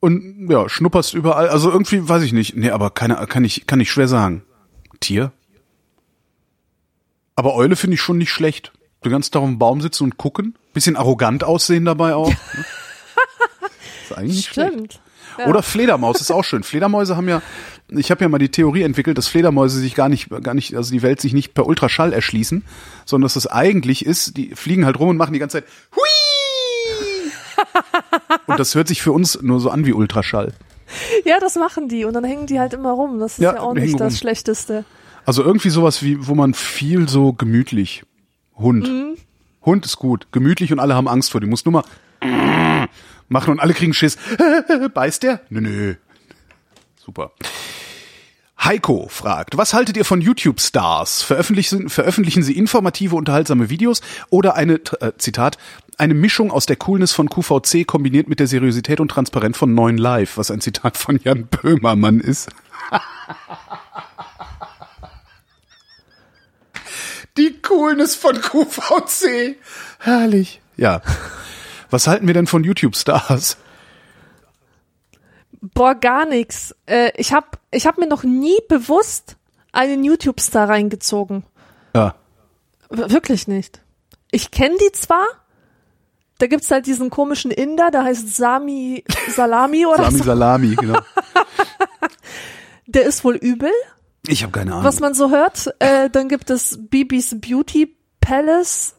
und 0.00 0.48
ja, 0.48 0.68
schnupperst 0.68 1.14
überall. 1.14 1.48
Also 1.48 1.70
irgendwie 1.70 2.08
weiß 2.08 2.22
ich 2.22 2.32
nicht. 2.32 2.56
Nee, 2.56 2.70
aber 2.70 2.90
keine, 2.90 3.14
kann 3.26 3.44
ich, 3.44 3.66
kann 3.66 3.80
ich 3.80 3.90
schwer 3.90 4.08
sagen. 4.08 4.44
Tier? 5.00 5.32
Aber 7.34 7.54
Eule 7.54 7.76
finde 7.76 7.94
ich 7.94 8.00
schon 8.00 8.18
nicht 8.18 8.30
schlecht. 8.30 8.72
Den 9.04 9.12
ganzen 9.12 9.32
Tag 9.32 9.42
auf 9.42 9.48
dem 9.48 9.58
Baum 9.58 9.80
sitzen 9.80 10.04
und 10.04 10.16
gucken. 10.16 10.56
Bisschen 10.72 10.96
arrogant 10.96 11.44
aussehen 11.44 11.84
dabei 11.84 12.14
auch. 12.14 12.28
ne? 12.28 12.36
ist 14.04 14.16
eigentlich 14.16 14.36
nicht 14.36 14.48
schlecht. 14.48 15.00
Ja. 15.38 15.46
Oder 15.46 15.62
Fledermaus 15.62 16.20
ist 16.20 16.30
auch 16.30 16.44
schön. 16.44 16.62
Fledermäuse 16.62 17.16
haben 17.16 17.28
ja, 17.28 17.42
ich 17.88 18.10
habe 18.10 18.24
ja 18.24 18.28
mal 18.28 18.38
die 18.38 18.48
Theorie 18.48 18.82
entwickelt, 18.82 19.18
dass 19.18 19.28
Fledermäuse 19.28 19.78
sich 19.78 19.94
gar 19.94 20.08
nicht, 20.08 20.28
gar 20.42 20.54
nicht, 20.54 20.74
also 20.74 20.92
die 20.92 21.02
Welt 21.02 21.20
sich 21.20 21.32
nicht 21.32 21.54
per 21.54 21.66
Ultraschall 21.66 22.12
erschließen, 22.12 22.64
sondern 23.04 23.26
dass 23.26 23.34
das 23.34 23.46
eigentlich 23.46 24.04
ist, 24.04 24.36
die 24.36 24.54
fliegen 24.54 24.86
halt 24.86 24.98
rum 24.98 25.10
und 25.10 25.16
machen 25.16 25.32
die 25.32 25.38
ganze 25.38 25.58
Zeit 25.58 25.70
Hui! 25.94 26.02
und 28.46 28.58
das 28.58 28.74
hört 28.74 28.88
sich 28.88 29.02
für 29.02 29.12
uns 29.12 29.40
nur 29.42 29.60
so 29.60 29.70
an 29.70 29.86
wie 29.86 29.92
Ultraschall. 29.92 30.52
Ja, 31.24 31.40
das 31.40 31.56
machen 31.56 31.88
die 31.88 32.04
und 32.04 32.14
dann 32.14 32.24
hängen 32.24 32.46
die 32.46 32.60
halt 32.60 32.72
immer 32.72 32.92
rum. 32.92 33.18
Das 33.18 33.32
ist 33.32 33.38
Ja, 33.38 33.54
ja, 33.54 33.60
auch 33.60 33.74
nicht 33.74 33.98
das 33.98 34.14
rum. 34.14 34.18
Schlechteste. 34.18 34.84
Also 35.24 35.42
irgendwie 35.42 35.70
sowas 35.70 36.02
wie, 36.02 36.26
wo 36.26 36.34
man 36.34 36.54
viel 36.54 37.08
so 37.08 37.32
gemütlich. 37.32 38.04
Hund. 38.54 38.88
Hund 39.62 39.84
ist 39.84 39.96
gut. 39.96 40.28
Gemütlich 40.30 40.72
und 40.72 40.78
alle 40.78 40.94
haben 40.94 41.08
Angst 41.08 41.32
vor. 41.32 41.40
Die 41.40 41.48
muss 41.48 41.64
nur 41.64 41.72
mal 41.72 41.84
machen 43.28 43.50
und 43.50 43.60
alle 43.60 43.74
kriegen 43.74 43.94
Schiss. 43.94 44.16
Beißt 44.94 45.22
der? 45.22 45.40
Nö, 45.48 45.60
nö. 45.60 45.94
Super. 46.96 47.32
Heiko 48.62 49.06
fragt, 49.08 49.56
was 49.56 49.74
haltet 49.74 49.96
ihr 49.96 50.04
von 50.04 50.20
YouTube-Stars? 50.20 51.22
Veröffentlichen, 51.22 51.88
veröffentlichen 51.88 52.42
sie 52.42 52.56
informative, 52.58 53.14
unterhaltsame 53.14 53.70
Videos 53.70 54.00
oder 54.30 54.56
eine, 54.56 54.80
äh, 55.00 55.12
Zitat, 55.18 55.56
eine 55.98 56.14
Mischung 56.14 56.50
aus 56.50 56.66
der 56.66 56.74
Coolness 56.76 57.12
von 57.12 57.28
QVC 57.30 57.86
kombiniert 57.86 58.28
mit 58.28 58.40
der 58.40 58.48
Seriosität 58.48 58.98
und 58.98 59.08
Transparenz 59.08 59.56
von 59.56 59.72
9 59.74 59.98
Live, 59.98 60.36
was 60.36 60.50
ein 60.50 60.60
Zitat 60.60 60.96
von 60.96 61.20
Jan 61.22 61.46
Böhmermann 61.46 62.18
ist. 62.20 62.48
Die 67.36 67.60
Coolness 67.60 68.16
von 68.16 68.40
QVC. 68.40 69.56
Herrlich. 70.00 70.60
Ja. 70.76 71.02
Was 71.96 72.06
halten 72.08 72.26
wir 72.26 72.34
denn 72.34 72.46
von 72.46 72.62
YouTube-Stars? 72.62 73.56
Boah, 75.62 75.94
gar 75.94 76.26
nix. 76.26 76.74
Äh, 76.84 77.10
ich 77.16 77.32
hab, 77.32 77.58
ich 77.70 77.86
hab 77.86 77.96
mir 77.96 78.06
noch 78.06 78.22
nie 78.22 78.58
bewusst 78.68 79.36
einen 79.72 80.04
YouTube-Star 80.04 80.68
reingezogen. 80.68 81.44
Ja. 81.94 82.14
W- 82.90 83.08
Wirklich 83.10 83.48
nicht. 83.48 83.80
ich 84.30 84.50
kenne 84.50 84.76
die 84.76 84.92
zwar, 84.92 85.24
da 86.38 86.46
gibt's 86.48 86.70
halt 86.70 86.84
diesen 86.86 87.08
komischen 87.08 87.50
Inder, 87.50 87.90
der 87.90 88.04
heißt 88.04 88.36
Sami 88.36 89.02
Salami 89.30 89.86
oder 89.86 90.04
Sami 90.04 90.18
so. 90.18 90.24
Salami, 90.24 90.74
genau. 90.76 90.98
Der 92.86 93.04
ist 93.06 93.24
wohl 93.24 93.36
übel, 93.36 93.72
Ich 94.26 94.42
habe 94.42 94.52
keine 94.52 94.72
Ahnung. 94.72 94.84
was 94.84 95.00
man 95.00 95.14
so 95.14 95.30
hört. 95.30 95.74
Äh, 95.78 96.10
dann 96.10 96.28
gibt 96.28 96.50
es 96.50 96.78
Bibis 96.90 97.40
Beauty 97.40 97.96
Palace. 98.20 98.95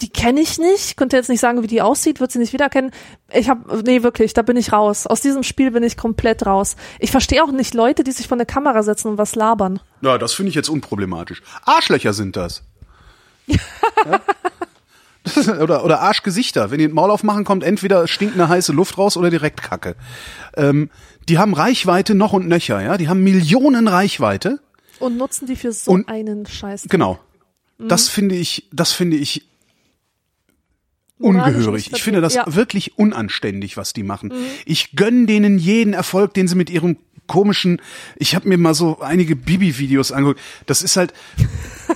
Die 0.00 0.08
kenne 0.10 0.40
ich 0.40 0.58
nicht. 0.58 0.96
Könnte 0.96 1.16
jetzt 1.16 1.28
nicht 1.28 1.40
sagen, 1.40 1.62
wie 1.62 1.66
die 1.66 1.82
aussieht, 1.82 2.20
wird 2.20 2.30
sie 2.30 2.38
nicht 2.38 2.52
wiedererkennen. 2.52 2.90
Ich 3.32 3.48
habe, 3.48 3.82
nee, 3.84 4.02
wirklich, 4.02 4.34
da 4.34 4.42
bin 4.42 4.56
ich 4.56 4.72
raus. 4.72 5.06
Aus 5.06 5.20
diesem 5.20 5.42
Spiel 5.42 5.70
bin 5.70 5.82
ich 5.82 5.96
komplett 5.96 6.46
raus. 6.46 6.76
Ich 6.98 7.10
verstehe 7.10 7.42
auch 7.42 7.50
nicht 7.50 7.74
Leute, 7.74 8.04
die 8.04 8.12
sich 8.12 8.28
vor 8.28 8.36
eine 8.36 8.46
Kamera 8.46 8.82
setzen 8.82 9.08
und 9.08 9.18
was 9.18 9.34
labern. 9.34 9.80
Ja, 10.02 10.16
das 10.18 10.32
finde 10.34 10.50
ich 10.50 10.54
jetzt 10.54 10.68
unproblematisch. 10.68 11.42
Arschlöcher 11.64 12.12
sind 12.12 12.36
das. 12.36 12.62
ja? 13.46 14.20
Das 15.24 15.36
ist- 15.36 15.48
oder, 15.48 15.84
oder 15.84 16.00
Arschgesichter. 16.00 16.70
Wenn 16.70 16.78
die 16.78 16.86
den 16.86 16.94
Maul 16.94 17.10
aufmachen, 17.10 17.44
kommt 17.44 17.64
entweder 17.64 18.06
stinkende 18.06 18.48
heiße 18.48 18.72
Luft 18.72 18.96
raus 18.98 19.16
oder 19.16 19.30
direkt 19.30 19.62
Kacke. 19.62 19.96
Ähm, 20.56 20.90
die 21.28 21.38
haben 21.38 21.52
Reichweite 21.54 22.14
noch 22.14 22.32
und 22.32 22.48
nöcher, 22.48 22.80
ja. 22.82 22.96
Die 22.96 23.08
haben 23.08 23.22
Millionen 23.22 23.88
Reichweite. 23.88 24.60
Und 24.98 25.16
nutzen 25.16 25.46
die 25.46 25.56
für 25.56 25.72
so 25.72 25.90
Und- 25.92 26.08
einen 26.08 26.46
Scheiß. 26.46 26.84
Genau. 26.88 27.18
Das 27.78 28.08
finde 28.10 28.34
ich, 28.34 28.68
das 28.72 28.92
finde 28.92 29.16
ich 29.16 29.48
ungehörig. 31.20 31.90
Ich 31.92 32.02
finde 32.02 32.20
das. 32.20 32.34
Ja. 32.34 32.44
wirklich 32.54 32.98
unanständig, 32.98 33.76
was 33.76 33.92
die 33.92 34.02
machen. 34.02 34.32
Ich 34.64 34.92
gönn 34.96 35.26
denen 35.26 35.58
jeden 35.58 35.92
Erfolg, 35.92 36.34
den 36.34 36.48
sie 36.48 36.54
mit 36.56 36.70
ihrem 36.70 36.96
komischen, 37.26 37.80
ich 38.16 38.34
habe 38.34 38.48
mir 38.48 38.58
mal 38.58 38.74
so 38.74 39.00
einige 39.00 39.36
Bibi-Videos 39.36 40.10
angeguckt. 40.10 40.40
Das 40.66 40.82
ist 40.82 40.96
halt, 40.96 41.14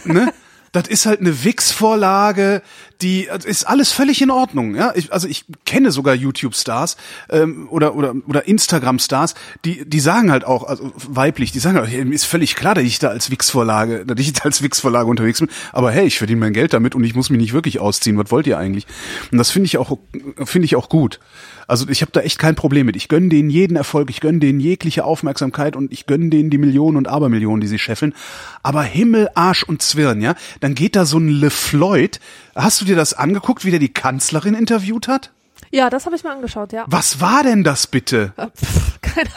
ne? 0.05 0.33
Das 0.73 0.89
ist 0.89 1.07
halt 1.07 1.21
eine 1.21 1.45
Wix-Vorlage, 1.45 2.61
die 3.03 3.29
ist 3.45 3.65
alles 3.65 3.93
völlig 3.93 4.23
in 4.23 4.31
Ordnung. 4.31 4.75
Ja, 4.75 4.93
ich, 4.95 5.13
also 5.13 5.29
ich 5.29 5.45
kenne 5.65 5.91
sogar 5.91 6.15
YouTube-Stars 6.15 6.97
ähm, 7.31 7.69
oder 7.71 7.95
oder 7.95 8.15
oder 8.27 8.47
Instagram-Stars, 8.47 9.35
die 9.65 9.89
die 9.89 10.01
sagen 10.01 10.31
halt 10.31 10.45
auch, 10.45 10.65
also 10.65 10.93
weiblich, 11.09 11.53
die 11.53 11.59
sagen, 11.59 11.79
halt, 11.79 11.91
hey, 11.91 12.09
ist 12.11 12.25
völlig 12.25 12.55
klar, 12.55 12.75
dass 12.75 12.85
ich 12.85 12.99
da 12.99 13.09
als 13.09 13.31
Wix-Vorlage, 13.31 14.07
dass 14.07 14.19
ich 14.21 14.33
da 14.33 14.45
als 14.45 14.63
Wix-Vorlage 14.63 15.09
unterwegs 15.09 15.41
bin. 15.41 15.49
Aber 15.73 15.91
hey, 15.91 16.07
ich 16.07 16.19
verdiene 16.19 16.41
mein 16.41 16.53
Geld 16.53 16.73
damit 16.73 16.95
und 16.95 17.05
ich 17.05 17.15
muss 17.15 17.31
mich 17.31 17.41
nicht 17.41 17.53
wirklich 17.53 17.81
ausziehen. 17.81 18.19
Was 18.19 18.31
wollt 18.31 18.47
ihr 18.47 18.59
eigentlich? 18.59 18.87
Und 19.31 19.39
das 19.39 19.51
finde 19.51 19.67
ich 19.67 19.79
auch 19.79 19.99
finde 20.45 20.67
ich 20.67 20.77
auch 20.77 20.89
gut. 20.89 21.21
Also 21.67 21.89
ich 21.89 22.03
habe 22.03 22.13
da 22.13 22.21
echt 22.21 22.39
kein 22.39 22.55
Problem 22.55 22.87
mit. 22.87 22.97
Ich 22.97 23.09
gönne 23.09 23.29
denen 23.29 23.51
jeden 23.51 23.77
Erfolg, 23.77 24.11
ich 24.11 24.21
gönne 24.21 24.39
denen 24.39 24.61
jegliche 24.61 25.05
Aufmerksamkeit 25.05 25.77
und 25.77 25.93
ich 25.93 26.07
gönne 26.07 26.29
denen 26.29 26.51
die 26.51 26.59
Millionen 26.59 26.97
und 26.97 27.09
Abermillionen, 27.09 27.61
die 27.61 27.67
sie 27.67 27.79
scheffeln. 27.79 28.15
Aber 28.63 28.83
Himmel, 28.83 29.29
Arsch 29.35 29.63
und 29.63 29.83
Zwirn, 29.83 30.21
ja? 30.21 30.35
Dann 30.61 30.75
geht 30.75 30.97
da 30.97 31.07
so 31.07 31.19
ein 31.19 31.29
LeFloid. 31.29 32.21
Hast 32.55 32.81
du 32.81 32.85
dir 32.85 32.97
das 32.97 33.15
angeguckt, 33.15 33.65
wie 33.65 33.71
der 33.71 33.81
die 33.81 33.93
Kanzlerin 33.93 34.55
interviewt 34.55 35.09
hat? 35.09 35.33
Ja, 35.71 35.91
das 35.91 36.07
habe 36.07 36.17
ich 36.17 36.25
mir 36.25 36.31
angeschaut, 36.31 36.73
ja. 36.73 36.85
Was 36.87 37.21
war 37.21 37.43
denn 37.43 37.65
das 37.65 37.87
bitte? 37.87 38.33
Äh, 38.37 38.47
Pff, 38.49 39.01
keine 39.01 39.31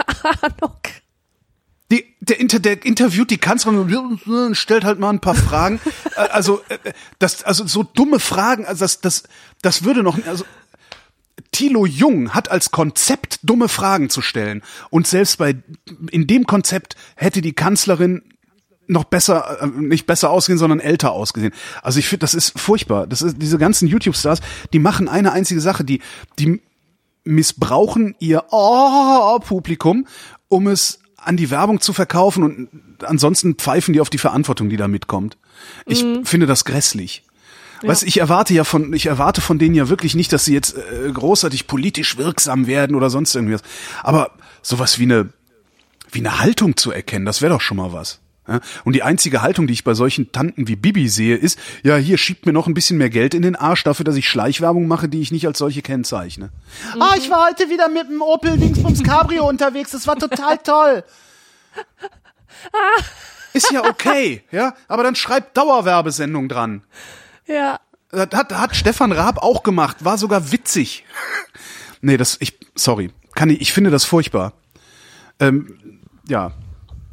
Ahnung. 0.44 0.76
Die, 1.90 2.06
der, 2.20 2.40
Inter, 2.40 2.60
der 2.60 2.86
interviewt 2.86 3.32
die 3.32 3.38
Kanzlerin 3.38 4.20
und 4.26 4.56
stellt 4.56 4.84
halt 4.84 5.00
mal 5.00 5.10
ein 5.10 5.22
paar 5.22 5.36
Fragen. 5.36 5.80
Äh, 6.16 6.22
also 6.30 6.62
äh, 6.70 6.78
das, 7.20 7.44
also 7.44 7.68
so 7.68 7.84
dumme 7.84 8.20
Fragen, 8.20 8.66
also 8.66 8.84
das, 8.84 9.02
das, 9.02 9.24
das 9.62 9.84
würde 9.84 10.02
noch, 10.02 10.18
also 10.26 10.46
Thilo 11.52 11.86
Jung 11.86 12.34
hat 12.34 12.50
als 12.50 12.72
Konzept 12.72 13.40
dumme 13.44 13.70
Fragen 13.70 14.10
zu 14.10 14.22
stellen 14.22 14.64
und 14.90 15.06
selbst 15.06 15.38
bei 15.38 15.56
in 16.12 16.26
dem 16.26 16.48
Konzept 16.48 16.96
hätte 17.16 17.42
die 17.42 17.54
Kanzlerin 17.54 18.24
noch 18.88 19.04
besser, 19.04 19.62
äh, 19.62 19.68
nicht 19.68 20.08
besser 20.08 20.30
ausgesehen, 20.30 20.58
sondern 20.58 20.80
älter 20.80 21.12
ausgesehen. 21.12 21.54
Also 21.82 22.00
ich 22.00 22.08
finde, 22.08 22.22
das 22.22 22.34
ist 22.34 22.60
furchtbar. 22.60 23.08
Das 23.08 23.22
ist 23.22 23.42
diese 23.42 23.58
ganzen 23.58 23.88
YouTube-Stars, 23.88 24.40
die 24.74 24.80
machen 24.80 25.08
eine 25.08 25.32
einzige 25.32 25.62
Sache, 25.62 25.84
die 25.84 26.02
die 26.40 26.62
missbrauchen 27.24 28.16
ihr 28.20 28.46
oh, 28.52 29.40
Publikum, 29.40 30.08
um 30.48 30.68
es 30.68 31.00
an 31.18 31.36
die 31.36 31.50
Werbung 31.50 31.82
zu 31.82 31.92
verkaufen 31.92 32.44
und 32.44 32.70
ansonsten 33.04 33.56
pfeifen 33.56 33.94
die 33.94 34.00
auf 34.00 34.10
die 34.10 34.18
Verantwortung, 34.18 34.70
die 34.70 34.78
da 34.78 34.88
mitkommt. 34.88 35.38
Ich 35.86 36.06
finde 36.24 36.46
das 36.46 36.64
grässlich. 36.64 37.24
Weißt, 37.84 38.04
ich 38.04 38.18
erwarte 38.18 38.54
ja 38.54 38.64
von, 38.64 38.94
ich 38.94 39.06
erwarte 39.06 39.42
von 39.42 39.60
denen 39.60 39.76
ja 39.76 39.90
wirklich 39.90 40.16
nicht, 40.16 40.34
dass 40.34 40.46
sie 40.46 40.54
jetzt 40.54 40.76
äh, 40.78 41.12
großartig 41.12 41.68
politisch 41.68 42.18
wirksam 42.18 42.66
werden 42.66 42.96
oder 42.96 43.10
sonst 43.10 43.36
irgendwas. 43.36 43.62
Aber 44.02 44.32
sowas 44.62 44.98
wie 44.98 45.04
eine, 45.04 45.30
wie 46.12 46.20
eine 46.20 46.40
Haltung 46.40 46.76
zu 46.76 46.92
erkennen, 46.92 47.26
das 47.26 47.42
wäre 47.42 47.54
doch 47.54 47.62
schon 47.62 47.78
mal 47.78 47.94
was. 47.94 48.20
Und 48.84 48.94
die 48.94 49.04
einzige 49.04 49.42
Haltung, 49.42 49.68
die 49.68 49.74
ich 49.74 49.84
bei 49.84 49.94
solchen 49.94 50.32
Tanten 50.32 50.68
wie 50.68 50.76
Bibi 50.76 51.10
sehe, 51.10 51.36
ist, 51.36 51.60
ja, 51.84 51.98
hier 51.98 52.18
schiebt 52.18 52.46
mir 52.46 52.54
noch 52.54 52.68
ein 52.68 52.74
bisschen 52.74 52.98
mehr 52.98 53.10
Geld 53.10 53.34
in 53.34 53.42
den 53.42 53.56
Arsch 53.56 53.84
dafür, 53.84 54.06
dass 54.06 54.16
ich 54.16 54.28
Schleichwerbung 54.30 54.88
mache, 54.88 55.10
die 55.10 55.22
ich 55.22 55.32
nicht 55.32 55.46
als 55.46 55.58
solche 55.58 55.82
kennzeichne. 55.82 56.50
Ah, 57.00 57.16
ich 57.18 57.30
war 57.30 57.48
heute 57.48 57.70
wieder 57.70 57.90
mit 57.90 58.10
dem 58.10 58.22
Opel 58.22 58.58
Dingsbums 58.58 59.04
Cabrio 59.04 59.48
unterwegs, 59.48 59.92
das 59.92 60.08
war 60.08 60.16
total 60.18 60.58
toll. 60.60 61.04
Ist 63.54 63.72
ja 63.72 63.84
okay, 63.84 64.44
ja, 64.52 64.74
aber 64.88 65.04
dann 65.04 65.16
schreibt 65.16 65.58
Dauerwerbesendung 65.58 66.48
dran. 66.48 66.84
Ja. 67.46 67.80
Das 68.12 68.30
hat, 68.34 68.54
hat 68.54 68.76
Stefan 68.76 69.12
Raab 69.12 69.40
auch 69.40 69.64
gemacht, 69.64 70.06
war 70.06 70.18
sogar 70.18 70.52
witzig. 70.52 71.04
Nee, 72.02 72.18
das, 72.18 72.38
ich, 72.40 72.58
sorry, 72.76 73.12
kann 73.36 73.50
ich, 73.50 73.62
ich 73.62 73.74
finde 73.74 73.90
das 73.90 74.06
furchtbar. 74.06 74.54
Ähm, 75.40 76.00
ja. 76.28 76.54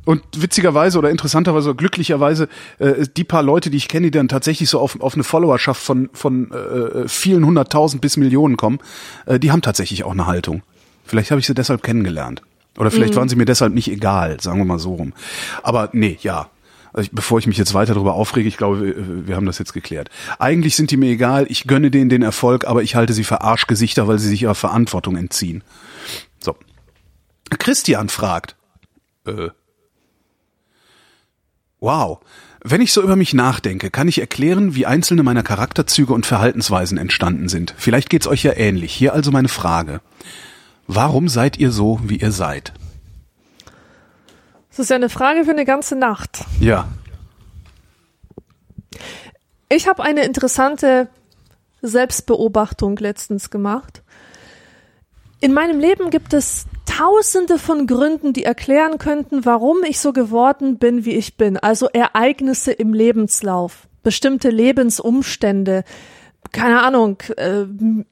Und 0.04 0.22
witzigerweise 0.36 0.98
oder 0.98 1.10
interessanterweise 1.10 1.70
oder 1.70 1.76
glücklicherweise, 1.76 2.48
äh, 2.78 3.06
die 3.16 3.24
paar 3.24 3.42
Leute, 3.42 3.70
die 3.70 3.78
ich 3.78 3.88
kenne, 3.88 4.10
die 4.10 4.18
dann 4.18 4.28
tatsächlich 4.28 4.68
so 4.68 4.78
auf, 4.78 5.00
auf 5.00 5.14
eine 5.14 5.24
Followerschaft 5.24 5.82
von, 5.82 6.10
von 6.12 6.50
äh, 6.52 7.08
vielen 7.08 7.46
hunderttausend 7.46 8.02
bis 8.02 8.16
Millionen 8.16 8.56
kommen, 8.56 8.78
äh, 9.26 9.38
die 9.38 9.50
haben 9.50 9.62
tatsächlich 9.62 10.04
auch 10.04 10.12
eine 10.12 10.26
Haltung. 10.26 10.62
Vielleicht 11.04 11.30
habe 11.30 11.40
ich 11.40 11.46
sie 11.46 11.54
deshalb 11.54 11.82
kennengelernt. 11.82 12.42
Oder 12.76 12.90
vielleicht 12.90 13.14
waren 13.14 13.28
sie 13.28 13.36
mir 13.36 13.44
deshalb 13.44 13.72
nicht 13.72 13.88
egal, 13.88 14.40
sagen 14.40 14.58
wir 14.58 14.64
mal 14.64 14.80
so 14.80 14.94
rum. 14.94 15.12
Aber 15.62 15.90
nee, 15.92 16.18
ja. 16.22 16.48
Also 16.92 17.06
ich, 17.06 17.12
bevor 17.12 17.38
ich 17.38 17.46
mich 17.46 17.56
jetzt 17.56 17.74
weiter 17.74 17.94
darüber 17.94 18.14
aufrege, 18.14 18.48
ich 18.48 18.56
glaube, 18.56 18.80
wir, 18.80 19.26
wir 19.28 19.36
haben 19.36 19.46
das 19.46 19.58
jetzt 19.58 19.72
geklärt. 19.72 20.10
Eigentlich 20.38 20.74
sind 20.76 20.90
die 20.90 20.96
mir 20.96 21.10
egal, 21.10 21.46
ich 21.48 21.64
gönne 21.64 21.90
denen 21.90 22.08
den 22.08 22.22
Erfolg, 22.22 22.66
aber 22.66 22.82
ich 22.82 22.94
halte 22.96 23.12
sie 23.12 23.24
für 23.24 23.42
Arschgesichter, 23.42 24.08
weil 24.08 24.18
sie 24.18 24.28
sich 24.28 24.42
ihrer 24.42 24.54
Verantwortung 24.54 25.16
entziehen. 25.16 25.62
So. 26.40 26.56
Christian 27.58 28.08
fragt. 28.08 28.56
Äh. 29.26 29.50
Wow. 31.84 32.20
Wenn 32.62 32.80
ich 32.80 32.94
so 32.94 33.02
über 33.02 33.14
mich 33.14 33.34
nachdenke, 33.34 33.90
kann 33.90 34.08
ich 34.08 34.18
erklären, 34.18 34.74
wie 34.74 34.86
einzelne 34.86 35.22
meiner 35.22 35.42
Charakterzüge 35.42 36.14
und 36.14 36.24
Verhaltensweisen 36.24 36.96
entstanden 36.96 37.50
sind. 37.50 37.74
Vielleicht 37.76 38.08
geht's 38.08 38.26
euch 38.26 38.42
ja 38.42 38.56
ähnlich. 38.56 38.94
Hier 38.94 39.12
also 39.12 39.30
meine 39.30 39.48
Frage. 39.48 40.00
Warum 40.86 41.28
seid 41.28 41.58
ihr 41.58 41.70
so, 41.70 42.00
wie 42.02 42.16
ihr 42.16 42.32
seid? 42.32 42.72
Das 44.70 44.78
ist 44.78 44.88
ja 44.88 44.96
eine 44.96 45.10
Frage 45.10 45.44
für 45.44 45.50
eine 45.50 45.66
ganze 45.66 45.94
Nacht. 45.94 46.46
Ja. 46.58 46.88
Ich 49.68 49.86
habe 49.86 50.02
eine 50.02 50.24
interessante 50.24 51.08
Selbstbeobachtung 51.82 52.96
letztens 52.96 53.50
gemacht. 53.50 54.02
In 55.40 55.52
meinem 55.52 55.80
Leben 55.80 56.08
gibt 56.08 56.32
es 56.32 56.64
tausende 56.96 57.58
von 57.58 57.86
Gründen, 57.86 58.32
die 58.32 58.44
erklären 58.44 58.98
könnten, 58.98 59.44
warum 59.44 59.82
ich 59.84 59.98
so 59.98 60.12
geworden 60.12 60.78
bin, 60.78 61.04
wie 61.04 61.14
ich 61.14 61.36
bin. 61.36 61.56
Also 61.56 61.88
Ereignisse 61.92 62.72
im 62.72 62.94
Lebenslauf, 62.94 63.88
bestimmte 64.02 64.50
Lebensumstände, 64.50 65.84
keine 66.52 66.82
Ahnung, 66.82 67.18
äh, 67.36 67.64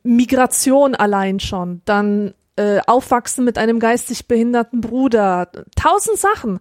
Migration 0.03 0.95
allein 0.95 1.39
schon, 1.39 1.83
dann 1.85 2.35
äh, 2.57 2.81
Aufwachsen 2.87 3.45
mit 3.45 3.57
einem 3.57 3.79
geistig 3.79 4.27
behinderten 4.27 4.81
Bruder, 4.81 5.49
tausend 5.77 6.19
Sachen. 6.19 6.61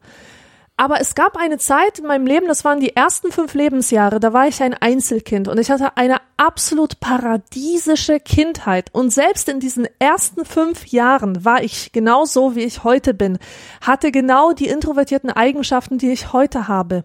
Aber 0.82 1.00
es 1.00 1.14
gab 1.14 1.38
eine 1.38 1.60
Zeit 1.60 2.00
in 2.00 2.08
meinem 2.08 2.26
Leben, 2.26 2.48
das 2.48 2.66
waren 2.66 2.80
die 2.80 2.96
ersten 2.96 3.32
fünf 3.32 3.54
Lebensjahre, 3.54 4.20
da 4.20 4.34
war 4.34 4.48
ich 4.48 4.64
ein 4.64 4.74
Einzelkind 4.74 5.48
und 5.48 5.60
ich 5.60 5.70
hatte 5.70 5.96
eine 5.96 6.18
absolut 6.38 7.00
paradiesische 7.00 8.20
Kindheit. 8.20 8.90
Und 8.92 9.12
selbst 9.12 9.48
in 9.48 9.60
diesen 9.60 9.88
ersten 10.00 10.44
fünf 10.44 10.88
Jahren 10.88 11.46
war 11.46 11.62
ich 11.62 11.92
genau 11.92 12.26
so, 12.26 12.56
wie 12.56 12.64
ich 12.64 12.84
heute 12.84 13.14
bin, 13.14 13.38
hatte 13.82 14.12
genau 14.12 14.54
die 14.54 14.70
introvertierten 14.70 15.30
Eigenschaften, 15.30 16.00
die 16.00 16.12
ich 16.12 16.34
heute 16.34 16.68
habe. 16.68 17.04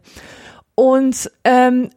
Und 0.75 1.31
ähm, 1.45 1.91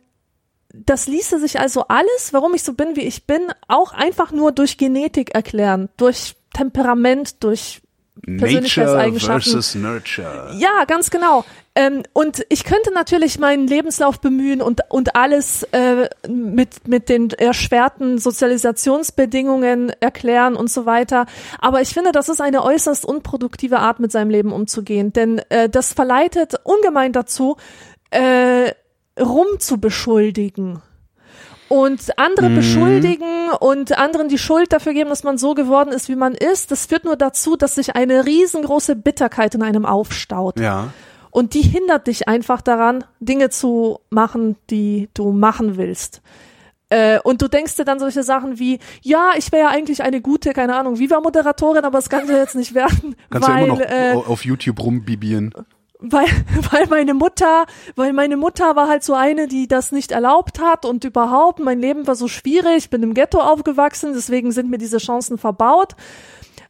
das 0.74 1.08
ließe 1.08 1.40
sich 1.40 1.62
also 1.62 1.86
alles, 1.88 2.34
warum 2.34 2.54
ich 2.56 2.64
so 2.64 2.74
bin, 2.74 2.98
wie 2.98 3.06
ich 3.06 3.26
bin, 3.26 3.54
auch 3.70 3.94
einfach 3.94 4.34
nur 4.34 4.52
durch 4.52 4.78
Genetik 4.78 5.34
erklären, 5.34 5.88
durch 5.96 6.36
Temperament, 6.54 7.42
durch 7.42 7.82
Nature 8.26 8.38
Persönlichkeitseigenschaften. 8.38 9.52
versus 9.52 9.76
Nurture. 9.76 10.56
Ja, 10.58 10.86
ganz 10.86 11.10
genau. 11.10 11.46
Ähm, 11.76 12.04
und 12.14 12.46
ich 12.50 12.64
könnte 12.64 12.94
natürlich 12.94 13.40
meinen 13.40 13.68
Lebenslauf 13.68 14.20
bemühen 14.20 14.62
und, 14.62 14.82
und 14.90 15.16
alles 15.16 15.64
äh, 15.72 16.10
mit, 16.28 16.88
mit 16.88 17.10
den 17.10 17.30
erschwerten 17.30 18.18
Sozialisationsbedingungen 18.18 19.92
erklären 20.00 20.56
und 20.56 20.70
so 20.70 20.86
weiter. 20.86 21.26
Aber 21.60 21.82
ich 21.82 21.90
finde, 21.90 22.12
das 22.12 22.28
ist 22.28 22.42
eine 22.42 22.64
äußerst 22.64 23.06
unproduktive 23.06 23.80
Art, 23.80 24.00
mit 24.00 24.12
seinem 24.12 24.30
Leben 24.30 24.52
umzugehen. 24.52 25.14
Denn 25.14 25.40
äh, 25.50 25.70
das 25.70 25.94
verleitet 25.94 26.56
ungemein 26.64 27.14
dazu, 27.14 27.58
äh, 28.12 28.72
rum 29.20 29.48
zu 29.60 29.80
beschuldigen. 29.80 30.82
Und 31.70 32.18
andere 32.18 32.50
mhm. 32.50 32.56
beschuldigen 32.56 33.52
und 33.60 33.98
anderen 33.98 34.28
die 34.28 34.40
Schuld 34.40 34.74
dafür 34.74 34.94
geben, 34.94 35.10
dass 35.10 35.24
man 35.24 35.38
so 35.38 35.54
geworden 35.54 35.92
ist, 35.92 36.10
wie 36.10 36.16
man 36.16 36.34
ist, 36.34 36.72
das 36.72 36.88
führt 36.88 37.06
nur 37.06 37.16
dazu, 37.16 37.56
dass 37.56 37.76
sich 37.76 37.96
eine 37.96 38.26
riesengroße 38.26 38.96
Bitterkeit 38.96 39.56
in 39.56 39.62
einem 39.62 39.86
aufstaut. 39.86 40.60
Ja. 40.60 40.92
Und 41.32 41.54
die 41.54 41.62
hindert 41.62 42.08
dich 42.08 42.28
einfach 42.28 42.62
daran, 42.62 43.04
Dinge 43.20 43.52
zu 43.52 44.00
machen, 44.10 44.58
die 44.72 45.10
du 45.14 45.32
machen 45.32 45.78
willst. 45.78 46.22
Äh, 46.90 47.20
und 47.20 47.44
du 47.44 47.48
denkst 47.48 47.76
dir 47.76 47.86
dann 47.86 48.00
solche 48.00 48.24
Sachen 48.24 48.58
wie, 48.58 48.80
ja, 49.04 49.34
ich 49.38 49.52
wäre 49.52 49.66
ja 49.66 49.70
eigentlich 49.70 50.02
eine 50.02 50.22
gute, 50.22 50.54
keine 50.54 50.76
Ahnung, 50.76 50.98
Viva-Moderatorin, 50.98 51.86
aber 51.86 52.00
das 52.00 52.10
kann 52.10 52.28
ja 52.28 52.38
jetzt 52.38 52.56
nicht 52.56 52.74
werden. 52.74 53.16
Kannst 53.30 53.48
weil, 53.48 53.58
ja 53.58 53.64
immer 53.64 53.76
noch 53.76 53.82
äh, 53.82 54.14
auf 54.28 54.44
YouTube 54.44 54.84
rumbibieren 54.84 55.54
weil, 56.00 56.28
weil 56.72 56.88
meine 56.88 57.14
Mutter, 57.14 57.66
weil 57.96 58.14
meine 58.14 58.38
Mutter 58.38 58.76
war 58.76 58.88
halt 58.88 59.04
so 59.04 59.14
eine, 59.14 59.48
die 59.48 59.68
das 59.68 59.92
nicht 59.92 60.12
erlaubt 60.12 60.60
hat 60.60 60.86
und 60.86 61.04
überhaupt, 61.04 61.60
mein 61.60 61.80
Leben 61.80 62.08
war 62.08 62.16
so 62.16 62.28
schwierig, 62.28 62.78
ich 62.78 62.90
bin 62.90 63.04
im 63.04 63.14
Ghetto 63.14 63.40
aufgewachsen, 63.40 64.14
deswegen 64.14 64.52
sind 64.52 64.70
mir 64.70 64.78
diese 64.78 64.98
Chancen 64.98 65.38
verbaut. 65.38 65.96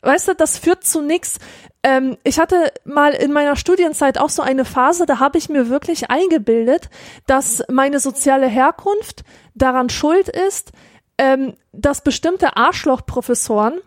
Weißt 0.02 0.30
du, 0.30 0.36
das 0.36 0.58
führt 0.58 0.86
zu 0.86 1.02
nichts. 1.02 1.40
Ähm, 1.84 2.18
ich 2.24 2.40
hatte 2.40 2.72
mal 2.86 3.14
in 3.14 3.34
meiner 3.34 3.58
Studienzeit 3.58 4.18
auch 4.18 4.30
so 4.30 4.42
eine 4.42 4.64
Phase, 4.64 5.06
da 5.06 5.20
habe 5.20 5.38
ich 5.38 5.50
mir 5.50 5.70
wirklich 5.70 6.10
eingebildet, 6.10 6.90
dass 7.26 7.64
meine 7.70 8.00
soziale 8.00 8.48
Herkunft 8.48 9.24
daran 9.56 9.90
schuld 9.90 10.30
ist, 10.30 10.72
ähm, 11.18 11.54
dass 11.74 12.02
bestimmte 12.02 12.56
Arschlochprofessoren 12.56 13.80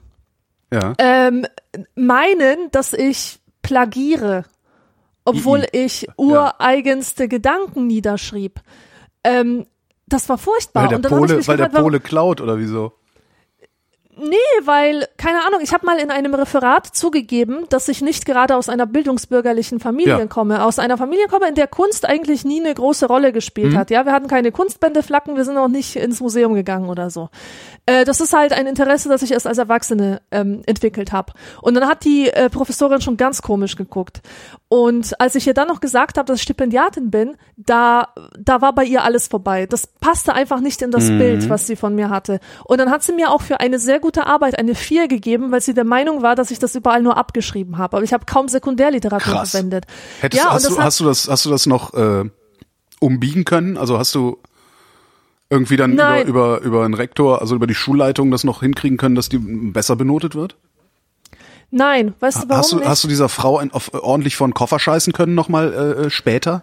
ja. 0.71 0.93
ähm, 0.99 1.47
meinen, 1.95 2.71
dass 2.73 2.93
ich 2.93 3.41
plagiere 3.63 4.45
obwohl 5.25 5.67
ich 5.73 6.07
ureigenste 6.17 7.25
ja. 7.25 7.29
Gedanken 7.29 7.87
niederschrieb. 7.87 8.61
Ähm, 9.25 9.67
das 10.07 10.29
war 10.29 10.39
furchtbar. 10.39 10.91
Weil 10.91 11.01
der 11.01 11.09
Pole, 11.09 11.47
weil 11.47 11.57
der 11.57 11.69
Pole 11.69 12.01
klaut 12.01 12.41
oder 12.41 12.59
wieso? 12.59 12.93
Nee, 14.15 14.37
weil, 14.65 15.09
keine 15.17 15.43
Ahnung, 15.47 15.61
ich 15.63 15.73
habe 15.73 15.87
mal 15.87 15.99
in 15.99 16.11
einem 16.11 16.35
Referat 16.35 16.87
zugegeben, 16.87 17.65
dass 17.71 17.89
ich 17.89 18.03
nicht 18.03 18.27
gerade 18.27 18.57
aus 18.57 18.69
einer 18.69 18.85
bildungsbürgerlichen 18.85 19.81
Familie 19.81 20.19
ja. 20.19 20.27
komme. 20.27 20.65
Aus 20.65 20.79
einer 20.79 20.99
Familie 20.99 21.29
komme, 21.29 21.49
in 21.49 21.55
der 21.55 21.67
Kunst 21.67 22.07
eigentlich 22.07 22.45
nie 22.45 22.61
eine 22.61 22.75
große 22.75 23.07
Rolle 23.07 23.33
gespielt 23.33 23.73
mhm. 23.73 23.79
hat. 23.79 23.91
Ja, 23.91 24.05
wir 24.05 24.13
hatten 24.13 24.29
keine 24.29 24.53
Kunstbändeflacken, 24.53 25.37
wir 25.37 25.47
sind 25.47 25.57
auch 25.57 25.69
nicht 25.69 25.97
ins 25.97 26.21
Museum 26.21 26.53
gegangen 26.53 26.91
oder 26.91 27.09
so. 27.09 27.31
Äh, 27.87 28.05
das 28.05 28.21
ist 28.21 28.35
halt 28.35 28.53
ein 28.53 28.67
Interesse, 28.67 29.09
das 29.09 29.23
ich 29.23 29.33
erst 29.33 29.47
als 29.47 29.57
Erwachsene 29.57 30.21
ähm, 30.31 30.61
entwickelt 30.67 31.11
habe. 31.13 31.33
Und 31.63 31.73
dann 31.73 31.89
hat 31.89 32.05
die 32.05 32.29
äh, 32.29 32.51
Professorin 32.51 33.01
schon 33.01 33.17
ganz 33.17 33.41
komisch 33.41 33.77
geguckt. 33.77 34.21
Und 34.69 35.19
als 35.21 35.37
ich 35.37 35.47
ihr 35.47 35.55
dann 35.55 35.69
noch 35.69 35.81
gesagt 35.81 36.19
habe, 36.19 36.27
dass 36.27 36.37
ich 36.37 36.43
Stipendiatin 36.43 37.11
bin, 37.11 37.37
da, 37.57 38.09
da 38.39 38.61
war 38.61 38.75
bei 38.75 38.85
ihr 38.85 39.05
alles 39.05 39.27
vorbei. 39.27 39.67
Das 39.67 39.87
passte 39.87 40.35
einfach 40.35 40.61
nicht 40.61 40.83
in 40.83 40.91
das 40.91 41.09
mhm. 41.09 41.19
Bild, 41.19 41.49
was 41.49 41.67
sie 41.67 41.77
von 41.77 41.95
mir 41.95 42.11
hatte. 42.11 42.41
Und 42.65 42.79
dann 42.79 42.91
hat 42.91 43.03
sie 43.03 43.13
mir 43.13 43.31
auch 43.31 43.41
für 43.41 43.61
eine 43.61 43.79
sehr 43.79 44.01
gute 44.03 44.12
Arbeit 44.21 44.59
eine 44.59 44.75
4 44.75 45.09
gegeben, 45.09 45.51
weil 45.51 45.61
sie 45.61 45.75
der 45.75 45.85
Meinung 45.85 46.23
war, 46.23 46.35
dass 46.35 46.51
ich 46.51 46.59
das 46.59 46.75
überall 46.75 47.03
nur 47.03 47.17
abgeschrieben 47.17 47.79
habe. 47.79 47.97
Aber 47.97 48.05
ich 48.05 48.13
habe 48.13 48.25
kaum 48.27 48.49
Sekundärliteratur 48.49 49.33
Krass. 49.33 49.51
verwendet. 49.51 49.87
Hättest, 50.21 50.43
ja, 50.43 50.53
hast, 50.53 50.69
du, 50.69 50.79
hast 50.79 51.01
du 51.01 51.05
das, 51.05 51.29
hast 51.29 51.45
du 51.45 51.51
das 51.51 51.67
noch 51.67 51.95
äh, 51.95 52.25
umbiegen 53.01 53.45
können? 53.45 53.77
Also 53.77 53.99
hast 53.99 54.15
du 54.15 54.39
irgendwie 55.51 55.77
dann 55.77 55.93
über, 55.93 56.23
über, 56.25 56.61
über 56.61 56.85
einen 56.85 56.95
Rektor, 56.95 57.41
also 57.41 57.55
über 57.55 57.67
die 57.67 57.75
Schulleitung 57.75 58.31
das 58.31 58.45
noch 58.45 58.61
hinkriegen 58.61 58.97
können, 58.97 59.15
dass 59.15 59.29
die 59.29 59.39
besser 59.39 59.97
benotet 59.97 60.35
wird? 60.35 60.57
Nein, 61.71 62.15
weißt 62.21 62.45
du 62.45 62.49
warum 62.49 62.59
hast 62.59 62.73
du, 62.73 62.77
nicht? 62.77 62.89
Hast 62.89 63.05
du 63.05 63.09
dieser 63.09 63.29
Frau 63.29 63.59
ein, 63.59 63.73
auf, 63.73 63.93
ordentlich 63.95 64.37
von 64.37 64.55
Koffer 64.55 64.79
scheißen 64.79 65.13
können 65.13 65.35
nochmal 65.35 65.73
äh, 65.73 66.05
äh, 66.05 66.11
später? 66.11 66.63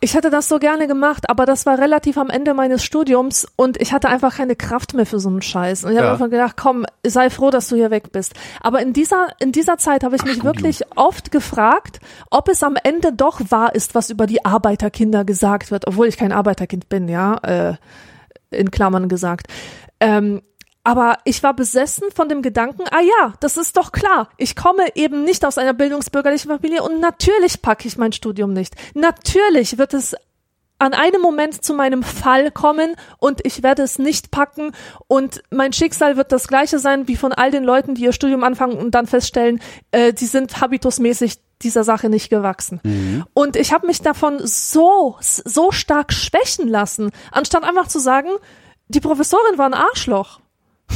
Ich 0.00 0.14
hätte 0.14 0.28
das 0.28 0.48
so 0.48 0.58
gerne 0.58 0.86
gemacht, 0.86 1.30
aber 1.30 1.46
das 1.46 1.64
war 1.64 1.78
relativ 1.78 2.18
am 2.18 2.28
Ende 2.28 2.52
meines 2.52 2.84
Studiums 2.84 3.46
und 3.56 3.80
ich 3.80 3.94
hatte 3.94 4.08
einfach 4.08 4.36
keine 4.36 4.54
Kraft 4.54 4.92
mehr 4.92 5.06
für 5.06 5.18
so 5.18 5.30
einen 5.30 5.40
Scheiß. 5.40 5.84
Und 5.84 5.92
ich 5.92 5.96
ja. 5.96 6.02
habe 6.02 6.12
einfach 6.12 6.30
gedacht, 6.30 6.56
komm, 6.58 6.84
sei 7.04 7.30
froh, 7.30 7.50
dass 7.50 7.68
du 7.68 7.76
hier 7.76 7.90
weg 7.90 8.12
bist. 8.12 8.34
Aber 8.60 8.82
in 8.82 8.92
dieser, 8.92 9.28
in 9.38 9.52
dieser 9.52 9.78
Zeit 9.78 10.04
habe 10.04 10.14
ich 10.14 10.22
Ach, 10.22 10.26
mich 10.26 10.34
Studium. 10.34 10.54
wirklich 10.54 10.80
oft 10.96 11.30
gefragt, 11.30 12.00
ob 12.30 12.48
es 12.50 12.62
am 12.62 12.76
Ende 12.82 13.12
doch 13.14 13.40
wahr 13.50 13.74
ist, 13.74 13.94
was 13.94 14.10
über 14.10 14.26
die 14.26 14.44
Arbeiterkinder 14.44 15.24
gesagt 15.24 15.70
wird, 15.70 15.86
obwohl 15.86 16.08
ich 16.08 16.18
kein 16.18 16.32
Arbeiterkind 16.32 16.90
bin, 16.90 17.08
ja, 17.08 17.36
äh, 17.36 17.76
in 18.50 18.70
Klammern 18.70 19.08
gesagt. 19.08 19.46
Ähm, 19.98 20.42
aber 20.86 21.18
ich 21.24 21.42
war 21.42 21.52
besessen 21.52 22.12
von 22.14 22.28
dem 22.28 22.42
Gedanken, 22.42 22.84
ah 22.92 23.00
ja, 23.00 23.34
das 23.40 23.56
ist 23.56 23.76
doch 23.76 23.90
klar. 23.90 24.28
Ich 24.36 24.54
komme 24.54 24.84
eben 24.94 25.24
nicht 25.24 25.44
aus 25.44 25.58
einer 25.58 25.74
bildungsbürgerlichen 25.74 26.48
Familie 26.48 26.84
und 26.84 27.00
natürlich 27.00 27.60
packe 27.60 27.88
ich 27.88 27.98
mein 27.98 28.12
Studium 28.12 28.52
nicht. 28.52 28.76
Natürlich 28.94 29.78
wird 29.78 29.94
es 29.94 30.14
an 30.78 30.94
einem 30.94 31.20
Moment 31.20 31.64
zu 31.64 31.74
meinem 31.74 32.04
Fall 32.04 32.52
kommen 32.52 32.94
und 33.18 33.44
ich 33.44 33.64
werde 33.64 33.82
es 33.82 33.98
nicht 33.98 34.30
packen 34.30 34.70
und 35.08 35.42
mein 35.50 35.72
Schicksal 35.72 36.16
wird 36.16 36.30
das 36.30 36.46
gleiche 36.46 36.78
sein 36.78 37.08
wie 37.08 37.16
von 37.16 37.32
all 37.32 37.50
den 37.50 37.64
Leuten, 37.64 37.96
die 37.96 38.04
ihr 38.04 38.12
Studium 38.12 38.44
anfangen 38.44 38.78
und 38.78 38.94
dann 38.94 39.08
feststellen, 39.08 39.60
äh, 39.90 40.12
die 40.12 40.26
sind 40.26 40.60
habitusmäßig 40.60 41.40
dieser 41.62 41.82
Sache 41.82 42.08
nicht 42.08 42.30
gewachsen. 42.30 42.80
Mhm. 42.84 43.24
Und 43.34 43.56
ich 43.56 43.72
habe 43.72 43.88
mich 43.88 44.02
davon 44.02 44.38
so, 44.44 45.16
so 45.20 45.72
stark 45.72 46.12
schwächen 46.12 46.68
lassen, 46.68 47.10
anstatt 47.32 47.64
einfach 47.64 47.88
zu 47.88 47.98
sagen, 47.98 48.28
die 48.86 49.00
Professorin 49.00 49.58
war 49.58 49.66
ein 49.66 49.74
Arschloch. 49.74 50.38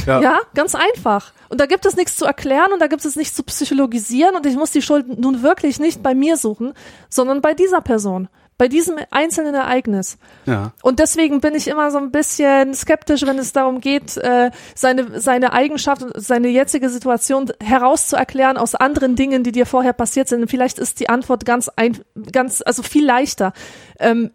Ja. 0.05 0.21
ja, 0.21 0.39
ganz 0.55 0.75
einfach. 0.75 1.33
Und 1.49 1.59
da 1.59 1.65
gibt 1.65 1.85
es 1.85 1.95
nichts 1.95 2.15
zu 2.15 2.25
erklären 2.25 2.71
und 2.73 2.79
da 2.79 2.87
gibt 2.87 3.05
es 3.05 3.15
nichts 3.15 3.35
zu 3.35 3.43
psychologisieren 3.43 4.35
und 4.35 4.45
ich 4.45 4.55
muss 4.55 4.71
die 4.71 4.81
Schuld 4.81 5.19
nun 5.19 5.43
wirklich 5.43 5.79
nicht 5.79 6.01
bei 6.01 6.15
mir 6.15 6.37
suchen, 6.37 6.73
sondern 7.09 7.41
bei 7.41 7.53
dieser 7.53 7.81
Person, 7.81 8.29
bei 8.57 8.67
diesem 8.67 8.95
einzelnen 9.09 9.53
Ereignis. 9.53 10.17
Ja. 10.45 10.71
Und 10.81 10.99
deswegen 10.99 11.41
bin 11.41 11.55
ich 11.55 11.67
immer 11.67 11.91
so 11.91 11.97
ein 11.97 12.11
bisschen 12.11 12.73
skeptisch, 12.73 13.25
wenn 13.25 13.37
es 13.37 13.53
darum 13.53 13.81
geht, 13.81 14.17
äh, 14.17 14.51
seine, 14.75 15.19
seine 15.19 15.53
Eigenschaft, 15.53 16.05
seine 16.15 16.47
jetzige 16.47 16.89
Situation 16.89 17.51
herauszuerklären 17.61 18.57
aus 18.57 18.75
anderen 18.75 19.15
Dingen, 19.15 19.43
die 19.43 19.51
dir 19.51 19.65
vorher 19.65 19.93
passiert 19.93 20.27
sind. 20.27 20.43
Und 20.43 20.47
vielleicht 20.47 20.79
ist 20.79 20.99
die 20.99 21.09
Antwort 21.09 21.45
ganz 21.45 21.69
ein, 21.69 21.99
ganz, 22.31 22.61
also 22.65 22.83
viel 22.83 23.05
leichter. 23.05 23.51
Ähm, 23.99 24.31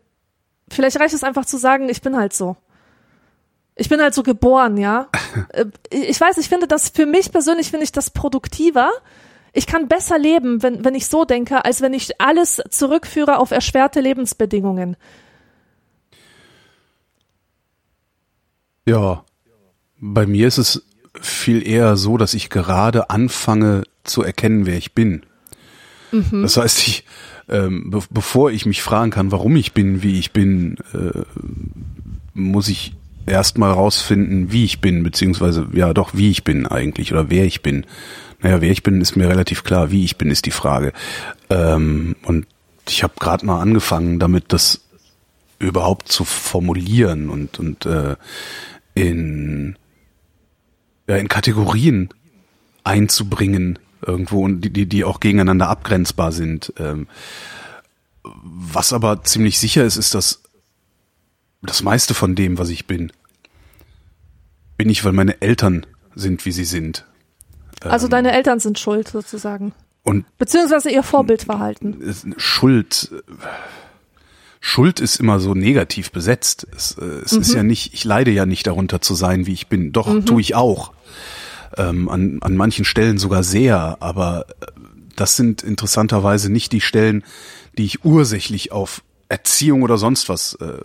vielleicht 0.70 1.00
reicht 1.00 1.14
es 1.14 1.24
einfach 1.24 1.46
zu 1.46 1.56
sagen, 1.56 1.88
ich 1.88 2.02
bin 2.02 2.16
halt 2.16 2.32
so. 2.32 2.56
Ich 3.78 3.90
bin 3.90 4.00
halt 4.00 4.14
so 4.14 4.22
geboren, 4.22 4.76
ja. 4.76 5.08
Äh, 5.50 5.66
ich 5.90 6.18
weiß, 6.18 6.38
ich 6.38 6.48
finde 6.48 6.66
das, 6.66 6.88
für 6.88 7.04
mich 7.04 7.30
persönlich 7.30 7.70
finde 7.70 7.84
ich 7.84 7.92
das 7.92 8.08
produktiver. 8.08 8.90
Ich 9.52 9.66
kann 9.66 9.86
besser 9.86 10.18
leben, 10.18 10.62
wenn, 10.62 10.82
wenn 10.82 10.94
ich 10.94 11.06
so 11.08 11.26
denke, 11.26 11.64
als 11.64 11.82
wenn 11.82 11.92
ich 11.92 12.20
alles 12.20 12.62
zurückführe 12.70 13.38
auf 13.38 13.50
erschwerte 13.50 14.00
Lebensbedingungen. 14.00 14.96
Ja, 18.86 19.24
bei 19.98 20.26
mir 20.26 20.48
ist 20.48 20.58
es 20.58 20.82
viel 21.20 21.66
eher 21.66 21.96
so, 21.96 22.16
dass 22.16 22.34
ich 22.34 22.50
gerade 22.50 23.10
anfange 23.10 23.82
zu 24.04 24.22
erkennen, 24.22 24.64
wer 24.64 24.76
ich 24.76 24.94
bin. 24.94 25.26
Mhm. 26.12 26.42
Das 26.42 26.56
heißt, 26.56 26.86
ich, 26.86 27.04
ähm, 27.48 27.90
be 27.90 28.02
bevor 28.10 28.50
ich 28.50 28.64
mich 28.64 28.82
fragen 28.82 29.10
kann, 29.10 29.32
warum 29.32 29.56
ich 29.56 29.72
bin, 29.72 30.02
wie 30.02 30.18
ich 30.18 30.32
bin, 30.32 30.76
äh, 30.94 31.22
muss 32.34 32.68
ich 32.68 32.94
erstmal 33.26 33.72
rausfinden, 33.72 34.52
wie 34.52 34.64
ich 34.64 34.80
bin, 34.80 35.02
beziehungsweise 35.02 35.66
ja 35.72 35.92
doch, 35.92 36.14
wie 36.14 36.30
ich 36.30 36.44
bin 36.44 36.66
eigentlich 36.66 37.12
oder 37.12 37.30
wer 37.30 37.44
ich 37.44 37.62
bin. 37.62 37.84
Naja, 38.40 38.60
wer 38.60 38.70
ich 38.70 38.82
bin, 38.82 39.00
ist 39.00 39.16
mir 39.16 39.28
relativ 39.28 39.64
klar. 39.64 39.90
Wie 39.90 40.04
ich 40.04 40.16
bin, 40.16 40.30
ist 40.30 40.46
die 40.46 40.50
Frage. 40.50 40.92
Ähm, 41.50 42.16
und 42.24 42.46
ich 42.88 43.02
habe 43.02 43.14
gerade 43.18 43.44
mal 43.44 43.60
angefangen, 43.60 44.18
damit 44.18 44.52
das 44.52 44.82
überhaupt 45.58 46.08
zu 46.08 46.24
formulieren 46.24 47.30
und 47.30 47.58
und 47.58 47.86
äh, 47.86 48.16
in 48.94 49.76
ja, 51.08 51.16
in 51.16 51.28
Kategorien 51.28 52.10
einzubringen 52.84 53.78
irgendwo 54.06 54.44
und 54.44 54.60
die 54.60 54.86
die 54.86 55.04
auch 55.04 55.20
gegeneinander 55.20 55.68
abgrenzbar 55.68 56.32
sind. 56.32 56.72
Ähm, 56.78 57.08
was 58.22 58.92
aber 58.92 59.22
ziemlich 59.22 59.58
sicher 59.58 59.84
ist, 59.84 59.96
ist, 59.96 60.14
dass 60.14 60.42
das 61.66 61.82
meiste 61.82 62.14
von 62.14 62.34
dem, 62.34 62.58
was 62.58 62.68
ich 62.70 62.86
bin, 62.86 63.12
bin 64.76 64.88
ich, 64.88 65.04
weil 65.04 65.12
meine 65.12 65.40
Eltern 65.40 65.86
sind, 66.14 66.44
wie 66.46 66.52
sie 66.52 66.64
sind. 66.64 67.04
Also 67.80 68.06
ähm, 68.06 68.10
deine 68.10 68.32
Eltern 68.32 68.60
sind 68.60 68.78
schuld 68.78 69.08
sozusagen. 69.08 69.72
Und 70.02 70.24
beziehungsweise 70.38 70.90
ihr 70.90 71.02
Vorbildverhalten. 71.02 72.34
Schuld. 72.36 73.10
Schuld 74.60 75.00
ist 75.00 75.20
immer 75.20 75.40
so 75.40 75.54
negativ 75.54 76.10
besetzt. 76.10 76.66
Es, 76.74 76.96
äh, 76.98 77.04
es 77.24 77.32
mhm. 77.32 77.40
ist 77.40 77.54
ja 77.54 77.62
nicht, 77.62 77.94
ich 77.94 78.04
leide 78.04 78.30
ja 78.30 78.46
nicht 78.46 78.66
darunter 78.66 79.00
zu 79.00 79.14
sein, 79.14 79.46
wie 79.46 79.52
ich 79.52 79.68
bin. 79.68 79.92
Doch, 79.92 80.08
mhm. 80.08 80.26
tue 80.26 80.40
ich 80.40 80.54
auch. 80.54 80.92
Ähm, 81.76 82.08
an, 82.08 82.38
an 82.40 82.56
manchen 82.56 82.84
Stellen 82.84 83.18
sogar 83.18 83.42
sehr, 83.42 83.98
aber 84.00 84.46
äh, 84.60 84.66
das 85.16 85.36
sind 85.36 85.62
interessanterweise 85.62 86.50
nicht 86.50 86.72
die 86.72 86.80
Stellen, 86.80 87.24
die 87.76 87.84
ich 87.84 88.04
ursächlich 88.04 88.72
auf 88.72 89.02
Erziehung 89.28 89.82
oder 89.82 89.98
sonst 89.98 90.28
was 90.28 90.54
äh, 90.54 90.78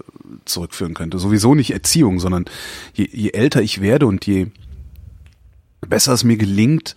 zurückführen 0.46 0.94
könnte. 0.94 1.20
Sowieso 1.20 1.56
nicht 1.56 1.72
Erziehung, 1.72 2.20
sondern 2.20 2.46
je, 2.94 3.08
je 3.12 3.32
älter 3.32 3.62
ich 3.62 3.82
werde 3.82 4.08
und 4.08 4.26
je 4.26 4.48
besser 5.82 6.14
es 6.14 6.24
mir 6.24 6.38
gelingt, 6.38 6.96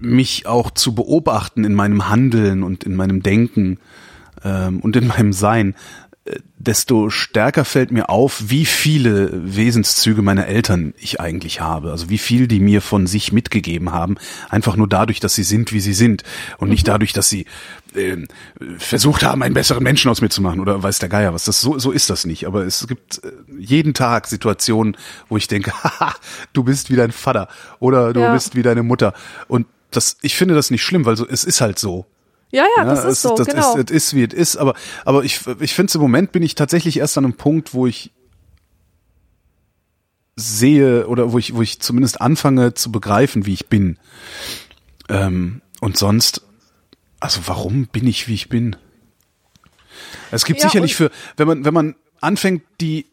mich 0.00 0.46
auch 0.46 0.70
zu 0.70 0.94
beobachten 0.94 1.64
in 1.64 1.74
meinem 1.74 2.08
Handeln 2.08 2.62
und 2.62 2.84
in 2.84 2.96
meinem 2.96 3.22
Denken 3.22 3.78
ähm, 4.44 4.80
und 4.80 4.96
in 4.96 5.06
meinem 5.06 5.32
Sein, 5.32 5.74
desto 6.56 7.10
stärker 7.10 7.64
fällt 7.64 7.90
mir 7.90 8.08
auf, 8.08 8.44
wie 8.46 8.64
viele 8.64 9.30
Wesenszüge 9.32 10.22
meiner 10.22 10.46
Eltern 10.46 10.94
ich 10.96 11.20
eigentlich 11.20 11.60
habe. 11.60 11.90
Also 11.90 12.10
wie 12.10 12.18
viel 12.18 12.46
die 12.46 12.60
mir 12.60 12.80
von 12.80 13.08
sich 13.08 13.32
mitgegeben 13.32 13.90
haben. 13.90 14.16
Einfach 14.48 14.76
nur 14.76 14.88
dadurch, 14.88 15.18
dass 15.18 15.34
sie 15.34 15.42
sind, 15.42 15.72
wie 15.72 15.80
sie 15.80 15.94
sind. 15.94 16.22
Und 16.58 16.68
nicht 16.68 16.86
mhm. 16.86 16.92
dadurch, 16.92 17.12
dass 17.12 17.28
sie 17.28 17.46
äh, 17.94 18.18
versucht 18.78 19.24
haben, 19.24 19.42
einen 19.42 19.54
besseren 19.54 19.82
Menschen 19.82 20.10
aus 20.12 20.20
mir 20.20 20.28
zu 20.28 20.42
machen. 20.42 20.60
Oder 20.60 20.80
weiß 20.80 21.00
der 21.00 21.08
Geier 21.08 21.34
was. 21.34 21.44
Das, 21.44 21.60
so, 21.60 21.80
so 21.80 21.90
ist 21.90 22.08
das 22.08 22.24
nicht. 22.24 22.46
Aber 22.46 22.64
es 22.64 22.86
gibt 22.86 23.24
äh, 23.24 23.32
jeden 23.58 23.92
Tag 23.92 24.28
Situationen, 24.28 24.96
wo 25.28 25.36
ich 25.36 25.48
denke, 25.48 25.72
haha, 25.82 26.14
du 26.52 26.62
bist 26.62 26.88
wie 26.90 26.96
dein 26.96 27.10
Vater. 27.10 27.48
Oder 27.80 28.12
du 28.12 28.20
ja. 28.20 28.32
bist 28.32 28.54
wie 28.54 28.62
deine 28.62 28.84
Mutter. 28.84 29.12
Und 29.48 29.66
das, 29.90 30.18
ich 30.22 30.36
finde 30.36 30.54
das 30.54 30.70
nicht 30.70 30.84
schlimm, 30.84 31.04
weil 31.04 31.16
so, 31.16 31.26
es 31.26 31.42
ist 31.42 31.60
halt 31.60 31.80
so. 31.80 32.06
Ja, 32.52 32.66
ja, 32.76 32.84
das 32.84 33.02
ja, 33.02 33.08
ist 33.08 33.22
so, 33.22 33.34
das 33.34 33.46
genau. 33.46 33.76
Ist, 33.76 33.90
ist, 33.90 34.14
wie 34.14 34.24
es 34.24 34.34
ist, 34.34 34.56
aber, 34.56 34.74
aber 35.06 35.24
ich, 35.24 35.40
ich 35.60 35.74
finde, 35.74 35.94
im 35.94 36.00
Moment 36.02 36.32
bin 36.32 36.42
ich 36.42 36.54
tatsächlich 36.54 36.98
erst 36.98 37.16
an 37.16 37.24
einem 37.24 37.34
Punkt, 37.34 37.72
wo 37.72 37.86
ich 37.86 38.12
sehe 40.36 41.06
oder 41.06 41.32
wo 41.32 41.38
ich, 41.38 41.54
wo 41.54 41.62
ich 41.62 41.80
zumindest 41.80 42.20
anfange 42.20 42.74
zu 42.74 42.92
begreifen, 42.92 43.46
wie 43.46 43.54
ich 43.54 43.68
bin. 43.68 43.98
Ähm, 45.08 45.62
und 45.80 45.96
sonst, 45.96 46.42
also 47.20 47.40
warum 47.46 47.86
bin 47.86 48.06
ich, 48.06 48.28
wie 48.28 48.34
ich 48.34 48.50
bin? 48.50 48.76
Es 50.30 50.44
gibt 50.44 50.60
ja, 50.60 50.68
sicherlich 50.68 50.94
für, 50.94 51.10
wenn 51.38 51.48
man, 51.48 51.64
wenn 51.64 51.74
man 51.74 51.94
anfängt, 52.20 52.62
die 52.80 53.06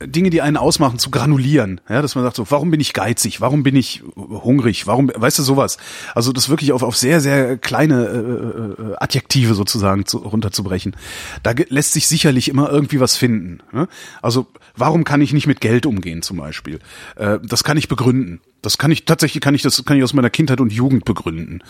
Dinge, 0.00 0.30
die 0.30 0.42
einen 0.42 0.56
ausmachen, 0.56 0.98
zu 0.98 1.10
granulieren. 1.10 1.80
Ja, 1.88 2.02
dass 2.02 2.14
man 2.14 2.22
sagt 2.22 2.36
so, 2.36 2.50
warum 2.50 2.70
bin 2.70 2.80
ich 2.80 2.92
geizig? 2.92 3.40
Warum 3.40 3.64
bin 3.64 3.74
ich 3.74 4.02
hungrig? 4.14 4.86
Warum, 4.86 5.10
weißt 5.14 5.40
du, 5.40 5.42
sowas? 5.42 5.76
Also 6.14 6.32
das 6.32 6.48
wirklich 6.48 6.72
auf, 6.72 6.82
auf 6.82 6.96
sehr, 6.96 7.20
sehr 7.20 7.58
kleine 7.58 8.06
äh, 8.06 8.82
äh, 8.82 8.96
Adjektive 8.98 9.54
sozusagen 9.54 10.06
zu, 10.06 10.18
runterzubrechen. 10.18 10.94
Da 11.42 11.52
lässt 11.68 11.94
sich 11.94 12.06
sicherlich 12.06 12.48
immer 12.48 12.70
irgendwie 12.70 13.00
was 13.00 13.16
finden. 13.16 13.60
Ne? 13.72 13.88
Also 14.22 14.46
warum 14.76 15.02
kann 15.02 15.20
ich 15.20 15.32
nicht 15.32 15.48
mit 15.48 15.60
Geld 15.60 15.84
umgehen 15.84 16.22
zum 16.22 16.36
Beispiel? 16.36 16.78
Äh, 17.16 17.40
das 17.42 17.64
kann 17.64 17.76
ich 17.76 17.88
begründen. 17.88 18.40
Das 18.62 18.78
kann 18.78 18.92
ich, 18.92 19.04
tatsächlich 19.04 19.40
kann 19.40 19.54
ich, 19.54 19.62
das 19.62 19.84
kann 19.84 19.96
ich 19.96 20.04
aus 20.04 20.14
meiner 20.14 20.30
Kindheit 20.30 20.60
und 20.60 20.72
Jugend 20.72 21.04
begründen. 21.04 21.62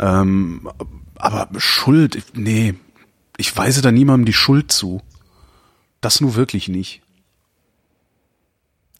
Ähm, 0.00 0.68
aber 1.16 1.48
Schuld, 1.58 2.22
nee, 2.34 2.74
ich 3.36 3.54
weise 3.56 3.82
da 3.82 3.92
niemandem 3.92 4.24
die 4.24 4.32
Schuld 4.32 4.72
zu. 4.72 5.02
Das 6.00 6.20
nur 6.20 6.34
wirklich 6.34 6.68
nicht. 6.68 7.02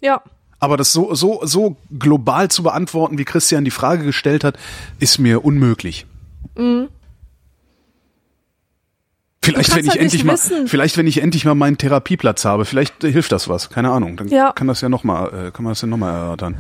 Ja. 0.05 0.23
Aber 0.61 0.77
das 0.77 0.93
so, 0.93 1.15
so, 1.15 1.41
so 1.45 1.77
global 1.99 2.51
zu 2.51 2.63
beantworten, 2.63 3.19
wie 3.19 3.25
Christian 3.25 3.65
die 3.65 3.71
Frage 3.71 4.05
gestellt 4.05 4.45
hat, 4.45 4.59
ist 4.99 5.19
mir 5.19 5.45
unmöglich. 5.45 6.07
Mhm. 6.57 6.89
Vielleicht, 9.43 9.77
wenn 9.77 9.85
ich 9.85 9.91
halt 9.91 10.01
endlich 10.01 10.25
mal, 10.25 10.39
vielleicht, 10.39 10.97
wenn 10.97 11.07
ich 11.07 11.21
endlich 11.21 11.45
mal 11.45 11.55
meinen 11.55 11.77
Therapieplatz 11.77 12.45
habe, 12.47 12.65
vielleicht 12.65 13.03
hilft 13.03 13.31
das 13.33 13.49
was. 13.49 13.69
Keine 13.69 13.91
Ahnung. 13.91 14.17
Dann 14.17 14.29
ja. 14.29 14.53
kann 14.53 14.67
das 14.67 14.81
ja 14.81 14.89
nochmal, 14.89 15.49
äh, 15.49 15.51
kann 15.51 15.65
man 15.65 15.73
das 15.73 15.83
ja 15.83 15.89
nochmal 15.89 16.15
erörtern. 16.15 16.57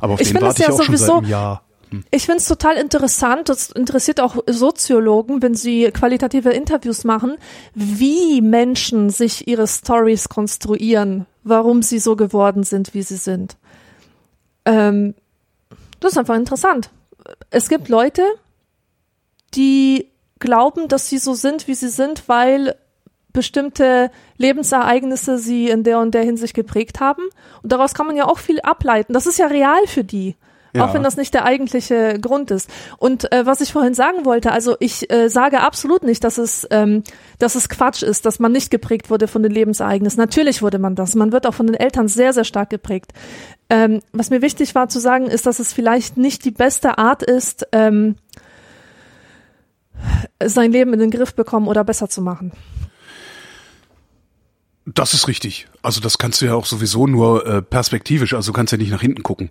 Aber 0.00 0.14
auf 0.14 0.20
ich 0.20 0.32
den 0.32 0.40
warte 0.40 0.62
ich 0.62 0.68
ja 0.68 0.74
auch 0.74 0.82
schon 0.82 0.96
seit 0.96 1.10
einem 1.10 1.26
Jahr. 1.26 1.62
Ich 2.10 2.26
finde 2.26 2.38
es 2.38 2.48
total 2.48 2.76
interessant, 2.76 3.48
das 3.48 3.70
interessiert 3.70 4.20
auch 4.20 4.36
Soziologen, 4.46 5.42
wenn 5.42 5.54
sie 5.54 5.90
qualitative 5.92 6.50
Interviews 6.50 7.04
machen, 7.04 7.36
wie 7.74 8.40
Menschen 8.40 9.10
sich 9.10 9.46
ihre 9.46 9.66
Stories 9.68 10.28
konstruieren, 10.28 11.26
warum 11.44 11.82
sie 11.82 11.98
so 11.98 12.16
geworden 12.16 12.64
sind, 12.64 12.92
wie 12.94 13.02
sie 13.02 13.16
sind. 13.16 13.56
Ähm, 14.64 15.14
das 16.00 16.12
ist 16.12 16.18
einfach 16.18 16.36
interessant. 16.36 16.90
Es 17.50 17.68
gibt 17.68 17.88
Leute, 17.88 18.22
die 19.54 20.10
glauben, 20.38 20.88
dass 20.88 21.08
sie 21.08 21.18
so 21.18 21.34
sind, 21.34 21.68
wie 21.68 21.74
sie 21.74 21.88
sind, 21.88 22.28
weil 22.28 22.76
bestimmte 23.32 24.10
Lebensereignisse 24.38 25.38
sie 25.38 25.68
in 25.68 25.84
der 25.84 26.00
und 26.00 26.14
der 26.14 26.22
Hinsicht 26.22 26.54
geprägt 26.54 27.00
haben. 27.00 27.22
Und 27.62 27.70
daraus 27.70 27.94
kann 27.94 28.06
man 28.06 28.16
ja 28.16 28.26
auch 28.26 28.38
viel 28.38 28.60
ableiten. 28.60 29.12
Das 29.12 29.26
ist 29.26 29.38
ja 29.38 29.46
real 29.46 29.86
für 29.86 30.04
die. 30.04 30.36
Ja. 30.76 30.84
Auch 30.84 30.94
wenn 30.94 31.02
das 31.02 31.16
nicht 31.16 31.32
der 31.34 31.44
eigentliche 31.44 32.18
Grund 32.20 32.50
ist. 32.50 32.68
Und 32.98 33.32
äh, 33.32 33.46
was 33.46 33.60
ich 33.60 33.72
vorhin 33.72 33.94
sagen 33.94 34.24
wollte, 34.24 34.52
also 34.52 34.76
ich 34.78 35.10
äh, 35.10 35.28
sage 35.28 35.60
absolut 35.60 36.02
nicht, 36.02 36.22
dass 36.22 36.38
es, 36.38 36.66
ähm, 36.70 37.02
dass 37.38 37.54
es 37.54 37.68
Quatsch 37.68 38.02
ist, 38.02 38.26
dass 38.26 38.38
man 38.38 38.52
nicht 38.52 38.70
geprägt 38.70 39.10
wurde 39.10 39.26
von 39.28 39.42
den 39.42 39.52
Lebensereignissen. 39.52 40.20
Natürlich 40.20 40.62
wurde 40.62 40.78
man 40.78 40.94
das. 40.94 41.14
Man 41.14 41.32
wird 41.32 41.46
auch 41.46 41.54
von 41.54 41.66
den 41.66 41.76
Eltern 41.76 42.08
sehr, 42.08 42.32
sehr 42.32 42.44
stark 42.44 42.70
geprägt. 42.70 43.12
Ähm, 43.70 44.02
was 44.12 44.30
mir 44.30 44.42
wichtig 44.42 44.74
war 44.74 44.88
zu 44.88 45.00
sagen, 45.00 45.26
ist, 45.26 45.46
dass 45.46 45.58
es 45.58 45.72
vielleicht 45.72 46.16
nicht 46.16 46.44
die 46.44 46.50
beste 46.50 46.98
Art 46.98 47.22
ist, 47.22 47.66
ähm, 47.72 48.16
sein 50.44 50.72
Leben 50.72 50.92
in 50.92 51.00
den 51.00 51.10
Griff 51.10 51.34
bekommen 51.34 51.68
oder 51.68 51.84
besser 51.84 52.08
zu 52.08 52.20
machen. 52.20 52.52
Das 54.84 55.14
ist 55.14 55.26
richtig. 55.26 55.66
Also 55.82 56.00
das 56.00 56.18
kannst 56.18 56.40
du 56.40 56.46
ja 56.46 56.54
auch 56.54 56.66
sowieso 56.66 57.06
nur 57.06 57.44
äh, 57.46 57.62
perspektivisch, 57.62 58.34
also 58.34 58.52
du 58.52 58.56
kannst 58.56 58.72
ja 58.72 58.78
nicht 58.78 58.90
nach 58.90 59.00
hinten 59.00 59.22
gucken. 59.22 59.50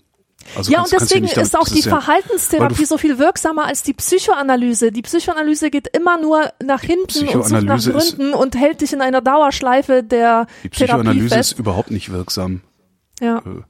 Also 0.55 0.71
ja, 0.71 0.79
kannst, 0.79 0.93
und 0.93 1.01
deswegen 1.01 1.27
damit, 1.27 1.37
ist 1.37 1.57
auch 1.57 1.67
die 1.67 1.81
Verhaltenstherapie 1.81 2.85
so 2.85 2.97
viel 2.97 3.17
wirksamer 3.17 3.65
als 3.65 3.83
die 3.83 3.93
Psychoanalyse. 3.93 4.91
Die 4.91 5.01
Psychoanalyse 5.01 5.71
geht 5.71 5.87
immer 5.87 6.19
nur 6.19 6.51
nach 6.63 6.81
hinten 6.81 7.27
und 7.29 7.43
sucht 7.47 7.63
nach 7.63 7.83
Gründen 7.83 8.33
und 8.33 8.55
hält 8.55 8.81
dich 8.81 8.93
in 8.93 9.01
einer 9.01 9.21
Dauerschleife 9.21 10.03
der 10.03 10.47
Die 10.63 10.69
Psychoanalyse 10.69 11.29
Therapie 11.29 11.39
ist 11.41 11.59
überhaupt 11.59 11.91
nicht 11.91 12.11
wirksam. 12.11 12.61
Ja. 13.19 13.39
Äh, 13.39 13.63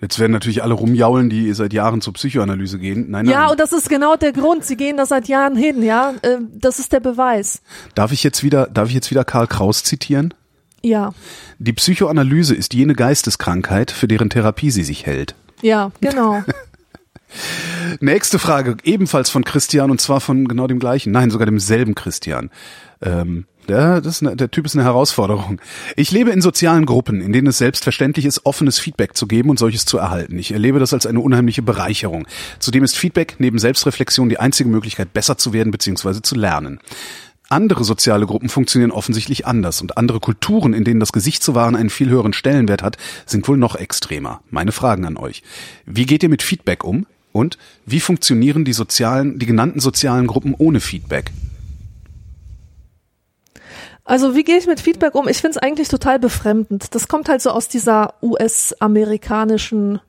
jetzt 0.00 0.18
werden 0.18 0.32
natürlich 0.32 0.62
alle 0.62 0.74
rumjaulen, 0.74 1.30
die 1.30 1.52
seit 1.52 1.72
Jahren 1.72 2.00
zur 2.00 2.14
Psychoanalyse 2.14 2.78
gehen. 2.78 3.10
Nein, 3.10 3.26
nein. 3.26 3.32
Ja, 3.32 3.48
und 3.48 3.60
das 3.60 3.72
ist 3.72 3.88
genau 3.88 4.16
der 4.16 4.32
Grund. 4.32 4.64
Sie 4.64 4.76
gehen 4.76 4.96
da 4.96 5.06
seit 5.06 5.28
Jahren 5.28 5.56
hin, 5.56 5.82
ja. 5.82 6.14
Äh, 6.22 6.38
das 6.52 6.78
ist 6.78 6.92
der 6.92 7.00
Beweis. 7.00 7.62
Darf 7.94 8.12
ich 8.12 8.22
jetzt 8.24 8.42
wieder, 8.42 8.66
darf 8.66 8.88
ich 8.88 8.94
jetzt 8.94 9.10
wieder 9.10 9.24
Karl 9.24 9.46
Kraus 9.46 9.84
zitieren? 9.84 10.34
Ja. 10.82 11.12
Die 11.58 11.72
Psychoanalyse 11.72 12.54
ist 12.54 12.74
jene 12.74 12.94
Geisteskrankheit, 12.94 13.90
für 13.90 14.08
deren 14.08 14.30
Therapie 14.30 14.70
sie 14.70 14.84
sich 14.84 15.06
hält. 15.06 15.34
Ja, 15.66 15.90
genau. 16.00 16.44
Nächste 17.98 18.38
Frage, 18.38 18.76
ebenfalls 18.84 19.30
von 19.30 19.44
Christian 19.44 19.90
und 19.90 20.00
zwar 20.00 20.20
von 20.20 20.46
genau 20.46 20.68
dem 20.68 20.78
gleichen, 20.78 21.10
nein, 21.10 21.30
sogar 21.30 21.46
demselben 21.46 21.96
Christian. 21.96 22.50
Ähm, 23.02 23.46
der, 23.68 24.00
das 24.00 24.22
eine, 24.22 24.36
der 24.36 24.48
Typ 24.48 24.64
ist 24.64 24.76
eine 24.76 24.84
Herausforderung. 24.84 25.60
Ich 25.96 26.12
lebe 26.12 26.30
in 26.30 26.40
sozialen 26.40 26.86
Gruppen, 26.86 27.20
in 27.20 27.32
denen 27.32 27.48
es 27.48 27.58
selbstverständlich 27.58 28.26
ist, 28.26 28.46
offenes 28.46 28.78
Feedback 28.78 29.16
zu 29.16 29.26
geben 29.26 29.50
und 29.50 29.58
solches 29.58 29.86
zu 29.86 29.98
erhalten. 29.98 30.38
Ich 30.38 30.52
erlebe 30.52 30.78
das 30.78 30.94
als 30.94 31.04
eine 31.04 31.18
unheimliche 31.18 31.62
Bereicherung. 31.62 32.28
Zudem 32.60 32.84
ist 32.84 32.96
Feedback 32.96 33.34
neben 33.38 33.58
Selbstreflexion 33.58 34.28
die 34.28 34.38
einzige 34.38 34.70
Möglichkeit, 34.70 35.12
besser 35.12 35.36
zu 35.36 35.52
werden 35.52 35.72
bzw. 35.72 36.22
zu 36.22 36.36
lernen. 36.36 36.78
Andere 37.48 37.84
soziale 37.84 38.26
Gruppen 38.26 38.48
funktionieren 38.48 38.90
offensichtlich 38.90 39.46
anders 39.46 39.80
und 39.80 39.96
andere 39.96 40.18
Kulturen, 40.18 40.72
in 40.72 40.82
denen 40.82 40.98
das 40.98 41.12
Gesicht 41.12 41.44
zu 41.44 41.54
wahren 41.54 41.76
einen 41.76 41.90
viel 41.90 42.08
höheren 42.08 42.32
Stellenwert 42.32 42.82
hat, 42.82 42.96
sind 43.24 43.46
wohl 43.46 43.56
noch 43.56 43.76
extremer. 43.76 44.40
Meine 44.50 44.72
Fragen 44.72 45.04
an 45.04 45.16
euch. 45.16 45.42
Wie 45.84 46.06
geht 46.06 46.24
ihr 46.24 46.28
mit 46.28 46.42
Feedback 46.42 46.82
um? 46.82 47.06
Und 47.32 47.56
wie 47.84 48.00
funktionieren 48.00 48.64
die 48.64 48.72
sozialen, 48.72 49.38
die 49.38 49.46
genannten 49.46 49.78
sozialen 49.78 50.26
Gruppen 50.26 50.54
ohne 50.56 50.80
Feedback? 50.80 51.30
Also 54.04 54.34
wie 54.34 54.44
gehe 54.44 54.56
ich 54.56 54.66
mit 54.66 54.80
Feedback 54.80 55.14
um? 55.14 55.28
Ich 55.28 55.38
finde 55.38 55.58
es 55.58 55.62
eigentlich 55.62 55.88
total 55.88 56.18
befremdend. 56.18 56.94
Das 56.94 57.08
kommt 57.08 57.28
halt 57.28 57.42
so 57.42 57.50
aus 57.50 57.68
dieser 57.68 58.14
US-amerikanischen 58.22 60.00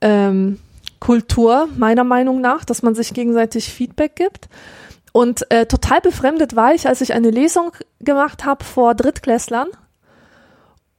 ähm, 0.00 0.58
Kultur, 1.00 1.68
meiner 1.76 2.04
Meinung 2.04 2.40
nach, 2.40 2.64
dass 2.64 2.82
man 2.82 2.94
sich 2.94 3.12
gegenseitig 3.12 3.72
Feedback 3.72 4.16
gibt. 4.16 4.48
Und 5.16 5.48
äh, 5.52 5.66
total 5.66 6.00
befremdet 6.00 6.56
war 6.56 6.74
ich, 6.74 6.88
als 6.88 7.00
ich 7.00 7.12
eine 7.12 7.30
Lesung 7.30 7.70
gemacht 8.00 8.44
habe 8.44 8.64
vor 8.64 8.96
Drittklässlern. 8.96 9.68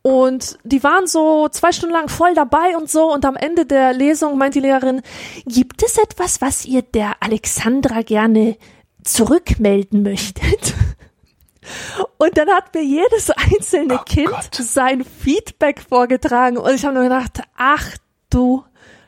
Und 0.04 0.58
die 0.64 0.82
waren 0.84 1.06
so 1.06 1.50
zwei 1.50 1.74
Stunden 1.74 1.94
lang 1.94 2.08
voll 2.08 2.34
dabei 2.34 2.78
und 2.78 2.90
so. 2.90 3.12
Und 3.12 3.26
am 3.26 3.36
Ende 3.36 3.66
der 3.66 3.92
Lesung 3.92 4.38
meint 4.38 4.56
die 4.56 4.62
Lehrerin, 4.62 5.02
gibt 5.46 5.84
es 5.84 5.98
etwas, 5.98 6.40
was 6.40 6.64
ihr 6.64 6.82
der 6.82 7.18
Alexandra 7.20 8.04
gerne 8.04 8.56
zurückmelden 9.04 10.02
möchtet? 10.02 10.76
Und 12.18 12.38
dann 12.38 12.48
hat 12.52 12.74
mir 12.74 12.84
jedes 12.84 13.32
einzelne 13.32 13.96
oh 13.96 14.04
Kind 14.06 14.30
Gott. 14.30 14.54
sein 14.54 15.04
Feedback 15.04 15.82
vorgetragen. 15.82 16.58
Und 16.58 16.74
ich 16.74 16.86
habe 16.86 16.94
nur 16.94 17.04
gedacht, 17.04 17.42
ach 17.58 17.98
du 18.30 18.64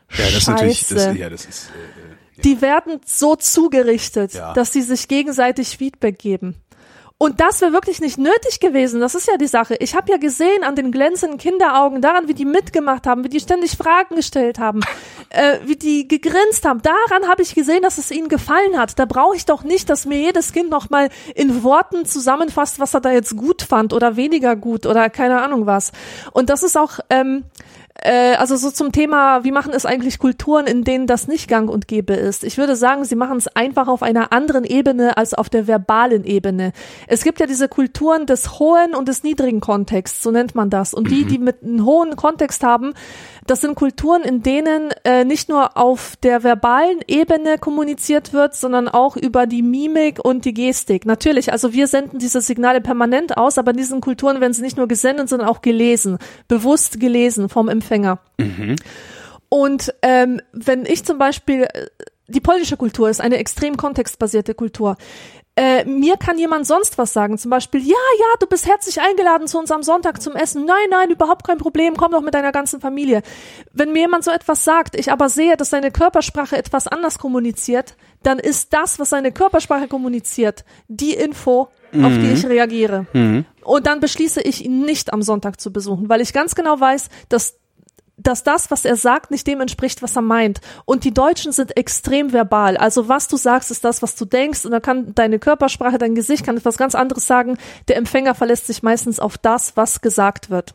ja, 0.10 0.26
das 0.26 0.32
Scheiße. 0.32 0.38
Ist 0.38 0.48
natürlich, 0.48 0.88
das, 0.88 1.18
ja, 1.18 1.30
das 1.30 1.46
ist, 1.46 1.70
äh, 1.70 2.07
die 2.44 2.62
werden 2.62 3.00
so 3.06 3.36
zugerichtet, 3.36 4.34
ja. 4.34 4.54
dass 4.54 4.74
sie 4.74 4.82
sich 4.82 5.08
gegenseitig 5.08 5.78
Feedback 5.78 6.20
geben. 6.20 6.56
Und 7.20 7.40
das 7.40 7.62
wäre 7.62 7.74
wirklich 7.74 8.00
nicht 8.00 8.20
nötig 8.20 8.60
gewesen. 8.60 9.02
Das 9.02 9.16
ist 9.16 9.28
ja 9.28 9.38
die 9.38 9.48
Sache. 9.48 9.76
Ich 9.80 9.96
habe 9.96 10.12
ja 10.12 10.18
gesehen 10.18 10.64
an 10.64 10.76
den 10.76 10.92
glänzenden 10.92 11.40
Kinderaugen, 11.40 12.00
daran, 12.00 12.28
wie 12.28 12.36
die 12.36 12.46
mitgemacht 12.46 13.08
haben, 13.08 13.24
wie 13.24 13.30
die 13.30 13.40
ständig 13.40 13.72
Fragen 13.72 14.16
gestellt 14.16 14.60
haben, 14.60 14.82
äh, 15.30 15.58
wie 15.66 15.76
die 15.76 16.08
gegrinst 16.08 16.64
haben. 16.64 16.84
Daran 16.84 17.28
habe 17.28 17.42
ich 17.42 17.56
gesehen, 17.56 17.82
dass 17.82 17.98
es 17.98 18.12
ihnen 18.12 18.30
gefallen 18.30 18.78
hat. 18.78 19.00
Da 19.00 19.06
brauche 19.06 19.36
ich 19.36 19.46
doch 19.46 19.64
nicht, 19.64 19.90
dass 19.90 20.06
mir 20.06 20.20
jedes 20.20 20.54
Kind 20.54 20.70
nochmal 20.70 21.10
in 21.34 21.64
Worten 21.64 22.06
zusammenfasst, 22.06 22.80
was 22.80 22.94
er 22.94 23.02
da 23.02 23.12
jetzt 23.12 23.36
gut 23.36 23.64
fand 23.64 23.94
oder 23.94 24.16
weniger 24.16 24.56
gut 24.56 24.86
oder 24.86 25.10
keine 25.10 25.42
Ahnung 25.42 25.66
was. 25.66 25.94
Und 26.34 26.52
das 26.52 26.62
ist 26.62 26.78
auch 26.78 27.00
ähm, 27.10 27.46
äh, 28.02 28.36
also 28.36 28.56
so 28.56 28.72
zum 28.72 28.92
Thema, 28.92 29.44
wie 29.44 29.52
machen 29.52 29.74
es 29.74 29.86
eigentlich 29.86 30.20
Kulturen, 30.20 30.68
in 30.68 30.84
denen 30.84 31.08
das 31.08 31.28
nicht 31.28 31.48
gang 31.48 31.70
und 31.70 31.88
gäbe 31.88 32.14
ist? 32.14 32.44
Ich 32.44 32.58
würde 32.58 32.76
sagen, 32.76 33.06
sie 33.06 33.16
machen 33.16 33.38
es 33.38 33.48
einfach 33.48 33.88
auf 33.88 34.04
einer 34.04 34.32
anderen 34.32 34.64
Ebene 34.64 35.18
als 35.18 35.34
auf 35.34 35.50
der 35.50 35.68
verbalen 35.68 36.24
Ebene. 36.24 36.74
Es 37.08 37.24
gibt 37.24 37.40
ja 37.40 37.48
diese 37.48 37.68
Kulturen 37.68 38.26
des 38.26 38.60
hohen 38.60 38.94
und 38.94 39.08
des 39.08 39.24
niedrigen 39.24 39.62
Kontexts, 39.62 40.22
so 40.22 40.32
nennt 40.32 40.56
man 40.56 40.70
das. 40.70 40.94
Und 40.94 41.10
die, 41.10 41.26
die 41.26 41.40
mit 41.40 41.64
einem 41.64 41.86
hohen 41.86 42.16
Kontext 42.16 42.64
haben, 42.64 42.94
das 43.48 43.62
sind 43.62 43.76
Kulturen, 43.76 44.24
in 44.24 44.44
denen 44.44 44.92
äh, 45.04 45.26
nicht 45.26 45.50
nur 45.50 45.78
auf 45.78 46.16
der 46.18 46.44
verbalen 46.44 47.00
Ebene 47.08 47.58
kommuniziert 47.58 48.34
wird, 48.34 48.56
sondern 48.56 48.88
auch 48.88 49.16
über 49.16 49.48
die 49.48 49.62
Mimik 49.62 50.24
und 50.24 50.46
die 50.46 50.54
Gestik. 50.54 51.06
Natürlich, 51.06 51.52
also 51.52 51.74
wir 51.74 51.88
senden 51.88 52.20
diese 52.20 52.42
Signale 52.42 52.82
permanent 52.82 53.38
aus, 53.38 53.58
aber 53.58 53.72
in 53.72 53.78
diesen 53.78 54.02
Kulturen 54.02 54.42
werden 54.42 54.54
sie 54.54 54.62
nicht 54.62 54.78
nur 54.78 54.88
gesendet, 54.88 55.30
sondern 55.30 55.48
auch 55.48 55.62
gelesen, 55.62 56.18
bewusst 56.48 57.00
gelesen 57.00 57.50
vom 57.50 57.70
Empfänger. 57.70 58.20
Mhm. 58.38 58.76
Und 59.50 59.94
ähm, 60.02 60.42
wenn 60.52 60.86
ich 60.86 61.06
zum 61.06 61.18
Beispiel 61.18 61.64
äh, 61.64 61.88
die 62.28 62.42
polnische 62.42 62.76
Kultur 62.76 63.10
ist 63.10 63.22
eine 63.22 63.38
extrem 63.38 63.78
kontextbasierte 63.78 64.54
Kultur 64.54 64.98
äh, 65.58 65.86
mir 65.86 66.18
kann 66.18 66.38
jemand 66.38 66.68
sonst 66.68 67.00
was 67.00 67.14
sagen, 67.14 67.40
zum 67.40 67.50
Beispiel, 67.50 67.82
ja, 67.82 67.96
ja, 68.20 68.26
du 68.40 68.46
bist 68.46 68.68
herzlich 68.68 69.02
eingeladen 69.02 69.48
zu 69.48 69.58
uns 69.58 69.72
am 69.72 69.82
Sonntag 69.82 70.22
zum 70.22 70.36
Essen. 70.36 70.66
Nein, 70.66 70.88
nein, 70.92 71.10
überhaupt 71.10 71.48
kein 71.48 71.58
Problem, 71.58 71.98
komm 71.98 72.12
doch 72.12 72.22
mit 72.22 72.36
deiner 72.36 72.52
ganzen 72.52 72.80
Familie. 72.80 73.24
Wenn 73.74 73.92
mir 73.92 74.02
jemand 74.02 74.24
so 74.24 74.30
etwas 74.30 74.64
sagt, 74.64 74.96
ich 74.96 75.12
aber 75.12 75.30
sehe, 75.30 75.58
dass 75.58 75.72
seine 75.72 75.90
Körpersprache 75.90 76.56
etwas 76.56 76.88
anders 76.88 77.18
kommuniziert, 77.18 77.96
dann 78.22 78.38
ist 78.38 78.72
das, 78.72 79.00
was 79.00 79.10
seine 79.10 79.32
Körpersprache 79.32 79.88
kommuniziert, 79.88 80.64
die 80.90 81.14
Info, 81.14 81.70
mhm. 81.92 82.06
auf 82.06 82.14
die 82.14 82.20
mhm. 82.20 82.34
ich 82.34 82.46
reagiere. 82.46 83.08
Mhm. 83.14 83.46
Und 83.64 83.88
dann 83.88 84.00
beschließe 84.00 84.42
ich, 84.42 84.64
ihn 84.64 84.82
nicht 84.82 85.12
am 85.12 85.24
Sonntag 85.24 85.60
zu 85.60 85.74
besuchen, 85.74 86.08
weil 86.08 86.22
ich 86.22 86.34
ganz 86.34 86.54
genau 86.54 86.80
weiß, 86.80 87.10
dass 87.30 87.58
dass 88.18 88.44
das, 88.44 88.72
was 88.72 88.84
er 88.84 88.96
sagt, 88.96 89.30
nicht 89.30 89.46
dem 89.46 89.62
entspricht, 89.62 90.02
was 90.02 90.16
er 90.16 90.24
meint. 90.24 90.60
Und 90.86 91.04
die 91.04 91.14
Deutschen 91.14 91.52
sind 91.52 91.78
extrem 91.78 92.34
verbal. 92.34 92.76
Also 92.76 93.08
was 93.08 93.28
du 93.28 93.38
sagst, 93.38 93.70
ist 93.70 93.84
das, 93.84 94.02
was 94.02 94.16
du 94.16 94.26
denkst. 94.26 94.66
Und 94.66 94.72
da 94.72 94.80
kann 94.80 95.14
deine 95.14 95.38
Körpersprache, 95.38 96.00
dein 96.00 96.16
Gesicht 96.16 96.44
kann 96.44 96.58
etwas 96.58 96.78
ganz 96.78 96.96
anderes 96.96 97.28
sagen. 97.28 97.58
Der 97.88 97.98
Empfänger 97.98 98.34
verlässt 98.34 98.66
sich 98.66 98.82
meistens 98.82 99.20
auf 99.20 99.38
das, 99.38 99.78
was 99.78 100.02
gesagt 100.02 100.50
wird. 100.50 100.74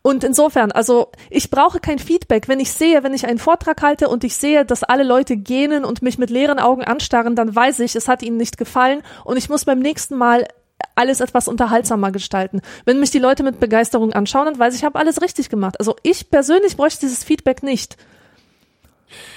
Und 0.00 0.24
insofern, 0.24 0.72
also 0.72 1.10
ich 1.28 1.50
brauche 1.50 1.80
kein 1.80 1.98
Feedback. 1.98 2.48
Wenn 2.48 2.60
ich 2.60 2.72
sehe, 2.72 3.02
wenn 3.02 3.14
ich 3.14 3.26
einen 3.26 3.38
Vortrag 3.38 3.82
halte 3.82 4.08
und 4.08 4.24
ich 4.24 4.36
sehe, 4.36 4.64
dass 4.64 4.82
alle 4.82 5.04
Leute 5.04 5.36
gähnen 5.36 5.84
und 5.84 6.00
mich 6.02 6.16
mit 6.16 6.30
leeren 6.30 6.58
Augen 6.58 6.82
anstarren, 6.82 7.36
dann 7.36 7.54
weiß 7.54 7.80
ich, 7.80 7.94
es 7.94 8.08
hat 8.08 8.22
ihnen 8.22 8.38
nicht 8.38 8.56
gefallen 8.56 9.02
und 9.24 9.36
ich 9.36 9.50
muss 9.50 9.66
beim 9.66 9.80
nächsten 9.80 10.16
Mal 10.16 10.46
alles 10.94 11.20
etwas 11.20 11.48
unterhaltsamer 11.48 12.12
gestalten. 12.12 12.60
Wenn 12.84 13.00
mich 13.00 13.10
die 13.10 13.18
Leute 13.18 13.42
mit 13.42 13.60
Begeisterung 13.60 14.12
anschauen, 14.12 14.46
dann 14.46 14.58
weiß 14.58 14.74
ich, 14.74 14.80
ich 14.80 14.84
habe 14.84 14.98
alles 14.98 15.22
richtig 15.22 15.48
gemacht. 15.48 15.78
Also 15.78 15.96
ich 16.02 16.30
persönlich 16.30 16.76
bräuchte 16.76 17.00
dieses 17.00 17.24
Feedback 17.24 17.62
nicht. 17.62 17.96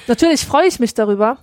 Natürlich 0.07 0.45
freue 0.45 0.67
ich 0.67 0.79
mich 0.79 0.93
darüber. 0.93 1.37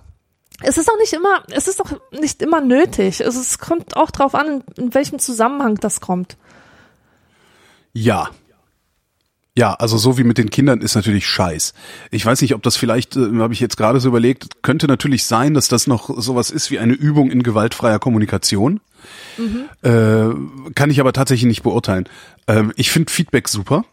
Es 0.61 0.77
ist 0.77 0.89
auch 0.89 0.97
nicht 0.97 1.13
immer, 1.13 1.43
es 1.51 1.67
ist 1.67 1.81
auch 1.81 1.91
nicht 2.11 2.41
immer 2.41 2.61
nötig. 2.61 3.21
Es, 3.21 3.35
ist, 3.35 3.59
kommt 3.59 3.95
auch 3.95 4.11
darauf 4.11 4.35
an, 4.35 4.63
in 4.77 4.93
welchem 4.93 5.19
Zusammenhang 5.19 5.75
das 5.75 6.01
kommt. 6.01 6.37
Ja, 7.93 8.29
ja, 9.57 9.73
also 9.73 9.97
so 9.97 10.17
wie 10.17 10.23
mit 10.23 10.37
den 10.37 10.49
Kindern 10.49 10.79
ist 10.79 10.95
natürlich 10.95 11.27
scheiß. 11.27 11.73
Ich 12.09 12.25
weiß 12.25 12.41
nicht, 12.41 12.55
ob 12.55 12.63
das 12.63 12.77
vielleicht, 12.77 13.17
äh, 13.17 13.31
habe 13.39 13.53
ich 13.53 13.59
jetzt 13.59 13.75
gerade 13.75 13.99
so 13.99 14.07
überlegt, 14.07 14.63
könnte 14.63 14.87
natürlich 14.87 15.25
sein, 15.25 15.53
dass 15.53 15.67
das 15.67 15.87
noch 15.87 16.09
sowas 16.21 16.51
ist 16.51 16.71
wie 16.71 16.79
eine 16.79 16.93
Übung 16.93 17.29
in 17.29 17.43
gewaltfreier 17.43 17.99
Kommunikation. 17.99 18.79
Mhm. 19.37 19.69
Äh, 19.81 20.73
kann 20.73 20.89
ich 20.89 20.99
aber 20.99 21.13
tatsächlich 21.13 21.47
nicht 21.47 21.63
beurteilen. 21.63 22.07
Ähm, 22.47 22.71
ich 22.75 22.91
finde 22.91 23.11
Feedback 23.11 23.47
super. 23.47 23.85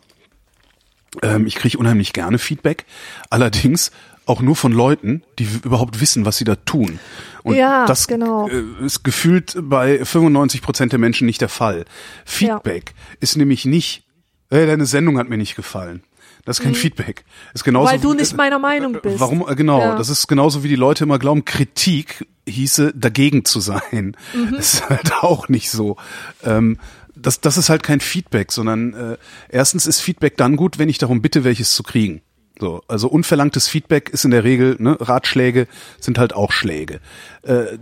Ähm, 1.22 1.46
ich 1.46 1.54
kriege 1.54 1.78
unheimlich 1.78 2.12
gerne 2.12 2.38
Feedback. 2.38 2.84
Allerdings 3.30 3.90
auch 4.26 4.42
nur 4.42 4.56
von 4.56 4.72
Leuten, 4.72 5.22
die 5.38 5.48
überhaupt 5.64 6.00
wissen, 6.00 6.26
was 6.26 6.36
sie 6.36 6.44
da 6.44 6.54
tun. 6.54 6.98
Und 7.42 7.54
ja, 7.54 7.86
das 7.86 8.06
genau. 8.06 8.48
Äh, 8.48 8.84
ist 8.84 9.02
gefühlt 9.02 9.56
bei 9.58 10.04
95 10.04 10.60
Prozent 10.60 10.92
der 10.92 10.98
Menschen 10.98 11.26
nicht 11.26 11.40
der 11.40 11.48
Fall. 11.48 11.86
Feedback 12.26 12.92
ja. 12.94 13.16
ist 13.20 13.36
nämlich 13.36 13.64
nicht 13.64 14.04
hey, 14.50 14.66
deine 14.66 14.86
Sendung 14.86 15.18
hat 15.18 15.28
mir 15.28 15.36
nicht 15.36 15.56
gefallen. 15.56 16.02
Das 16.48 16.60
ist 16.60 16.64
kein 16.64 16.72
mhm. 16.72 16.76
Feedback. 16.76 17.26
ist 17.52 17.62
genauso, 17.62 17.92
Weil 17.92 18.00
du 18.00 18.14
nicht 18.14 18.34
meiner 18.34 18.58
Meinung 18.58 18.94
äh, 18.94 19.00
bist. 19.00 19.20
Warum, 19.20 19.46
äh, 19.46 19.54
genau, 19.54 19.80
ja. 19.80 19.96
das 19.96 20.08
ist 20.08 20.28
genauso 20.28 20.64
wie 20.64 20.68
die 20.68 20.76
Leute 20.76 21.04
immer 21.04 21.18
glauben, 21.18 21.44
Kritik 21.44 22.26
hieße 22.48 22.94
dagegen 22.96 23.44
zu 23.44 23.60
sein. 23.60 24.16
Mhm. 24.32 24.54
Das 24.56 24.72
ist 24.72 24.88
halt 24.88 25.12
auch 25.20 25.50
nicht 25.50 25.70
so. 25.70 25.98
Ähm, 26.42 26.78
das, 27.14 27.42
das 27.42 27.58
ist 27.58 27.68
halt 27.68 27.82
kein 27.82 28.00
Feedback, 28.00 28.50
sondern 28.50 28.94
äh, 28.94 29.16
erstens 29.50 29.86
ist 29.86 30.00
Feedback 30.00 30.38
dann 30.38 30.56
gut, 30.56 30.78
wenn 30.78 30.88
ich 30.88 30.96
darum 30.96 31.20
bitte, 31.20 31.44
welches 31.44 31.74
zu 31.74 31.82
kriegen. 31.82 32.22
So, 32.58 32.80
also 32.88 33.08
unverlangtes 33.08 33.68
Feedback 33.68 34.08
ist 34.08 34.24
in 34.24 34.30
der 34.30 34.42
Regel, 34.42 34.76
ne, 34.78 34.96
Ratschläge 34.98 35.68
sind 36.00 36.16
halt 36.16 36.32
auch 36.32 36.50
Schläge. 36.50 37.00
Äh, 37.42 37.76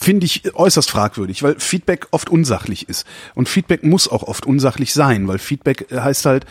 finde 0.00 0.24
ich 0.24 0.54
äußerst 0.54 0.90
fragwürdig, 0.90 1.42
weil 1.42 1.60
Feedback 1.60 2.06
oft 2.12 2.30
unsachlich 2.30 2.88
ist. 2.88 3.06
Und 3.34 3.50
Feedback 3.50 3.82
muss 3.84 4.08
auch 4.08 4.22
oft 4.22 4.46
unsachlich 4.46 4.94
sein, 4.94 5.28
weil 5.28 5.38
Feedback 5.38 5.88
heißt 5.92 6.24
halt, 6.24 6.46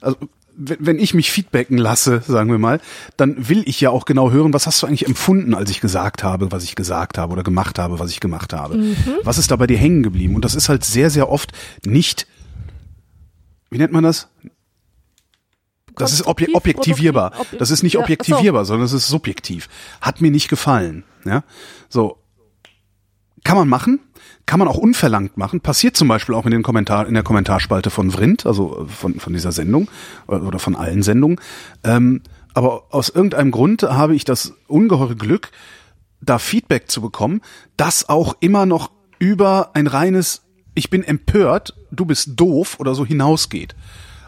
also 0.00 0.16
wenn 0.58 0.98
ich 0.98 1.14
mich 1.14 1.30
feedbacken 1.30 1.78
lasse, 1.78 2.20
sagen 2.26 2.50
wir 2.50 2.58
mal, 2.58 2.80
dann 3.16 3.48
will 3.48 3.62
ich 3.66 3.80
ja 3.80 3.90
auch 3.90 4.04
genau 4.04 4.32
hören, 4.32 4.52
was 4.52 4.66
hast 4.66 4.82
du 4.82 4.88
eigentlich 4.88 5.06
empfunden, 5.06 5.54
als 5.54 5.70
ich 5.70 5.80
gesagt 5.80 6.24
habe, 6.24 6.50
was 6.50 6.64
ich 6.64 6.74
gesagt 6.74 7.16
habe 7.16 7.32
oder 7.32 7.44
gemacht 7.44 7.78
habe, 7.78 8.00
was 8.00 8.10
ich 8.10 8.18
gemacht 8.18 8.52
habe. 8.52 8.76
Mhm. 8.76 8.96
Was 9.22 9.38
ist 9.38 9.52
da 9.52 9.56
bei 9.56 9.68
dir 9.68 9.78
hängen 9.78 10.02
geblieben? 10.02 10.34
Und 10.34 10.44
das 10.44 10.56
ist 10.56 10.68
halt 10.68 10.84
sehr, 10.84 11.10
sehr 11.10 11.30
oft 11.30 11.52
nicht, 11.86 12.26
wie 13.70 13.78
nennt 13.78 13.92
man 13.92 14.02
das? 14.02 14.28
Das 15.94 16.12
ist 16.12 16.26
obje 16.26 16.48
objektivierbar. 16.54 17.32
Das 17.58 17.70
ist 17.70 17.82
nicht 17.82 17.98
objektivierbar, 17.98 18.64
sondern 18.64 18.86
es 18.86 18.92
ist 18.92 19.08
subjektiv. 19.08 19.68
Hat 20.00 20.20
mir 20.20 20.30
nicht 20.30 20.48
gefallen. 20.48 21.04
Ja, 21.24 21.44
so 21.88 22.18
kann 23.44 23.56
man 23.56 23.68
machen, 23.68 24.00
kann 24.48 24.58
man 24.58 24.66
auch 24.66 24.78
unverlangt 24.78 25.36
machen. 25.36 25.60
Passiert 25.60 25.96
zum 25.96 26.08
Beispiel 26.08 26.34
auch 26.34 26.46
in 26.46 26.50
den 26.50 26.62
Kommentar 26.62 27.06
in 27.06 27.14
der 27.14 27.22
Kommentarspalte 27.22 27.90
von 27.90 28.10
Vrind, 28.10 28.46
also 28.46 28.86
von 28.88 29.20
von 29.20 29.32
dieser 29.32 29.52
Sendung 29.52 29.88
oder 30.26 30.58
von 30.58 30.74
allen 30.74 31.02
Sendungen. 31.02 31.38
Ähm, 31.84 32.22
aber 32.54 32.84
aus 32.90 33.10
irgendeinem 33.10 33.50
Grund 33.50 33.82
habe 33.82 34.16
ich 34.16 34.24
das 34.24 34.54
ungeheure 34.66 35.16
Glück, 35.16 35.50
da 36.20 36.38
Feedback 36.38 36.90
zu 36.90 37.00
bekommen, 37.00 37.42
das 37.76 38.08
auch 38.08 38.36
immer 38.40 38.66
noch 38.66 38.90
über 39.18 39.70
ein 39.74 39.86
reines 39.86 40.42
ich 40.74 40.90
bin 40.90 41.02
empört, 41.02 41.74
du 41.90 42.06
bist 42.06 42.30
doof 42.36 42.76
oder 42.78 42.94
so 42.94 43.04
hinausgeht. 43.04 43.74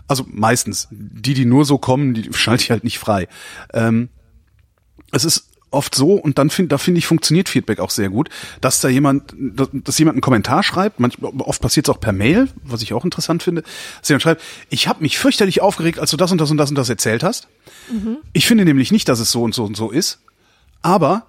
Also 0.08 0.24
meistens. 0.28 0.88
Die, 0.90 1.34
die 1.34 1.44
nur 1.44 1.64
so 1.64 1.78
kommen, 1.78 2.12
die 2.12 2.28
schalte 2.32 2.64
ich 2.64 2.70
halt 2.70 2.84
nicht 2.84 2.98
frei. 2.98 3.28
Ähm, 3.72 4.08
es 5.12 5.24
ist 5.24 5.49
oft 5.70 5.94
so 5.94 6.14
und 6.14 6.38
dann 6.38 6.50
finde 6.50 6.68
da 6.70 6.78
finde 6.78 6.98
ich 6.98 7.06
funktioniert 7.06 7.48
Feedback 7.48 7.80
auch 7.80 7.90
sehr 7.90 8.08
gut, 8.08 8.28
dass 8.60 8.80
da 8.80 8.88
jemand 8.88 9.34
dass, 9.38 9.68
dass 9.72 9.98
jemand 9.98 10.16
einen 10.16 10.20
Kommentar 10.20 10.62
schreibt, 10.62 11.00
manchmal 11.00 11.32
oft 11.38 11.62
passiert 11.62 11.88
es 11.88 11.94
auch 11.94 12.00
per 12.00 12.12
Mail, 12.12 12.48
was 12.64 12.82
ich 12.82 12.92
auch 12.92 13.04
interessant 13.04 13.42
finde, 13.42 13.62
dass 14.00 14.08
jemand 14.08 14.22
schreibt, 14.22 14.42
ich 14.68 14.88
habe 14.88 15.02
mich 15.02 15.18
fürchterlich 15.18 15.60
aufgeregt, 15.60 15.98
als 15.98 16.10
du 16.10 16.16
das 16.16 16.32
und 16.32 16.40
das 16.40 16.50
und 16.50 16.56
das 16.56 16.70
und 16.70 16.76
das 16.76 16.88
erzählt 16.88 17.22
hast. 17.22 17.48
Mhm. 17.90 18.18
Ich 18.32 18.46
finde 18.46 18.64
nämlich 18.64 18.90
nicht, 18.90 19.08
dass 19.08 19.20
es 19.20 19.30
so 19.30 19.42
und 19.42 19.54
so 19.54 19.64
und 19.64 19.76
so 19.76 19.90
ist, 19.90 20.20
aber 20.82 21.26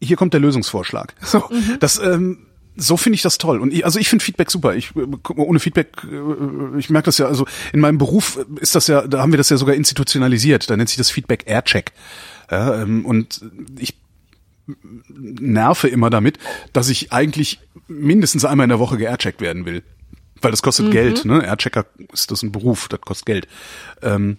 hier 0.00 0.16
kommt 0.16 0.32
der 0.34 0.40
Lösungsvorschlag. 0.40 1.14
So, 1.24 1.44
mhm. 1.50 1.76
das 1.80 1.98
ähm, 1.98 2.46
so 2.80 2.96
finde 2.96 3.14
ich 3.16 3.22
das 3.22 3.38
toll. 3.38 3.60
Und 3.60 3.72
ich, 3.72 3.84
also 3.84 3.98
ich 3.98 4.08
finde 4.08 4.24
Feedback 4.24 4.50
super. 4.50 4.74
Ich 4.74 4.92
ohne 5.36 5.60
Feedback, 5.60 5.88
äh, 6.04 6.78
ich 6.78 6.90
merke 6.90 7.06
das 7.06 7.18
ja, 7.18 7.26
also 7.26 7.46
in 7.72 7.80
meinem 7.80 7.98
Beruf 7.98 8.38
ist 8.60 8.74
das 8.74 8.86
ja, 8.86 9.06
da 9.06 9.20
haben 9.20 9.32
wir 9.32 9.38
das 9.38 9.50
ja 9.50 9.56
sogar 9.56 9.74
institutionalisiert. 9.74 10.70
Da 10.70 10.76
nennt 10.76 10.88
sich 10.88 10.98
das 10.98 11.10
Feedback 11.10 11.44
Aircheck. 11.46 11.92
Ja, 12.50 12.82
ähm, 12.82 13.04
und 13.04 13.42
ich 13.78 13.96
nerve 15.08 15.88
immer 15.88 16.10
damit, 16.10 16.38
dass 16.72 16.88
ich 16.88 17.12
eigentlich 17.12 17.60
mindestens 17.88 18.44
einmal 18.44 18.64
in 18.64 18.70
der 18.70 18.78
Woche 18.78 18.96
geaircheckt 18.96 19.40
werden 19.40 19.64
will. 19.66 19.82
Weil 20.40 20.50
das 20.50 20.62
kostet 20.62 20.86
mhm. 20.86 20.92
Geld, 20.92 21.24
ne? 21.24 21.44
Airchecker 21.44 21.86
ist 22.12 22.30
das 22.30 22.42
ein 22.42 22.52
Beruf, 22.52 22.88
das 22.88 23.00
kostet 23.00 23.26
Geld. 23.26 23.48
Ähm, 24.02 24.38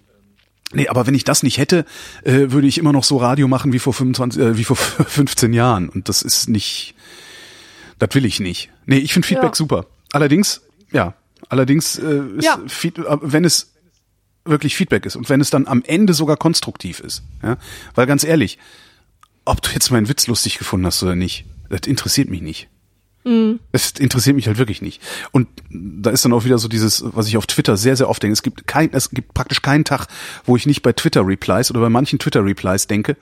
Nee, 0.74 0.88
aber 0.88 1.06
wenn 1.06 1.14
ich 1.14 1.24
das 1.24 1.42
nicht 1.42 1.58
hätte, 1.58 1.84
äh, 2.24 2.50
würde 2.50 2.66
ich 2.66 2.78
immer 2.78 2.92
noch 2.92 3.04
so 3.04 3.18
Radio 3.18 3.46
machen 3.46 3.72
wie 3.72 3.78
vor 3.78 3.92
25, 3.92 4.40
äh, 4.40 4.56
wie 4.56 4.64
vor 4.64 4.76
15 4.76 5.52
Jahren. 5.52 5.88
Und 5.88 6.08
das 6.08 6.22
ist 6.22 6.48
nicht, 6.48 6.94
das 8.02 8.16
will 8.16 8.24
ich 8.24 8.40
nicht. 8.40 8.68
Nee, 8.84 8.98
ich 8.98 9.12
finde 9.12 9.28
Feedback 9.28 9.50
ja. 9.50 9.54
super. 9.54 9.86
Allerdings, 10.12 10.62
ja, 10.90 11.14
allerdings, 11.48 11.98
äh, 11.98 12.22
ist 12.36 12.44
ja. 12.44 12.60
Feed, 12.66 12.98
äh, 12.98 13.18
wenn 13.22 13.44
es 13.44 13.74
wirklich 14.44 14.74
Feedback 14.74 15.06
ist 15.06 15.14
und 15.14 15.28
wenn 15.28 15.40
es 15.40 15.50
dann 15.50 15.68
am 15.68 15.84
Ende 15.86 16.12
sogar 16.12 16.36
konstruktiv 16.36 16.98
ist. 16.98 17.22
Ja? 17.44 17.58
Weil 17.94 18.08
ganz 18.08 18.24
ehrlich, 18.24 18.58
ob 19.44 19.62
du 19.62 19.70
jetzt 19.70 19.92
meinen 19.92 20.08
Witz 20.08 20.26
lustig 20.26 20.58
gefunden 20.58 20.84
hast 20.84 21.00
oder 21.04 21.14
nicht, 21.14 21.44
das 21.68 21.82
interessiert 21.86 22.28
mich 22.28 22.42
nicht. 22.42 22.68
Mhm. 23.22 23.60
Es 23.70 23.92
interessiert 23.92 24.34
mich 24.34 24.48
halt 24.48 24.58
wirklich 24.58 24.82
nicht. 24.82 25.00
Und 25.30 25.46
da 25.70 26.10
ist 26.10 26.24
dann 26.24 26.32
auch 26.32 26.44
wieder 26.44 26.58
so 26.58 26.66
dieses, 26.66 27.04
was 27.06 27.28
ich 27.28 27.36
auf 27.36 27.46
Twitter 27.46 27.76
sehr, 27.76 27.94
sehr 27.94 28.08
oft 28.08 28.20
denke. 28.20 28.32
Es 28.32 28.42
gibt 28.42 28.66
kein, 28.66 28.92
es 28.92 29.10
gibt 29.10 29.32
praktisch 29.32 29.62
keinen 29.62 29.84
Tag, 29.84 30.08
wo 30.44 30.56
ich 30.56 30.66
nicht 30.66 30.82
bei 30.82 30.92
Twitter 30.92 31.24
Replies 31.24 31.70
oder 31.70 31.80
bei 31.80 31.88
manchen 31.88 32.18
Twitter 32.18 32.44
Replies 32.44 32.88
denke, 32.88 33.16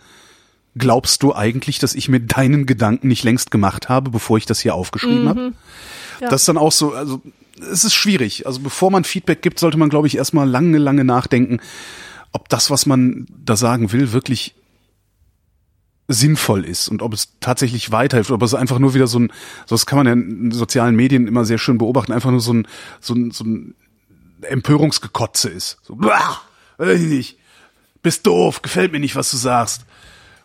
glaubst 0.77 1.23
du 1.23 1.35
eigentlich, 1.35 1.79
dass 1.79 1.95
ich 1.95 2.09
mir 2.09 2.21
deinen 2.21 2.67
Gedanken 2.67 3.09
nicht 3.09 3.25
längst 3.25 3.51
gemacht 3.51 3.89
habe, 3.89 4.11
bevor 4.11 4.39
ich 4.39 4.47
das 4.47 4.61
hier 4.61 4.75
aufgeschrieben 4.75 5.25
mhm. 5.25 5.29
habe? 5.29 5.53
Ja. 6.21 6.29
Das 6.29 6.43
ist 6.43 6.49
dann 6.49 6.59
auch 6.59 6.73
so, 6.73 6.95
also 6.95 7.23
es 7.61 7.85
ist 7.85 7.95
schwierig. 7.95 8.47
Also 8.47 8.61
bevor 8.61 8.91
man 8.91 9.05
Feedback 9.05 9.43
gibt, 9.43 9.59
sollte 9.59 9.79
man, 9.79 9.89
glaube 9.89 10.07
ich, 10.07 10.17
erstmal 10.17 10.49
lange, 10.49 10.79
lange 10.79 11.05
nachdenken, 11.05 11.61
ob 12.33 12.49
das, 12.49 12.71
was 12.71 12.87
man 12.87 13.27
da 13.45 13.57
sagen 13.57 13.93
will, 13.93 14.13
wirklich 14.13 14.55
sinnvoll 16.09 16.65
ist 16.65 16.89
und 16.89 17.03
ob 17.03 17.13
es 17.13 17.39
tatsächlich 17.39 17.93
weiterhilft, 17.93 18.33
ob 18.33 18.43
es 18.43 18.55
einfach 18.55 18.81
nur 18.81 18.95
wieder 18.95 19.07
so 19.07 19.21
ein, 19.21 19.33
so 19.67 19.75
das 19.75 19.87
kann 19.87 19.97
man 19.97 20.07
ja 20.07 20.13
in 20.13 20.51
sozialen 20.51 20.97
Medien 20.97 21.29
immer 21.29 21.45
sehr 21.45 21.59
schön 21.59 21.79
beobachten, 21.79 22.13
einfach 22.13 22.33
nur 22.33 22.41
so 22.41 22.53
ein, 22.53 22.67
so 23.01 23.15
ein, 23.15 23.31
so 23.31 23.45
ein 23.45 23.75
Empörungsgekotze 24.43 25.49
ist. 25.49 25.79
So, 25.83 25.95
blah, 25.95 26.41
weiß 26.79 27.01
ich 27.01 27.09
nicht. 27.09 27.39
Bist 28.03 28.27
doof, 28.27 28.63
gefällt 28.63 28.93
mir 28.93 29.01
nicht, 29.01 29.15
was 29.15 29.31
du 29.31 29.37
sagst. 29.37 29.85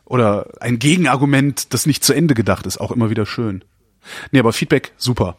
Oder 0.06 0.48
ein 0.62 0.80
Gegenargument, 0.80 1.74
das 1.74 1.86
nicht 1.86 2.04
zu 2.04 2.14
Ende 2.14 2.36
gedacht 2.36 2.66
ist, 2.66 2.80
auch 2.80 2.92
immer 2.92 3.10
wieder 3.10 3.26
schön. 3.26 3.64
Nee, 4.32 4.40
aber 4.40 4.54
Feedback, 4.54 4.94
super. 4.98 5.38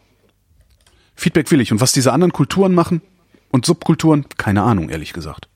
Feedback 1.14 1.50
will 1.50 1.60
ich. 1.60 1.72
Und 1.72 1.80
was 1.80 1.92
diese 1.92 2.12
anderen 2.12 2.32
Kulturen 2.32 2.74
machen 2.74 3.00
und 3.50 3.64
Subkulturen, 3.64 4.26
keine 4.36 4.62
Ahnung, 4.62 4.90
ehrlich 4.90 5.12
gesagt. 5.12 5.48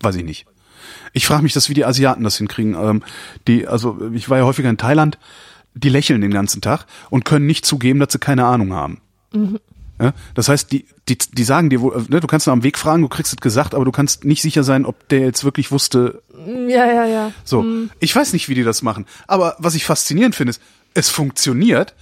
Weiß 0.00 0.16
ich 0.16 0.24
nicht. 0.24 0.46
Ich 1.12 1.26
frage 1.26 1.42
mich 1.42 1.52
das, 1.52 1.68
wie 1.68 1.74
die 1.74 1.84
Asiaten 1.84 2.24
das 2.24 2.38
hinkriegen. 2.38 2.74
Ähm, 2.74 3.02
die, 3.46 3.66
also 3.66 4.10
ich 4.12 4.28
war 4.30 4.38
ja 4.38 4.44
häufiger 4.44 4.70
in 4.70 4.78
Thailand, 4.78 5.18
die 5.74 5.88
lächeln 5.88 6.20
den 6.20 6.32
ganzen 6.32 6.62
Tag 6.62 6.86
und 7.10 7.24
können 7.24 7.46
nicht 7.46 7.66
zugeben, 7.66 8.00
dass 8.00 8.12
sie 8.12 8.18
keine 8.18 8.46
Ahnung 8.46 8.72
haben. 8.72 9.00
Mhm. 9.32 9.58
Ja, 10.00 10.12
das 10.34 10.48
heißt, 10.48 10.70
die, 10.72 10.86
die, 11.08 11.16
die 11.16 11.44
sagen 11.44 11.70
dir, 11.70 11.80
ne, 12.08 12.20
du 12.20 12.26
kannst 12.26 12.46
nur 12.46 12.52
am 12.52 12.62
Weg 12.62 12.76
fragen, 12.76 13.02
du 13.02 13.08
kriegst 13.08 13.32
es 13.32 13.40
gesagt, 13.40 13.74
aber 13.74 13.84
du 13.84 13.92
kannst 13.92 14.24
nicht 14.24 14.42
sicher 14.42 14.62
sein, 14.62 14.84
ob 14.84 15.08
der 15.08 15.20
jetzt 15.20 15.44
wirklich 15.44 15.72
wusste. 15.72 16.22
Ja, 16.46 16.86
ja, 16.86 17.06
ja. 17.06 17.32
So, 17.44 17.62
mhm. 17.62 17.90
ich 17.98 18.14
weiß 18.14 18.34
nicht, 18.34 18.48
wie 18.48 18.54
die 18.54 18.62
das 18.62 18.82
machen. 18.82 19.06
Aber 19.26 19.56
was 19.58 19.74
ich 19.74 19.86
faszinierend 19.86 20.34
finde, 20.34 20.50
ist, 20.50 20.60
es 20.92 21.08
funktioniert 21.08 21.94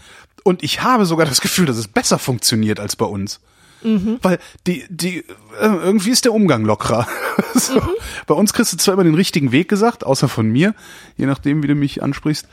und 0.43 0.63
ich 0.63 0.83
habe 0.83 1.07
sogar 1.07 1.27
das 1.27 1.41
Gefühl, 1.41 1.67
dass 1.67 1.77
es 1.77 1.89
besser 1.89 2.19
funktioniert 2.19 2.81
als 2.81 2.97
bei 2.97 3.07
uns. 3.07 3.41
Mhm. 3.85 4.19
Weil 4.23 4.39
die, 4.67 4.85
die, 4.89 5.19
äh, 5.19 5.25
irgendwie 5.61 6.11
ist 6.11 6.25
der 6.25 6.33
Umgang 6.33 6.65
lockerer. 6.65 7.07
so. 7.55 7.75
mhm. 7.75 7.91
Bei 8.27 8.35
uns 8.35 8.53
kriegst 8.53 8.73
du 8.73 8.77
zwar 8.77 8.95
immer 8.95 9.05
den 9.05 9.15
richtigen 9.15 9.53
Weg 9.53 9.69
gesagt, 9.69 10.05
außer 10.05 10.29
von 10.29 10.49
mir, 10.49 10.75
je 11.17 11.27
nachdem, 11.27 11.63
wie 11.63 11.69
du 11.69 11.75
mich 11.75 12.03
ansprichst. 12.03 12.49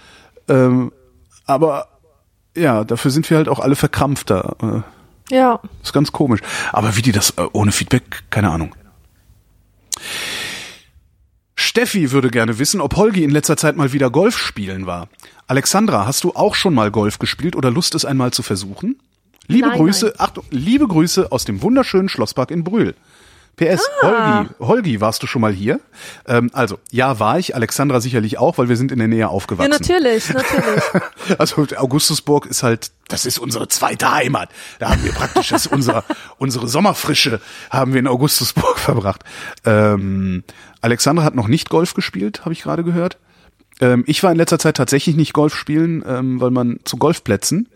Ähm, 0.47 0.91
aber 1.45 1.87
ja, 2.55 2.83
dafür 2.83 3.11
sind 3.11 3.29
wir 3.29 3.37
halt 3.37 3.49
auch 3.49 3.59
alle 3.59 3.75
verkrampfter. 3.75 4.83
Ja. 5.31 5.59
Ist 5.81 5.93
ganz 5.93 6.11
komisch. 6.11 6.41
Aber 6.71 6.95
wie 6.97 7.01
die 7.01 7.11
das 7.11 7.31
äh, 7.31 7.47
ohne 7.53 7.71
Feedback, 7.71 8.23
keine 8.29 8.51
Ahnung. 8.51 8.75
Steffi 11.55 12.11
würde 12.11 12.29
gerne 12.29 12.59
wissen, 12.59 12.81
ob 12.81 12.97
Holgi 12.97 13.23
in 13.23 13.29
letzter 13.29 13.55
Zeit 13.55 13.77
mal 13.77 13.93
wieder 13.93 14.09
Golf 14.09 14.37
spielen 14.37 14.85
war. 14.85 15.07
Alexandra, 15.47 16.05
hast 16.05 16.23
du 16.23 16.33
auch 16.33 16.55
schon 16.55 16.73
mal 16.73 16.91
Golf 16.91 17.17
gespielt 17.17 17.55
oder 17.55 17.71
Lust, 17.71 17.95
es 17.95 18.03
einmal 18.03 18.31
zu 18.31 18.43
versuchen? 18.43 18.99
Liebe 19.47 19.69
nein, 19.69 19.77
Grüße, 19.77 20.07
nein. 20.07 20.15
Achtung, 20.17 20.43
liebe 20.49 20.87
Grüße 20.87 21.31
aus 21.31 21.45
dem 21.45 21.61
wunderschönen 21.61 22.09
Schlosspark 22.09 22.51
in 22.51 22.63
Brühl. 22.63 22.95
PS, 23.55 23.87
ah. 24.01 24.37
Holgi, 24.37 24.49
Holgi, 24.59 25.01
warst 25.01 25.21
du 25.21 25.27
schon 25.27 25.41
mal 25.41 25.53
hier? 25.53 25.79
Ähm, 26.25 26.49
also, 26.53 26.79
ja, 26.89 27.19
war 27.19 27.37
ich, 27.37 27.55
Alexandra 27.55 28.01
sicherlich 28.01 28.37
auch, 28.39 28.57
weil 28.57 28.69
wir 28.69 28.77
sind 28.77 28.91
in 28.91 28.99
der 28.99 29.07
Nähe 29.07 29.29
aufgewachsen. 29.29 29.71
Ja, 29.71 29.77
natürlich, 29.77 30.33
natürlich. 30.33 30.83
also 31.37 31.67
Augustusburg 31.77 32.45
ist 32.47 32.63
halt, 32.63 32.91
das 33.07 33.25
ist 33.25 33.37
unsere 33.37 33.67
zweite 33.67 34.11
Heimat. 34.11 34.49
Da 34.79 34.89
haben 34.89 35.03
wir 35.03 35.11
praktisch 35.11 35.49
das 35.49 35.67
unsere, 35.67 36.03
unsere 36.37 36.67
Sommerfrische 36.67 37.39
haben 37.69 37.93
wir 37.93 37.99
in 37.99 38.07
Augustusburg 38.07 38.79
verbracht. 38.79 39.23
Ähm, 39.65 40.43
Alexandra 40.81 41.23
hat 41.23 41.35
noch 41.35 41.47
nicht 41.47 41.69
Golf 41.69 41.93
gespielt, 41.93 42.41
habe 42.41 42.53
ich 42.53 42.63
gerade 42.63 42.83
gehört. 42.83 43.17
Ähm, 43.79 44.03
ich 44.07 44.23
war 44.23 44.31
in 44.31 44.37
letzter 44.37 44.59
Zeit 44.59 44.77
tatsächlich 44.77 45.15
nicht 45.15 45.33
Golf 45.33 45.55
spielen, 45.55 46.03
ähm, 46.07 46.41
weil 46.41 46.51
man 46.51 46.79
zu 46.83 46.97
Golfplätzen 46.97 47.69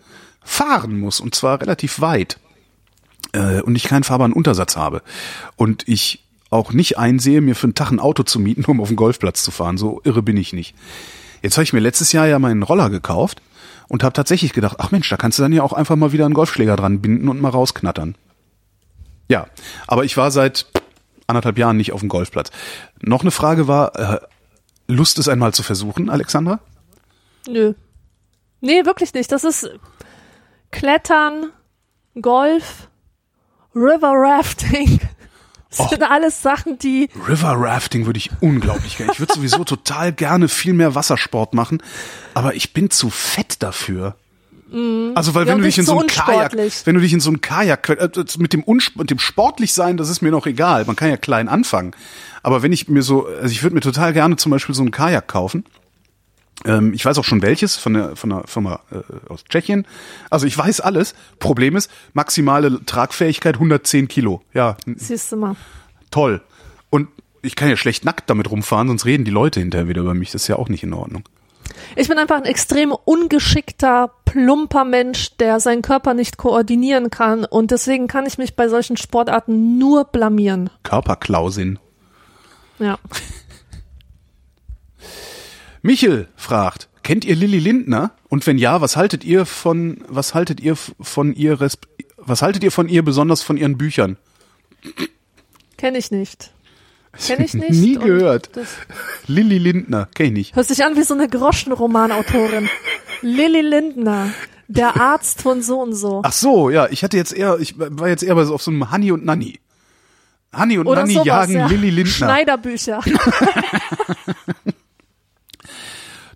fahren 0.43 0.99
muss 0.99 1.19
und 1.19 1.35
zwar 1.35 1.59
relativ 1.61 1.99
weit 2.01 2.37
äh, 3.35 3.61
und 3.61 3.75
ich 3.75 3.83
keinen 3.83 4.03
fahrbaren 4.03 4.33
Untersatz 4.33 4.75
habe 4.75 5.01
und 5.55 5.87
ich 5.87 6.23
auch 6.49 6.71
nicht 6.71 6.97
einsehe, 6.97 7.41
mir 7.41 7.55
für 7.55 7.65
einen 7.65 7.75
Tag 7.75 7.91
ein 7.91 7.99
Auto 7.99 8.23
zu 8.23 8.39
mieten, 8.39 8.63
um 8.65 8.79
auf 8.79 8.87
den 8.87 8.95
Golfplatz 8.95 9.43
zu 9.43 9.51
fahren. 9.51 9.77
So 9.77 10.01
irre 10.03 10.21
bin 10.21 10.37
ich 10.37 10.53
nicht. 10.53 10.75
Jetzt 11.41 11.57
habe 11.57 11.63
ich 11.63 11.73
mir 11.73 11.79
letztes 11.79 12.11
Jahr 12.11 12.27
ja 12.27 12.39
meinen 12.39 12.63
Roller 12.63 12.89
gekauft 12.89 13.41
und 13.87 14.03
habe 14.03 14.13
tatsächlich 14.13 14.53
gedacht, 14.53 14.77
ach 14.79 14.91
Mensch, 14.91 15.09
da 15.09 15.17
kannst 15.17 15.37
du 15.37 15.43
dann 15.43 15.53
ja 15.53 15.63
auch 15.63 15.73
einfach 15.73 15.95
mal 15.95 16.11
wieder 16.11 16.25
einen 16.25 16.33
Golfschläger 16.33 16.75
dran 16.75 17.01
binden 17.01 17.29
und 17.29 17.41
mal 17.41 17.49
rausknattern. 17.49 18.15
Ja, 19.27 19.47
aber 19.87 20.05
ich 20.05 20.17
war 20.17 20.31
seit 20.31 20.67
anderthalb 21.27 21.57
Jahren 21.57 21.77
nicht 21.77 21.91
auf 21.91 21.99
dem 21.99 22.09
Golfplatz. 22.09 22.51
Noch 23.01 23.21
eine 23.21 23.31
Frage 23.31 23.67
war, 23.67 23.95
äh, 23.95 24.19
Lust 24.87 25.17
es 25.17 25.27
einmal 25.27 25.51
zu 25.53 25.63
versuchen, 25.63 26.11
Alexandra? 26.11 26.59
Nö. 27.47 27.73
Nee, 28.61 28.85
wirklich 28.85 29.13
nicht. 29.15 29.31
Das 29.31 29.43
ist 29.43 29.67
Klettern, 30.71 31.51
Golf, 32.21 32.87
River 33.75 34.13
Rafting. 34.13 34.99
Das 35.77 35.89
sind 35.89 36.03
alles 36.03 36.41
Sachen, 36.41 36.79
die. 36.79 37.09
River 37.27 37.55
Rafting 37.57 38.05
würde 38.05 38.17
ich 38.17 38.29
unglaublich 38.39 38.97
gerne. 38.97 39.11
Ich 39.11 39.19
würde 39.19 39.33
sowieso 39.33 39.63
total 39.65 40.13
gerne 40.13 40.47
viel 40.47 40.73
mehr 40.73 40.95
Wassersport 40.95 41.53
machen, 41.53 41.81
aber 42.33 42.55
ich 42.55 42.71
bin 42.73 42.89
zu 42.89 43.09
fett 43.09 43.61
dafür. 43.61 44.15
Mm. 44.71 45.11
Also 45.15 45.35
weil 45.35 45.45
ja, 45.45 45.51
wenn 45.51 45.59
du 45.59 45.65
dich 45.65 45.77
in 45.77 45.85
so 45.85 45.99
ein 45.99 46.07
Kajak, 46.07 46.53
wenn 46.85 46.95
du 46.95 47.01
dich 47.01 47.13
in 47.13 47.19
so 47.19 47.29
ein 47.29 47.41
Kajak 47.41 47.89
äh, 47.89 48.09
mit 48.37 48.53
dem 48.53 48.63
mit 48.95 49.09
dem 49.11 49.19
sportlich 49.19 49.73
sein, 49.73 49.97
das 49.97 50.09
ist 50.09 50.21
mir 50.21 50.31
noch 50.31 50.47
egal. 50.47 50.85
Man 50.85 50.95
kann 50.95 51.09
ja 51.09 51.17
klein 51.17 51.49
anfangen. 51.49 51.91
Aber 52.41 52.61
wenn 52.61 52.71
ich 52.71 52.87
mir 52.87 53.01
so, 53.01 53.27
also 53.27 53.51
ich 53.51 53.63
würde 53.63 53.75
mir 53.75 53.81
total 53.81 54.13
gerne 54.13 54.37
zum 54.37 54.51
Beispiel 54.51 54.75
so 54.75 54.83
ein 54.83 54.91
Kajak 54.91 55.27
kaufen 55.27 55.65
ich 56.93 57.05
weiß 57.05 57.17
auch 57.17 57.23
schon 57.23 57.41
welches 57.41 57.75
von 57.75 57.93
der 57.93 58.15
von 58.15 58.29
der 58.31 58.43
Firma 58.45 58.79
äh, 58.91 59.31
aus 59.31 59.43
Tschechien. 59.45 59.85
Also 60.29 60.47
ich 60.47 60.57
weiß 60.57 60.81
alles. 60.81 61.15
Problem 61.39 61.75
ist 61.75 61.91
maximale 62.13 62.83
Tragfähigkeit 62.85 63.55
110 63.55 64.07
Kilo. 64.07 64.41
Ja. 64.53 64.77
Siehst 64.95 65.31
du 65.31 65.37
mal. 65.37 65.55
Toll. 66.11 66.41
Und 66.89 67.09
ich 67.41 67.55
kann 67.55 67.69
ja 67.69 67.77
schlecht 67.77 68.05
nackt 68.05 68.29
damit 68.29 68.49
rumfahren, 68.49 68.87
sonst 68.87 69.05
reden 69.05 69.25
die 69.25 69.31
Leute 69.31 69.59
hinterher 69.59 69.87
wieder 69.87 70.01
über 70.01 70.13
mich. 70.13 70.31
Das 70.31 70.43
ist 70.43 70.47
ja 70.47 70.55
auch 70.55 70.69
nicht 70.69 70.83
in 70.83 70.93
Ordnung. 70.93 71.23
Ich 71.95 72.07
bin 72.07 72.17
einfach 72.17 72.37
ein 72.37 72.45
extrem 72.45 72.91
ungeschickter, 72.91 74.11
plumper 74.25 74.85
Mensch, 74.85 75.37
der 75.37 75.59
seinen 75.59 75.81
Körper 75.81 76.13
nicht 76.13 76.37
koordinieren 76.37 77.09
kann 77.09 77.45
und 77.45 77.71
deswegen 77.71 78.07
kann 78.07 78.25
ich 78.25 78.37
mich 78.37 78.55
bei 78.55 78.67
solchen 78.67 78.97
Sportarten 78.97 79.77
nur 79.77 80.05
blamieren. 80.05 80.69
Körperklausin. 80.83 81.79
Ja. 82.79 82.97
Michel 85.85 86.27
fragt, 86.35 86.89
kennt 87.03 87.25
ihr 87.25 87.35
Lilly 87.35 87.59
Lindner? 87.59 88.09
Und 88.27 88.47
wenn 88.47 88.57
ja, 88.57 88.81
was 88.81 88.97
haltet 88.97 89.23
ihr 89.23 89.45
von, 89.45 90.03
was 90.07 90.33
haltet 90.33 90.59
ihr 90.59 90.75
von 90.75 91.31
ihr, 91.31 91.59
was 92.17 92.41
haltet 92.41 92.63
ihr 92.63 92.71
von 92.71 92.89
ihr 92.89 93.05
besonders 93.05 93.43
von 93.43 93.55
ihren 93.55 93.77
Büchern? 93.77 94.17
Kenne 95.77 95.99
ich 95.99 96.09
nicht. 96.09 96.51
Kenne 97.23 97.45
ich 97.45 97.53
nicht. 97.53 97.69
Nie 97.69 97.99
gehört. 97.99 98.49
Lilly 99.27 99.59
Lindner, 99.59 100.09
kenne 100.15 100.29
ich 100.29 100.33
nicht. 100.33 100.55
Hört 100.55 100.65
sich 100.65 100.83
an 100.83 100.95
wie 100.95 101.03
so 101.03 101.13
eine 101.13 101.29
Groschenromanautorin. 101.29 102.67
Lilly 103.21 103.61
Lindner. 103.61 104.31
Der 104.67 104.99
Arzt 104.99 105.43
von 105.43 105.61
so 105.61 105.81
und 105.81 105.93
so. 105.93 106.21
Ach 106.25 106.33
so, 106.33 106.71
ja, 106.71 106.87
ich 106.89 107.03
hatte 107.03 107.15
jetzt 107.15 107.31
eher, 107.31 107.59
ich 107.59 107.75
war 107.77 108.09
jetzt 108.09 108.23
eher 108.23 108.33
bei 108.33 108.45
so 108.45 108.55
auf 108.55 108.63
so 108.63 108.71
einem 108.71 108.91
Honey 108.91 109.11
und 109.11 109.23
Nanny. 109.23 109.59
Honey 110.51 110.79
und 110.79 110.87
Oder 110.87 111.01
Nanny 111.01 111.13
sowas, 111.13 111.27
jagen 111.27 111.53
ja. 111.53 111.67
Lilly 111.67 111.91
Lindner. 111.91 112.11
Schneiderbücher. 112.11 113.01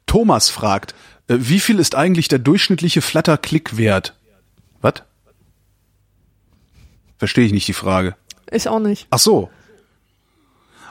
Thomas 0.09 0.49
fragt, 0.49 0.95
äh, 1.27 1.35
wie 1.39 1.59
viel 1.59 1.77
ist 1.77 1.93
eigentlich 1.93 2.27
der 2.27 2.39
durchschnittliche 2.39 3.01
Flatter-Klick 3.01 3.77
wert? 3.77 4.15
Was? 4.81 5.03
Verstehe 7.19 7.45
ich 7.45 7.53
nicht 7.53 7.67
die 7.67 7.73
Frage. 7.73 8.15
Ich 8.51 8.67
auch 8.67 8.79
nicht. 8.79 9.05
Ach 9.11 9.19
so. 9.19 9.51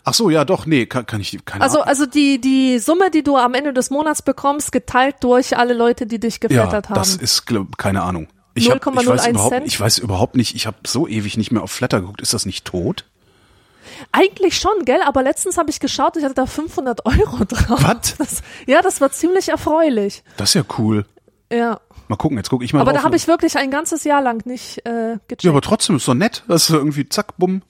Ach 0.04 0.14
so, 0.14 0.30
ja, 0.30 0.44
doch, 0.44 0.66
nee, 0.66 0.86
kann, 0.86 1.04
kann 1.04 1.20
ich 1.20 1.36
keine 1.44 1.64
Also, 1.64 1.78
Ahnung. 1.78 1.88
also 1.88 2.06
die, 2.06 2.40
die 2.40 2.78
Summe, 2.78 3.10
die 3.10 3.24
du 3.24 3.36
am 3.36 3.54
Ende 3.54 3.72
des 3.72 3.90
Monats 3.90 4.22
bekommst, 4.22 4.70
geteilt 4.70 5.16
durch 5.20 5.56
alle 5.56 5.74
Leute, 5.74 6.06
die 6.06 6.20
dich 6.20 6.38
geflattert 6.38 6.86
ja, 6.86 6.90
haben. 6.90 6.98
Das 6.98 7.16
ist, 7.16 7.44
glaub, 7.44 7.76
keine 7.76 8.02
Ahnung. 8.02 8.28
Ich, 8.54 8.70
hab, 8.70 8.86
ich, 8.86 9.06
weiß 9.06 9.26
überhaupt, 9.26 9.52
Cent? 9.52 9.66
ich 9.66 9.80
weiß 9.80 9.98
überhaupt 9.98 10.36
nicht, 10.36 10.54
ich 10.54 10.66
habe 10.68 10.76
so 10.86 11.08
ewig 11.08 11.36
nicht 11.36 11.50
mehr 11.50 11.62
auf 11.62 11.72
Flatter 11.72 12.00
geguckt. 12.00 12.20
Ist 12.20 12.34
das 12.34 12.46
nicht 12.46 12.64
tot? 12.64 13.04
Eigentlich 14.12 14.56
schon, 14.58 14.84
gell? 14.84 15.00
Aber 15.04 15.22
letztens 15.22 15.56
habe 15.58 15.70
ich 15.70 15.80
geschaut, 15.80 16.16
ich 16.16 16.24
hatte 16.24 16.34
da 16.34 16.46
500 16.46 17.04
Euro 17.06 17.44
drauf. 17.48 17.82
Was? 17.82 18.16
Das, 18.16 18.42
ja, 18.66 18.80
das 18.82 19.00
war 19.00 19.10
ziemlich 19.10 19.48
erfreulich. 19.48 20.22
Das 20.36 20.50
ist 20.50 20.54
ja 20.54 20.62
cool. 20.78 21.04
Ja. 21.52 21.80
Mal 22.08 22.16
gucken, 22.16 22.38
jetzt 22.38 22.48
gucke 22.50 22.64
ich 22.64 22.72
mal 22.72 22.80
Aber 22.80 22.92
drauf. 22.92 23.00
da 23.02 23.04
habe 23.06 23.16
ich 23.16 23.28
wirklich 23.28 23.56
ein 23.56 23.70
ganzes 23.70 24.04
Jahr 24.04 24.22
lang 24.22 24.44
nicht 24.46 24.78
äh, 24.86 25.16
gecheckt. 25.28 25.42
Ja, 25.42 25.50
aber 25.50 25.60
trotzdem 25.60 25.96
ist 25.96 26.08
doch 26.08 26.14
nett. 26.14 26.42
Das 26.48 26.64
ist 26.68 26.70
irgendwie 26.70 27.08
zack, 27.08 27.36
bumm, 27.36 27.62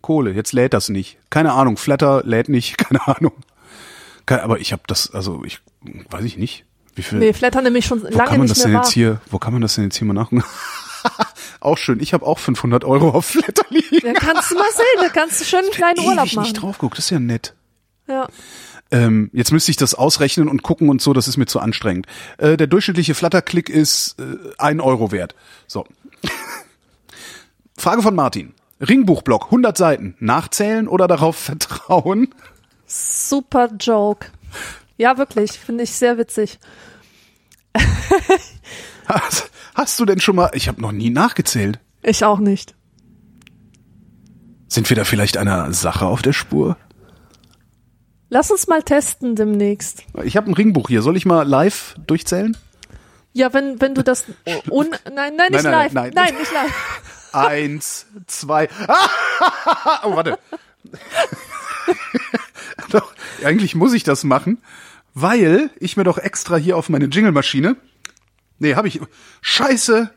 Kohle. 0.00 0.32
Jetzt 0.32 0.52
lädt 0.52 0.72
das 0.72 0.88
nicht. 0.88 1.18
Keine 1.28 1.52
Ahnung, 1.52 1.76
Flatter 1.76 2.22
lädt 2.24 2.48
nicht, 2.48 2.78
keine 2.78 3.06
Ahnung. 3.06 3.32
Keine, 4.26 4.42
aber 4.42 4.60
ich 4.60 4.72
habe 4.72 4.82
das, 4.86 5.12
also 5.12 5.44
ich 5.44 5.60
weiß 6.10 6.24
ich 6.24 6.38
nicht. 6.38 6.64
Wie 6.94 7.02
viel? 7.02 7.18
Nee, 7.18 7.32
Flatter 7.32 7.62
nämlich 7.62 7.86
schon 7.86 8.02
wo 8.02 8.06
lange 8.06 8.16
kann 8.16 8.28
man 8.30 8.40
nicht 8.42 8.50
das 8.52 8.58
mehr 8.58 8.66
denn 8.66 8.74
war. 8.74 8.82
jetzt 8.82 8.92
hier? 8.92 9.20
Wo 9.30 9.38
kann 9.38 9.52
man 9.52 9.62
das 9.62 9.74
denn 9.76 9.84
jetzt 9.84 9.96
hier 9.96 10.06
mal 10.06 10.14
nachgucken? 10.14 10.42
Auch 11.60 11.78
schön. 11.78 12.00
Ich 12.00 12.12
habe 12.12 12.26
auch 12.26 12.38
500 12.38 12.84
Euro 12.84 13.10
auf 13.10 13.26
Flatter 13.26 13.64
liegen. 13.70 14.06
Ja, 14.06 14.12
kannst 14.14 14.50
du 14.50 14.54
mal 14.56 14.70
sehen, 14.72 15.00
da 15.00 15.08
kannst 15.08 15.40
du 15.40 15.44
schön 15.44 15.60
einen 15.60 15.70
kleinen 15.70 16.00
Urlaub 16.00 16.32
machen. 16.32 16.42
nicht 16.42 16.60
drauf 16.60 16.78
geguckt. 16.78 16.98
Das 16.98 17.06
ist 17.06 17.10
ja 17.10 17.18
nett. 17.18 17.54
Ja. 18.08 18.28
Ähm, 18.90 19.30
jetzt 19.32 19.52
müsste 19.52 19.70
ich 19.70 19.76
das 19.76 19.94
ausrechnen 19.94 20.48
und 20.48 20.62
gucken 20.62 20.88
und 20.88 21.00
so, 21.00 21.12
das 21.12 21.28
ist 21.28 21.36
mir 21.36 21.46
zu 21.46 21.60
anstrengend. 21.60 22.06
Äh, 22.38 22.56
der 22.56 22.66
durchschnittliche 22.66 23.14
Flatterklick 23.14 23.68
ist 23.68 24.16
äh, 24.18 24.36
ein 24.58 24.80
Euro 24.80 25.12
wert. 25.12 25.34
So. 25.66 25.86
Frage 27.76 28.02
von 28.02 28.14
Martin. 28.14 28.54
Ringbuchblock, 28.80 29.46
100 29.46 29.76
Seiten. 29.76 30.16
Nachzählen 30.18 30.88
oder 30.88 31.06
darauf 31.06 31.36
vertrauen? 31.36 32.34
Super 32.86 33.70
Joke. 33.78 34.26
Ja, 34.96 35.18
wirklich, 35.18 35.52
finde 35.52 35.84
ich 35.84 35.92
sehr 35.92 36.18
witzig. 36.18 36.58
Hast, 39.14 39.50
hast 39.74 39.98
du 40.00 40.04
denn 40.04 40.20
schon 40.20 40.36
mal, 40.36 40.50
ich 40.54 40.68
habe 40.68 40.80
noch 40.80 40.92
nie 40.92 41.10
nachgezählt. 41.10 41.78
Ich 42.02 42.24
auch 42.24 42.38
nicht. 42.38 42.74
Sind 44.68 44.88
wir 44.88 44.96
da 44.96 45.04
vielleicht 45.04 45.36
einer 45.36 45.72
Sache 45.72 46.06
auf 46.06 46.22
der 46.22 46.32
Spur? 46.32 46.76
Lass 48.28 48.50
uns 48.52 48.68
mal 48.68 48.82
testen 48.82 49.34
demnächst. 49.34 50.04
Ich 50.22 50.36
habe 50.36 50.48
ein 50.48 50.54
Ringbuch 50.54 50.88
hier. 50.88 51.02
Soll 51.02 51.16
ich 51.16 51.26
mal 51.26 51.46
live 51.46 51.96
durchzählen? 52.06 52.56
Ja, 53.32 53.52
wenn, 53.52 53.80
wenn 53.80 53.94
du 53.94 54.04
das 54.04 54.24
un, 54.70 54.90
nein, 55.12 55.34
nein, 55.36 55.50
nicht 55.50 55.64
Nein, 55.64 55.66
nein, 55.72 55.72
live. 55.72 55.92
nein. 55.92 56.12
Nein, 56.14 56.34
nicht 56.34 56.52
live. 56.52 57.00
Eins, 57.32 58.06
zwei. 58.26 58.68
oh, 60.04 60.14
warte. 60.14 60.38
doch, 62.90 63.12
eigentlich 63.44 63.74
muss 63.74 63.92
ich 63.92 64.04
das 64.04 64.24
machen, 64.24 64.58
weil 65.14 65.70
ich 65.78 65.96
mir 65.96 66.04
doch 66.04 66.18
extra 66.18 66.56
hier 66.56 66.76
auf 66.76 66.88
meine 66.88 67.06
Jingle-Maschine. 67.06 67.76
Nee, 68.60 68.76
habe 68.76 68.86
ich. 68.88 69.00
Scheiße! 69.40 70.10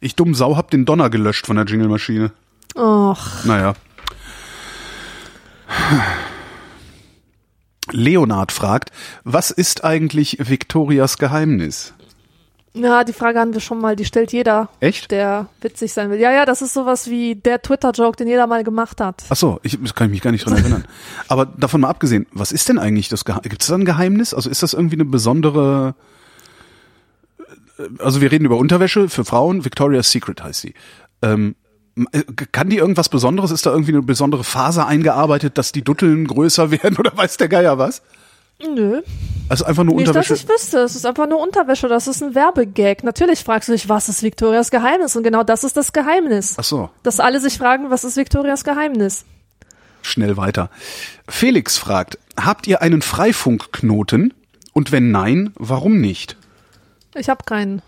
Ich 0.00 0.14
dumm 0.16 0.34
Sau 0.34 0.56
hab 0.56 0.70
den 0.70 0.84
Donner 0.84 1.08
gelöscht 1.08 1.46
von 1.46 1.56
der 1.56 1.64
Jingle-Maschine. 1.64 2.32
Och, 2.76 3.44
Naja. 3.44 3.72
Leonard 7.90 8.52
fragt, 8.52 8.90
was 9.24 9.50
ist 9.50 9.84
eigentlich 9.84 10.38
Victorias 10.40 11.16
Geheimnis? 11.18 11.94
ja, 12.76 13.04
die 13.04 13.12
Frage 13.12 13.38
haben 13.38 13.52
wir 13.54 13.60
schon 13.60 13.78
mal, 13.80 13.94
die 13.94 14.04
stellt 14.04 14.32
jeder, 14.32 14.68
Echt? 14.80 15.12
der 15.12 15.46
witzig 15.60 15.92
sein 15.92 16.10
will. 16.10 16.18
Ja, 16.18 16.32
ja, 16.32 16.44
das 16.44 16.60
ist 16.60 16.74
sowas 16.74 17.08
wie 17.08 17.36
der 17.36 17.62
Twitter-Joke, 17.62 18.16
den 18.16 18.26
jeder 18.26 18.48
mal 18.48 18.64
gemacht 18.64 19.00
hat. 19.00 19.22
Ach 19.28 19.36
so, 19.36 19.60
ich 19.62 19.78
das 19.80 19.94
kann 19.94 20.08
ich 20.08 20.10
mich 20.10 20.20
gar 20.22 20.32
nicht 20.32 20.44
dran 20.44 20.56
erinnern. 20.56 20.84
Aber 21.28 21.46
davon 21.46 21.82
mal 21.82 21.88
abgesehen, 21.88 22.26
was 22.32 22.50
ist 22.50 22.68
denn 22.68 22.80
eigentlich 22.80 23.08
das 23.08 23.24
Geheimnis? 23.24 23.48
Gibt 23.48 23.62
es 23.62 23.68
da 23.68 23.76
ein 23.76 23.84
Geheimnis? 23.84 24.34
Also 24.34 24.50
ist 24.50 24.64
das 24.64 24.72
irgendwie 24.74 24.96
eine 24.96 25.04
besondere 25.04 25.94
also 27.98 28.20
wir 28.20 28.30
reden 28.32 28.44
über 28.44 28.56
Unterwäsche 28.56 29.08
für 29.08 29.24
Frauen, 29.24 29.64
Victoria's 29.64 30.10
Secret 30.10 30.42
heißt 30.42 30.60
sie. 30.60 30.74
Ähm, 31.22 31.56
äh, 32.12 32.22
kann 32.52 32.68
die 32.70 32.78
irgendwas 32.78 33.08
Besonderes? 33.08 33.50
Ist 33.50 33.66
da 33.66 33.70
irgendwie 33.70 33.92
eine 33.92 34.02
besondere 34.02 34.44
Faser 34.44 34.86
eingearbeitet, 34.86 35.58
dass 35.58 35.72
die 35.72 35.82
Dutteln 35.82 36.26
größer 36.26 36.70
werden 36.82 36.96
oder 36.98 37.16
weiß 37.16 37.36
der 37.36 37.48
Geier 37.48 37.78
was? 37.78 38.02
Nö, 38.62 39.02
Also 39.48 39.64
einfach 39.64 39.82
nur 39.82 39.96
nicht, 39.96 40.06
dass 40.06 40.16
Unterwäsche. 40.16 40.34
ich 40.34 40.48
wüsste. 40.48 40.78
Es 40.78 40.94
ist 40.94 41.04
einfach 41.04 41.28
nur 41.28 41.40
Unterwäsche, 41.40 41.88
das 41.88 42.06
ist 42.06 42.22
ein 42.22 42.36
Werbegag. 42.36 43.02
Natürlich 43.02 43.42
fragst 43.42 43.68
du 43.68 43.72
dich, 43.72 43.88
was 43.88 44.08
ist 44.08 44.22
Victorias 44.22 44.70
Geheimnis? 44.70 45.16
Und 45.16 45.24
genau 45.24 45.42
das 45.42 45.64
ist 45.64 45.76
das 45.76 45.92
Geheimnis. 45.92 46.54
Ach 46.56 46.62
so, 46.64 46.88
Dass 47.02 47.18
alle 47.18 47.40
sich 47.40 47.58
fragen, 47.58 47.90
was 47.90 48.04
ist 48.04 48.16
Victorias 48.16 48.62
Geheimnis? 48.64 49.24
schnell 50.02 50.36
weiter. 50.36 50.68
Felix 51.28 51.78
fragt, 51.78 52.18
habt 52.38 52.66
ihr 52.66 52.82
einen 52.82 53.00
Freifunk-Knoten? 53.02 54.34
Und 54.74 54.92
wenn 54.92 55.10
nein, 55.10 55.52
warum 55.56 56.00
nicht? 56.00 56.36
Ich 57.14 57.28
habe 57.28 57.44
keinen, 57.44 57.82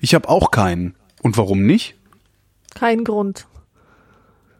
Ich 0.00 0.14
habe 0.14 0.28
auch 0.28 0.50
keinen. 0.50 0.94
Und 1.22 1.36
warum 1.36 1.64
nicht? 1.64 1.94
keinen 2.74 3.04
Grund. 3.04 3.46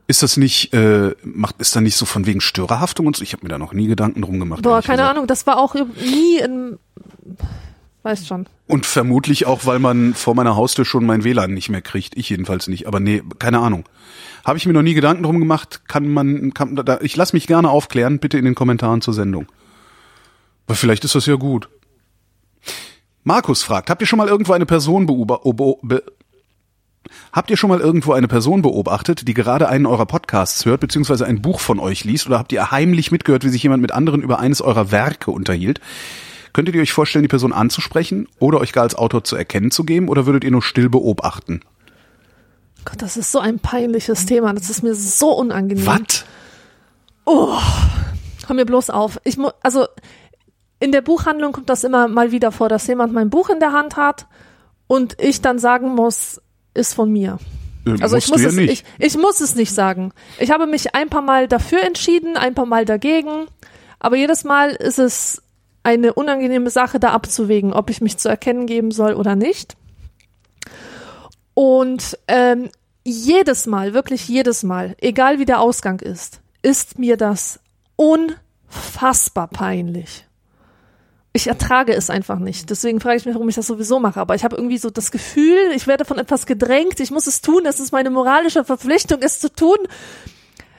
Ist 0.07 0.23
das 0.23 0.37
nicht, 0.37 0.73
äh, 0.73 1.15
macht, 1.23 1.57
ist 1.61 1.75
da 1.75 1.81
nicht 1.81 1.97
so 1.97 2.05
von 2.05 2.27
wegen 2.27 2.41
Störerhaftung 2.41 3.07
und 3.07 3.17
so? 3.17 3.23
Ich 3.23 3.33
habe 3.33 3.43
mir 3.43 3.49
da 3.49 3.59
noch 3.59 3.73
nie 3.73 3.87
Gedanken 3.87 4.23
drum 4.23 4.39
gemacht. 4.39 4.63
Boah, 4.63 4.83
keine 4.83 4.99
gesagt. 4.99 5.11
Ahnung, 5.17 5.27
das 5.27 5.47
war 5.47 5.59
auch 5.59 5.75
nie 5.75 6.39
in, 6.39 6.79
weißt 8.03 8.27
schon. 8.27 8.47
Und 8.67 8.87
vermutlich 8.87 9.47
auch, 9.47 9.67
weil 9.67 9.79
man 9.79 10.15
vor 10.15 10.35
meiner 10.35 10.57
Haustür 10.57 10.85
schon 10.85 11.07
mein 11.07 11.25
WLAN 11.25 11.55
nicht 11.55 11.71
mehr 11.71 11.83
kriegt. 11.83 12.17
Ich 12.17 12.29
jedenfalls 12.29 12.69
nicht. 12.69 12.87
Aber 12.87 13.01
nee, 13.01 13.23
keine 13.39 13.59
Ahnung. 13.61 13.85
Habe 14.45 14.59
ich 14.59 14.67
mir 14.67 14.75
noch 14.75 14.83
nie 14.83 14.95
Gedanken 14.95 15.23
drum 15.23 15.39
gemacht. 15.39 15.89
Kann 15.89 16.09
man, 16.09 16.53
kann, 16.53 16.77
da, 16.77 16.99
ich 17.01 17.17
lass 17.17 17.33
mich 17.33 17.47
gerne 17.47 17.71
aufklären, 17.71 18.19
bitte 18.19 18.39
in 18.39 18.45
den 18.45 18.55
Kommentaren 18.55 19.01
zur 19.01 19.15
Sendung. 19.15 19.47
Aber 20.67 20.77
vielleicht 20.77 21.05
ist 21.05 21.15
das 21.15 21.27
ja 21.27 21.35
gut. 21.35 21.69
Markus 23.25 23.63
fragt, 23.63 23.91
habt 23.91 24.03
ihr 24.03 24.07
schon 24.07 24.19
mal 24.19 24.29
irgendwo 24.29 24.53
eine 24.53 24.67
Person 24.67 25.07
beobacht, 25.07 25.43
be, 25.83 26.03
Habt 27.33 27.51
ihr 27.51 27.57
schon 27.57 27.69
mal 27.69 27.81
irgendwo 27.81 28.13
eine 28.13 28.29
Person 28.29 28.63
beobachtet, 28.63 29.29
die 29.29 29.35
gerade 29.35 29.69
einen 29.69 29.87
eurer 29.87 30.07
Podcasts 30.07 30.65
hört, 30.65 30.81
beziehungsweise 30.81 31.27
ein 31.27 31.43
Buch 31.43 31.61
von 31.61 31.79
euch 31.79 32.05
liest, 32.05 32.27
oder 32.27 32.39
habt 32.39 32.53
ihr 32.53 32.71
heimlich 32.71 33.11
mitgehört, 33.13 33.45
wie 33.45 33.49
sich 33.49 33.63
jemand 33.63 33.83
mit 33.83 33.93
anderen 33.93 34.23
über 34.23 34.39
eines 34.39 34.63
eurer 34.63 34.91
Werke 34.91 35.31
unterhielt? 35.31 35.81
Könntet 36.53 36.75
ihr 36.75 36.83
euch 36.83 36.93
vorstellen, 36.93 37.23
die 37.25 37.29
Person 37.29 37.53
anzusprechen 37.53 38.29
oder 38.39 38.61
euch 38.61 38.73
gar 38.73 38.85
als 38.85 38.95
Autor 38.95 39.25
zu 39.25 39.37
erkennen 39.37 39.71
zu 39.71 39.85
geben, 39.85 40.09
oder 40.09 40.27
würdet 40.27 40.45
ihr 40.45 40.51
nur 40.51 40.63
still 40.63 40.89
beobachten? 40.89 41.61
Gott, 42.85 43.01
das 43.03 43.17
ist 43.17 43.33
so 43.33 43.39
ein 43.39 43.59
peinliches 43.59 44.27
Thema. 44.27 44.53
Das 44.53 44.71
ist 44.71 44.83
mir 44.83 44.95
so 44.95 45.33
unangenehm. 45.33 45.87
Was? 45.87 46.25
Hör 47.27 48.55
mir 48.55 48.67
bloß 48.67 48.91
auf. 48.91 49.19
Ich 49.25 49.39
mu 49.39 49.49
also 49.63 49.87
in 50.85 50.93
der 50.93 51.01
Buchhandlung 51.01 51.53
kommt 51.53 51.71
das 51.71 51.83
immer 51.83 52.09
mal 52.09 52.31
wieder 52.31 52.53
vor, 52.53 52.69
dass 52.69 52.87
jemand 52.87 53.15
mein 53.15 53.31
Buch 53.31 53.49
in 53.49 53.59
der 53.59 53.73
Hand 53.73 53.97
hat 53.97 54.27
und 54.87 55.19
ich 55.19 55.41
dann 55.41 55.59
sagen 55.59 55.95
muss, 55.95 56.43
ist 56.75 56.93
von 56.93 57.11
mir. 57.11 57.39
Äh, 57.87 57.97
Also 58.03 58.17
ich 58.19 58.29
muss 58.29 58.43
ja 58.43 58.49
es 58.51 58.55
nicht. 58.55 58.85
ich, 58.99 59.07
ich 59.07 59.17
muss 59.17 59.41
es 59.41 59.55
nicht 59.55 59.73
sagen. 59.73 60.13
Ich 60.39 60.51
habe 60.51 60.67
mich 60.67 60.95
ein 60.95 61.09
paar 61.09 61.23
Mal 61.23 61.49
dafür 61.49 61.83
entschieden, 61.83 62.37
ein 62.37 62.55
paar 62.55 62.67
Mal 62.67 62.85
dagegen, 62.85 63.47
aber 63.99 64.17
jedes 64.17 64.45
Mal 64.45 64.73
ist 64.73 64.99
es 64.99 65.43
eine 65.85 66.13
unangenehme 66.13 66.69
Sache, 66.69 67.01
da 67.01 67.13
abzuwägen, 67.13 67.73
ob 67.73 67.89
ich 67.89 68.03
mich 68.03 68.19
zu 68.19 68.29
erkennen 68.29 68.67
geben 68.67 68.91
soll 68.91 69.15
oder 69.15 69.37
nicht. 69.37 69.77
Und 71.55 72.19
ähm, 72.29 72.69
jedes 73.05 73.67
Mal, 73.67 73.95
wirklich 73.95 74.29
jedes 74.29 74.63
Mal, 74.65 74.97
egal 75.01 75.39
wie 75.39 75.47
der 75.47 75.61
Ausgang 75.61 76.01
ist, 76.01 76.41
ist 76.61 76.99
mir 76.99 77.17
das 77.17 77.59
unfassbar 77.97 79.49
peinlich. 79.49 80.27
Ich 81.37 81.49
ertrage 81.49 81.93
es 81.93 82.11
einfach 82.11 82.39
nicht. 82.39 82.71
Deswegen 82.71 83.01
frage 83.01 83.17
ich 83.17 83.27
mich, 83.27 83.35
warum 83.35 83.49
ich 83.49 83.57
das 83.57 83.67
sowieso 83.67 83.99
mache. 83.99 84.21
Aber 84.21 84.37
ich 84.37 84.45
habe 84.45 84.55
irgendwie 84.55 84.79
so 84.79 84.89
das 84.89 85.11
Gefühl, 85.11 85.73
ich 85.75 85.89
werde 85.89 86.05
von 86.05 86.17
etwas 86.17 86.47
gedrängt, 86.47 87.01
ich 87.01 87.11
muss 87.11 87.27
es 87.27 87.41
tun, 87.41 87.67
es 87.67 87.81
ist 87.81 87.91
meine 87.91 88.09
moralische 88.11 88.65
Verpflichtung, 88.65 89.19
es 89.21 89.41
zu 89.41 89.53
tun. 89.53 89.79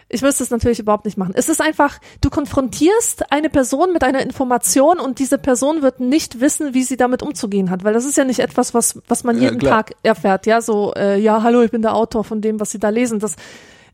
Ich 0.07 0.21
müsste 0.21 0.43
es 0.43 0.51
natürlich 0.51 0.79
überhaupt 0.79 1.03
nicht 1.03 1.17
machen. 1.17 1.33
Es 1.35 1.49
ist 1.49 1.59
einfach, 1.61 1.99
du 2.21 2.29
konfrontierst 2.29 3.33
eine 3.33 3.49
Person 3.49 3.91
mit 3.91 4.03
einer 4.05 4.21
Information 4.21 4.99
und 5.01 5.19
diese 5.19 5.37
Person 5.37 5.81
wird 5.81 5.99
nicht 5.99 6.39
wissen, 6.39 6.73
wie 6.73 6.83
sie 6.83 6.95
damit 6.95 7.21
umzugehen 7.21 7.69
hat, 7.69 7.83
weil 7.83 7.93
das 7.93 8.05
ist 8.05 8.15
ja 8.15 8.23
nicht 8.23 8.39
etwas, 8.39 8.73
was, 8.73 9.01
was 9.09 9.25
man 9.25 9.35
Ja, 9.35 9.43
jeden 9.43 9.57
klar. 9.57 9.83
Tag 9.83 9.95
erfährt. 10.03 10.45
Ja, 10.45 10.61
so, 10.61 10.93
äh, 10.95 11.19
ja, 11.19 11.43
hallo, 11.43 11.63
ich 11.63 11.71
bin 11.71 11.81
der 11.81 11.95
Autor 11.95 12.23
von 12.23 12.39
dem, 12.39 12.61
was 12.61 12.71
sie 12.71 12.79
da 12.79 12.89
lesen. 12.89 13.19
Das, 13.19 13.35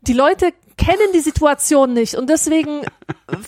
die 0.02 0.12
Leute 0.12 0.52
kennen 0.76 1.12
die 1.14 1.20
Situation 1.20 1.92
nicht 1.92 2.14
und 2.16 2.28
deswegen 2.28 2.82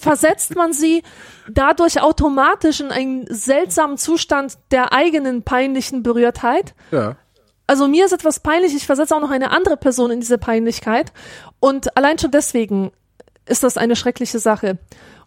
versetzt 0.00 0.54
man 0.56 0.72
sie 0.72 1.02
dadurch 1.48 2.00
automatisch 2.00 2.80
in 2.80 2.90
einen 2.90 3.26
seltsamen 3.28 3.98
Zustand 3.98 4.56
der 4.70 4.92
eigenen 4.92 5.42
peinlichen 5.42 6.02
Berührtheit. 6.02 6.74
Ja. 6.90 7.16
Also 7.66 7.88
mir 7.88 8.04
ist 8.04 8.12
etwas 8.12 8.40
peinlich, 8.40 8.74
ich 8.74 8.86
versetze 8.86 9.16
auch 9.16 9.20
noch 9.20 9.30
eine 9.30 9.50
andere 9.50 9.76
Person 9.76 10.10
in 10.10 10.20
diese 10.20 10.38
Peinlichkeit 10.38 11.12
und 11.60 11.96
allein 11.96 12.18
schon 12.18 12.30
deswegen 12.30 12.92
ist 13.46 13.62
das 13.62 13.76
eine 13.76 13.96
schreckliche 13.96 14.38
Sache. 14.38 14.78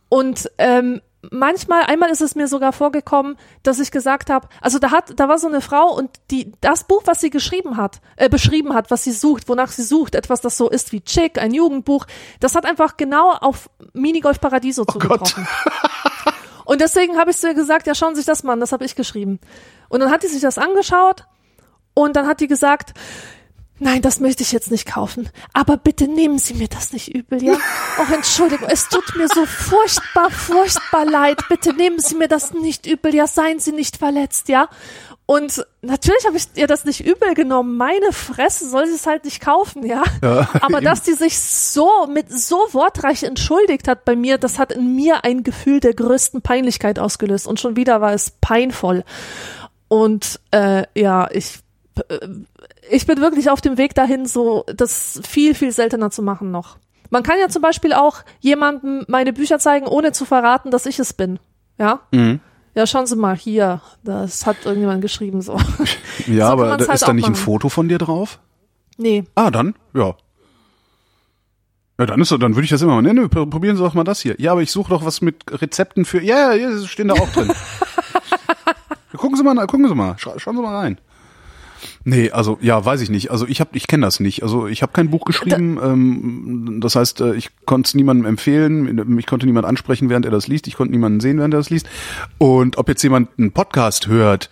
Und 0.10 0.50
ähm, 0.58 1.02
manchmal, 1.32 1.84
einmal 1.84 2.10
ist 2.10 2.22
es 2.22 2.36
mir 2.36 2.48
sogar 2.48 2.74
vorgekommen, 2.74 3.38
dass 3.64 3.80
ich 3.80 3.92
gesagt 3.92 4.30
habe, 4.30 4.48
also 4.62 4.80
da 4.80 4.92
hat, 4.92 5.20
da 5.20 5.28
war 5.28 5.38
so 5.38 5.48
eine 5.48 5.62
Frau 5.62 5.94
und 5.96 6.10
die 6.32 6.52
das 6.62 6.86
Buch, 6.86 7.04
was 7.06 7.22
sie 7.22 7.30
geschrieben 7.30 7.78
hat, 7.78 8.02
äh, 8.16 8.30
beschrieben 8.30 8.74
hat, 8.74 8.92
was 8.92 9.04
sie 9.04 9.12
sucht, 9.12 9.50
wonach 9.50 9.72
sie 9.72 9.84
sucht, 9.84 10.16
etwas, 10.16 10.42
das 10.42 10.58
so 10.58 10.70
ist 10.70 10.92
wie 10.92 11.02
Chick, 11.02 11.38
ein 11.38 11.54
Jugendbuch, 11.54 12.06
das 12.40 12.56
hat 12.56 12.66
einfach 12.66 12.98
genau 12.98 13.32
auf 13.32 13.70
Minigolf 13.94 14.40
Paradiso 14.40 14.86
zugetroffen. 14.86 15.48
Und 16.66 16.82
deswegen 16.82 17.18
habe 17.18 17.32
ich 17.32 17.38
zu 17.38 17.48
ihr 17.48 17.54
gesagt, 17.54 17.88
ja, 17.88 17.96
schauen 17.96 18.14
Sie 18.14 18.20
sich 18.20 18.26
das 18.26 18.44
mal 18.44 18.52
an, 18.52 18.60
das 18.60 18.74
habe 18.74 18.84
ich 18.84 18.98
geschrieben. 18.98 19.40
Und 19.88 20.02
dann 20.02 20.12
hat 20.12 20.24
die 20.24 20.28
sich 20.28 20.42
das 20.42 20.58
angeschaut 20.58 21.26
und 21.94 22.18
dann 22.18 22.28
hat 22.28 22.42
die 22.42 22.48
gesagt, 22.48 22.94
nein, 23.80 24.02
das 24.02 24.20
möchte 24.20 24.44
ich 24.44 24.52
jetzt 24.52 24.72
nicht 24.72 24.86
kaufen. 24.86 25.30
Aber 25.54 25.78
bitte 25.78 26.08
nehmen 26.08 26.40
Sie 26.40 26.54
mir 26.54 26.68
das 26.68 26.94
nicht 26.94 27.14
übel, 27.14 27.44
ja? 27.44 27.58
Oh, 28.00 28.14
Entschuldigung, 28.14 28.68
es 28.70 28.90
tut 28.90 29.16
mir 29.16 29.28
so 29.28 29.46
furchtbar, 29.46 30.30
furchtbar 30.30 31.06
leid. 31.06 31.40
Bitte 31.50 31.74
nehmen 31.74 32.00
Sie 32.00 32.16
mir 32.16 32.28
das 32.28 32.54
nicht 32.54 32.86
übel, 32.86 33.14
ja? 33.16 33.28
Seien 33.28 33.60
Sie 33.60 33.72
nicht 33.72 33.98
verletzt, 33.98 34.50
ja? 34.50 34.70
Und 35.30 35.66
natürlich 35.82 36.26
habe 36.26 36.38
ich 36.38 36.46
ihr 36.56 36.68
das 36.68 36.86
nicht 36.86 37.06
übel 37.06 37.34
genommen. 37.34 37.76
Meine 37.76 38.14
Fresse 38.14 38.70
soll 38.70 38.88
sie 38.88 38.96
es 38.96 39.06
halt 39.06 39.26
nicht 39.26 39.42
kaufen, 39.42 39.86
ja? 39.86 40.04
Ja, 40.24 40.50
Aber 40.62 40.78
eben. 40.78 40.86
dass 40.86 41.04
die 41.04 41.14
sich 41.14 41.38
so 41.38 42.08
mit 42.08 42.32
so 42.32 42.56
wortreich 42.72 43.24
entschuldigt 43.24 43.90
hat 43.90 44.06
bei 44.06 44.16
mir, 44.16 44.38
das 44.38 44.58
hat 44.58 44.72
in 44.72 44.96
mir 44.96 45.26
ein 45.26 45.44
Gefühl 45.44 45.82
der 45.82 45.94
größten 45.94 46.42
Peinlichkeit 46.42 46.98
ausgelöst. 46.98 47.46
Und 47.46 47.60
schon 47.60 47.76
wieder 47.76 48.00
war 48.00 48.14
es 48.14 48.32
peinvoll. 48.40 49.04
Und 49.90 50.40
äh, 50.52 50.84
ja, 50.96 51.30
ich 51.30 51.60
äh, 52.08 52.28
ich 52.90 53.06
bin 53.06 53.20
wirklich 53.20 53.50
auf 53.50 53.62
dem 53.62 53.78
Weg 53.78 53.96
dahin, 53.96 54.26
so 54.26 54.64
das 54.74 55.22
viel, 55.28 55.54
viel 55.56 55.72
seltener 55.72 56.12
zu 56.12 56.22
machen 56.22 56.52
noch. 56.52 56.78
Man 57.10 57.24
kann 57.24 57.40
ja 57.40 57.48
zum 57.50 57.62
Beispiel 57.62 57.94
auch 57.94 58.24
jemandem 58.40 59.06
meine 59.08 59.34
Bücher 59.34 59.60
zeigen, 59.60 59.88
ohne 59.88 60.12
zu 60.12 60.26
verraten, 60.26 60.72
dass 60.72 60.86
ich 60.86 61.00
es 61.00 61.14
bin. 61.14 61.40
Ja? 61.78 62.02
Mhm. 62.12 62.40
Ja, 62.76 62.86
schauen 62.86 63.08
Sie 63.08 63.16
mal 63.16 63.36
hier. 63.36 63.82
Das 64.04 64.46
hat 64.46 64.66
irgendjemand 64.66 65.02
geschrieben 65.02 65.42
so. 65.42 65.58
Ja, 66.28 66.48
So 66.48 66.54
aber 66.54 66.78
da 66.78 66.88
halt 66.88 66.96
ist 66.96 67.08
da 67.08 67.14
nicht 67.14 67.26
ein 67.26 67.32
machen. 67.32 67.44
Foto 67.44 67.70
von 67.70 67.88
dir 67.88 67.98
drauf? 67.98 68.40
Nee. 68.98 69.24
Ah, 69.36 69.52
dann, 69.52 69.76
ja. 69.94 70.16
Ja, 72.00 72.06
dann 72.06 72.22
ist 72.22 72.32
dann 72.32 72.42
würde 72.42 72.64
ich 72.64 72.70
das 72.70 72.82
immer 72.82 72.96
mal 72.96 73.02
nennen. 73.02 73.30
Probieren 73.30 73.78
Sie 73.78 73.84
doch 73.84 73.94
mal 73.96 74.04
das 74.04 74.20
hier. 74.22 74.36
Ja, 74.40 74.52
aber 74.52 74.62
ich 74.62 74.72
suche 74.72 74.90
doch 74.90 75.04
was 75.06 75.22
mit 75.22 75.44
Rezepten 75.50 76.06
für. 76.06 76.22
Ja, 76.22 76.54
ja, 76.54 76.70
ja, 76.70 76.86
stehen 76.86 77.08
da 77.08 77.16
auch 77.16 77.30
drin. 77.30 77.52
gucken 79.18 79.36
Sie 79.38 79.44
mal, 79.44 79.56
gucken 79.66 79.88
Sie 79.88 79.96
mal, 79.96 80.16
Scha 80.20 80.38
schauen 80.38 80.56
Sie 80.56 80.62
mal 80.62 80.76
rein. 80.76 81.00
Nee, 82.04 82.32
also 82.32 82.58
ja, 82.62 82.84
weiß 82.84 83.02
ich 83.02 83.10
nicht. 83.10 83.32
Also 83.32 83.48
ich 83.48 83.60
habe, 83.60 83.72
ich 83.74 83.88
kenne 83.88 84.06
das 84.06 84.20
nicht. 84.20 84.44
Also 84.44 84.68
ich 84.68 84.82
habe 84.82 84.94
kein 84.94 85.10
Buch 85.10 85.26
geschrieben. 85.26 85.76
Da, 85.78 85.92
ähm, 85.92 86.80
das 86.82 86.96
heißt, 86.96 87.22
äh, 87.22 87.36
ich 87.36 87.50
konnte 87.66 87.88
es 87.88 87.94
niemandem 87.94 88.26
empfehlen. 88.26 89.18
Ich 89.20 89.26
konnte 89.26 89.46
niemand 89.46 89.66
ansprechen, 89.66 90.10
während 90.10 90.26
er 90.26 90.32
das 90.32 90.48
liest. 90.48 90.68
Ich 90.68 90.76
konnte 90.76 90.92
niemanden 90.92 91.20
sehen, 91.20 91.38
während 91.38 91.54
er 91.54 91.60
das 91.60 91.70
liest. 91.70 91.88
Und 92.38 92.78
ob 92.78 92.90
jetzt 92.90 93.04
jemand 93.04 93.30
einen 93.38 93.52
Podcast 93.52 94.08
hört, 94.08 94.50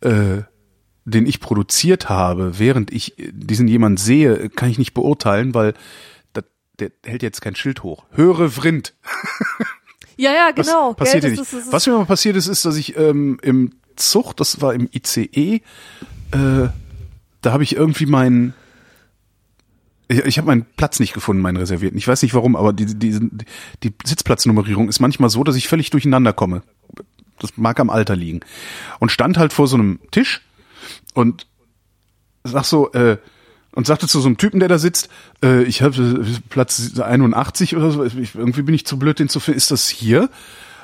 äh, 0.00 0.42
den 1.04 1.26
ich 1.26 1.40
produziert 1.40 2.08
habe, 2.08 2.58
während 2.58 2.92
ich 2.92 3.14
diesen 3.32 3.66
jemand 3.66 3.98
sehe, 3.98 4.50
kann 4.50 4.70
ich 4.70 4.78
nicht 4.78 4.92
beurteilen, 4.92 5.54
weil 5.54 5.74
das, 6.32 6.44
der 6.78 6.90
hält 7.04 7.22
jetzt 7.22 7.40
kein 7.40 7.56
Schild 7.56 7.82
hoch. 7.82 8.04
Höre 8.12 8.50
Vrind. 8.50 8.94
Ja, 10.18 10.32
ja, 10.32 10.50
genau. 10.50 10.90
Was 10.90 10.96
passiert 10.96 11.22
Gell, 11.22 11.36
das 11.36 11.52
nicht. 11.52 11.62
Ist, 11.66 11.72
Was 11.72 11.86
mir 11.86 11.92
mal 11.96 12.04
passiert 12.04 12.36
ist, 12.36 12.48
ist, 12.48 12.64
dass 12.64 12.76
ich 12.76 12.96
ähm, 12.96 13.38
im 13.40 13.70
Zug, 13.94 14.34
das 14.36 14.60
war 14.60 14.74
im 14.74 14.88
ICE, 14.92 15.62
äh, 16.32 16.68
da 17.40 17.52
habe 17.52 17.62
ich 17.62 17.76
irgendwie 17.76 18.06
meinen 18.06 18.54
ich, 20.08 20.24
ich 20.24 20.38
habe 20.38 20.46
meinen 20.46 20.66
Platz 20.76 21.00
nicht 21.00 21.12
gefunden, 21.12 21.42
meinen 21.42 21.58
reservierten. 21.58 21.98
Ich 21.98 22.08
weiß 22.08 22.22
nicht 22.22 22.34
warum, 22.34 22.56
aber 22.56 22.72
die, 22.72 22.86
die, 22.86 23.20
die 23.82 23.94
Sitzplatznummerierung 24.04 24.88
ist 24.88 25.00
manchmal 25.00 25.30
so, 25.30 25.44
dass 25.44 25.56
ich 25.56 25.68
völlig 25.68 25.90
durcheinander 25.90 26.32
komme. 26.32 26.62
Das 27.38 27.56
mag 27.56 27.78
am 27.78 27.90
Alter 27.90 28.16
liegen. 28.16 28.40
Und 28.98 29.12
stand 29.12 29.38
halt 29.38 29.52
vor 29.52 29.68
so 29.68 29.76
einem 29.76 30.00
Tisch 30.10 30.40
und 31.14 31.46
sag 32.42 32.64
so, 32.64 32.90
äh, 32.92 33.18
und 33.72 33.86
sagte 33.86 34.08
zu 34.08 34.20
so 34.20 34.26
einem 34.26 34.38
Typen, 34.38 34.60
der 34.60 34.68
da 34.68 34.78
sitzt, 34.78 35.08
äh, 35.42 35.62
ich 35.64 35.82
habe 35.82 36.24
Platz 36.48 36.98
81 36.98 37.76
oder 37.76 37.90
so, 37.90 38.04
ich, 38.04 38.34
irgendwie 38.34 38.62
bin 38.62 38.74
ich 38.74 38.86
zu 38.86 38.98
blöd, 38.98 39.18
den 39.18 39.28
zu 39.28 39.40
finden. 39.40 39.58
Ist 39.58 39.70
das 39.70 39.88
hier? 39.88 40.30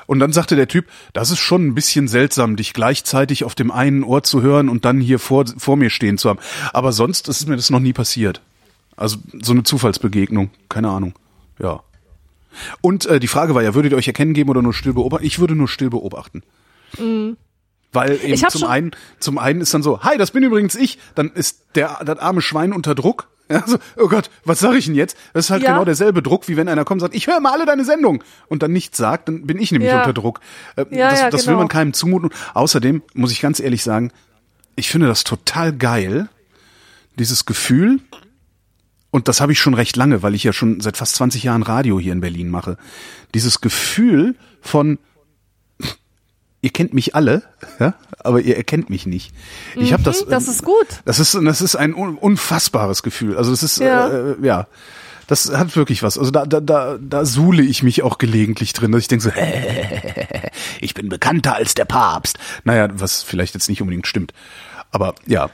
Und 0.07 0.19
dann 0.19 0.33
sagte 0.33 0.55
der 0.55 0.67
Typ, 0.67 0.85
das 1.13 1.31
ist 1.31 1.39
schon 1.39 1.67
ein 1.67 1.75
bisschen 1.75 2.07
seltsam, 2.07 2.55
dich 2.55 2.73
gleichzeitig 2.73 3.43
auf 3.43 3.55
dem 3.55 3.71
einen 3.71 4.03
Ohr 4.03 4.23
zu 4.23 4.41
hören 4.41 4.69
und 4.69 4.85
dann 4.85 4.99
hier 4.99 5.19
vor, 5.19 5.45
vor 5.57 5.77
mir 5.77 5.89
stehen 5.89 6.17
zu 6.17 6.29
haben. 6.29 6.39
Aber 6.73 6.91
sonst 6.91 7.27
ist 7.27 7.47
mir 7.47 7.55
das 7.55 7.69
noch 7.69 7.79
nie 7.79 7.93
passiert. 7.93 8.41
Also 8.95 9.17
so 9.41 9.51
eine 9.51 9.63
Zufallsbegegnung, 9.63 10.51
keine 10.69 10.89
Ahnung. 10.89 11.13
Ja. 11.59 11.81
Und 12.81 13.05
äh, 13.05 13.19
die 13.19 13.27
Frage 13.27 13.55
war 13.55 13.63
ja, 13.63 13.75
würdet 13.75 13.91
ihr 13.91 13.97
euch 13.97 14.07
erkennen 14.07 14.33
geben 14.33 14.49
oder 14.49 14.61
nur 14.61 14.73
still 14.73 14.93
beobachten? 14.93 15.25
Ich 15.25 15.39
würde 15.39 15.55
nur 15.55 15.67
still 15.67 15.89
beobachten. 15.89 16.43
Mhm. 16.97 17.37
Weil 17.91 18.19
eben 18.23 18.37
zum 18.49 18.63
einen, 18.65 18.91
zum 19.19 19.37
einen 19.37 19.61
ist 19.61 19.73
dann 19.73 19.83
so, 19.83 20.01
hi, 20.01 20.17
das 20.17 20.31
bin 20.31 20.43
übrigens 20.43 20.75
ich, 20.75 20.99
dann 21.15 21.31
ist 21.31 21.63
der, 21.75 22.01
das 22.05 22.19
arme 22.19 22.41
Schwein 22.41 22.73
unter 22.73 22.93
Druck 22.93 23.29
ja, 23.49 23.63
so, 23.65 23.77
oh 23.97 24.07
Gott, 24.07 24.29
was 24.43 24.59
sage 24.59 24.77
ich 24.77 24.85
denn 24.85 24.95
jetzt? 24.95 25.17
Das 25.33 25.45
ist 25.45 25.51
halt 25.51 25.63
ja. 25.63 25.71
genau 25.71 25.85
derselbe 25.85 26.23
Druck, 26.23 26.47
wie 26.47 26.57
wenn 26.57 26.67
einer 26.67 26.85
kommt 26.85 27.01
und 27.01 27.07
sagt, 27.07 27.15
ich 27.15 27.27
höre 27.27 27.39
mal 27.39 27.51
alle 27.51 27.65
deine 27.65 27.85
Sendung 27.85 28.23
und 28.47 28.63
dann 28.63 28.71
nichts 28.71 28.97
sagt, 28.97 29.27
dann 29.27 29.45
bin 29.45 29.59
ich 29.59 29.71
nämlich 29.71 29.91
ja. 29.91 29.99
unter 29.99 30.13
Druck. 30.13 30.39
Äh, 30.75 30.85
ja, 30.91 31.09
das, 31.09 31.29
das 31.29 31.41
genau. 31.41 31.51
will 31.51 31.57
man 31.57 31.67
keinem 31.67 31.93
zumuten. 31.93 32.29
Außerdem 32.53 33.03
muss 33.13 33.31
ich 33.31 33.41
ganz 33.41 33.59
ehrlich 33.59 33.83
sagen, 33.83 34.11
ich 34.75 34.89
finde 34.89 35.07
das 35.07 35.23
total 35.23 35.73
geil, 35.73 36.27
dieses 37.17 37.45
Gefühl, 37.45 37.99
und 39.11 39.29
das 39.29 39.39
habe 39.39 39.53
ich 39.53 39.59
schon 39.59 39.73
recht 39.73 39.95
lange, 39.95 40.23
weil 40.23 40.35
ich 40.35 40.43
ja 40.43 40.51
schon 40.51 40.81
seit 40.81 40.97
fast 40.97 41.15
20 41.15 41.43
Jahren 41.43 41.63
Radio 41.63 41.99
hier 41.99 42.11
in 42.11 42.19
Berlin 42.19 42.49
mache. 42.49 42.77
Dieses 43.33 43.61
Gefühl 43.61 44.35
von, 44.59 44.99
ihr 46.65 46.71
kennt 46.71 46.95
mich 46.95 47.13
alle, 47.13 47.43
ja, 47.79 47.93
aber 48.17 48.41
ihr 48.41 48.57
erkennt 48.57 48.89
mich 48.89 49.05
nicht. 49.05 49.31
Ich 49.75 49.91
mhm, 49.91 49.93
habe 49.93 50.03
das. 50.03 50.25
Das 50.25 50.47
ist 50.47 50.65
gut. 50.65 50.87
Das 51.05 51.19
ist 51.19 51.35
das 51.35 51.61
ist 51.61 51.75
ein 51.75 51.93
unfassbares 51.93 53.03
Gefühl. 53.03 53.37
Also 53.37 53.51
das 53.51 53.61
ist 53.61 53.77
ja. 53.77 54.07
Äh, 54.07 54.35
ja. 54.41 54.67
Das 55.27 55.51
hat 55.51 55.75
wirklich 55.75 56.03
was. 56.03 56.19
Also 56.19 56.29
da, 56.29 56.45
da, 56.45 56.59
da, 56.59 56.97
da 56.99 57.25
suhle 57.25 57.63
ich 57.63 57.81
mich 57.81 58.03
auch 58.03 58.19
gelegentlich 58.19 58.73
drin, 58.73 58.91
dass 58.91 59.01
ich 59.01 59.07
denke 59.07 59.23
so, 59.23 59.31
ich 60.81 60.93
bin 60.93 61.09
bekannter 61.09 61.55
als 61.55 61.73
der 61.73 61.85
Papst. 61.85 62.37
Naja, 62.63 62.89
was 62.93 63.23
vielleicht 63.23 63.55
jetzt 63.55 63.67
nicht 63.67 63.81
unbedingt 63.81 64.05
stimmt. 64.05 64.33
Aber 64.91 65.15
ja. 65.25 65.49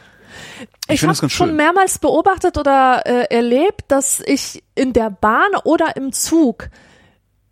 Ich, 0.90 1.02
ich 1.02 1.08
habe 1.08 1.30
schon 1.30 1.56
mehrmals 1.56 2.00
beobachtet 2.00 2.58
oder 2.58 3.04
äh, 3.06 3.34
erlebt, 3.34 3.84
dass 3.88 4.22
ich 4.26 4.62
in 4.76 4.92
der 4.92 5.10
Bahn 5.10 5.52
oder 5.64 5.96
im 5.96 6.12
Zug 6.12 6.70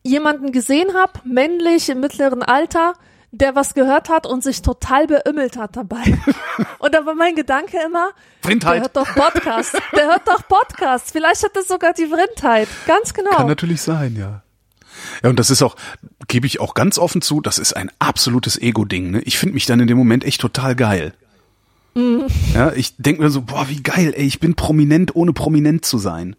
jemanden 0.03 0.51
gesehen 0.51 0.93
habe, 0.93 1.13
männlich 1.23 1.87
im 1.87 2.01
mittleren 2.01 2.43
Alter, 2.43 2.95
der 3.31 3.55
was 3.55 3.73
gehört 3.73 4.09
hat 4.09 4.25
und 4.25 4.43
sich 4.43 4.61
total 4.61 5.07
beümmelt 5.07 5.57
hat 5.57 5.75
dabei. 5.75 6.03
und 6.79 6.93
da 6.93 7.05
war 7.05 7.15
mein 7.15 7.35
Gedanke 7.35 7.77
immer, 7.85 8.11
Vrindheit. 8.41 8.75
der 8.75 8.81
hört 8.81 8.97
doch 8.97 9.15
Podcast, 9.15 9.73
der 9.95 10.07
hört 10.07 10.27
doch 10.27 10.47
Podcast. 10.47 11.11
Vielleicht 11.11 11.43
hat 11.43 11.55
das 11.55 11.67
sogar 11.67 11.93
die 11.93 12.07
Vrindheit. 12.07 12.67
Ganz 12.87 13.13
genau. 13.13 13.31
Kann 13.31 13.47
natürlich 13.47 13.81
sein, 13.81 14.15
ja. 14.15 14.43
Ja, 15.23 15.29
und 15.29 15.39
das 15.39 15.49
ist 15.49 15.61
auch, 15.61 15.75
gebe 16.27 16.47
ich 16.47 16.59
auch 16.59 16.73
ganz 16.73 16.97
offen 16.97 17.21
zu, 17.21 17.41
das 17.41 17.57
ist 17.57 17.73
ein 17.73 17.91
absolutes 17.99 18.57
Ego-Ding. 18.57 19.11
Ne? 19.11 19.21
Ich 19.21 19.37
finde 19.37 19.53
mich 19.53 19.65
dann 19.65 19.79
in 19.79 19.87
dem 19.87 19.97
Moment 19.97 20.23
echt 20.23 20.41
total 20.41 20.75
geil. 20.75 21.13
Mhm. 21.95 22.25
Ja, 22.53 22.73
ich 22.73 22.97
denke 22.97 23.21
mir 23.21 23.29
so, 23.29 23.41
boah, 23.41 23.69
wie 23.69 23.81
geil, 23.81 24.13
ey, 24.15 24.25
ich 24.25 24.39
bin 24.39 24.55
prominent, 24.55 25.15
ohne 25.15 25.33
prominent 25.33 25.85
zu 25.85 25.97
sein. 25.97 26.35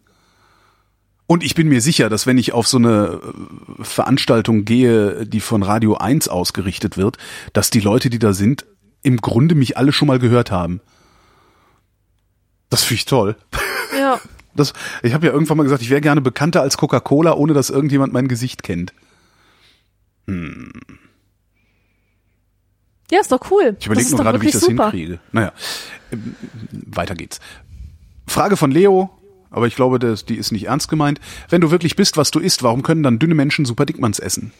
Und 1.31 1.45
ich 1.45 1.55
bin 1.55 1.69
mir 1.69 1.79
sicher, 1.79 2.09
dass 2.09 2.27
wenn 2.27 2.37
ich 2.37 2.51
auf 2.51 2.67
so 2.67 2.75
eine 2.75 3.21
äh, 3.79 3.83
Veranstaltung 3.85 4.65
gehe, 4.65 5.25
die 5.25 5.39
von 5.39 5.63
Radio 5.63 5.95
1 5.95 6.27
ausgerichtet 6.27 6.97
wird, 6.97 7.17
dass 7.53 7.69
die 7.69 7.79
Leute, 7.79 8.09
die 8.09 8.19
da 8.19 8.33
sind, 8.33 8.65
im 9.01 9.15
Grunde 9.15 9.55
mich 9.55 9.77
alle 9.77 9.93
schon 9.93 10.09
mal 10.09 10.19
gehört 10.19 10.51
haben. 10.51 10.81
Das 12.69 12.83
finde 12.83 12.95
ich 12.95 13.05
toll. 13.05 13.37
Ja. 13.97 14.19
Das, 14.55 14.73
ich 15.03 15.13
habe 15.13 15.25
ja 15.25 15.31
irgendwann 15.31 15.55
mal 15.57 15.63
gesagt, 15.63 15.81
ich 15.81 15.89
wäre 15.89 16.01
gerne 16.01 16.19
bekannter 16.21 16.61
als 16.61 16.77
Coca-Cola, 16.77 17.33
ohne 17.33 17.53
dass 17.53 17.69
irgendjemand 17.69 18.11
mein 18.11 18.27
Gesicht 18.27 18.63
kennt. 18.63 18.93
Hm. 20.27 20.71
Ja, 23.09 23.21
ist 23.21 23.31
doch 23.31 23.51
cool. 23.51 23.77
Ich 23.79 23.85
überlege 23.85 24.09
nur 24.09 24.19
gerade, 24.19 24.41
wie 24.41 24.47
ich 24.47 24.53
das 24.53 24.61
super. 24.61 24.91
hinkriege. 24.91 25.19
Naja, 25.31 25.53
ähm, 26.11 26.35
weiter 26.71 27.15
geht's. 27.15 27.39
Frage 28.27 28.57
von 28.57 28.71
Leo. 28.71 29.20
Aber 29.51 29.67
ich 29.67 29.75
glaube, 29.75 29.99
das, 29.99 30.25
die 30.25 30.37
ist 30.37 30.51
nicht 30.51 30.67
ernst 30.67 30.87
gemeint. 30.87 31.19
Wenn 31.49 31.61
du 31.61 31.69
wirklich 31.69 31.95
bist, 31.95 32.17
was 32.17 32.31
du 32.31 32.39
isst, 32.39 32.63
warum 32.63 32.81
können 32.81 33.03
dann 33.03 33.19
dünne 33.19 33.35
Menschen 33.35 33.65
super 33.65 33.85
Dickmanns 33.85 34.17
essen? 34.17 34.53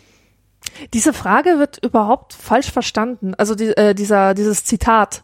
Diese 0.93 1.13
Frage 1.13 1.57
wird 1.57 1.83
überhaupt 1.83 2.33
falsch 2.33 2.71
verstanden. 2.71 3.33
Also 3.35 3.55
die, 3.55 3.75
äh, 3.77 3.95
dieser, 3.95 4.33
dieses 4.33 4.63
Zitat, 4.65 5.23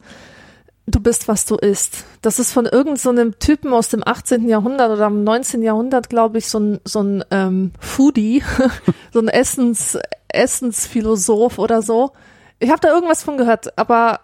du 0.88 1.00
bist, 1.00 1.28
was 1.28 1.46
du 1.46 1.56
isst. 1.56 2.06
Das 2.22 2.40
ist 2.40 2.54
von 2.54 2.66
irgendeinem 2.66 3.34
so 3.34 3.38
Typen 3.38 3.74
aus 3.74 3.90
dem 3.90 4.02
18. 4.06 4.48
Jahrhundert 4.48 4.90
oder 4.92 5.06
am 5.06 5.24
19. 5.24 5.62
Jahrhundert, 5.62 6.10
glaube 6.10 6.38
ich, 6.38 6.48
so 6.48 6.60
ein, 6.60 6.80
so 6.86 7.02
ein 7.02 7.24
ähm, 7.30 7.72
Foodie, 7.80 8.44
so 9.14 9.20
ein 9.20 9.28
Essens, 9.28 10.00
Essensphilosoph 10.30 11.60
oder 11.60 11.82
so. 11.82 12.14
Ich 12.60 12.70
habe 12.70 12.80
da 12.80 12.88
irgendwas 12.90 13.24
von 13.24 13.38
gehört, 13.38 13.78
aber 13.78 14.22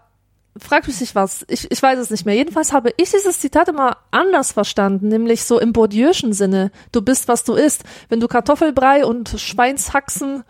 frag 0.57 0.87
mich 0.87 0.99
nicht 0.99 1.15
was. 1.15 1.45
Ich, 1.47 1.69
ich 1.71 1.81
weiß 1.81 1.99
es 1.99 2.09
nicht 2.09 2.25
mehr. 2.25 2.35
Jedenfalls 2.35 2.73
habe 2.73 2.93
ich 2.97 3.11
dieses 3.11 3.39
Zitat 3.39 3.69
immer 3.69 3.97
anders 4.11 4.51
verstanden, 4.51 5.07
nämlich 5.07 5.43
so 5.43 5.59
im 5.59 5.73
Bourdieu'schen 5.73 6.33
Sinne. 6.33 6.71
Du 6.91 7.01
bist, 7.01 7.27
was 7.27 7.43
du 7.43 7.53
isst. 7.53 7.83
Wenn 8.09 8.19
du 8.19 8.27
Kartoffelbrei 8.27 9.05
und 9.05 9.35
Schweinshaxen 9.37 10.43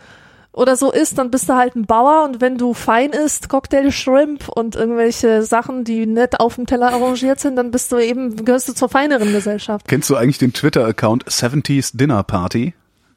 oder 0.51 0.75
so 0.75 0.91
isst, 0.91 1.17
dann 1.17 1.31
bist 1.31 1.49
du 1.49 1.55
halt 1.55 1.75
ein 1.75 1.85
Bauer 1.85 2.23
und 2.23 2.39
wenn 2.39 2.57
du 2.57 2.73
fein 2.73 3.11
isst, 3.11 3.49
Cocktail 3.49 3.91
Shrimp 3.91 4.49
und 4.49 4.75
irgendwelche 4.75 5.41
Sachen, 5.41 5.83
die 5.83 6.05
nett 6.05 6.39
auf 6.39 6.55
dem 6.55 6.67
Teller 6.67 6.93
arrangiert 6.93 7.39
sind, 7.39 7.55
dann 7.55 7.71
bist 7.71 7.91
du 7.91 7.97
eben, 7.97 8.45
gehörst 8.45 8.69
du 8.69 8.73
zur 8.73 8.89
feineren 8.89 9.31
Gesellschaft. 9.31 9.87
Kennst 9.87 10.09
du 10.09 10.15
eigentlich 10.15 10.37
den 10.37 10.53
Twitter-Account 10.53 11.25
70s 11.25 11.97
Dinner 11.97 12.23
Party? 12.23 12.73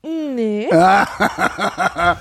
Nee. 0.07 0.69
da 0.71 2.17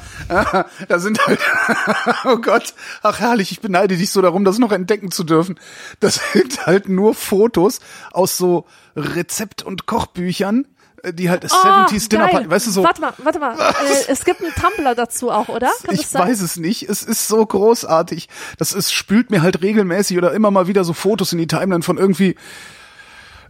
sind 0.96 1.26
halt, 1.28 1.40
oh 2.26 2.38
Gott, 2.38 2.74
ach 3.04 3.20
herrlich, 3.20 3.52
ich 3.52 3.62
beneide 3.62 3.96
dich 3.96 4.10
so 4.10 4.24
darum, 4.24 4.44
das 4.44 4.58
noch 4.58 4.72
entdecken 4.72 5.12
zu 5.12 5.24
dürfen. 5.24 5.60
Das 6.00 6.20
sind 6.34 6.66
halt 6.66 6.90
nur 6.90 7.14
Fotos 7.14 7.80
aus 8.12 8.38
so 8.38 8.66
Rezept- 8.96 9.62
und 9.64 9.86
Kochbüchern, 9.86 10.66
die 11.12 11.30
halt 11.30 11.46
oh, 11.46 11.48
70s 11.48 12.10
Dinner 12.10 12.30
Party, 12.30 12.50
weißt 12.50 12.66
du 12.66 12.72
so. 12.72 12.84
Warte 12.84 13.02
mal, 13.02 13.14
warte 13.20 13.38
mal, 13.38 13.56
äh, 13.56 14.06
es 14.08 14.26
gibt 14.26 14.42
einen 14.42 14.56
Tumblr 14.56 14.96
dazu 14.96 15.30
auch, 15.30 15.50
oder? 15.50 15.70
Kann 15.84 15.94
ich 15.94 16.12
weiß 16.12 16.42
es 16.42 16.58
nicht, 16.58 16.90
es 16.90 17.04
ist 17.04 17.28
so 17.28 17.46
großartig. 17.46 18.30
Das 18.58 18.74
ist, 18.74 18.92
spült 18.94 19.30
mir 19.30 19.44
halt 19.44 19.62
regelmäßig 19.62 20.18
oder 20.18 20.34
immer 20.34 20.50
mal 20.50 20.66
wieder 20.68 20.84
so 20.84 20.94
Fotos 20.94 21.32
in 21.34 21.38
die 21.38 21.46
Timeline 21.46 21.84
von 21.84 22.00
irgendwie, 22.00 22.36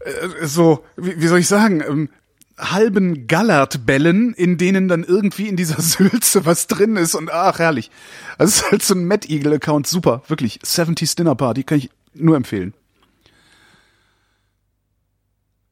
äh, 0.01 0.45
so, 0.45 0.83
wie, 0.97 1.21
wie 1.21 1.27
soll 1.27 1.39
ich 1.39 1.47
sagen, 1.47 1.79
ähm, 1.79 2.09
halben 2.57 3.27
Gallertbällen, 3.27 4.33
in 4.33 4.57
denen 4.57 4.87
dann 4.87 5.03
irgendwie 5.03 5.47
in 5.47 5.55
dieser 5.55 5.81
Sülze 5.81 6.45
was 6.45 6.67
drin 6.67 6.95
ist 6.95 7.15
und 7.15 7.31
ach, 7.31 7.59
herrlich. 7.59 7.91
Das 8.37 8.55
ist 8.55 8.71
halt 8.71 8.83
so 8.83 8.93
ein 8.93 9.05
Mad 9.07 9.27
Eagle 9.27 9.53
Account, 9.53 9.87
super, 9.87 10.23
wirklich. 10.27 10.59
70s 10.63 11.15
Dinner 11.15 11.35
Party, 11.35 11.63
kann 11.63 11.77
ich 11.79 11.89
nur 12.13 12.35
empfehlen. 12.35 12.73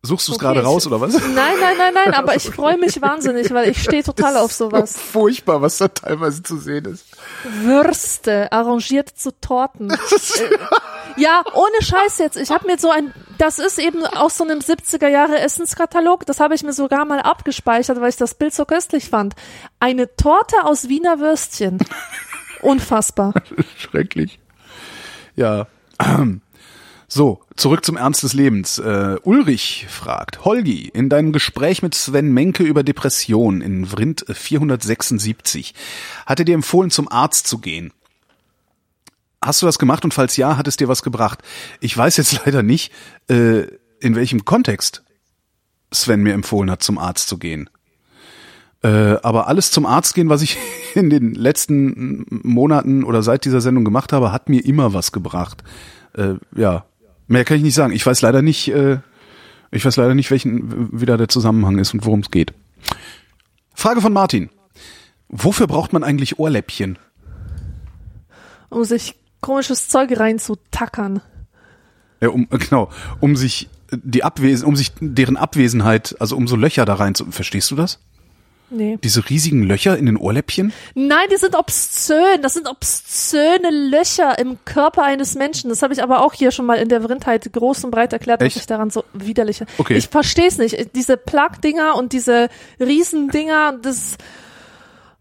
Suchst 0.05 0.27
du 0.27 0.33
es 0.33 0.35
okay, 0.35 0.47
gerade 0.47 0.63
raus 0.63 0.85
oder 0.85 0.99
was? 0.99 1.13
Nein, 1.13 1.33
nein, 1.33 1.77
nein, 1.77 1.93
nein, 1.93 2.13
aber 2.13 2.35
ich 2.35 2.43
freue 2.49 2.77
mich 2.77 3.01
wahnsinnig, 3.01 3.53
weil 3.53 3.69
ich 3.69 3.81
stehe 3.81 4.03
total 4.03 4.35
auf 4.35 4.51
sowas. 4.51 4.91
So 4.91 4.99
furchtbar, 4.99 5.61
was 5.61 5.77
da 5.77 5.87
teilweise 5.87 6.43
zu 6.43 6.57
sehen 6.57 6.83
ist. 6.85 7.05
Würste, 7.61 8.51
arrangiert 8.51 9.09
zu 9.17 9.31
Torten. 9.39 9.87
Ja, 11.17 11.43
ohne 11.53 11.81
Scheiß 11.81 12.17
jetzt. 12.19 12.37
Ich 12.37 12.49
habe 12.49 12.67
mir 12.67 12.77
so 12.77 12.89
ein, 12.89 13.13
das 13.37 13.59
ist 13.59 13.79
eben 13.79 14.05
aus 14.05 14.37
so 14.37 14.43
einem 14.43 14.59
70er 14.59 15.07
Jahre 15.07 15.39
Essenskatalog, 15.39 16.25
das 16.25 16.39
habe 16.39 16.55
ich 16.55 16.63
mir 16.63 16.73
sogar 16.73 17.05
mal 17.05 17.19
abgespeichert, 17.19 17.99
weil 18.01 18.09
ich 18.09 18.17
das 18.17 18.35
Bild 18.35 18.53
so 18.53 18.65
köstlich 18.65 19.09
fand. 19.09 19.35
Eine 19.79 20.15
Torte 20.15 20.63
aus 20.63 20.89
Wiener 20.89 21.19
Würstchen. 21.19 21.79
Unfassbar. 22.61 23.33
Schrecklich. 23.77 24.39
Ja. 25.35 25.67
So, 27.15 27.41
zurück 27.55 27.85
zum 27.85 27.95
Ernst 27.95 28.23
des 28.23 28.33
Lebens. 28.33 28.79
Äh, 28.79 29.17
Ulrich 29.21 29.85
fragt, 29.87 30.45
Holgi, 30.45 30.87
in 30.87 31.09
deinem 31.09 31.31
Gespräch 31.31 31.83
mit 31.83 31.93
Sven 31.93 32.33
Menke 32.33 32.63
über 32.63 32.81
Depression 32.81 33.61
in 33.61 33.85
Vrind 33.85 34.25
476 34.27 35.75
hat 36.25 36.39
er 36.39 36.45
dir 36.45 36.55
empfohlen, 36.55 36.89
zum 36.89 37.07
Arzt 37.11 37.45
zu 37.45 37.59
gehen. 37.59 37.93
Hast 39.45 39.61
du 39.61 39.65
das 39.65 39.79
gemacht 39.79 40.05
und 40.05 40.13
falls 40.13 40.37
ja, 40.37 40.57
hat 40.57 40.67
es 40.67 40.77
dir 40.77 40.87
was 40.87 41.03
gebracht? 41.03 41.41
Ich 41.81 41.95
weiß 41.95 42.17
jetzt 42.17 42.39
leider 42.45 42.63
nicht, 42.63 42.91
äh, 43.29 43.63
in 43.99 44.15
welchem 44.15 44.45
Kontext 44.45 45.03
Sven 45.91 46.23
mir 46.23 46.33
empfohlen 46.33 46.71
hat, 46.71 46.81
zum 46.81 46.97
Arzt 46.97 47.27
zu 47.27 47.37
gehen. 47.37 47.69
Äh, 48.81 49.17
aber 49.21 49.47
alles 49.47 49.71
zum 49.71 49.85
Arzt 49.85 50.13
gehen, 50.15 50.29
was 50.29 50.41
ich 50.41 50.57
in 50.95 51.09
den 51.09 51.33
letzten 51.33 52.25
Monaten 52.29 53.03
oder 53.03 53.23
seit 53.23 53.45
dieser 53.45 53.61
Sendung 53.61 53.85
gemacht 53.85 54.13
habe, 54.13 54.31
hat 54.31 54.49
mir 54.49 54.63
immer 54.65 54.93
was 54.93 55.11
gebracht. 55.11 55.63
Äh, 56.13 56.35
ja, 56.55 56.85
mehr 57.27 57.45
kann 57.45 57.57
ich 57.57 57.63
nicht 57.63 57.75
sagen. 57.75 57.93
Ich 57.93 58.05
weiß 58.05 58.21
leider 58.21 58.41
nicht, 58.41 58.69
äh, 58.69 58.99
ich 59.71 59.85
weiß 59.85 59.97
leider 59.97 60.15
nicht, 60.15 60.31
welchen 60.31 60.99
wieder 60.99 61.17
der 61.17 61.29
Zusammenhang 61.29 61.79
ist 61.79 61.93
und 61.93 62.05
worum 62.05 62.19
es 62.21 62.31
geht. 62.31 62.53
Frage 63.73 64.01
von 64.01 64.13
Martin. 64.13 64.49
Wofür 65.29 65.65
braucht 65.65 65.93
man 65.93 66.03
eigentlich 66.03 66.37
Ohrläppchen? 66.37 66.99
Um 68.69 68.83
sich 68.83 69.15
komisches 69.43 69.89
Zeug 69.89 70.19
reinzutackern. 70.19 71.21
Ja, 72.19 72.29
um, 72.29 72.47
genau, 72.49 72.89
um 73.19 73.35
sich 73.35 73.69
die 73.91 74.23
Abwesen, 74.23 74.65
um 74.65 74.75
sich 74.75 74.91
deren 74.99 75.37
Abwesenheit, 75.37 76.15
also 76.19 76.35
um 76.35 76.47
so 76.47 76.55
Löcher 76.55 76.85
da 76.85 76.95
rein 76.95 77.13
zu, 77.13 77.25
verstehst 77.31 77.69
du 77.69 77.75
das? 77.75 77.99
Nee. 78.71 78.97
Diese 79.03 79.29
riesigen 79.29 79.61
Löcher 79.61 79.97
in 79.99 80.07
den 80.07 80.17
Ohrläppchen? 80.17 80.73
Nein, 80.95 81.27
die 81.31 81.37
sind 81.37 81.55
obszön. 81.55 82.41
Das 82.41 82.53
sind 82.53 82.67
obszöne 82.67 83.69
Löcher 83.69 84.39
im 84.39 84.57
Körper 84.65 85.03
eines 85.03 85.35
Menschen. 85.35 85.69
Das 85.69 85.83
habe 85.83 85.93
ich 85.93 86.01
aber 86.01 86.23
auch 86.25 86.33
hier 86.33 86.49
schon 86.49 86.65
mal 86.65 86.79
in 86.79 86.89
der 86.89 87.03
Vrindheit 87.03 87.53
groß 87.53 87.83
und 87.83 87.91
breit 87.91 88.13
erklärt, 88.13 88.41
Echt? 88.41 88.55
was 88.55 88.63
ich 88.63 88.67
daran 88.67 88.89
so 88.89 89.03
widerliche. 89.13 89.67
Okay. 89.77 89.95
Ich 89.95 90.07
verstehe 90.07 90.47
es 90.47 90.57
nicht. 90.57 90.95
Diese 90.95 91.17
Plug-Dinger 91.17 91.95
und 91.95 92.13
diese 92.13 92.49
Riesendinger, 92.79 93.77
das 93.79 94.17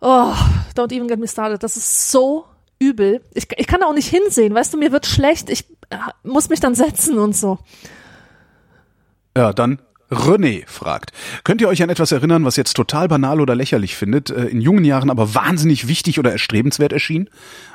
Oh, 0.05 0.35
don't 0.75 0.93
even 0.93 1.07
get 1.07 1.21
me 1.21 1.29
started. 1.29 1.63
Das 1.63 1.77
ist 1.77 2.11
so 2.11 2.45
übel. 2.89 3.21
Ich, 3.35 3.49
ich 3.57 3.67
kann 3.67 3.81
da 3.81 3.87
auch 3.87 3.95
nicht 3.95 4.09
hinsehen. 4.09 4.55
Weißt 4.55 4.73
du, 4.73 4.79
mir 4.79 4.93
wird 4.93 5.07
schlecht. 5.07 5.51
Ich 5.51 5.65
äh, 5.91 5.97
muss 6.23 6.49
mich 6.49 6.61
dann 6.61 6.75
setzen 6.75 7.19
und 7.19 7.37
so. 7.37 7.59
Ja, 9.37 9.53
dann 9.53 9.81
René 10.13 10.65
fragt, 10.67 11.13
könnt 11.43 11.63
ihr 11.63 11.69
euch 11.69 11.83
an 11.83 11.89
etwas 11.89 12.13
erinnern, 12.13 12.45
was 12.45 12.57
jetzt 12.57 12.75
total 12.75 13.09
banal 13.09 13.41
oder 13.41 13.55
lächerlich 13.55 13.97
findet, 13.97 14.29
äh, 14.31 14.45
in 14.45 14.61
jungen 14.61 14.85
Jahren 14.85 15.11
aber 15.11 15.35
wahnsinnig 15.35 15.89
wichtig 15.89 16.19
oder 16.19 16.33
erstrebenswert 16.33 16.93
erschien? 16.93 17.31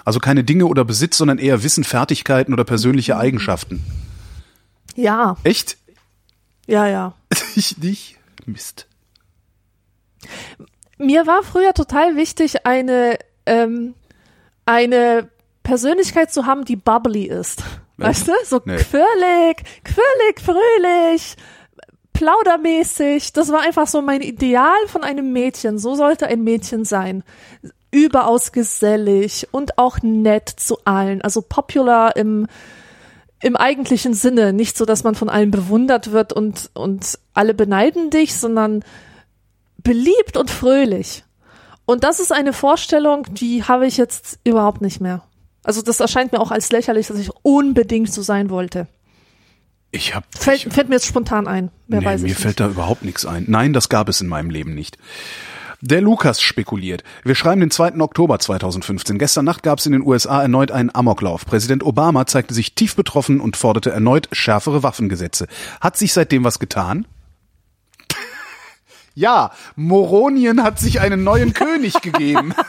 Also 0.05 0.19
keine 0.19 0.43
Dinge 0.43 0.67
oder 0.67 0.85
Besitz, 0.85 1.17
sondern 1.17 1.39
eher 1.39 1.63
Wissen, 1.63 1.83
Fertigkeiten 1.83 2.53
oder 2.53 2.63
persönliche 2.63 3.17
Eigenschaften. 3.17 3.83
Ja, 4.95 5.37
Echt? 5.43 5.77
ja, 6.67 6.87
ja. 6.87 7.13
Ich 7.55 7.77
nicht? 7.79 8.17
Mist. 8.45 8.87
Mir 10.97 11.27
war 11.27 11.43
früher 11.43 11.73
total 11.73 12.15
wichtig, 12.15 12.65
eine, 12.65 13.17
ähm, 13.45 13.93
eine 14.67 15.29
Persönlichkeit 15.63 16.31
zu 16.31 16.45
haben, 16.45 16.65
die 16.65 16.75
bubbly 16.75 17.23
ist. 17.25 17.63
Weißt 17.97 18.27
du? 18.27 18.31
So 18.45 18.61
Nee. 18.63 18.77
quirlig, 18.77 19.63
quirlig, 19.83 20.39
fröhlich, 20.43 21.35
plaudermäßig. 22.13 23.33
Das 23.33 23.51
war 23.51 23.61
einfach 23.61 23.87
so 23.87 24.01
mein 24.01 24.21
Ideal 24.21 24.87
von 24.87 25.03
einem 25.03 25.33
Mädchen. 25.33 25.79
So 25.79 25.95
sollte 25.95 26.27
ein 26.27 26.43
Mädchen 26.43 26.85
sein. 26.85 27.23
Überaus 27.91 28.51
gesellig 28.51 29.47
und 29.51 29.77
auch 29.77 29.99
nett 30.03 30.49
zu 30.49 30.77
allen. 30.85 31.21
Also 31.21 31.41
popular 31.41 32.15
im, 32.15 32.47
im 33.41 33.55
eigentlichen 33.55 34.13
Sinne. 34.13 34.53
Nicht 34.53 34.77
so, 34.77 34.85
dass 34.85 35.03
man 35.03 35.15
von 35.15 35.29
allen 35.29 35.51
bewundert 35.51 36.11
wird 36.11 36.33
und, 36.33 36.69
und 36.75 37.17
alle 37.33 37.53
beneiden 37.53 38.09
dich, 38.09 38.35
sondern 38.37 38.83
beliebt 39.77 40.37
und 40.37 40.51
fröhlich. 40.51 41.23
Und 41.87 42.03
das 42.03 42.19
ist 42.19 42.33
eine 42.33 42.51
Vorstellung, 42.51 43.25
die 43.33 43.63
habe 43.63 43.87
ich 43.87 43.95
jetzt 43.95 44.39
überhaupt 44.43 44.81
nicht 44.81 44.99
mehr. 44.99 45.23
Also 45.63 45.81
das 45.81 46.01
erscheint 46.01 46.33
mir 46.33 46.41
auch 46.41 46.51
als 46.51 46.69
lächerlich, 46.71 47.07
dass 47.07 47.17
ich 47.17 47.31
unbedingt 47.43 48.11
so 48.11 48.21
sein 48.21 48.49
wollte. 48.49 48.87
Ich 49.91 50.13
hab, 50.13 50.25
Fällt, 50.37 50.61
fällt 50.73 50.89
mir 50.89 50.95
jetzt 50.95 51.05
spontan 51.05 51.47
ein. 51.47 51.71
Wer 51.87 52.01
nee, 52.01 52.05
weiß 52.05 52.21
mir 52.21 52.35
fällt 52.35 52.59
da 52.59 52.67
überhaupt 52.67 53.05
nichts 53.05 53.25
ein. 53.25 53.45
Nein, 53.47 53.71
das 53.71 53.87
gab 53.87 54.09
es 54.09 54.19
in 54.19 54.27
meinem 54.27 54.49
Leben 54.49 54.75
nicht. 54.75 54.97
Der 55.79 56.01
Lukas 56.01 56.41
spekuliert. 56.41 57.05
Wir 57.23 57.35
schreiben 57.35 57.61
den 57.61 57.71
2. 57.71 58.01
Oktober 58.01 58.37
2015. 58.37 59.17
Gestern 59.17 59.45
Nacht 59.45 59.63
gab 59.63 59.79
es 59.79 59.85
in 59.85 59.93
den 59.93 60.01
USA 60.01 60.41
erneut 60.41 60.71
einen 60.71 60.93
Amoklauf. 60.93 61.45
Präsident 61.45 61.83
Obama 61.85 62.25
zeigte 62.25 62.53
sich 62.53 62.75
tief 62.75 62.97
betroffen 62.97 63.39
und 63.39 63.55
forderte 63.55 63.91
erneut 63.91 64.27
schärfere 64.33 64.83
Waffengesetze. 64.83 65.47
Hat 65.79 65.95
sich 65.95 66.11
seitdem 66.11 66.43
was 66.43 66.59
getan? 66.59 67.07
Ja, 69.17 69.49
Moronien 69.75 70.61
hat 70.61 70.77
sich 70.79 71.01
einen 71.01 71.23
neuen 71.23 71.51
König 71.55 72.01
gegeben. 72.03 72.53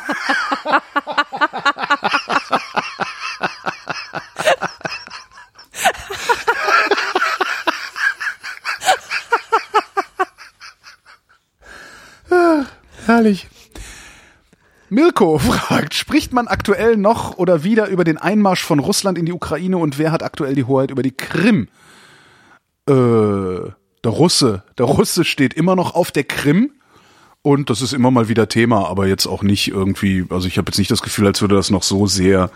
Herrlich. 13.05 13.49
Mirko 14.89 15.39
fragt, 15.39 15.93
spricht 15.93 16.33
man 16.33 16.49
aktuell 16.49 16.97
noch 16.97 17.37
oder 17.37 17.62
wieder 17.62 17.89
über 17.89 18.05
den 18.05 18.16
Einmarsch 18.16 18.65
von 18.65 18.79
Russland 18.79 19.19
in 19.19 19.27
die 19.27 19.35
Ukraine 19.35 19.77
und 19.77 19.99
wer 19.99 20.12
hat 20.12 20.23
aktuell 20.23 20.55
die 20.55 20.65
Hoheit 20.65 20.91
über 20.91 21.03
die 21.03 21.15
Krim? 21.15 21.69
Äh, 22.89 23.70
der 24.05 24.12
Russe. 24.12 24.62
Der 24.79 24.87
Russe 24.87 25.25
steht 25.25 25.55
immer 25.55 25.77
noch 25.77 25.95
auf 25.95 26.11
der 26.11 26.25
Krim 26.25 26.73
und 27.43 27.70
das 27.70 27.83
ist 27.83 27.93
immer 27.93 28.11
mal 28.11 28.29
wieder 28.29 28.49
Thema, 28.49 28.89
aber 28.89 29.07
jetzt 29.07 29.27
auch 29.27 29.43
nicht 29.43 29.69
irgendwie, 29.69 30.27
also 30.31 30.47
ich 30.49 30.59
habe 30.59 30.70
jetzt 30.70 30.79
nicht 30.79 30.91
das 30.91 31.03
Gefühl, 31.03 31.27
als 31.27 31.41
würde 31.41 31.55
das 31.55 31.70
noch 31.70 31.83
so 31.83 32.07
sehr 32.07 32.51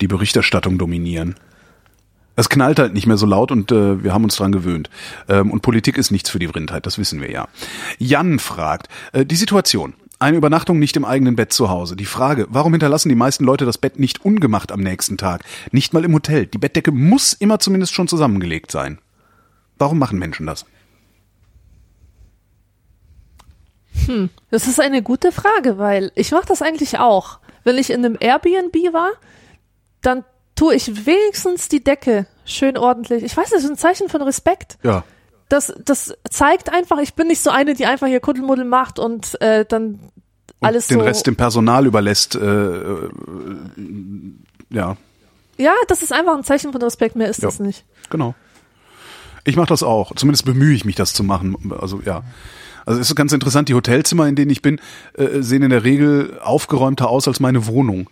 die 0.00 0.08
Berichterstattung 0.08 0.78
dominieren. 0.78 1.34
Es 2.36 2.48
knallt 2.48 2.78
halt 2.78 2.94
nicht 2.94 3.06
mehr 3.06 3.16
so 3.16 3.26
laut 3.26 3.50
und 3.50 3.72
äh, 3.72 4.02
wir 4.04 4.12
haben 4.12 4.22
uns 4.22 4.36
dran 4.36 4.52
gewöhnt. 4.52 4.90
Ähm, 5.28 5.50
und 5.50 5.62
Politik 5.62 5.98
ist 5.98 6.12
nichts 6.12 6.30
für 6.30 6.38
die 6.38 6.46
Vrindheit, 6.46 6.86
das 6.86 6.98
wissen 6.98 7.20
wir 7.20 7.30
ja. 7.30 7.48
Jan 7.98 8.38
fragt, 8.38 8.88
äh, 9.12 9.26
die 9.26 9.36
Situation. 9.36 9.94
Eine 10.20 10.36
Übernachtung 10.36 10.80
nicht 10.80 10.96
im 10.96 11.04
eigenen 11.04 11.36
Bett 11.36 11.52
zu 11.52 11.68
Hause. 11.68 11.94
Die 11.94 12.04
Frage, 12.04 12.46
warum 12.50 12.72
hinterlassen 12.72 13.08
die 13.08 13.14
meisten 13.14 13.44
Leute 13.44 13.64
das 13.64 13.78
Bett 13.78 14.00
nicht 14.00 14.24
ungemacht 14.24 14.72
am 14.72 14.80
nächsten 14.80 15.16
Tag? 15.16 15.44
Nicht 15.70 15.94
mal 15.94 16.04
im 16.04 16.12
Hotel. 16.12 16.46
Die 16.46 16.58
Bettdecke 16.58 16.90
muss 16.90 17.32
immer 17.34 17.60
zumindest 17.60 17.94
schon 17.94 18.08
zusammengelegt 18.08 18.72
sein. 18.72 18.98
Warum 19.78 19.98
machen 19.98 20.18
Menschen 20.18 20.46
das? 20.46 20.64
Das 24.50 24.66
ist 24.66 24.80
eine 24.80 25.02
gute 25.02 25.32
Frage, 25.32 25.76
weil 25.78 26.12
ich 26.14 26.30
mache 26.32 26.46
das 26.46 26.62
eigentlich 26.62 26.98
auch. 26.98 27.38
Wenn 27.64 27.76
ich 27.76 27.90
in 27.90 28.04
einem 28.04 28.16
Airbnb 28.18 28.74
war, 28.92 29.10
dann 30.00 30.24
tue 30.54 30.74
ich 30.74 31.04
wenigstens 31.06 31.68
die 31.68 31.84
Decke 31.84 32.26
schön 32.46 32.78
ordentlich. 32.78 33.22
Ich 33.22 33.36
weiß, 33.36 33.50
das 33.50 33.64
ist 33.64 33.70
ein 33.70 33.76
Zeichen 33.76 34.08
von 34.08 34.22
Respekt. 34.22 34.78
Ja. 34.82 35.04
Das, 35.50 35.72
das 35.84 36.14
zeigt 36.30 36.72
einfach, 36.72 36.98
ich 36.98 37.14
bin 37.14 37.26
nicht 37.28 37.42
so 37.42 37.50
eine, 37.50 37.74
die 37.74 37.86
einfach 37.86 38.06
hier 38.06 38.20
Kuddelmuddel 38.20 38.64
macht 38.64 38.98
und 38.98 39.40
äh, 39.42 39.64
dann 39.66 40.00
alles 40.60 40.86
den 40.88 40.98
so. 41.00 41.04
Rest 41.04 41.26
dem 41.26 41.36
Personal 41.36 41.86
überlässt. 41.86 42.34
Äh, 42.34 42.40
äh, 42.40 43.10
ja, 44.70 44.96
ja, 45.56 45.72
das 45.88 46.02
ist 46.02 46.12
einfach 46.12 46.36
ein 46.36 46.44
Zeichen 46.44 46.72
von 46.72 46.80
Respekt, 46.82 47.16
mehr 47.16 47.28
ist 47.28 47.42
Ja. 47.42 47.48
das 47.48 47.58
nicht. 47.60 47.84
genau. 48.10 48.34
Ich 49.48 49.56
mache 49.56 49.68
das 49.68 49.82
auch. 49.82 50.14
Zumindest 50.14 50.44
bemühe 50.44 50.74
ich 50.74 50.84
mich, 50.84 50.94
das 50.94 51.14
zu 51.14 51.24
machen. 51.24 51.72
Also 51.80 52.02
ja. 52.04 52.22
Also 52.84 53.00
es 53.00 53.08
ist 53.08 53.16
ganz 53.16 53.32
interessant, 53.32 53.70
die 53.70 53.74
Hotelzimmer, 53.74 54.28
in 54.28 54.34
denen 54.34 54.50
ich 54.50 54.60
bin, 54.60 54.78
äh, 55.14 55.40
sehen 55.40 55.62
in 55.62 55.70
der 55.70 55.84
Regel 55.84 56.38
aufgeräumter 56.42 57.08
aus 57.08 57.26
als 57.26 57.40
meine 57.40 57.66
Wohnung. 57.66 58.10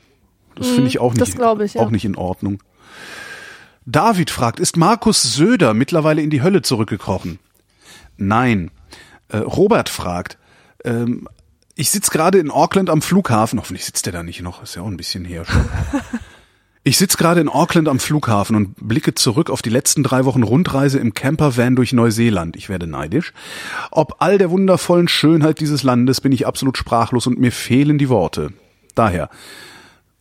Das 0.54 0.68
finde 0.68 0.88
ich 0.88 0.98
auch 0.98 1.12
das 1.12 1.28
nicht, 1.28 1.38
glaube 1.38 1.66
ich, 1.66 1.74
ja. 1.74 1.82
auch 1.82 1.90
nicht 1.90 2.06
in 2.06 2.16
Ordnung. 2.16 2.62
David 3.84 4.30
fragt, 4.30 4.60
ist 4.60 4.78
Markus 4.78 5.22
Söder 5.22 5.74
mittlerweile 5.74 6.22
in 6.22 6.30
die 6.30 6.40
Hölle 6.40 6.62
zurückgekrochen? 6.62 7.38
Nein. 8.16 8.70
Äh, 9.28 9.38
Robert 9.38 9.90
fragt, 9.90 10.38
ähm, 10.84 11.28
ich 11.74 11.90
sitze 11.90 12.10
gerade 12.10 12.38
in 12.38 12.50
Auckland 12.50 12.88
am 12.88 13.02
Flughafen. 13.02 13.58
Hoffentlich 13.58 13.84
sitzt 13.84 14.06
der 14.06 14.14
da 14.14 14.22
nicht 14.22 14.40
noch. 14.40 14.62
Ist 14.62 14.74
ja 14.74 14.80
auch 14.80 14.86
ein 14.86 14.96
bisschen 14.96 15.26
her 15.26 15.44
schon. 15.44 15.68
Ich 16.86 16.98
sitze 16.98 17.16
gerade 17.16 17.40
in 17.40 17.48
Auckland 17.48 17.88
am 17.88 17.98
Flughafen 17.98 18.54
und 18.54 18.76
blicke 18.76 19.12
zurück 19.12 19.50
auf 19.50 19.60
die 19.60 19.70
letzten 19.70 20.04
drei 20.04 20.24
Wochen 20.24 20.44
Rundreise 20.44 21.00
im 21.00 21.14
Campervan 21.14 21.74
durch 21.74 21.92
Neuseeland. 21.92 22.54
Ich 22.54 22.68
werde 22.68 22.86
neidisch. 22.86 23.32
Ob 23.90 24.18
all 24.20 24.38
der 24.38 24.52
wundervollen 24.52 25.08
Schönheit 25.08 25.58
dieses 25.58 25.82
Landes 25.82 26.20
bin 26.20 26.30
ich 26.30 26.46
absolut 26.46 26.78
sprachlos 26.78 27.26
und 27.26 27.40
mir 27.40 27.50
fehlen 27.50 27.98
die 27.98 28.08
Worte. 28.08 28.52
Daher, 28.94 29.30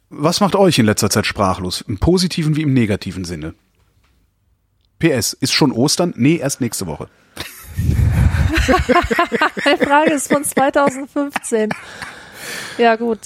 was 0.10 0.40
macht 0.42 0.56
euch 0.56 0.80
in 0.80 0.88
letzter 0.88 1.12
Zeit 1.12 1.28
sprachlos? 1.28 1.82
Im 1.82 2.00
positiven 2.00 2.56
wie 2.56 2.64
im 2.64 2.74
negativen 2.74 3.26
Sinne? 3.26 3.54
PS, 4.98 5.34
ist 5.34 5.54
schon 5.54 5.72
Ostern? 5.72 6.16
Nee, 6.18 6.38
erst 6.38 6.62
nächste 6.62 6.88
Woche. 6.88 7.10
Die 8.66 9.86
Frage 9.86 10.14
ist 10.14 10.34
von 10.34 10.44
2015. 10.44 11.70
Ja, 12.80 12.96
gut. 12.96 13.20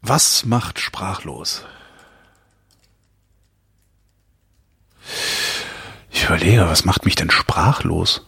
Was 0.00 0.44
macht 0.44 0.78
sprachlos? 0.78 1.64
Ich 6.10 6.24
überlege, 6.24 6.66
was 6.68 6.84
macht 6.84 7.04
mich 7.04 7.14
denn 7.14 7.30
sprachlos? 7.30 8.26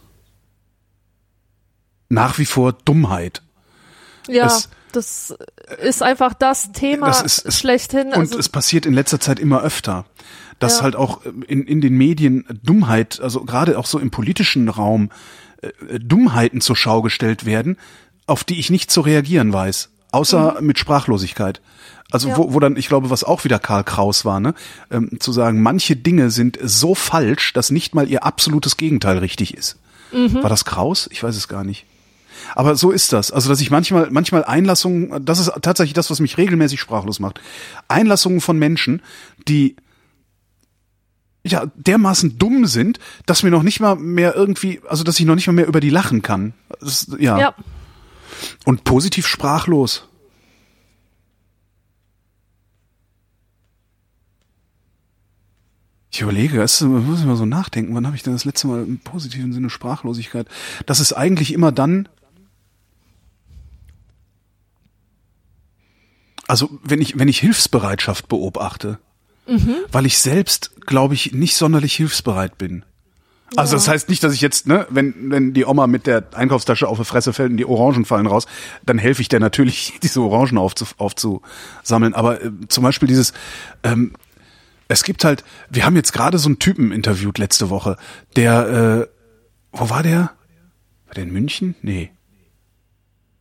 Nach 2.09 2.37
wie 2.37 2.45
vor 2.45 2.73
Dummheit. 2.73 3.41
Ja, 4.27 4.45
Es- 4.45 4.69
das 4.91 5.35
ist 5.81 6.03
einfach 6.03 6.33
das 6.33 6.71
Thema 6.71 7.07
Das 7.07 7.21
ist- 7.21 7.57
schlechthin. 7.59 8.07
Und 8.09 8.13
Also, 8.13 8.37
es 8.37 8.49
passiert 8.49 8.85
in 8.85 8.93
letzter 8.93 9.19
Zeit 9.19 9.39
immer 9.39 9.61
öfter, 9.61 10.05
dass 10.59 10.77
Ja. 10.77 10.83
halt 10.83 10.95
auch 10.95 11.23
in, 11.25 11.63
in 11.65 11.81
den 11.81 11.95
Medien 11.97 12.45
Dummheit, 12.63 13.19
also 13.19 13.43
gerade 13.43 13.77
auch 13.77 13.85
so 13.87 13.99
im 13.99 14.11
politischen 14.11 14.69
Raum, 14.69 15.09
äh, 15.61 15.99
Dummheiten 15.99 16.61
zur 16.61 16.75
Schau 16.75 17.01
gestellt 17.01 17.45
werden, 17.45 17.77
auf 18.27 18.43
die 18.43 18.59
ich 18.59 18.69
nicht 18.69 18.91
zu 18.91 19.01
reagieren 19.01 19.51
weiß, 19.51 19.89
außer 20.11 20.57
mit 20.61 20.77
Sprachlosigkeit. 20.79 21.59
Also. 22.13 22.29
Ja. 22.29 22.37
wo, 22.37 22.53
wo 22.53 22.59
dann, 22.59 22.77
ich 22.77 22.87
glaube, 22.87 23.09
was 23.09 23.23
auch 23.23 23.43
wieder 23.43 23.59
Karl 23.59 23.83
Kraus 23.83 24.23
war, 24.23 24.39
ne, 24.39 24.53
ähm, 24.91 25.19
zu 25.19 25.31
sagen, 25.31 25.61
manche 25.61 25.95
Dinge 25.95 26.29
sind 26.29 26.57
so 26.61 26.95
falsch, 26.95 27.53
dass 27.53 27.71
nicht 27.71 27.95
mal 27.95 28.09
ihr 28.09 28.23
absolutes 28.23 28.77
Gegenteil 28.77 29.17
richtig 29.17 29.53
ist. 29.53 29.77
Mhm. 30.11 30.43
War 30.43 30.49
das 30.49 30.65
Kraus? 30.65 31.09
Ich 31.11 31.23
weiß 31.23 31.35
es 31.35 31.47
gar 31.47 31.63
nicht. 31.63 31.85
Aber 32.55 32.75
so 32.75 32.91
ist 32.91 33.13
das. 33.13 33.31
Also, 33.31 33.49
dass 33.49 33.61
ich 33.61 33.71
manchmal, 33.71 34.09
manchmal 34.11 34.43
Einlassungen, 34.43 35.25
das 35.25 35.39
ist 35.39 35.51
tatsächlich 35.61 35.93
das, 35.93 36.09
was 36.09 36.19
mich 36.19 36.37
regelmäßig 36.37 36.79
sprachlos 36.79 37.19
macht. 37.19 37.39
Einlassungen 37.87 38.41
von 38.41 38.57
Menschen, 38.59 39.01
die 39.47 39.75
ja 41.45 41.65
dermaßen 41.75 42.37
dumm 42.37 42.65
sind, 42.65 42.99
dass 43.25 43.43
mir 43.43 43.51
noch 43.51 43.63
nicht 43.63 43.79
mal 43.79 43.95
mehr 43.95 44.35
irgendwie, 44.35 44.81
also 44.87 45.03
dass 45.03 45.19
ich 45.19 45.25
noch 45.25 45.35
nicht 45.35 45.47
mal 45.47 45.53
mehr 45.53 45.67
über 45.67 45.79
die 45.79 45.89
lachen 45.89 46.21
kann. 46.21 46.53
Das, 46.79 47.07
ja. 47.19 47.37
ja, 47.37 47.55
Und 48.65 48.83
positiv 48.83 49.27
sprachlos. 49.27 50.07
Ich 56.13 56.21
überlege, 56.21 56.61
es 56.61 56.79
muss 56.81 57.21
ich 57.21 57.25
mal 57.25 57.35
so 57.35 57.47
nachdenken, 57.47 57.95
wann 57.95 58.05
habe 58.05 58.15
ich 58.15 58.21
denn 58.21 58.33
das 58.33 58.45
letzte 58.45 58.67
Mal 58.67 58.83
im 58.83 58.99
positiven 58.99 59.51
Sinne 59.51 59.71
Sprachlosigkeit? 59.71 60.47
Das 60.85 60.99
ist 60.99 61.13
eigentlich 61.13 61.51
immer 61.51 61.71
dann, 61.71 62.07
also 66.45 66.69
wenn 66.83 67.01
ich, 67.01 67.17
wenn 67.17 67.27
ich 67.27 67.39
Hilfsbereitschaft 67.39 68.27
beobachte, 68.27 68.99
weil 69.91 70.05
ich 70.05 70.19
selbst, 70.19 70.85
glaube 70.85 71.15
ich, 71.15 71.33
nicht 71.33 71.55
sonderlich 71.55 71.95
hilfsbereit 71.95 72.59
bin. 72.59 72.85
Also 73.55 73.75
das 73.75 73.87
heißt 73.87 74.07
nicht, 74.07 74.23
dass 74.23 74.33
ich 74.33 74.41
jetzt, 74.41 74.67
ne, 74.67 74.85
wenn, 74.91 75.31
wenn 75.31 75.53
die 75.53 75.65
Oma 75.65 75.87
mit 75.87 76.05
der 76.05 76.23
Einkaufstasche 76.33 76.87
auf 76.87 76.99
die 76.99 77.05
Fresse 77.05 77.33
fällt 77.33 77.49
und 77.49 77.57
die 77.57 77.65
Orangen 77.65 78.05
fallen 78.05 78.27
raus, 78.27 78.45
dann 78.85 78.99
helfe 78.99 79.23
ich 79.23 79.29
der 79.29 79.39
natürlich, 79.39 79.93
diese 80.03 80.21
Orangen 80.21 80.59
aufzu, 80.59 80.85
aufzusammeln. 80.97 82.13
Aber 82.13 82.39
äh, 82.39 82.51
zum 82.67 82.83
Beispiel 82.83 83.07
dieses, 83.07 83.33
ähm, 83.83 84.13
es 84.93 85.03
gibt 85.03 85.25
halt, 85.25 85.43
wir 85.69 85.85
haben 85.85 85.95
jetzt 85.95 86.13
gerade 86.13 86.37
so 86.37 86.47
einen 86.47 86.59
Typen 86.59 86.91
interviewt 86.91 87.37
letzte 87.37 87.69
Woche, 87.69 87.97
der, 88.35 88.69
äh, 88.69 89.77
wo 89.77 89.89
war 89.89 90.03
der? 90.03 90.31
War 91.05 91.15
der 91.15 91.23
in 91.23 91.33
München? 91.33 91.75
Nee. 91.81 92.11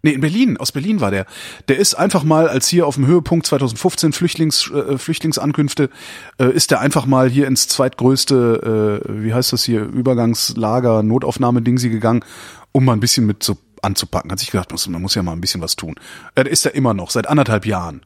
Nee, 0.04 0.12
in 0.12 0.20
Berlin, 0.20 0.56
aus 0.56 0.72
Berlin 0.72 1.00
war 1.00 1.12
der. 1.12 1.26
Der 1.68 1.78
ist 1.78 1.94
einfach 1.94 2.24
mal, 2.24 2.48
als 2.48 2.66
hier 2.66 2.88
auf 2.88 2.96
dem 2.96 3.06
Höhepunkt 3.06 3.46
2015 3.46 4.12
Flüchtlings, 4.12 4.68
äh, 4.72 4.98
Flüchtlingsankünfte, 4.98 5.90
äh, 6.38 6.50
ist 6.50 6.72
der 6.72 6.80
einfach 6.80 7.06
mal 7.06 7.30
hier 7.30 7.46
ins 7.46 7.68
zweitgrößte, 7.68 9.04
äh, 9.06 9.22
wie 9.22 9.32
heißt 9.32 9.52
das 9.52 9.62
hier, 9.62 9.82
Übergangslager, 9.82 11.04
Notaufnahme-Dingsi 11.04 11.88
gegangen, 11.88 12.24
um 12.72 12.84
mal 12.84 12.94
ein 12.94 13.00
bisschen 13.00 13.26
mit 13.26 13.44
so 13.44 13.58
anzupacken. 13.80 14.32
Hat 14.32 14.40
sich 14.40 14.50
gedacht, 14.50 14.72
man 14.88 15.02
muss 15.02 15.14
ja 15.14 15.22
mal 15.22 15.32
ein 15.32 15.40
bisschen 15.40 15.60
was 15.60 15.76
tun. 15.76 15.94
Äh, 16.34 16.44
der 16.44 16.52
ist 16.52 16.66
er 16.66 16.74
immer 16.74 16.94
noch, 16.94 17.10
seit 17.10 17.28
anderthalb 17.28 17.64
Jahren. 17.64 18.02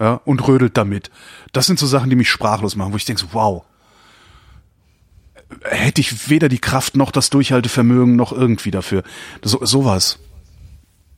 Ja, 0.00 0.20
und 0.24 0.46
rödelt 0.46 0.76
damit. 0.76 1.10
Das 1.52 1.66
sind 1.66 1.78
so 1.78 1.86
Sachen, 1.86 2.10
die 2.10 2.16
mich 2.16 2.28
sprachlos 2.28 2.76
machen, 2.76 2.92
wo 2.92 2.96
ich 2.96 3.04
denke, 3.04 3.20
so, 3.20 3.28
wow. 3.32 3.64
Hätte 5.62 6.00
ich 6.00 6.28
weder 6.28 6.48
die 6.48 6.58
Kraft 6.58 6.96
noch 6.96 7.12
das 7.12 7.30
Durchhaltevermögen 7.30 8.16
noch 8.16 8.32
irgendwie 8.32 8.72
dafür. 8.72 9.04
So, 9.42 9.64
sowas. 9.64 10.18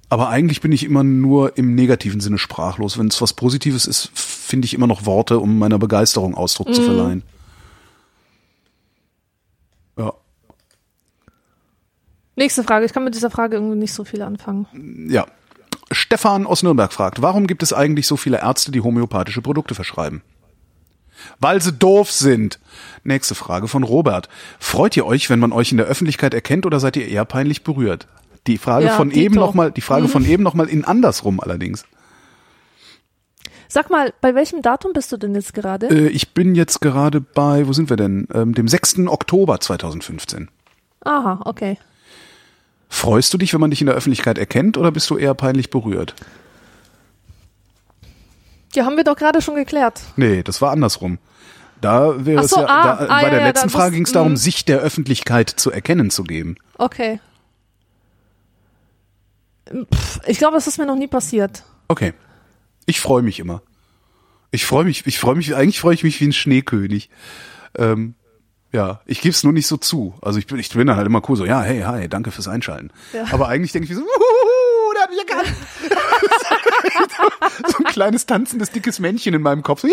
Aber 0.09 0.29
eigentlich 0.29 0.61
bin 0.61 0.73
ich 0.73 0.85
immer 0.85 1.03
nur 1.03 1.57
im 1.59 1.75
negativen 1.75 2.21
Sinne 2.21 2.39
sprachlos. 2.39 2.99
Wenn 2.99 3.09
es 3.09 3.21
was 3.21 3.33
Positives 3.33 3.87
ist, 3.87 4.11
finde 4.15 4.67
ich 4.67 4.75
immer 4.75 4.87
noch 4.87 5.07
Worte, 5.07 5.39
um 5.39 5.59
meiner 5.59 5.79
Begeisterung 5.79 6.35
Ausdruck 6.35 6.73
zu 6.75 6.83
verleihen. 6.83 7.23
Ja. 9.99 10.13
nächste 12.37 12.63
Frage. 12.63 12.85
Ich 12.85 12.93
kann 12.93 13.05
mit 13.05 13.15
dieser 13.15 13.31
Frage 13.31 13.57
irgendwie 13.57 13.79
nicht 13.79 13.95
so 13.95 14.05
viel 14.05 14.23
anfangen. 14.23 15.09
Ja. 15.11 15.27
Stefan 15.91 16.47
aus 16.47 16.63
Nürnberg 16.63 16.93
fragt, 16.93 17.23
warum 17.23 17.47
gibt 17.47 17.63
es 17.63 17.73
eigentlich 17.73 18.07
so 18.07 18.17
viele 18.17 18.41
Ärzte, 18.41 18.73
die 18.73 18.81
homöopathische 18.81 19.43
Produkte 19.43 19.75
verschreiben? 19.75 20.23
Weil 21.41 21.63
sie 21.63 21.73
doof 21.73 22.11
sind. 22.11 22.59
Nächste 23.05 23.35
Frage 23.35 23.69
von 23.69 23.83
Robert. 23.85 24.29
Freut 24.59 24.97
ihr 24.97 25.07
euch, 25.07 25.31
wenn 25.31 25.39
man 25.39 25.53
euch 25.53 25.71
in 25.71 25.79
der 25.79 25.87
Öffentlichkeit 25.87 26.35
erkennt 26.35 26.67
oder 26.67 26.81
seid 26.81 26.97
ihr 26.97 27.09
eher 27.09 27.25
peinlich 27.25 27.63
berührt? 27.65 28.07
Die 28.47 28.59
Frage 28.59 28.87
Ja, 28.87 28.97
von 28.97 29.11
Dito. 29.11 29.21
eben 29.21 29.35
noch 29.37 29.55
mal, 29.55 29.71
die 29.73 29.81
Frage 29.81 30.09
von 30.09 30.25
eben 30.25 30.43
noch 30.43 30.55
mal 30.55 30.69
in 30.69 30.85
andersrum 30.85 31.41
allerdings. 31.41 31.85
Sag 33.69 33.91
mal, 33.91 34.13
bei 34.21 34.35
welchem 34.35 34.63
Datum 34.63 34.93
bist 34.93 35.11
du 35.11 35.17
denn 35.17 35.35
jetzt 35.35 35.53
gerade? 35.55 35.89
Äh, 35.89 36.09
ich 36.09 36.33
bin 36.35 36.55
jetzt 36.55 36.81
gerade 36.81 37.21
bei, 37.21 37.67
wo 37.67 37.73
sind 37.73 37.91
wir 37.91 37.97
denn? 37.97 38.29
Ähm, 38.33 38.55
dem 38.55 38.69
6. 38.69 39.07
Oktober 39.09 39.59
2015. 39.59 40.49
Aha, 41.05 41.41
okay. 41.45 41.79
Freust 42.89 43.33
du 43.33 43.39
dich, 43.39 43.53
wenn 43.53 43.61
man 43.61 43.71
dich 43.71 43.81
in 43.81 43.87
der 43.87 43.97
Öffentlichkeit 43.97 44.39
erkennt 44.39 44.77
oder 44.77 44.93
bist 44.93 45.11
du 45.11 45.17
eher 45.17 45.35
peinlich 45.35 45.71
berührt? 45.71 46.15
Die 48.75 48.83
haben 48.83 48.97
wir 48.97 49.05
doch 49.05 49.17
gerade 49.17 49.41
schon 49.41 49.55
geklärt. 49.55 50.01
Nee, 50.17 50.43
das 50.43 50.61
war 50.61 50.71
andersrum. 50.71 51.19
Da 51.81 52.25
wäre 52.25 52.41
Ach 52.41 52.45
es 52.45 52.51
so, 52.51 52.61
ja, 52.61 52.67
ah, 52.67 52.83
da, 52.83 52.93
ah, 53.05 53.07
bei 53.07 53.23
ja, 53.23 53.31
der 53.31 53.41
ja, 53.41 53.47
letzten 53.47 53.71
Frage 53.71 53.95
ging 53.95 54.05
es 54.05 54.13
darum, 54.13 54.35
mm. 54.35 54.37
sich 54.37 54.65
der 54.65 54.79
Öffentlichkeit 54.79 55.51
zu 55.51 55.71
erkennen 55.71 56.11
zu 56.11 56.25
geben. 56.25 56.57
Okay. 56.79 57.21
Pff, 59.69 60.21
ich 60.27 60.39
glaube, 60.39 60.55
das 60.55 60.67
ist 60.67 60.79
mir 60.79 60.87
noch 60.87 60.97
nie 60.97 61.07
passiert. 61.07 61.65
Okay. 61.89 62.15
Ich 62.87 63.01
freue 63.01 63.23
mich 63.23 63.41
immer. 63.41 63.63
Ich 64.53 64.65
freue 64.65 64.85
mich, 64.85 65.07
ich 65.07 65.19
freue 65.19 65.35
mich, 65.35 65.55
eigentlich 65.55 65.81
freue 65.81 65.95
ich 65.95 66.05
mich 66.05 66.21
wie 66.21 66.27
ein 66.27 66.33
Schneekönig. 66.33 67.11
Ähm, 67.77 68.15
ja, 68.77 69.01
ich 69.07 69.21
gebe 69.23 69.33
es 69.33 69.43
nur 69.43 69.53
nicht 69.55 69.67
so 69.67 69.77
zu. 69.79 70.15
Also 70.23 70.39
ich 70.39 70.47
bin, 70.47 70.59
ich 70.59 70.69
bin 70.71 70.87
dann 70.87 70.97
halt 70.97 71.07
immer 71.07 71.23
cool 71.29 71.37
so, 71.37 71.45
ja, 71.47 71.63
hey, 71.63 71.81
hi, 71.81 72.09
danke 72.09 72.31
fürs 72.31 72.47
Einschalten. 72.47 72.91
Ja. 73.13 73.25
Aber 73.33 73.49
eigentlich 73.49 73.73
denke 73.73 73.85
ich 73.85 73.91
mir 73.91 73.97
so, 73.97 74.03
uhuhu, 74.03 74.95
der 74.95 75.03
hat 75.03 75.11
mich 75.11 75.19
erkannt. 75.19 75.57
so 77.69 77.79
ein 77.79 77.85
kleines 77.85 78.27
tanzendes, 78.27 78.71
dickes 78.71 78.99
Männchen 78.99 79.35
in 79.35 79.43
meinem 79.43 79.63
Kopf. 79.63 79.81
So, 79.81 79.89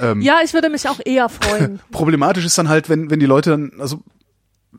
Ähm. 0.00 0.20
ja, 0.20 0.38
ich 0.44 0.52
würde 0.54 0.68
mich 0.68 0.88
auch 0.88 1.00
eher 1.04 1.28
freuen. 1.28 1.80
Problematisch 1.90 2.44
ist 2.44 2.56
dann 2.58 2.68
halt, 2.68 2.88
wenn, 2.88 3.10
wenn 3.10 3.18
die 3.20 3.26
Leute 3.26 3.50
dann, 3.50 3.72
also 3.80 4.00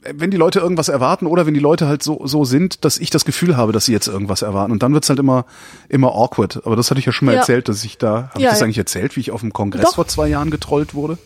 wenn 0.04 0.30
die 0.30 0.38
Leute 0.38 0.60
irgendwas 0.60 0.90
erwarten 0.90 1.26
oder 1.26 1.46
wenn 1.48 1.56
die 1.56 1.60
Leute 1.60 1.88
halt 1.88 2.04
so, 2.04 2.22
so 2.26 2.46
sind, 2.46 2.86
dass 2.86 3.00
ich 3.00 3.10
das 3.10 3.26
Gefühl 3.26 3.58
habe, 3.58 3.72
dass 3.72 3.86
sie 3.86 3.94
jetzt 3.94 4.08
irgendwas 4.08 4.44
erwarten. 4.44 4.72
Und 4.72 4.84
dann 4.84 4.94
wird's 4.94 5.10
halt 5.10 5.18
immer, 5.20 5.46
immer 5.90 6.14
awkward. 6.14 6.62
Aber 6.66 6.76
das 6.76 6.92
hatte 6.92 7.00
ich 7.00 7.06
ja 7.08 7.12
schon 7.12 7.26
mal 7.26 7.34
Ja. 7.34 7.40
erzählt, 7.40 7.68
dass 7.68 7.84
ich 7.84 7.98
da, 7.98 8.30
habe 8.30 8.32
ich 8.38 8.44
Ja, 8.44 8.52
das 8.52 8.60
ja. 8.60 8.66
eigentlich 8.66 8.78
erzählt, 8.78 9.16
wie 9.16 9.22
ich 9.22 9.32
auf 9.32 9.42
dem 9.42 9.52
Kongress 9.54 9.82
Doch. 9.84 9.96
vor 9.96 10.08
zwei 10.08 10.28
Jahren 10.28 10.52
getrollt 10.52 10.94
wurde? 10.94 11.18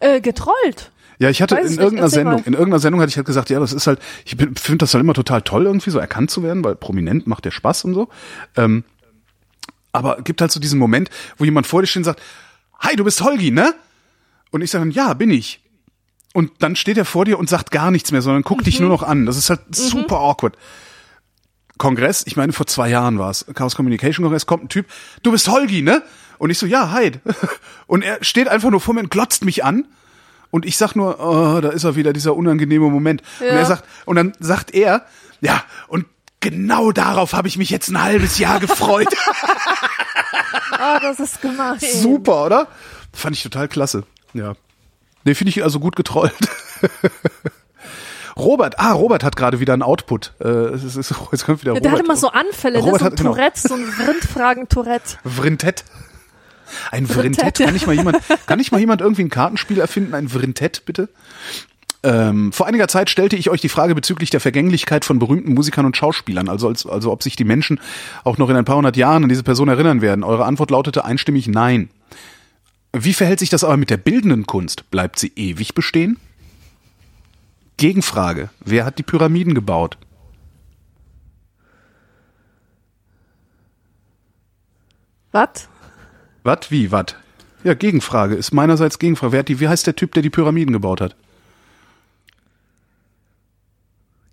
Äh, 0.00 0.20
getrollt. 0.20 0.90
Ja, 1.18 1.30
ich 1.30 1.40
hatte 1.40 1.56
Weiß 1.56 1.72
in 1.72 1.78
irgendeiner 1.78 2.10
Sendung, 2.10 2.34
mal. 2.34 2.46
in 2.46 2.52
irgendeiner 2.52 2.78
Sendung 2.78 3.00
hatte 3.00 3.08
ich 3.08 3.16
halt 3.16 3.26
gesagt, 3.26 3.48
ja, 3.48 3.58
das 3.58 3.72
ist 3.72 3.86
halt, 3.86 4.00
ich 4.24 4.36
finde 4.36 4.78
das 4.78 4.92
halt 4.92 5.02
immer 5.02 5.14
total 5.14 5.42
toll, 5.42 5.64
irgendwie 5.64 5.90
so 5.90 5.98
erkannt 5.98 6.30
zu 6.30 6.42
werden, 6.42 6.62
weil 6.62 6.74
prominent 6.74 7.26
macht 7.26 7.44
der 7.44 7.50
Spaß 7.50 7.84
und 7.84 7.94
so. 7.94 8.08
Ähm, 8.56 8.84
aber 9.92 10.20
gibt 10.22 10.42
halt 10.42 10.52
so 10.52 10.60
diesen 10.60 10.78
Moment, 10.78 11.08
wo 11.38 11.44
jemand 11.44 11.66
vor 11.66 11.80
dir 11.80 11.86
steht 11.86 12.00
und 12.00 12.04
sagt, 12.04 12.20
hi, 12.80 12.96
du 12.96 13.04
bist 13.04 13.22
Holgi, 13.22 13.50
ne? 13.50 13.74
Und 14.50 14.60
ich 14.60 14.70
sage 14.70 14.84
dann, 14.84 14.92
ja, 14.92 15.14
bin 15.14 15.30
ich. 15.30 15.60
Und 16.34 16.52
dann 16.58 16.76
steht 16.76 16.98
er 16.98 17.06
vor 17.06 17.24
dir 17.24 17.38
und 17.38 17.48
sagt 17.48 17.70
gar 17.70 17.90
nichts 17.90 18.12
mehr, 18.12 18.20
sondern 18.20 18.42
guckt 18.42 18.66
dich 18.66 18.78
nur 18.78 18.90
noch 18.90 19.02
an. 19.02 19.24
Das 19.24 19.38
ist 19.38 19.48
halt 19.48 19.60
super 19.74 20.18
awkward. 20.18 20.54
Kongress, 21.78 22.22
ich 22.26 22.36
meine, 22.36 22.52
vor 22.52 22.66
zwei 22.66 22.88
Jahren 22.88 23.18
war 23.18 23.30
es, 23.30 23.44
Chaos 23.54 23.74
Communication 23.76 24.24
Kongress, 24.24 24.46
kommt 24.46 24.64
ein 24.64 24.68
Typ, 24.68 24.86
du 25.22 25.30
bist 25.32 25.48
Holgi, 25.48 25.82
ne? 25.82 26.02
Und 26.38 26.50
ich 26.50 26.58
so, 26.58 26.66
ja, 26.66 26.90
hi. 26.90 27.12
Und 27.86 28.02
er 28.02 28.22
steht 28.24 28.48
einfach 28.48 28.70
nur 28.70 28.80
vor 28.80 28.94
mir 28.94 29.00
und 29.00 29.10
glotzt 29.10 29.44
mich 29.44 29.64
an. 29.64 29.86
Und 30.50 30.64
ich 30.66 30.76
sag 30.76 30.94
nur, 30.96 31.18
oh, 31.20 31.60
da 31.60 31.70
ist 31.70 31.84
er 31.84 31.96
wieder, 31.96 32.12
dieser 32.12 32.34
unangenehme 32.36 32.88
Moment. 32.90 33.22
Und 33.40 33.46
Ja. 33.46 33.52
er 33.54 33.64
sagt, 33.66 33.84
und 34.06 34.16
dann 34.16 34.32
sagt 34.38 34.72
er, 34.74 35.06
ja, 35.40 35.62
und 35.88 36.06
genau 36.40 36.92
darauf 36.92 37.32
habe 37.32 37.48
ich 37.48 37.56
mich 37.58 37.70
jetzt 37.70 37.88
ein 37.88 38.02
halbes 38.02 38.38
Jahr 38.38 38.60
gefreut. 38.60 39.08
Ah, 40.78 40.98
das 41.00 41.20
ist 41.20 41.40
gemein. 41.40 41.78
Super, 41.80 42.44
oder? 42.46 42.68
Fand 43.12 43.34
ich 43.36 43.42
total 43.42 43.66
klasse. 43.68 44.02
Ja. 44.34 44.54
Nee, 45.24 45.34
finde 45.34 45.50
ich 45.50 45.62
also 45.62 45.80
gut 45.80 45.96
getrollt. 45.96 46.34
Robert, 48.38 48.78
ah, 48.78 48.92
Robert 48.92 49.24
hat 49.24 49.34
gerade 49.36 49.60
wieder 49.60 49.72
einen 49.72 49.82
Output. 49.82 50.34
Äh, 50.40 50.48
es 50.48 50.84
ist, 50.84 50.96
es 50.96 51.10
ist, 51.10 51.18
jetzt 51.32 51.46
kommt 51.46 51.62
wieder 51.62 51.72
Ja, 51.72 51.78
Robert. 51.78 51.84
der 51.84 51.92
hat 51.92 52.00
immer 52.00 52.16
so 52.16 52.28
Anfälle, 52.28 52.78
ne? 52.78 52.84
Robert 52.84 53.00
so 53.00 53.06
ein 53.06 53.12
hat- 53.12 53.18
genau. 53.18 53.30
Tourette, 53.34 53.60
so 53.68 53.74
ein 53.74 53.84
Rindfragen-Tourette. 54.06 55.16
Vrintett. 55.24 55.84
Ein 56.90 57.06
Vrintett. 57.06 57.58
Kann 57.58 57.72
nicht 57.72 57.86
mal 57.86 57.94
jemand, 57.94 58.18
kann 58.46 58.58
nicht 58.58 58.72
mal 58.72 58.78
jemand 58.80 59.00
irgendwie 59.00 59.22
ein 59.22 59.30
Kartenspiel 59.30 59.78
erfinden? 59.80 60.14
Ein 60.14 60.28
Vrintett, 60.28 60.84
bitte? 60.84 61.08
Ähm, 62.02 62.52
vor 62.52 62.66
einiger 62.66 62.88
Zeit 62.88 63.08
stellte 63.08 63.36
ich 63.36 63.48
euch 63.50 63.60
die 63.60 63.68
Frage 63.68 63.94
bezüglich 63.94 64.30
der 64.30 64.40
Vergänglichkeit 64.40 65.04
von 65.04 65.18
berühmten 65.18 65.54
Musikern 65.54 65.86
und 65.86 65.96
Schauspielern, 65.96 66.48
also, 66.48 66.68
als, 66.68 66.84
also 66.86 67.10
ob 67.12 67.22
sich 67.22 67.36
die 67.36 67.44
Menschen 67.44 67.80
auch 68.22 68.36
noch 68.38 68.50
in 68.50 68.56
ein 68.56 68.64
paar 68.64 68.76
hundert 68.76 68.96
Jahren 68.96 69.22
an 69.22 69.28
diese 69.28 69.42
Person 69.44 69.68
erinnern 69.68 70.02
werden. 70.02 70.22
Eure 70.24 70.44
Antwort 70.44 70.70
lautete 70.70 71.04
einstimmig 71.04 71.48
nein. 71.48 71.88
Wie 72.92 73.14
verhält 73.14 73.38
sich 73.40 73.48
das 73.50 73.64
aber 73.64 73.76
mit 73.76 73.90
der 73.90 73.96
bildenden 73.96 74.46
Kunst? 74.46 74.90
Bleibt 74.90 75.18
sie 75.18 75.32
ewig 75.36 75.74
bestehen? 75.74 76.18
Gegenfrage. 77.76 78.50
Wer 78.60 78.84
hat 78.84 78.98
die 78.98 79.02
Pyramiden 79.02 79.54
gebaut? 79.54 79.98
Was? 85.32 85.68
Was? 86.44 86.70
Wie? 86.70 86.90
Was? 86.92 87.06
Ja, 87.64 87.74
Gegenfrage. 87.74 88.34
Ist 88.36 88.52
meinerseits 88.52 88.98
Gegenfrage. 88.98 89.32
Wer 89.32 89.40
hat 89.40 89.48
die, 89.48 89.60
wie 89.60 89.68
heißt 89.68 89.86
der 89.86 89.96
Typ, 89.96 90.14
der 90.14 90.22
die 90.22 90.30
Pyramiden 90.30 90.72
gebaut 90.72 91.00
hat? 91.00 91.16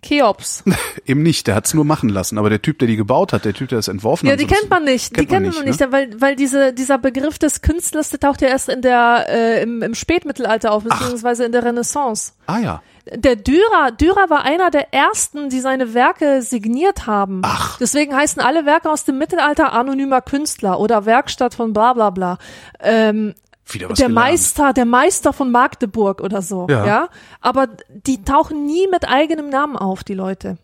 Cheops. 0.04 0.64
Eben 1.06 1.24
nicht, 1.24 1.48
der 1.48 1.56
hat's 1.56 1.74
nur 1.74 1.86
machen 1.86 2.10
lassen. 2.10 2.38
Aber 2.38 2.50
der 2.50 2.62
Typ, 2.62 2.78
der 2.80 2.88
die 2.88 2.98
gebaut 2.98 3.34
hat, 3.34 3.46
der 3.46 3.54
Typ, 3.54 3.70
der 3.70 3.78
das 3.78 3.88
entworfen 3.88 4.28
Ja, 4.28 4.34
hat. 4.34 4.40
die 4.40 4.44
so, 4.46 4.54
kennt 4.54 4.70
man 4.70 4.84
nicht. 4.84 5.14
kennt 5.14 5.30
die 5.30 5.34
man 5.34 5.44
kennt 5.44 5.56
man 5.56 5.66
nicht, 5.66 5.80
nicht, 5.80 5.92
weil, 5.92 6.22
weil 6.22 6.36
diese, 6.36 6.74
dieser 6.74 6.98
Begriff 6.98 7.40
des 7.40 7.62
Künstlers, 7.62 8.10
der 8.10 8.20
taucht 8.20 8.42
ja 8.42 8.50
erst 8.50 8.70
in 8.70 8.82
der, 8.82 9.26
äh, 9.30 9.64
im, 9.64 9.82
im 9.82 9.96
Spätmittelalter 9.96 10.72
auf, 10.72 10.84
beziehungsweise 10.84 11.46
in 11.46 11.54
der 11.54 11.64
Renaissance. 11.64 12.34
Ah 12.48 12.60
ja. 12.60 12.84
Der 13.12 13.36
Dürer, 13.36 13.92
Dürer 13.92 14.30
war 14.30 14.44
einer 14.44 14.72
der 14.72 14.94
ersten, 14.94 15.50
die 15.50 15.60
seine 15.60 15.94
Werke 15.94 16.42
signiert 16.42 17.06
haben. 17.06 17.42
Ach. 17.44 17.78
Deswegen 17.78 18.16
heißen 18.16 18.42
alle 18.42 18.66
Werke 18.66 18.90
aus 18.90 19.04
dem 19.04 19.18
Mittelalter 19.18 19.74
anonymer 19.74 20.22
Künstler 20.22 20.80
oder 20.80 21.06
Werkstatt 21.06 21.54
von 21.54 21.74
bla 21.74 21.94
bla 21.94 22.10
bla. 22.12 22.38
Ähm, 22.80 23.36
der 23.74 23.88
gelernt. 23.90 24.14
Meister, 24.14 24.74
der 24.74 24.86
Meister 24.86 25.34
von 25.34 25.52
Magdeburg 25.52 26.22
oder 26.22 26.42
so, 26.42 26.68
Ja. 26.70 26.86
ja. 26.86 27.10
Aber 27.42 27.68
die 27.90 28.24
tauchen 28.24 28.66
nie 28.66 28.88
mit 28.88 29.08
eigenem 29.08 29.50
Namen 29.50 29.76
auf, 29.76 30.04
die 30.04 30.14
Leute. 30.14 30.58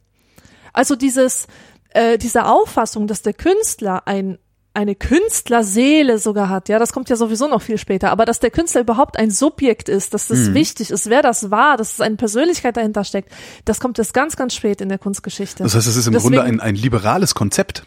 Also 0.73 0.95
dieses, 0.95 1.47
äh, 1.89 2.17
diese 2.17 2.45
Auffassung, 2.45 3.07
dass 3.07 3.21
der 3.21 3.33
Künstler 3.33 4.03
ein 4.05 4.37
eine 4.79 4.95
Künstlerseele 4.95 6.17
sogar 6.19 6.49
hat, 6.49 6.69
ja, 6.69 6.79
das 6.79 6.93
kommt 6.93 7.09
ja 7.09 7.15
sowieso 7.15 7.47
noch 7.47 7.61
viel 7.61 7.77
später, 7.77 8.11
aber 8.11 8.25
dass 8.25 8.39
der 8.39 8.49
Künstler 8.49 8.81
überhaupt 8.81 9.17
ein 9.17 9.29
Subjekt 9.31 9.89
ist, 9.89 10.13
dass 10.13 10.29
Mhm. 10.29 10.35
das 10.35 10.53
wichtig 10.53 10.89
ist, 10.91 11.09
wer 11.09 11.21
das 11.21 11.51
war, 11.51 11.75
dass 11.77 11.93
es 11.93 12.01
eine 12.01 12.15
Persönlichkeit 12.15 12.77
dahinter 12.77 13.03
steckt, 13.03 13.29
das 13.65 13.79
kommt 13.79 13.99
erst 13.99 14.13
ganz, 14.13 14.35
ganz 14.35 14.53
spät 14.55 14.81
in 14.81 14.89
der 14.89 14.97
Kunstgeschichte. 14.97 15.63
Das 15.63 15.75
heißt, 15.75 15.87
es 15.87 15.95
ist 15.95 16.07
im 16.07 16.13
Deswegen- 16.13 16.35
Grunde 16.35 16.43
ein, 16.43 16.59
ein 16.59 16.75
liberales 16.75 17.35
Konzept. 17.35 17.85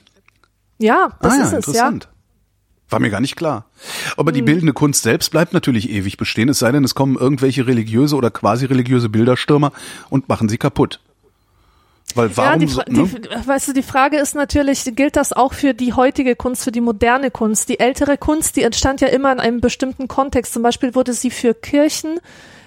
ja, 0.79 1.17
das 1.23 1.33
ah 1.33 1.37
ja, 1.37 1.43
ist 1.43 1.47
es, 1.47 1.53
ja. 1.53 1.57
interessant. 1.89 2.09
War 2.91 3.01
mir 3.01 3.09
gar 3.11 3.21
nicht 3.21 3.37
klar. 3.37 3.65
Aber 4.19 4.33
die 4.33 4.43
bildende 4.43 4.75
Kunst 4.75 5.03
selbst 5.03 5.31
bleibt 5.31 5.55
natürlich 5.55 5.89
ewig 5.89 6.19
bestehen, 6.19 6.51
es 6.51 6.59
sei 6.59 6.73
denn, 6.73 6.85
es 6.85 6.95
kommen 6.95 7.17
irgendwelche 7.17 7.67
religiöse 7.67 8.17
oder 8.17 8.31
quasi 8.31 8.67
religiöse 8.67 9.09
Bilderstürmer 9.09 9.73
und 10.11 10.29
machen 10.29 10.51
sie 10.51 10.59
kaputt. 10.59 11.01
Weil 12.17 12.37
warum 12.37 12.53
ja, 12.53 12.59
die, 12.59 12.67
so, 12.67 12.83
ne? 12.89 13.09
die, 13.09 13.47
weißt 13.47 13.69
du, 13.69 13.73
die 13.73 13.83
Frage 13.83 14.19
ist 14.19 14.35
natürlich, 14.35 14.85
gilt 14.95 15.17
das 15.17 15.33
auch 15.33 15.53
für 15.53 15.75
die 15.75 15.93
heutige 15.93 16.37
Kunst, 16.37 16.65
für 16.65 16.73
die 16.73 16.81
moderne 16.81 17.31
Kunst? 17.31 17.69
Die 17.69 17.81
ältere 17.81 18.19
Kunst, 18.19 18.57
die 18.57 18.63
entstand 18.63 19.01
ja 19.01 19.09
immer 19.09 19.33
in 19.33 19.41
einem 19.41 19.61
bestimmten 19.61 20.09
Kontext. 20.09 20.53
Zum 20.53 20.63
Beispiel 20.63 20.95
wurde 20.95 21.13
sie 21.13 21.31
für 21.31 21.55
Kirchen 21.55 22.21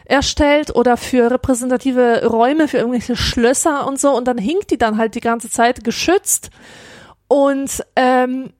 erstellt 0.06 0.76
oder 0.76 0.98
für 0.98 1.32
repräsentative 1.32 2.26
Räume, 2.28 2.68
für 2.68 2.78
irgendwelche 2.78 3.16
Schlösser 3.16 3.88
und 3.88 4.00
so. 4.00 4.16
Und 4.16 4.28
dann 4.28 4.38
hinkt 4.38 4.72
die 4.72 4.78
dann 4.78 4.98
halt 4.98 5.16
die 5.16 5.22
ganze 5.22 5.50
Zeit 5.50 5.84
geschützt. 5.84 6.50
Und 7.28 7.84
ähm, 7.96 8.52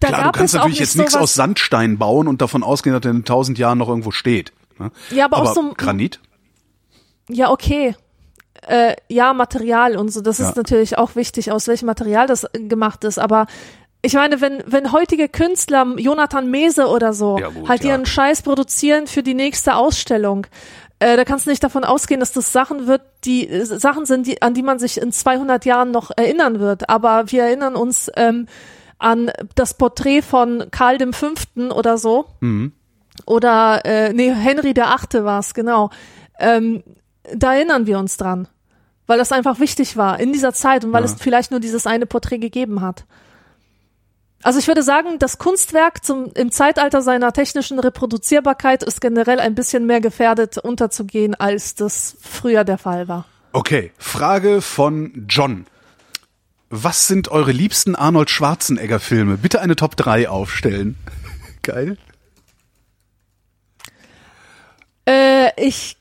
da 0.00 0.08
Klar, 0.08 0.24
du 0.24 0.38
kannst 0.38 0.54
natürlich 0.54 0.80
nicht 0.80 0.88
jetzt 0.88 0.96
nichts 0.96 1.14
aus 1.14 1.34
Sandstein 1.34 1.98
bauen 1.98 2.28
und 2.28 2.42
davon 2.42 2.62
ausgehen, 2.62 2.94
dass 2.94 3.04
er 3.04 3.12
in 3.12 3.24
tausend 3.24 3.58
Jahren 3.58 3.78
noch 3.78 3.88
irgendwo 3.88 4.10
steht. 4.10 4.52
ne? 4.78 4.90
Ja, 5.10 5.26
aber, 5.26 5.38
Aber 5.38 5.50
auch 5.50 5.54
so 5.54 5.72
Granit? 5.76 6.20
Ja, 7.28 7.50
okay. 7.50 7.94
Äh, 8.68 8.96
ja, 9.08 9.32
Material 9.34 9.96
und 9.96 10.10
so, 10.12 10.20
das 10.20 10.38
Ja. 10.38 10.48
ist 10.48 10.56
natürlich 10.56 10.96
auch 10.98 11.16
wichtig, 11.16 11.52
aus 11.52 11.68
welchem 11.68 11.86
Material 11.86 12.26
das 12.26 12.44
äh, 12.44 12.60
gemacht 12.60 13.04
ist. 13.04 13.18
Aber 13.18 13.46
ich 14.02 14.14
meine, 14.14 14.40
wenn, 14.40 14.62
wenn 14.66 14.92
heutige 14.92 15.28
Künstler, 15.28 15.86
Jonathan 15.96 16.50
Mese 16.50 16.86
oder 16.88 17.12
so, 17.12 17.38
Ja, 17.38 17.48
gut, 17.48 17.68
halt 17.68 17.84
ja. 17.84 17.90
ihren 17.90 18.06
Scheiß 18.06 18.42
produzieren 18.42 19.06
für 19.06 19.22
die 19.22 19.34
nächste 19.34 19.76
Ausstellung, 19.76 20.46
äh, 20.98 21.16
da 21.16 21.24
kannst 21.24 21.46
du 21.46 21.50
nicht 21.50 21.64
davon 21.64 21.84
ausgehen, 21.84 22.20
dass 22.20 22.32
das 22.32 22.52
Sachen 22.52 22.86
wird, 22.86 23.02
die 23.24 23.48
äh, 23.48 23.64
Sachen 23.64 24.06
sind, 24.06 24.26
die, 24.26 24.40
an 24.42 24.54
die 24.54 24.62
man 24.62 24.78
sich 24.78 25.00
in 25.00 25.12
200 25.12 25.64
Jahren 25.64 25.90
noch 25.90 26.10
erinnern 26.16 26.60
wird. 26.60 26.88
Aber 26.88 27.30
wir 27.32 27.42
erinnern 27.44 27.76
uns 27.76 28.10
ähm, 28.16 28.46
an 28.98 29.30
das 29.56 29.74
Porträt 29.74 30.22
von 30.22 30.66
Karl 30.70 30.96
dem 30.98 31.12
Fünften 31.12 31.70
oder 31.70 31.98
so. 31.98 32.26
Oder, 33.26 33.82
äh, 33.84 34.12
nee, 34.12 34.32
Henry 34.32 34.74
der 34.74 34.88
Achte 34.90 35.24
war 35.24 35.40
es, 35.40 35.54
genau. 35.54 35.90
Ähm, 36.38 36.82
da 37.34 37.54
erinnern 37.54 37.86
wir 37.86 37.98
uns 37.98 38.16
dran. 38.16 38.48
Weil 39.06 39.18
das 39.18 39.32
einfach 39.32 39.60
wichtig 39.60 39.96
war 39.98 40.18
in 40.18 40.32
dieser 40.32 40.54
Zeit 40.54 40.84
und 40.84 40.92
weil 40.92 41.04
Ja. 41.04 41.10
es 41.10 41.20
vielleicht 41.20 41.50
nur 41.50 41.60
dieses 41.60 41.86
eine 41.86 42.06
Porträt 42.06 42.38
gegeben 42.38 42.80
hat. 42.80 43.04
Also 44.42 44.58
ich 44.58 44.66
würde 44.66 44.82
sagen, 44.82 45.18
das 45.18 45.38
Kunstwerk 45.38 46.04
zum, 46.04 46.30
im 46.34 46.50
Zeitalter 46.50 47.00
seiner 47.02 47.32
technischen 47.32 47.78
Reproduzierbarkeit 47.78 48.82
ist 48.82 49.00
generell 49.00 49.40
ein 49.40 49.54
bisschen 49.54 49.86
mehr 49.86 50.00
gefährdet 50.00 50.58
unterzugehen, 50.58 51.34
als 51.34 51.74
das 51.74 52.16
früher 52.20 52.64
der 52.64 52.78
Fall 52.78 53.08
war. 53.08 53.26
Okay, 53.52 53.92
Frage 53.98 54.60
von 54.62 55.26
John. 55.28 55.66
Was 56.70 57.06
sind 57.06 57.28
eure 57.28 57.52
liebsten 57.52 57.94
Arnold 57.94 58.30
Schwarzenegger 58.30 59.00
Filme? 59.00 59.36
Bitte 59.38 59.60
eine 59.60 59.76
Top 59.76 59.96
3 59.96 60.28
aufstellen. 60.28 60.96
Geil. 61.62 61.96
Äh, 65.06 65.50
ich 65.62 65.96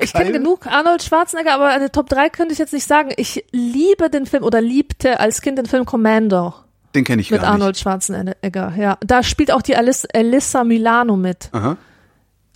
ich 0.00 0.12
kenne 0.12 0.32
genug 0.32 0.66
Arnold 0.66 1.02
Schwarzenegger, 1.02 1.54
aber 1.54 1.68
eine 1.68 1.90
Top 1.92 2.08
3 2.08 2.28
könnte 2.30 2.52
ich 2.52 2.58
jetzt 2.58 2.72
nicht 2.72 2.86
sagen. 2.86 3.12
Ich 3.16 3.44
liebe 3.52 4.10
den 4.10 4.26
Film 4.26 4.42
oder 4.42 4.60
liebte 4.60 5.20
als 5.20 5.40
Kind 5.40 5.58
den 5.58 5.66
Film 5.66 5.84
Commando. 5.86 6.54
Den 6.94 7.04
kenne 7.04 7.20
ich 7.22 7.30
mit 7.30 7.42
gar 7.42 7.52
Arnold 7.52 7.78
Schwarzenegger, 7.78 8.74
ja. 8.76 8.98
Da 9.00 9.22
spielt 9.22 9.52
auch 9.52 9.62
die 9.62 9.76
Alice, 9.76 10.06
Alyssa 10.14 10.64
Milano 10.64 11.16
mit. 11.16 11.50
nicht. 11.52 11.54
Aha. 11.54 11.76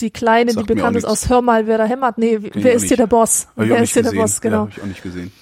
Die 0.01 0.11
Kleine, 0.11 0.53
Sagt 0.53 0.69
die 0.69 0.75
bekannt 0.75 0.97
ist 0.97 1.05
aus 1.05 1.29
Hör 1.29 1.43
mal, 1.43 1.67
wer 1.67 1.77
da 1.79 1.85
hämmert. 1.85 2.17
Nee, 2.17 2.37
ich 2.43 2.51
wer 2.55 2.73
ist 2.73 2.83
hier 2.83 2.93
nicht. 2.93 3.01
der 3.01 3.07
Boss? 3.07 3.49
Wer 3.55 3.67
nicht 3.67 3.83
ist 3.83 3.93
hier 3.93 4.03
der. 4.03 4.13
Boss, 4.13 4.41
genau. 4.41 4.57
Ja, 4.57 4.63
hab 4.63 4.71
ich 4.71 4.83
auch 4.83 4.87
nicht 4.87 5.03
gesehen. 5.03 5.33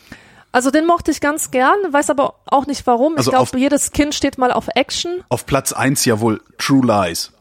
Also 0.50 0.70
den 0.70 0.86
mochte 0.86 1.10
ich 1.10 1.20
ganz 1.20 1.50
gern, 1.50 1.76
weiß 1.90 2.10
aber 2.10 2.34
auch 2.46 2.66
nicht 2.66 2.86
warum. 2.86 3.16
Also 3.16 3.30
ich 3.30 3.36
glaube, 3.36 3.58
jedes 3.58 3.92
Kind 3.92 4.14
steht 4.14 4.38
mal 4.38 4.50
auf 4.50 4.66
Action. 4.74 5.22
Auf 5.28 5.46
Platz 5.46 5.72
1 5.72 6.04
ja 6.06 6.20
wohl 6.20 6.40
True 6.56 6.84
Lies. 6.84 7.32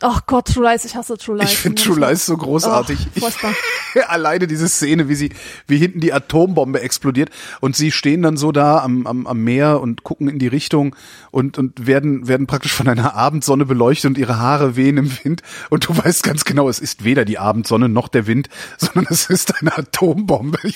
Ach 0.00 0.26
Gott, 0.26 0.54
True 0.54 0.62
Lies, 0.70 0.84
ich 0.84 0.94
hasse 0.94 1.18
True 1.18 1.36
Lies. 1.38 1.50
Ich 1.50 1.58
finde 1.58 1.82
True 1.82 1.98
Lies 1.98 2.24
so 2.24 2.36
großartig. 2.36 3.08
Furchtbar. 3.18 3.52
Ich, 3.94 4.06
alleine 4.08 4.46
diese 4.46 4.68
Szene, 4.68 5.08
wie 5.08 5.16
sie, 5.16 5.30
wie 5.66 5.76
hinten 5.76 5.98
die 5.98 6.12
Atombombe 6.12 6.80
explodiert 6.80 7.30
und 7.60 7.74
sie 7.74 7.90
stehen 7.90 8.22
dann 8.22 8.36
so 8.36 8.52
da 8.52 8.78
am, 8.78 9.08
am, 9.08 9.26
am 9.26 9.42
Meer 9.42 9.80
und 9.80 10.04
gucken 10.04 10.28
in 10.28 10.38
die 10.38 10.46
Richtung 10.46 10.94
und, 11.32 11.58
und 11.58 11.88
werden, 11.88 12.28
werden 12.28 12.46
praktisch 12.46 12.72
von 12.72 12.86
einer 12.86 13.16
Abendsonne 13.16 13.66
beleuchtet 13.66 14.10
und 14.10 14.18
ihre 14.18 14.38
Haare 14.38 14.76
wehen 14.76 14.98
im 14.98 15.10
Wind 15.24 15.42
und 15.68 15.88
du 15.88 15.96
weißt 15.96 16.22
ganz 16.22 16.44
genau, 16.44 16.68
es 16.68 16.78
ist 16.78 17.02
weder 17.02 17.24
die 17.24 17.38
Abendsonne 17.38 17.88
noch 17.88 18.06
der 18.06 18.28
Wind, 18.28 18.48
sondern 18.76 19.06
es 19.10 19.28
ist 19.28 19.60
eine 19.60 19.76
Atombombe. 19.76 20.60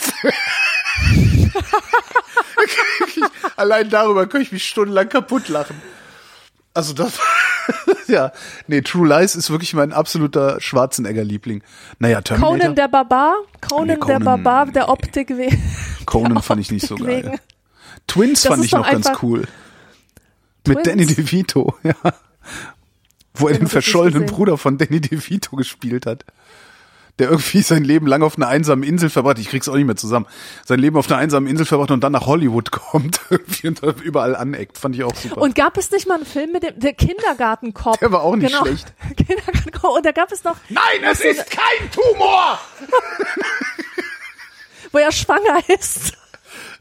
Allein 3.57 3.89
darüber 3.89 4.27
könnte 4.27 4.47
ich 4.47 4.53
mich 4.53 4.65
stundenlang 4.65 5.09
kaputt 5.09 5.49
lachen. 5.49 5.77
Also 6.75 6.95
das, 6.95 7.19
ja, 8.09 8.33
nee, 8.67 8.81
True 8.81 9.07
Lies 9.07 9.37
ist 9.37 9.51
wirklich 9.51 9.75
mein 9.75 9.93
absoluter 9.93 10.61
Schwarzenegger-Liebling. 10.61 11.63
Naja, 11.99 12.21
Terminator. 12.23 12.59
Conan 12.59 12.75
der 12.75 12.89
Barbar, 12.89 13.35
Conan, 13.61 13.87
Nee, 13.87 13.93
der 13.95 13.99
Conan, 13.99 14.25
Barbar, 14.25 14.67
der 14.67 14.85
nee. 14.85 14.89
Optik 14.91 15.29
wegen. 15.37 15.63
Conan 16.07 16.35
der 16.35 16.43
fand 16.43 16.61
ich 16.61 16.71
nicht 16.71 16.87
so 16.87 16.95
Optik 16.95 17.07
geil. 17.09 17.25
wegen. 17.25 17.41
Twins 18.07 18.43
Das 18.43 18.53
fand 18.53 18.65
ich 18.65 18.73
noch 18.73 18.91
ganz 18.91 19.11
cool. 19.23 19.47
Mit 20.67 20.79
Twins? 20.79 20.89
Danny 20.89 21.07
DeVito, 21.07 21.75
ja. 21.83 21.95
Wo 23.35 23.49
er 23.49 23.59
Den 23.59 23.67
verschollenen. 23.67 24.27
Bruder 24.27 24.59
von 24.59 24.79
Danny 24.79 25.01
DeVito 25.01 25.57
gespielt 25.57 26.07
hat. 26.07 26.25
Der 27.19 27.29
irgendwie 27.29 27.61
sein 27.61 27.85
Leben 27.85 28.07
lang 28.07 28.23
auf 28.23 28.37
einer 28.37 28.49
einsamen 28.49 28.83
Insel 28.83 29.11
verbracht, 29.11 29.39
ich 29.39 29.49
krieg's 29.49 29.69
auch 29.69 29.75
nicht 29.75 29.85
mehr 29.85 29.97
zusammen, 29.97 30.27
sein 30.65 30.79
Leben 30.79 30.97
auf 30.97 31.11
einer 31.11 31.19
einsamen 31.19 31.49
Insel 31.49 31.67
verbracht 31.67 31.91
und 31.91 32.03
dann 32.03 32.13
nach 32.13 32.27
Hollywood 32.27 32.71
kommt 32.71 33.21
und 33.31 33.83
überall 34.03 34.35
aneckt. 34.35 34.79
Fand 34.79 34.97
ich 34.97 35.05
auch 35.05 35.15
super. 35.15 35.41
Und 35.41 35.55
gab 35.55 35.77
es 35.77 35.91
nicht 35.91 36.09
mal 36.09 36.17
einen 36.17 36.27
Film 36.27 36.53
mit 36.53 36.63
dem 36.63 36.79
der 36.79 36.95
Kindergartenkopf? 36.95 37.99
Der 37.99 38.13
war 38.13 38.23
auch 38.23 38.35
nicht 38.35 38.51
genau. 38.51 38.65
schlecht. 38.65 38.95
Kindergartenkopf. 39.17 39.97
Und 39.97 40.07
da 40.07 40.13
gab 40.13 40.33
es 40.33 40.43
noch, 40.43 40.57
Nein, 40.69 41.11
es 41.11 41.21
ist 41.21 41.51
kein 41.51 41.91
Tumor! 41.91 42.59
wo 44.93 44.99
er 44.99 45.13
schwanger 45.13 45.59
ist. 45.69 46.13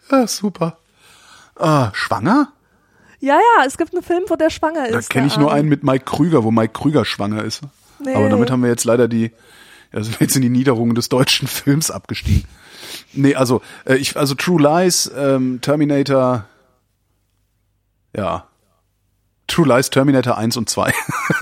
Ah, 0.09 0.27
super. 0.27 0.77
Ah, 1.55 1.91
schwanger? 1.93 2.49
Ja, 3.19 3.35
ja, 3.35 3.65
es 3.65 3.77
gibt 3.77 3.93
einen 3.93 4.03
Film, 4.03 4.23
wo 4.27 4.35
der 4.35 4.49
schwanger 4.49 4.87
ist. 4.87 5.09
Da 5.09 5.13
kenne 5.13 5.27
ich 5.27 5.37
nur 5.37 5.53
einen 5.53 5.69
mit 5.69 5.83
Mike 5.83 6.05
Krüger, 6.05 6.43
wo 6.43 6.51
Mike 6.51 6.73
Krüger 6.73 7.05
schwanger 7.05 7.43
ist. 7.43 7.61
Nee. 7.99 8.15
Aber 8.15 8.29
damit 8.29 8.49
haben 8.49 8.63
wir 8.63 8.69
jetzt 8.69 8.83
leider 8.83 9.07
die, 9.07 9.31
ja, 9.93 10.03
sind 10.03 10.19
wir 10.19 10.25
jetzt 10.25 10.35
in 10.35 10.41
die 10.41 10.49
Niederungen 10.49 10.95
des 10.95 11.09
deutschen 11.09 11.47
Films 11.49 11.91
abgestiegen. 11.91 12.45
Nee, 13.13 13.35
also, 13.35 13.61
äh, 13.85 13.95
ich, 13.95 14.17
also 14.17 14.35
True 14.35 14.61
Lies, 14.61 15.11
ähm, 15.15 15.59
Terminator, 15.61 16.45
ja. 18.15 18.47
True 19.47 19.67
Lies, 19.67 19.89
Terminator 19.89 20.37
1 20.37 20.55
und 20.57 20.69
2. 20.69 20.93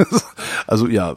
also 0.67 0.87
ja, 0.87 1.11
äh, 1.11 1.15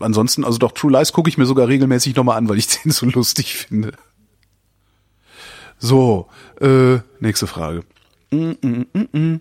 ansonsten, 0.00 0.44
also 0.44 0.58
doch, 0.58 0.72
True 0.72 0.92
Lies 0.92 1.12
gucke 1.12 1.30
ich 1.30 1.38
mir 1.38 1.46
sogar 1.46 1.68
regelmäßig 1.68 2.16
nochmal 2.16 2.36
an, 2.36 2.48
weil 2.48 2.58
ich 2.58 2.66
den 2.82 2.92
so 2.92 3.06
lustig 3.06 3.56
finde. 3.56 3.92
So, 5.78 6.28
äh, 6.60 6.98
nächste 7.20 7.46
Frage. 7.46 7.82
Mm, 8.30 8.52
mm, 8.60 8.86
mm, 8.92 9.18
mm. 9.18 9.40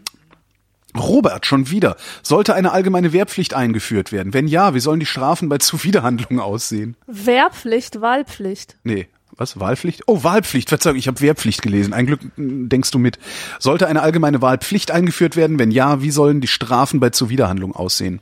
Robert, 0.97 1.45
schon 1.45 1.69
wieder. 1.69 1.95
Sollte 2.21 2.53
eine 2.53 2.71
allgemeine 2.71 3.13
Wehrpflicht 3.13 3.53
eingeführt 3.53 4.11
werden? 4.11 4.33
Wenn 4.33 4.47
ja, 4.47 4.73
wie 4.73 4.79
sollen 4.79 4.99
die 4.99 5.05
Strafen 5.05 5.49
bei 5.49 5.57
Zuwiderhandlungen 5.57 6.39
aussehen? 6.39 6.95
Wehrpflicht, 7.07 8.01
Wahlpflicht. 8.01 8.77
Nee, 8.83 9.07
was? 9.35 9.59
Wahlpflicht? 9.59 10.03
Oh, 10.07 10.23
Wahlpflicht. 10.23 10.69
Verzeihung, 10.69 10.97
ich 10.97 11.07
habe 11.07 11.19
Wehrpflicht 11.19 11.61
gelesen. 11.61 11.93
Ein 11.93 12.05
Glück 12.05 12.21
mm, 12.35 12.69
denkst 12.69 12.91
du 12.91 12.99
mit. 12.99 13.17
Sollte 13.59 13.87
eine 13.87 14.01
allgemeine 14.01 14.41
Wahlpflicht 14.41 14.91
eingeführt 14.91 15.35
werden? 15.35 15.57
Wenn 15.57 15.71
ja, 15.71 16.01
wie 16.01 16.11
sollen 16.11 16.41
die 16.41 16.47
Strafen 16.47 16.99
bei 16.99 17.09
Zuwiderhandlungen 17.09 17.75
aussehen? 17.75 18.21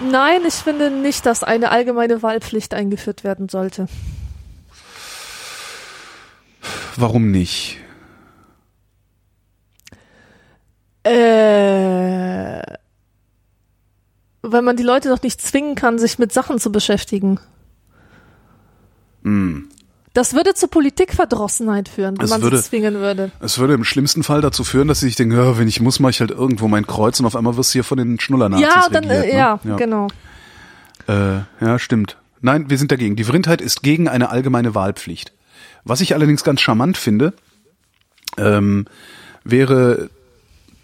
Nein, 0.00 0.40
ich 0.46 0.54
finde 0.54 0.90
nicht, 0.90 1.26
dass 1.26 1.42
eine 1.42 1.70
allgemeine 1.70 2.22
Wahlpflicht 2.22 2.72
eingeführt 2.72 3.24
werden 3.24 3.48
sollte. 3.48 3.86
Warum 6.96 7.30
nicht? 7.30 7.78
Äh, 11.02 12.62
weil 14.42 14.62
man 14.62 14.76
die 14.76 14.82
Leute 14.82 15.08
doch 15.08 15.22
nicht 15.22 15.40
zwingen 15.40 15.74
kann, 15.74 15.98
sich 15.98 16.18
mit 16.18 16.32
Sachen 16.32 16.58
zu 16.58 16.72
beschäftigen. 16.72 17.38
Hm. 19.22 19.68
Das 20.12 20.34
würde 20.34 20.54
zu 20.54 20.66
Politikverdrossenheit 20.66 21.88
führen, 21.88 22.18
wenn 22.18 22.24
Es 22.24 22.30
man 22.30 22.42
würde- 22.42 22.56
sie 22.58 22.64
zwingen 22.64 22.94
würde. 22.96 23.30
Es 23.40 23.58
würde 23.58 23.74
im 23.74 23.84
schlimmsten 23.84 24.24
Fall 24.24 24.40
dazu 24.40 24.64
führen, 24.64 24.88
dass 24.88 25.00
sie 25.00 25.06
sich 25.06 25.14
denken, 25.16 25.36
ja, 25.36 25.56
wenn 25.58 25.68
ich 25.68 25.80
muss, 25.80 26.00
mache 26.00 26.10
ich 26.10 26.20
halt 26.20 26.32
irgendwo 26.32 26.66
mein 26.66 26.86
Kreuz 26.86 27.20
und 27.20 27.26
auf 27.26 27.36
einmal 27.36 27.56
wirst 27.56 27.70
du 27.70 27.74
hier 27.74 27.84
von 27.84 27.96
den 27.98 28.18
Schnullernazis 28.18 28.66
Ja, 28.66 28.88
dann, 28.90 29.04
regiert, 29.04 29.24
äh, 29.26 29.28
ne? 29.32 29.38
ja, 29.38 29.60
ja. 29.62 29.76
genau. 29.76 30.08
Äh, 31.06 31.40
ja, 31.60 31.78
stimmt. 31.78 32.16
Nein, 32.40 32.68
wir 32.70 32.78
sind 32.78 32.90
dagegen. 32.90 33.14
Die 33.16 33.24
Vrindheit 33.24 33.60
ist 33.60 33.82
gegen 33.82 34.08
eine 34.08 34.30
allgemeine 34.30 34.74
Wahlpflicht. 34.74 35.32
Was 35.84 36.00
ich 36.00 36.14
allerdings 36.14 36.42
ganz 36.42 36.60
charmant 36.60 36.96
finde, 36.96 37.32
ähm, 38.36 38.86
wäre 39.44 40.10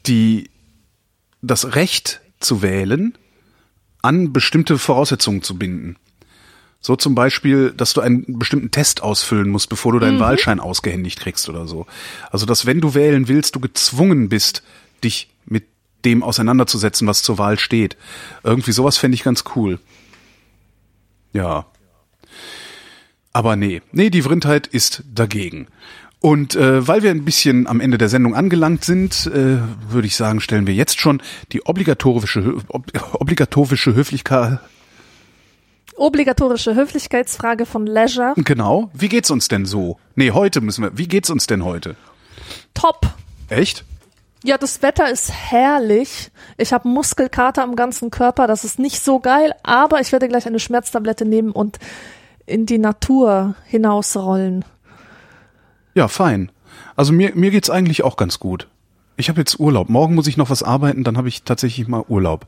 die, 0.06 0.50
das 1.42 1.74
Recht 1.74 2.20
zu 2.40 2.62
wählen 2.62 3.16
an 4.02 4.32
bestimmte 4.32 4.78
Voraussetzungen 4.78 5.42
zu 5.42 5.58
binden. 5.58 5.96
So 6.80 6.94
zum 6.94 7.14
Beispiel, 7.16 7.72
dass 7.72 7.94
du 7.94 8.00
einen 8.00 8.38
bestimmten 8.38 8.70
Test 8.70 9.02
ausfüllen 9.02 9.48
musst, 9.48 9.68
bevor 9.68 9.92
du 9.92 9.98
deinen 9.98 10.20
Wahlschein 10.20 10.60
ausgehändigt 10.60 11.18
kriegst 11.18 11.48
oder 11.48 11.66
so. 11.66 11.86
Also, 12.30 12.46
dass 12.46 12.66
wenn 12.66 12.80
du 12.80 12.94
wählen 12.94 13.26
willst, 13.26 13.56
du 13.56 13.60
gezwungen 13.60 14.28
bist, 14.28 14.62
dich 15.02 15.30
mit 15.46 15.64
dem 16.04 16.22
auseinanderzusetzen, 16.22 17.08
was 17.08 17.22
zur 17.22 17.38
Wahl 17.38 17.58
steht. 17.58 17.96
Irgendwie 18.44 18.72
sowas 18.72 18.98
fände 18.98 19.16
ich 19.16 19.24
ganz 19.24 19.42
cool. 19.56 19.80
Ja. 21.32 21.66
Aber 23.32 23.56
nee, 23.56 23.82
nee, 23.90 24.08
die 24.08 24.22
Vrindheit 24.22 24.66
ist 24.68 25.02
dagegen. 25.12 25.66
Und 26.26 26.56
äh, 26.56 26.88
weil 26.88 27.04
wir 27.04 27.12
ein 27.12 27.24
bisschen 27.24 27.68
am 27.68 27.78
Ende 27.78 27.98
der 27.98 28.08
Sendung 28.08 28.34
angelangt 28.34 28.84
sind, 28.84 29.30
äh, 29.32 29.58
würde 29.88 30.08
ich 30.08 30.16
sagen, 30.16 30.40
stellen 30.40 30.66
wir 30.66 30.74
jetzt 30.74 30.98
schon 30.98 31.22
die 31.52 31.64
obligatorische, 31.64 32.56
ob, 32.66 32.86
obligatorische 33.12 33.94
Höflichkeit. 33.94 34.58
Obligatorische 35.94 36.74
Höflichkeitsfrage 36.74 37.64
von 37.64 37.86
Leisure. 37.86 38.32
Genau. 38.38 38.90
Wie 38.92 39.08
geht's 39.08 39.30
uns 39.30 39.46
denn 39.46 39.66
so? 39.66 40.00
Nee, 40.16 40.32
heute 40.32 40.60
müssen 40.62 40.82
wir. 40.82 40.98
Wie 40.98 41.06
geht's 41.06 41.30
uns 41.30 41.46
denn 41.46 41.64
heute? 41.64 41.94
Top. 42.74 43.06
Echt? 43.48 43.84
Ja, 44.42 44.58
das 44.58 44.82
Wetter 44.82 45.08
ist 45.08 45.30
herrlich. 45.30 46.32
Ich 46.56 46.72
habe 46.72 46.88
Muskelkater 46.88 47.62
am 47.62 47.76
ganzen 47.76 48.10
Körper. 48.10 48.48
Das 48.48 48.64
ist 48.64 48.80
nicht 48.80 49.00
so 49.00 49.20
geil, 49.20 49.54
aber 49.62 50.00
ich 50.00 50.10
werde 50.10 50.26
gleich 50.26 50.48
eine 50.48 50.58
Schmerztablette 50.58 51.24
nehmen 51.24 51.52
und 51.52 51.78
in 52.46 52.66
die 52.66 52.78
Natur 52.78 53.54
hinausrollen. 53.66 54.64
Ja, 55.96 56.08
fein. 56.08 56.52
Also 56.94 57.12
mir, 57.12 57.34
mir 57.34 57.50
geht's 57.50 57.70
eigentlich 57.70 58.04
auch 58.04 58.16
ganz 58.16 58.38
gut. 58.38 58.68
Ich 59.16 59.30
habe 59.30 59.40
jetzt 59.40 59.58
Urlaub. 59.58 59.88
Morgen 59.88 60.14
muss 60.14 60.26
ich 60.26 60.36
noch 60.36 60.50
was 60.50 60.62
arbeiten, 60.62 61.04
dann 61.04 61.16
habe 61.16 61.28
ich 61.28 61.42
tatsächlich 61.42 61.88
mal 61.88 62.04
Urlaub. 62.06 62.46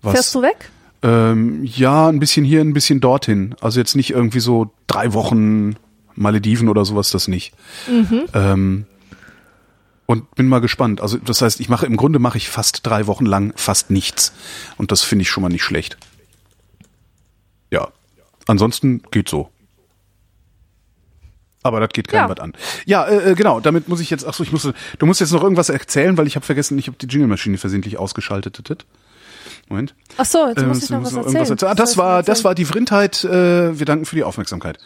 Was, 0.00 0.14
Fährst 0.14 0.34
du 0.34 0.42
weg? 0.42 0.70
Ähm, 1.02 1.62
ja, 1.64 2.08
ein 2.08 2.18
bisschen 2.18 2.46
hier, 2.46 2.62
ein 2.62 2.72
bisschen 2.72 3.00
dorthin. 3.00 3.54
Also 3.60 3.78
jetzt 3.78 3.94
nicht 3.94 4.10
irgendwie 4.10 4.40
so 4.40 4.72
drei 4.86 5.12
Wochen 5.12 5.76
Malediven 6.14 6.70
oder 6.70 6.86
sowas, 6.86 7.10
das 7.10 7.28
nicht. 7.28 7.52
Ähm, 8.32 8.86
und 10.06 10.34
bin 10.34 10.48
mal 10.48 10.60
gespannt. 10.60 11.02
Also 11.02 11.18
das 11.18 11.42
heißt, 11.42 11.60
ich 11.60 11.68
mache 11.68 11.84
im 11.84 11.98
Grunde 11.98 12.18
mache 12.20 12.38
ich 12.38 12.48
fast 12.48 12.86
drei 12.86 13.06
Wochen 13.06 13.26
lang 13.26 13.52
fast 13.56 13.90
nichts. 13.90 14.32
Und 14.78 14.92
das 14.92 15.02
finde 15.02 15.22
ich 15.22 15.30
schon 15.30 15.42
mal 15.42 15.50
nicht 15.50 15.62
schlecht. 15.62 15.98
Ja. 17.70 17.88
Ansonsten 18.46 19.02
geht 19.10 19.28
so. 19.28 19.50
Aber 21.62 21.80
das 21.80 21.90
geht 21.90 22.08
keinem 22.08 22.24
Ja. 22.24 22.28
was 22.30 22.40
an. 22.40 22.52
Ja, 22.86 23.04
äh, 23.04 23.30
äh, 23.30 23.34
genau, 23.34 23.60
damit 23.60 23.88
muss 23.88 24.00
ich 24.00 24.10
jetzt, 24.10 24.26
ach 24.26 24.34
so, 24.34 24.42
ich 24.42 24.52
muss, 24.52 24.68
du 24.98 25.06
musst 25.06 25.20
jetzt 25.20 25.32
noch 25.32 25.42
irgendwas 25.42 25.68
erzählen, 25.68 26.16
weil 26.18 26.26
ich 26.26 26.34
habe 26.36 26.44
vergessen, 26.44 26.78
ich 26.78 26.88
habe 26.88 26.96
die 27.00 27.06
Jingle-Maschine 27.06 27.58
versehentlich 27.58 27.98
ausgeschaltet. 27.98 28.60
Moment. 29.68 29.94
Ach 30.16 30.24
so, 30.24 30.48
jetzt 30.48 30.58
Äh, 30.62 30.66
muss 30.66 30.82
ich 30.82 30.90
noch 30.90 31.02
was 31.02 31.12
noch 31.12 31.18
erzählen. 31.18 31.34
irgendwas 31.36 31.50
erzählen. 31.50 31.70
Ah, 31.72 31.74
das 31.74 31.92
ich 31.92 31.98
war, 31.98 32.22
das 32.22 32.44
war 32.44 32.54
die 32.54 32.64
Vrindheit. 32.64 33.24
Äh, 33.24 33.78
wir 33.78 33.86
danken 33.86 34.04
für 34.04 34.16
die 34.16 34.24
Aufmerksamkeit. 34.24 34.78